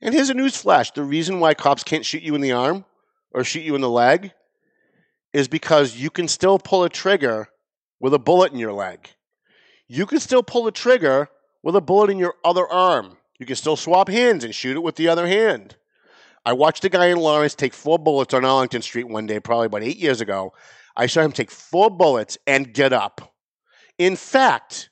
And 0.00 0.14
here's 0.14 0.30
a 0.30 0.34
news 0.34 0.56
flash 0.56 0.90
the 0.90 1.02
reason 1.02 1.40
why 1.40 1.54
cops 1.54 1.84
can't 1.84 2.04
shoot 2.04 2.22
you 2.22 2.34
in 2.34 2.40
the 2.40 2.52
arm 2.52 2.84
or 3.32 3.44
shoot 3.44 3.64
you 3.64 3.74
in 3.74 3.80
the 3.80 3.90
leg 3.90 4.32
is 5.32 5.48
because 5.48 5.96
you 5.96 6.10
can 6.10 6.28
still 6.28 6.58
pull 6.58 6.84
a 6.84 6.88
trigger 6.88 7.48
with 8.00 8.14
a 8.14 8.18
bullet 8.18 8.52
in 8.52 8.58
your 8.58 8.72
leg. 8.72 9.08
You 9.88 10.06
can 10.06 10.20
still 10.20 10.42
pull 10.42 10.66
a 10.66 10.72
trigger 10.72 11.28
with 11.62 11.74
a 11.74 11.80
bullet 11.80 12.10
in 12.10 12.18
your 12.18 12.34
other 12.44 12.66
arm. 12.66 13.16
You 13.38 13.46
can 13.46 13.56
still 13.56 13.76
swap 13.76 14.08
hands 14.08 14.44
and 14.44 14.54
shoot 14.54 14.76
it 14.76 14.82
with 14.82 14.96
the 14.96 15.08
other 15.08 15.26
hand. 15.26 15.76
I 16.44 16.52
watched 16.52 16.84
a 16.84 16.88
guy 16.88 17.06
in 17.06 17.18
Lawrence 17.18 17.54
take 17.54 17.74
four 17.74 17.98
bullets 17.98 18.34
on 18.34 18.44
Arlington 18.44 18.82
Street 18.82 19.08
one 19.08 19.26
day, 19.26 19.40
probably 19.40 19.66
about 19.66 19.82
eight 19.82 19.96
years 19.96 20.20
ago. 20.20 20.52
I 20.96 21.06
saw 21.06 21.22
him 21.22 21.32
take 21.32 21.50
four 21.50 21.90
bullets 21.90 22.38
and 22.46 22.72
get 22.72 22.92
up. 22.92 23.33
In 23.98 24.16
fact, 24.16 24.90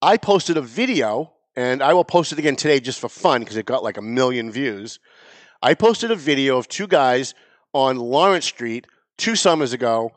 I 0.00 0.16
posted 0.16 0.56
a 0.56 0.62
video, 0.62 1.32
and 1.54 1.82
I 1.82 1.94
will 1.94 2.04
post 2.04 2.32
it 2.32 2.38
again 2.38 2.56
today 2.56 2.80
just 2.80 2.98
for 2.98 3.08
fun 3.08 3.40
because 3.40 3.56
it 3.56 3.66
got 3.66 3.84
like 3.84 3.96
a 3.96 4.02
million 4.02 4.50
views. 4.50 4.98
I 5.62 5.74
posted 5.74 6.10
a 6.10 6.16
video 6.16 6.58
of 6.58 6.66
two 6.66 6.88
guys 6.88 7.34
on 7.72 7.98
Lawrence 7.98 8.46
Street 8.46 8.86
two 9.16 9.36
summers 9.36 9.72
ago. 9.72 10.10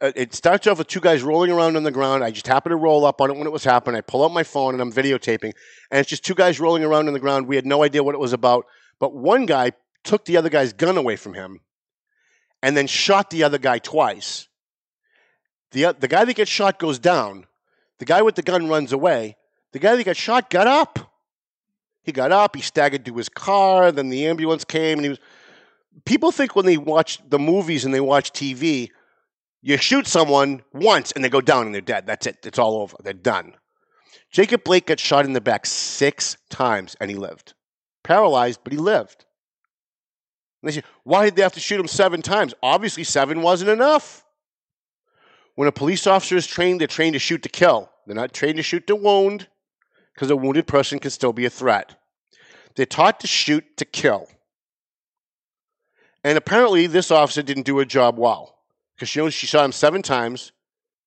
Uh, 0.00 0.12
It 0.16 0.34
starts 0.34 0.66
off 0.66 0.78
with 0.78 0.88
two 0.88 1.00
guys 1.00 1.22
rolling 1.22 1.52
around 1.52 1.76
on 1.76 1.84
the 1.84 1.92
ground. 1.92 2.24
I 2.24 2.32
just 2.32 2.48
happened 2.48 2.72
to 2.72 2.76
roll 2.76 3.04
up 3.04 3.20
on 3.20 3.30
it 3.30 3.36
when 3.36 3.46
it 3.46 3.52
was 3.52 3.64
happening. 3.64 3.96
I 3.96 4.00
pull 4.00 4.24
out 4.24 4.32
my 4.32 4.42
phone 4.42 4.74
and 4.74 4.80
I'm 4.80 4.92
videotaping, 4.92 5.52
and 5.90 6.00
it's 6.00 6.10
just 6.10 6.24
two 6.24 6.34
guys 6.34 6.58
rolling 6.58 6.82
around 6.82 7.06
on 7.06 7.14
the 7.14 7.20
ground. 7.20 7.46
We 7.46 7.56
had 7.56 7.66
no 7.66 7.84
idea 7.84 8.02
what 8.02 8.14
it 8.14 8.20
was 8.20 8.32
about, 8.32 8.66
but 8.98 9.14
one 9.14 9.46
guy 9.46 9.72
took 10.02 10.24
the 10.24 10.36
other 10.36 10.48
guy's 10.48 10.72
gun 10.72 10.96
away 10.96 11.16
from 11.16 11.34
him 11.34 11.60
and 12.62 12.76
then 12.76 12.86
shot 12.86 13.30
the 13.30 13.44
other 13.44 13.58
guy 13.58 13.78
twice. 13.78 14.48
The, 15.76 15.94
the 15.98 16.08
guy 16.08 16.24
that 16.24 16.34
gets 16.34 16.50
shot 16.50 16.78
goes 16.78 16.98
down. 16.98 17.44
The 17.98 18.06
guy 18.06 18.22
with 18.22 18.34
the 18.34 18.40
gun 18.40 18.66
runs 18.66 18.94
away. 18.94 19.36
The 19.72 19.78
guy 19.78 19.94
that 19.94 20.04
got 20.04 20.16
shot 20.16 20.48
got 20.48 20.66
up. 20.66 21.12
He 22.02 22.12
got 22.12 22.32
up, 22.32 22.56
he 22.56 22.62
staggered 22.62 23.04
to 23.04 23.14
his 23.14 23.28
car, 23.28 23.92
then 23.92 24.08
the 24.08 24.26
ambulance 24.26 24.64
came, 24.64 24.96
and 24.96 25.04
he 25.04 25.08
was. 25.10 25.18
People 26.06 26.32
think 26.32 26.56
when 26.56 26.64
they 26.64 26.78
watch 26.78 27.20
the 27.28 27.38
movies 27.38 27.84
and 27.84 27.92
they 27.92 28.00
watch 28.00 28.32
TV, 28.32 28.88
you 29.60 29.76
shoot 29.76 30.06
someone 30.06 30.62
once 30.72 31.12
and 31.12 31.22
they 31.22 31.28
go 31.28 31.42
down 31.42 31.66
and 31.66 31.74
they're 31.74 31.82
dead. 31.82 32.06
That's 32.06 32.26
it. 32.26 32.38
It's 32.44 32.58
all 32.58 32.78
over. 32.80 32.96
They're 33.04 33.12
done. 33.12 33.52
Jacob 34.30 34.64
Blake 34.64 34.86
got 34.86 34.98
shot 34.98 35.26
in 35.26 35.34
the 35.34 35.42
back 35.42 35.66
six 35.66 36.38
times 36.48 36.96
and 37.02 37.10
he 37.10 37.18
lived. 37.18 37.52
Paralyzed, 38.02 38.60
but 38.64 38.72
he 38.72 38.78
lived. 38.78 39.26
And 40.62 40.70
they 40.70 40.76
say, 40.76 40.86
why 41.04 41.26
did 41.26 41.36
they 41.36 41.42
have 41.42 41.52
to 41.52 41.60
shoot 41.60 41.78
him 41.78 41.86
seven 41.86 42.22
times? 42.22 42.54
Obviously, 42.62 43.04
seven 43.04 43.42
wasn't 43.42 43.68
enough. 43.68 44.25
When 45.56 45.68
a 45.68 45.72
police 45.72 46.06
officer 46.06 46.36
is 46.36 46.46
trained, 46.46 46.80
they're 46.80 46.86
trained 46.86 47.14
to 47.14 47.18
shoot 47.18 47.42
to 47.42 47.48
kill. 47.48 47.90
They're 48.06 48.14
not 48.14 48.32
trained 48.32 48.58
to 48.58 48.62
shoot 48.62 48.86
to 48.86 48.94
wound 48.94 49.48
because 50.14 50.30
a 50.30 50.36
wounded 50.36 50.66
person 50.66 50.98
can 50.98 51.10
still 51.10 51.32
be 51.32 51.46
a 51.46 51.50
threat. 51.50 51.96
They're 52.76 52.86
taught 52.86 53.20
to 53.20 53.26
shoot 53.26 53.64
to 53.78 53.84
kill. 53.84 54.28
And 56.22 56.36
apparently, 56.36 56.86
this 56.86 57.10
officer 57.10 57.42
didn't 57.42 57.64
do 57.64 57.78
her 57.78 57.84
job 57.84 58.18
well 58.18 58.58
because 58.94 59.08
she, 59.08 59.30
she 59.30 59.46
shot 59.46 59.64
him 59.64 59.72
seven 59.72 60.02
times 60.02 60.52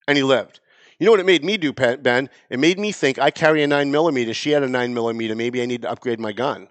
and 0.07 0.17
he 0.17 0.23
lived. 0.23 0.59
You 0.97 1.05
know 1.05 1.11
what 1.11 1.19
it 1.19 1.25
made 1.25 1.45
me 1.45 1.57
do, 1.57 1.71
Ben? 1.71 2.29
It 2.49 2.59
made 2.59 2.79
me 2.79 2.91
think 2.91 3.19
I 3.19 3.31
carry 3.31 3.63
a 3.63 3.67
9 3.67 3.91
millimeter. 3.91 4.33
She 4.33 4.51
had 4.51 4.63
a 4.63 4.67
9 4.67 4.93
millimeter. 4.93 5.35
Maybe 5.35 5.61
I 5.61 5.65
need 5.65 5.83
to 5.83 5.91
upgrade 5.91 6.19
my 6.19 6.33
gun. 6.33 6.67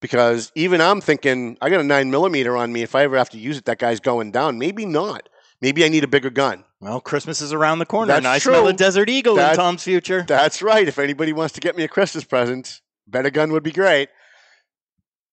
Because 0.00 0.50
even 0.54 0.80
I'm 0.80 1.00
thinking, 1.00 1.56
I 1.60 1.70
got 1.70 1.80
a 1.80 1.84
9 1.84 2.10
millimeter 2.10 2.56
on 2.56 2.72
me. 2.72 2.82
If 2.82 2.94
I 2.94 3.04
ever 3.04 3.16
have 3.16 3.30
to 3.30 3.38
use 3.38 3.58
it, 3.58 3.66
that 3.66 3.78
guy's 3.78 4.00
going 4.00 4.32
down. 4.32 4.58
Maybe 4.58 4.84
not. 4.84 5.28
Maybe 5.60 5.84
I 5.84 5.88
need 5.88 6.04
a 6.04 6.08
bigger 6.08 6.30
gun. 6.30 6.64
Well, 6.80 7.00
Christmas 7.00 7.40
is 7.40 7.52
around 7.52 7.78
the 7.78 7.86
corner, 7.86 8.08
That's 8.08 8.18
and 8.18 8.26
I 8.26 8.38
smell 8.38 8.62
true. 8.62 8.68
a 8.68 8.72
Desert 8.72 9.08
Eagle 9.08 9.36
That- 9.36 9.52
in 9.52 9.56
Tom's 9.56 9.82
future. 9.82 10.22
That's 10.26 10.60
right. 10.60 10.86
If 10.86 10.98
anybody 10.98 11.32
wants 11.32 11.54
to 11.54 11.60
get 11.60 11.76
me 11.76 11.84
a 11.84 11.88
Christmas 11.88 12.24
present, 12.24 12.80
better 13.06 13.30
gun 13.30 13.52
would 13.52 13.62
be 13.62 13.72
great. 13.72 14.08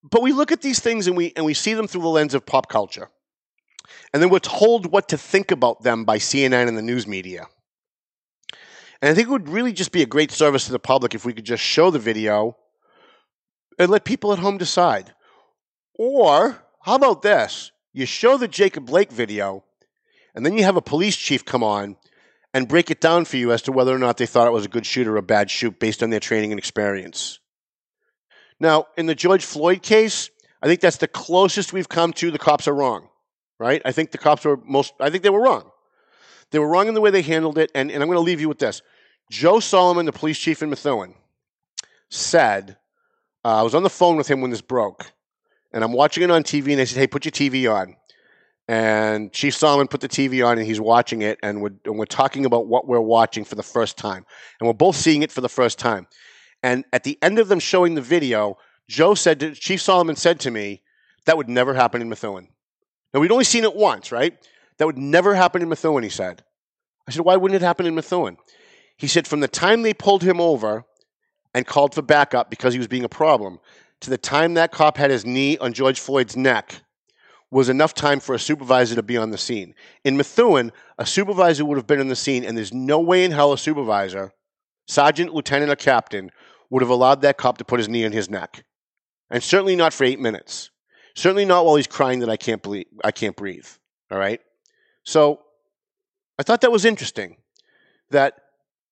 But 0.04 0.22
we 0.22 0.32
look 0.32 0.52
at 0.52 0.62
these 0.62 0.80
things 0.80 1.08
and 1.08 1.16
we 1.18 1.34
and 1.36 1.46
we 1.46 1.54
see 1.54 1.74
them 1.74 1.88
through 1.88 2.02
the 2.02 2.08
lens 2.08 2.34
of 2.34 2.46
pop 2.46 2.70
culture. 2.70 3.10
And 4.14 4.22
then 4.24 4.30
we're 4.30 4.40
told 4.40 4.92
what 4.92 5.10
to 5.10 5.18
think 5.18 5.52
about 5.52 5.84
them 5.84 6.06
by 6.06 6.18
CNN 6.18 6.68
and 6.68 6.78
the 6.78 6.82
news 6.82 7.06
media. 7.06 7.48
And 9.02 9.10
I 9.10 9.14
think 9.14 9.28
it 9.28 9.32
would 9.32 9.50
really 9.50 9.74
just 9.74 9.92
be 9.92 10.02
a 10.02 10.06
great 10.08 10.32
service 10.32 10.66
to 10.66 10.72
the 10.72 10.80
public 10.80 11.14
if 11.14 11.26
we 11.26 11.34
could 11.34 11.44
just 11.46 11.64
show 11.64 11.92
the 11.92 12.00
video 12.00 12.56
and 13.78 13.90
let 13.92 14.06
people 14.06 14.32
at 14.32 14.40
home 14.40 14.58
decide. 14.58 15.14
Or 15.96 16.64
how 16.84 16.96
about 16.96 17.22
this? 17.22 17.72
You 17.94 18.06
show 18.06 18.38
the 18.38 18.48
Jacob 18.48 18.86
Blake 18.86 19.12
video, 19.12 19.64
and 20.36 20.46
then 20.46 20.58
you 20.58 20.64
have 20.64 20.78
a 20.78 20.82
police 20.82 21.16
chief 21.16 21.46
come 21.46 21.64
on 21.64 21.98
and 22.54 22.68
break 22.68 22.92
it 22.92 23.00
down 23.02 23.26
for 23.26 23.38
you 23.38 23.52
as 23.52 23.62
to 23.64 23.72
whether 23.72 23.94
or 23.94 24.00
not 24.00 24.18
they 24.18 24.26
thought 24.26 24.48
it 24.48 24.52
was 24.52 24.66
a 24.66 24.70
good 24.70 24.86
shoot 24.86 25.08
or 25.08 25.18
a 25.18 25.22
bad 25.22 25.50
shoot 25.50 25.80
based 25.80 26.04
on 26.04 26.10
their 26.10 26.20
training 26.20 26.52
and 26.52 26.60
experience. 26.60 27.40
Now, 28.60 28.88
in 28.98 29.06
the 29.06 29.16
George 29.16 29.44
Floyd 29.44 29.82
case, 29.82 30.30
I 30.62 30.68
think 30.68 30.82
that's 30.82 30.98
the 30.98 31.08
closest 31.08 31.74
we've 31.74 31.90
come 31.90 32.14
to 32.14 32.30
the 32.30 32.38
cops 32.38 32.68
are 32.68 32.76
wrong, 32.76 33.08
right? 33.60 33.82
I 33.84 33.92
think 33.92 34.12
the 34.12 34.18
cops 34.18 34.46
were 34.46 34.58
most, 34.58 34.94
I 35.00 35.10
think 35.10 35.24
they 35.24 35.30
were 35.30 35.42
wrong. 35.42 35.72
They 36.52 36.60
were 36.60 36.68
wrong 36.68 36.88
in 36.88 36.94
the 36.94 37.02
way 37.02 37.12
they 37.12 37.22
handled 37.22 37.58
it, 37.58 37.72
and, 37.74 37.90
and 37.90 38.04
I'm 38.04 38.10
going 38.10 38.18
to 38.18 38.22
leave 38.22 38.42
you 38.42 38.50
with 38.50 38.60
this. 38.60 38.82
Joe 39.32 39.60
Solomon, 39.62 40.06
the 40.06 40.12
police 40.12 40.38
chief 40.38 40.62
in 40.62 40.70
Methuen, 40.70 41.16
said, 42.10 42.78
uh, 43.44 43.60
I 43.60 43.62
was 43.64 43.74
on 43.74 43.84
the 43.84 43.90
phone 43.90 44.18
with 44.18 44.30
him 44.30 44.42
when 44.42 44.52
this 44.52 44.62
broke, 44.62 45.12
and 45.72 45.84
I'm 45.84 45.94
watching 45.94 46.24
it 46.24 46.30
on 46.30 46.44
TV, 46.44 46.74
and 46.74 46.82
I 46.82 46.84
said, 46.84 47.00
hey, 47.00 47.08
put 47.08 47.24
your 47.26 47.32
TV 47.32 47.74
on. 47.74 47.96
And 48.68 49.34
Chief 49.34 49.54
Solomon 49.54 49.88
put 49.88 50.02
the 50.02 50.08
TV 50.08 50.46
on, 50.46 50.58
and 50.58 50.66
he's 50.66 50.80
watching 50.80 51.22
it, 51.22 51.40
and 51.44 51.62
we're, 51.62 51.74
and 51.86 51.98
we're 51.98 52.06
talking 52.06 52.46
about 52.46 52.68
what 52.68 52.88
we're 52.88 53.02
watching 53.02 53.44
for 53.44 53.56
the 53.56 53.64
first 53.64 53.98
time. 53.98 54.26
And 54.60 54.68
we're 54.68 54.74
both 54.74 54.96
seeing 54.96 55.24
it 55.24 55.32
for 55.32 55.42
the 55.42 55.50
first 55.50 55.80
time. 55.80 56.08
And 56.64 56.86
at 56.94 57.04
the 57.04 57.18
end 57.22 57.40
of 57.40 57.48
them 57.48 57.60
showing 57.60 57.96
the 57.96 58.02
video, 58.02 58.58
Joe 58.88 59.16
said, 59.16 59.40
to, 59.40 59.54
Chief 59.54 59.82
Solomon 59.82 60.16
said 60.16 60.40
to 60.42 60.52
me, 60.52 60.84
that 61.26 61.38
would 61.38 61.50
never 61.50 61.74
happen 61.74 62.02
in 62.02 62.10
Methuen. 62.10 62.48
Now, 63.14 63.20
we'd 63.20 63.32
only 63.32 63.44
seen 63.44 63.64
it 63.64 63.76
once, 63.76 64.12
right? 64.12 64.38
That 64.78 64.86
would 64.86 64.98
never 64.98 65.36
happen 65.36 65.62
in 65.62 65.70
Methuen, 65.70 66.04
he 66.04 66.10
said. 66.10 66.44
I 67.08 67.12
said, 67.12 67.26
why 67.26 67.36
wouldn't 67.36 67.62
it 67.62 67.66
happen 67.66 67.86
in 67.86 67.96
Methuen? 67.96 68.38
He 68.98 69.08
said, 69.08 69.28
from 69.28 69.40
the 69.40 69.48
time 69.48 69.82
they 69.82 69.94
pulled 69.94 70.24
him 70.24 70.40
over 70.40 70.86
and 71.54 71.66
called 71.66 71.94
for 71.94 72.02
backup 72.02 72.50
because 72.50 72.74
he 72.74 72.80
was 72.80 72.88
being 72.88 73.04
a 73.04 73.10
problem 73.10 73.60
to 74.02 74.10
the 74.10 74.18
time 74.18 74.54
that 74.56 74.72
cop 74.72 74.98
had 74.98 75.12
his 75.12 75.26
knee 75.26 75.58
on 75.58 75.74
George 75.74 76.00
Floyd's 76.00 76.38
neck 76.38 76.82
was 77.52 77.68
enough 77.68 77.94
time 77.94 78.22
for 78.22 78.34
a 78.34 78.40
supervisor 78.40 78.96
to 78.96 79.04
be 79.04 79.18
on 79.18 79.30
the 79.30 79.38
scene. 79.38 79.76
In 80.06 80.16
Methuen, 80.16 80.72
a 80.98 81.06
supervisor 81.06 81.66
would 81.66 81.78
have 81.78 81.86
been 81.86 82.00
on 82.00 82.08
the 82.08 82.16
scene, 82.16 82.46
and 82.46 82.58
there's 82.58 82.74
no 82.74 83.00
way 83.00 83.26
in 83.26 83.32
hell 83.32 83.52
a 83.52 83.58
supervisor, 83.58 84.32
sergeant, 84.88 85.34
lieutenant, 85.34 85.72
or 85.72 85.76
captain, 85.76 86.32
would 86.70 86.82
have 86.82 86.90
allowed 86.90 87.22
that 87.22 87.38
cop 87.38 87.58
to 87.58 87.66
put 87.66 87.80
his 87.80 87.90
knee 87.90 88.06
on 88.06 88.14
his 88.14 88.30
neck. 88.30 88.64
And 89.30 89.44
certainly 89.44 89.76
not 89.76 89.94
for 89.94 90.06
eight 90.06 90.20
minutes. 90.20 90.72
Certainly 91.14 91.46
not 91.46 91.66
while 91.66 91.76
he's 91.76 91.88
crying 91.88 92.20
that 92.20 92.30
I 92.30 92.38
can't 92.38 92.66
I 93.04 93.12
can't 93.12 93.36
breathe. 93.36 93.68
All 94.10 94.18
right. 94.18 94.40
So 95.04 95.42
I 96.40 96.44
thought 96.44 96.62
that 96.62 96.72
was 96.72 96.86
interesting. 96.86 97.38
That 98.12 98.36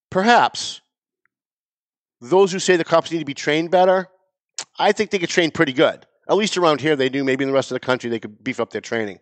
perhaps 0.10 0.82
those 2.20 2.52
who 2.52 2.60
say 2.60 2.76
the 2.76 2.84
cops 2.84 3.12
need 3.12 3.20
to 3.20 3.26
be 3.26 3.34
trained 3.34 3.72
better, 3.72 4.08
I 4.78 4.92
think 4.92 5.12
they 5.12 5.18
get 5.18 5.30
trained 5.30 5.54
pretty 5.54 5.74
good. 5.74 6.06
At 6.30 6.38
least 6.38 6.58
around 6.58 6.82
here 6.82 6.96
they 6.96 7.10
do. 7.10 7.24
Maybe 7.24 7.44
in 7.44 7.50
the 7.50 7.56
rest 7.56 7.72
of 7.72 7.76
the 7.76 7.80
country 7.80 8.10
they 8.10 8.20
could 8.20 8.44
beef 8.44 8.60
up 8.60 8.70
their 8.72 8.82
training. 8.82 9.20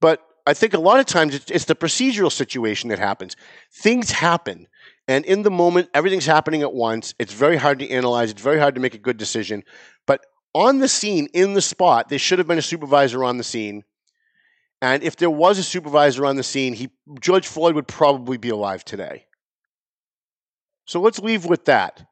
But 0.00 0.20
I 0.46 0.54
think 0.54 0.74
a 0.74 0.78
lot 0.78 1.00
of 1.00 1.06
times 1.06 1.34
it's, 1.34 1.64
the 1.64 1.74
procedural 1.74 2.32
situation 2.32 2.90
that 2.90 2.98
happens. 2.98 3.36
Things 3.72 4.10
happen. 4.10 4.66
And 5.08 5.24
in 5.24 5.42
the 5.42 5.50
moment, 5.50 5.90
everything's 5.94 6.26
happening 6.26 6.62
at 6.62 6.72
once. 6.72 7.14
It's 7.18 7.32
very 7.32 7.56
hard 7.56 7.78
to 7.78 7.90
analyze. 7.90 8.30
It's 8.30 8.42
very 8.42 8.58
hard 8.58 8.74
to 8.74 8.80
make 8.80 8.94
a 8.94 8.98
good 8.98 9.16
decision. 9.16 9.62
But 10.06 10.24
on 10.54 10.78
the 10.78 10.88
scene, 10.88 11.28
in 11.34 11.54
the 11.54 11.62
spot, 11.62 12.08
there 12.08 12.18
should 12.18 12.38
have 12.38 12.48
been 12.48 12.58
a 12.58 12.62
supervisor 12.62 13.24
on 13.24 13.38
the 13.38 13.44
scene. 13.44 13.84
And 14.82 15.02
if 15.02 15.16
there 15.16 15.30
was 15.30 15.58
a 15.58 15.62
supervisor 15.62 16.26
on 16.26 16.36
the 16.36 16.42
scene, 16.42 16.74
he 16.74 16.90
George 17.20 17.46
Floyd 17.46 17.74
would 17.74 17.88
probably 17.88 18.36
be 18.36 18.50
alive 18.50 18.84
today. 18.84 19.26
So 20.86 21.00
let's 21.00 21.18
leave 21.18 21.46
with 21.46 21.64
that. 21.64 22.06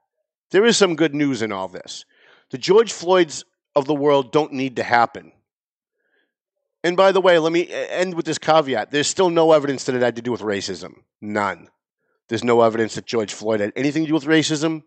There 0.50 0.64
is 0.64 0.76
some 0.76 0.96
good 0.96 1.14
news 1.14 1.42
in 1.42 1.52
all 1.52 1.68
this. 1.68 2.06
The 2.50 2.58
George 2.58 2.92
Floyds 2.92 3.44
of 3.74 3.86
the 3.86 3.94
world 3.94 4.32
don't 4.32 4.52
need 4.52 4.76
to 4.76 4.82
happen. 4.82 5.32
And 6.84 6.96
by 6.96 7.12
the 7.12 7.20
way, 7.20 7.38
let 7.38 7.52
me 7.52 7.68
end 7.70 8.14
with 8.14 8.26
this 8.26 8.38
caveat. 8.38 8.90
There's 8.90 9.06
still 9.06 9.30
no 9.30 9.52
evidence 9.52 9.84
that 9.84 9.94
it 9.94 10.02
had 10.02 10.16
to 10.16 10.22
do 10.22 10.32
with 10.32 10.40
racism. 10.40 11.02
None. 11.20 11.68
There's 12.28 12.42
no 12.42 12.62
evidence 12.62 12.94
that 12.96 13.06
George 13.06 13.32
Floyd 13.32 13.60
had 13.60 13.72
anything 13.76 14.02
to 14.04 14.08
do 14.08 14.14
with 14.14 14.24
racism. 14.24 14.82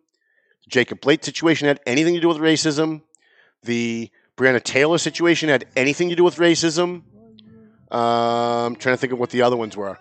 The 0.63 0.69
Jacob 0.69 0.99
Blake 0.99 1.23
situation 1.23 1.67
had 1.67 1.79
anything 1.85 2.15
to 2.15 2.19
do 2.19 2.27
with 2.27 2.37
racism. 2.37 3.01
The 3.63 4.11
Breonna 4.35 4.61
Taylor 4.61 4.97
situation 4.97 5.47
had 5.47 5.65
anything 5.75 6.09
to 6.09 6.15
do 6.15 6.23
with 6.23 6.35
racism. 6.35 7.03
Um, 7.91 8.01
I'm 8.01 8.75
trying 8.75 8.95
to 8.95 8.97
think 8.97 9.13
of 9.13 9.19
what 9.19 9.29
the 9.29 9.43
other 9.43 9.55
ones 9.55 9.77
were. 9.77 9.97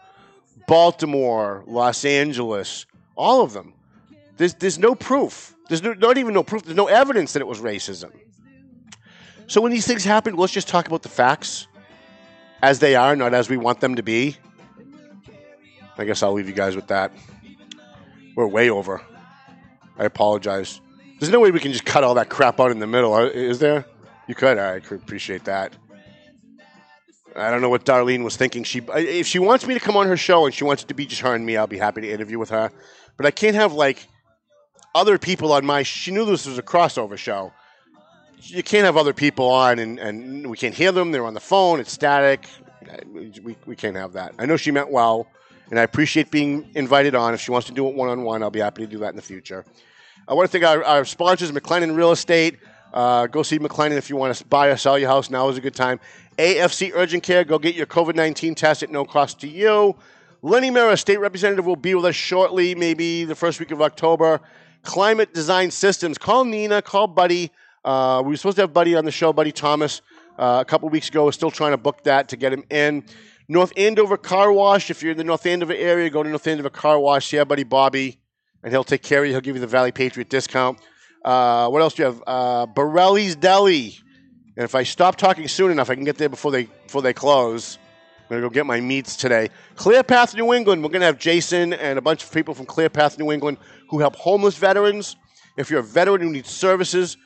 Baltimore, 0.66 1.62
Los 1.66 2.04
Angeles, 2.04 2.86
all 3.14 3.42
of 3.42 3.52
them. 3.52 3.74
There's, 4.36 4.54
there's 4.54 4.78
no 4.78 4.94
proof. 4.94 5.54
There's 5.68 5.82
no, 5.82 5.92
not 5.92 6.18
even 6.18 6.34
no 6.34 6.42
proof. 6.42 6.64
There's 6.64 6.76
no 6.76 6.86
evidence 6.86 7.34
that 7.34 7.40
it 7.40 7.46
was 7.46 7.60
racism. 7.60 8.10
So 9.46 9.60
when 9.60 9.72
these 9.72 9.86
things 9.86 10.04
happen, 10.04 10.36
let's 10.36 10.52
just 10.52 10.68
talk 10.68 10.86
about 10.86 11.02
the 11.02 11.08
facts 11.08 11.66
as 12.62 12.78
they 12.78 12.96
are, 12.96 13.14
not 13.14 13.34
as 13.34 13.48
we 13.48 13.56
want 13.56 13.80
them 13.80 13.96
to 13.96 14.02
be. 14.02 14.36
I 15.96 16.04
guess 16.04 16.22
I'll 16.22 16.32
leave 16.32 16.48
you 16.48 16.54
guys 16.54 16.74
with 16.76 16.88
that. 16.88 17.12
We're 18.36 18.46
way 18.46 18.70
over. 18.70 19.00
I 19.98 20.04
apologize. 20.04 20.80
There's 21.20 21.30
no 21.30 21.40
way 21.40 21.50
we 21.50 21.60
can 21.60 21.72
just 21.72 21.84
cut 21.84 22.02
all 22.02 22.14
that 22.14 22.28
crap 22.28 22.58
out 22.58 22.70
in 22.70 22.80
the 22.80 22.86
middle, 22.86 23.14
uh, 23.14 23.26
is 23.26 23.60
there? 23.60 23.84
You 24.26 24.34
could. 24.34 24.58
I 24.58 24.76
appreciate 24.76 25.44
that. 25.44 25.76
I 27.36 27.50
don't 27.50 27.60
know 27.60 27.68
what 27.68 27.84
Darlene 27.84 28.24
was 28.24 28.36
thinking. 28.36 28.64
She, 28.64 28.80
if 28.94 29.26
she 29.26 29.38
wants 29.38 29.66
me 29.66 29.74
to 29.74 29.80
come 29.80 29.96
on 29.96 30.06
her 30.06 30.16
show 30.16 30.46
and 30.46 30.54
she 30.54 30.64
wants 30.64 30.82
it 30.84 30.88
to 30.88 30.94
be 30.94 31.04
just 31.06 31.20
her 31.22 31.34
and 31.34 31.44
me, 31.44 31.56
I'll 31.56 31.66
be 31.66 31.78
happy 31.78 32.00
to 32.02 32.10
interview 32.10 32.38
with 32.38 32.50
her. 32.50 32.70
But 33.16 33.26
I 33.26 33.30
can't 33.30 33.56
have 33.56 33.72
like 33.72 34.06
other 34.94 35.18
people 35.18 35.52
on 35.52 35.64
my. 35.64 35.82
She 35.82 36.10
knew 36.10 36.24
this 36.24 36.46
was 36.46 36.58
a 36.58 36.62
crossover 36.62 37.16
show. 37.16 37.52
You 38.46 38.62
can't 38.62 38.84
have 38.84 38.96
other 38.96 39.12
people 39.12 39.48
on 39.48 39.78
and, 39.78 39.98
and 39.98 40.50
we 40.50 40.56
can't 40.56 40.74
hear 40.74 40.92
them. 40.92 41.12
They're 41.12 41.24
on 41.24 41.34
the 41.34 41.40
phone. 41.40 41.80
It's 41.80 41.92
static. 41.92 42.46
We, 43.12 43.56
we 43.66 43.74
can't 43.74 43.96
have 43.96 44.12
that. 44.12 44.34
I 44.38 44.46
know 44.46 44.56
she 44.56 44.70
meant 44.70 44.90
well, 44.90 45.26
and 45.70 45.78
I 45.78 45.82
appreciate 45.82 46.30
being 46.30 46.70
invited 46.74 47.14
on. 47.14 47.32
If 47.34 47.40
she 47.40 47.50
wants 47.50 47.66
to 47.68 47.72
do 47.72 47.88
it 47.88 47.94
one 47.94 48.10
on 48.10 48.22
one, 48.22 48.42
I'll 48.42 48.50
be 48.50 48.60
happy 48.60 48.82
to 48.82 48.86
do 48.86 48.98
that 48.98 49.10
in 49.10 49.16
the 49.16 49.22
future. 49.22 49.64
I 50.28 50.34
want 50.34 50.50
to 50.50 50.52
thank 50.52 50.64
our, 50.64 50.84
our 50.84 51.04
sponsors, 51.04 51.50
McLennan 51.52 51.96
Real 51.96 52.12
Estate. 52.12 52.58
Uh, 52.92 53.26
go 53.26 53.42
see 53.42 53.58
McLennan 53.58 53.96
if 53.96 54.10
you 54.10 54.16
want 54.16 54.34
to 54.36 54.44
buy 54.44 54.68
or 54.68 54.76
sell 54.76 54.98
your 54.98 55.08
house. 55.08 55.30
Now 55.30 55.48
is 55.48 55.56
a 55.56 55.60
good 55.60 55.74
time. 55.74 55.98
AFC 56.38 56.92
Urgent 56.94 57.22
Care, 57.22 57.44
go 57.44 57.58
get 57.58 57.74
your 57.74 57.86
COVID 57.86 58.14
19 58.14 58.54
test 58.54 58.82
at 58.82 58.90
no 58.90 59.04
cost 59.04 59.40
to 59.40 59.48
you. 59.48 59.96
Lenny 60.42 60.70
Mirra, 60.70 60.98
state 60.98 61.18
representative, 61.18 61.64
will 61.64 61.74
be 61.74 61.94
with 61.94 62.04
us 62.04 62.14
shortly, 62.14 62.74
maybe 62.74 63.24
the 63.24 63.34
first 63.34 63.58
week 63.58 63.70
of 63.70 63.80
October. 63.80 64.40
Climate 64.82 65.32
Design 65.32 65.70
Systems, 65.70 66.18
call 66.18 66.44
Nina, 66.44 66.82
call 66.82 67.06
Buddy. 67.06 67.50
Uh, 67.84 68.22
we 68.24 68.30
were 68.30 68.36
supposed 68.36 68.56
to 68.56 68.62
have 68.62 68.72
Buddy 68.72 68.94
on 68.94 69.04
the 69.04 69.12
show, 69.12 69.32
Buddy 69.32 69.52
Thomas, 69.52 70.00
uh, 70.38 70.58
a 70.60 70.64
couple 70.64 70.88
weeks 70.88 71.08
ago. 71.08 71.26
We're 71.26 71.32
still 71.32 71.50
trying 71.50 71.72
to 71.72 71.76
book 71.76 72.02
that 72.04 72.28
to 72.30 72.36
get 72.36 72.52
him 72.52 72.64
in. 72.70 73.04
North 73.46 73.72
Andover 73.76 74.16
Car 74.16 74.50
Wash, 74.52 74.90
if 74.90 75.02
you're 75.02 75.12
in 75.12 75.18
the 75.18 75.24
North 75.24 75.44
Andover 75.44 75.74
area, 75.74 76.08
go 76.08 76.22
to 76.22 76.28
North 76.28 76.46
Andover 76.46 76.70
Car 76.70 76.98
Wash, 76.98 77.26
see 77.26 77.38
our 77.38 77.44
buddy 77.44 77.64
Bobby, 77.64 78.18
and 78.62 78.72
he'll 78.72 78.84
take 78.84 79.02
care 79.02 79.20
of 79.20 79.26
you. 79.26 79.32
He'll 79.32 79.42
give 79.42 79.54
you 79.54 79.60
the 79.60 79.66
Valley 79.66 79.92
Patriot 79.92 80.30
discount. 80.30 80.78
Uh, 81.22 81.68
what 81.68 81.82
else 81.82 81.94
do 81.94 82.02
you 82.02 82.06
have? 82.06 82.22
Uh, 82.26 82.66
Borelli's 82.66 83.36
Deli. 83.36 83.98
And 84.56 84.64
if 84.64 84.74
I 84.74 84.82
stop 84.82 85.16
talking 85.16 85.46
soon 85.46 85.70
enough, 85.70 85.90
I 85.90 85.94
can 85.94 86.04
get 86.04 86.16
there 86.16 86.28
before 86.28 86.52
they 86.52 86.64
before 86.64 87.02
they 87.02 87.12
close. 87.12 87.76
I'm 88.22 88.28
gonna 88.30 88.40
go 88.40 88.48
get 88.48 88.64
my 88.64 88.80
meats 88.80 89.16
today. 89.16 89.50
Clear 89.76 90.02
Path 90.02 90.34
New 90.34 90.54
England. 90.54 90.82
We're 90.82 90.88
gonna 90.88 91.04
have 91.04 91.18
Jason 91.18 91.74
and 91.74 91.98
a 91.98 92.02
bunch 92.02 92.24
of 92.24 92.32
people 92.32 92.54
from 92.54 92.64
Clear 92.64 92.88
Path 92.88 93.18
New 93.18 93.30
England 93.30 93.58
who 93.90 93.98
help 93.98 94.16
homeless 94.16 94.56
veterans. 94.56 95.16
If 95.58 95.70
you're 95.70 95.80
a 95.80 95.84
veteran 95.84 96.22
who 96.22 96.30
needs 96.30 96.50
services, 96.50 97.18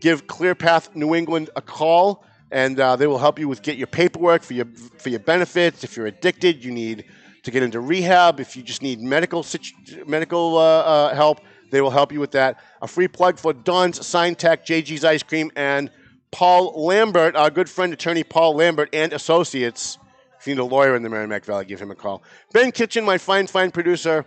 give 0.00 0.26
ClearPath 0.26 0.94
New 0.94 1.14
England 1.14 1.50
a 1.56 1.62
call, 1.62 2.24
and 2.50 2.78
uh, 2.80 2.96
they 2.96 3.06
will 3.06 3.18
help 3.18 3.38
you 3.38 3.48
with 3.48 3.62
get 3.62 3.76
your 3.76 3.86
paperwork 3.86 4.42
for 4.42 4.54
your 4.54 4.66
for 4.98 5.08
your 5.10 5.20
benefits. 5.20 5.84
If 5.84 5.96
you're 5.96 6.06
addicted, 6.06 6.64
you 6.64 6.72
need 6.72 7.04
to 7.42 7.50
get 7.50 7.62
into 7.62 7.80
rehab. 7.80 8.40
If 8.40 8.56
you 8.56 8.62
just 8.62 8.82
need 8.82 9.00
medical 9.00 9.42
situ- 9.42 10.04
medical 10.06 10.56
uh, 10.58 10.60
uh, 10.60 11.14
help, 11.14 11.40
they 11.70 11.80
will 11.80 11.90
help 11.90 12.12
you 12.12 12.20
with 12.20 12.32
that. 12.32 12.58
A 12.82 12.88
free 12.88 13.08
plug 13.08 13.38
for 13.38 13.52
Don's 13.52 14.04
Sign 14.06 14.34
Tech, 14.34 14.66
JG's 14.66 15.04
Ice 15.04 15.22
Cream, 15.22 15.50
and 15.56 15.90
Paul 16.30 16.84
Lambert, 16.84 17.36
our 17.36 17.50
good 17.50 17.68
friend 17.68 17.92
attorney 17.92 18.24
Paul 18.24 18.56
Lambert 18.56 18.88
and 18.92 19.12
Associates. 19.12 19.98
If 20.38 20.46
you 20.46 20.54
need 20.54 20.60
a 20.60 20.64
lawyer 20.64 20.94
in 20.96 21.02
the 21.02 21.10
Merrimack 21.10 21.44
Valley, 21.44 21.66
give 21.66 21.80
him 21.80 21.90
a 21.90 21.94
call. 21.94 22.22
Ben 22.52 22.72
Kitchen, 22.72 23.04
my 23.04 23.18
fine, 23.18 23.46
fine 23.46 23.70
producer. 23.70 24.24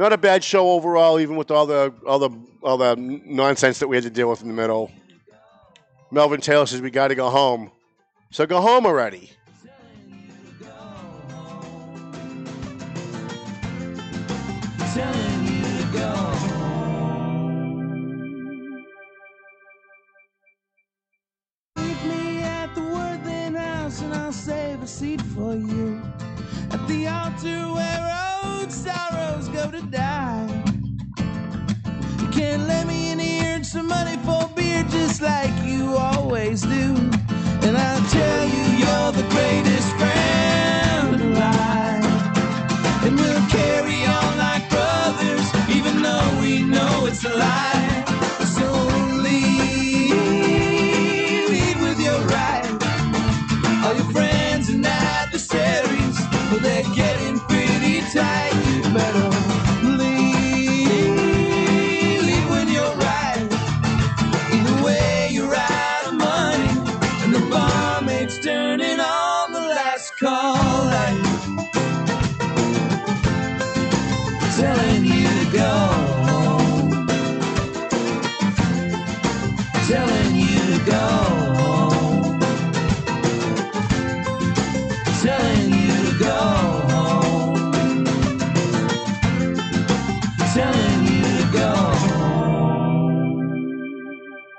Not 0.00 0.14
a 0.14 0.16
bad 0.16 0.42
show 0.42 0.70
overall, 0.70 1.20
even 1.20 1.36
with 1.36 1.50
all 1.50 1.66
the 1.66 1.92
all 2.06 2.18
the 2.18 2.30
all 2.62 2.78
the 2.78 2.96
nonsense 2.96 3.80
that 3.80 3.88
we 3.88 3.96
had 3.98 4.04
to 4.04 4.08
deal 4.08 4.30
with 4.30 4.40
in 4.40 4.48
the 4.48 4.54
middle. 4.54 4.90
Melvin 6.10 6.40
Taylor 6.40 6.64
says 6.64 6.80
we 6.80 6.90
got 6.90 7.08
to 7.08 7.14
go 7.14 7.28
home, 7.28 7.70
so 8.30 8.46
go 8.46 8.62
home 8.62 8.86
already. 8.86 9.30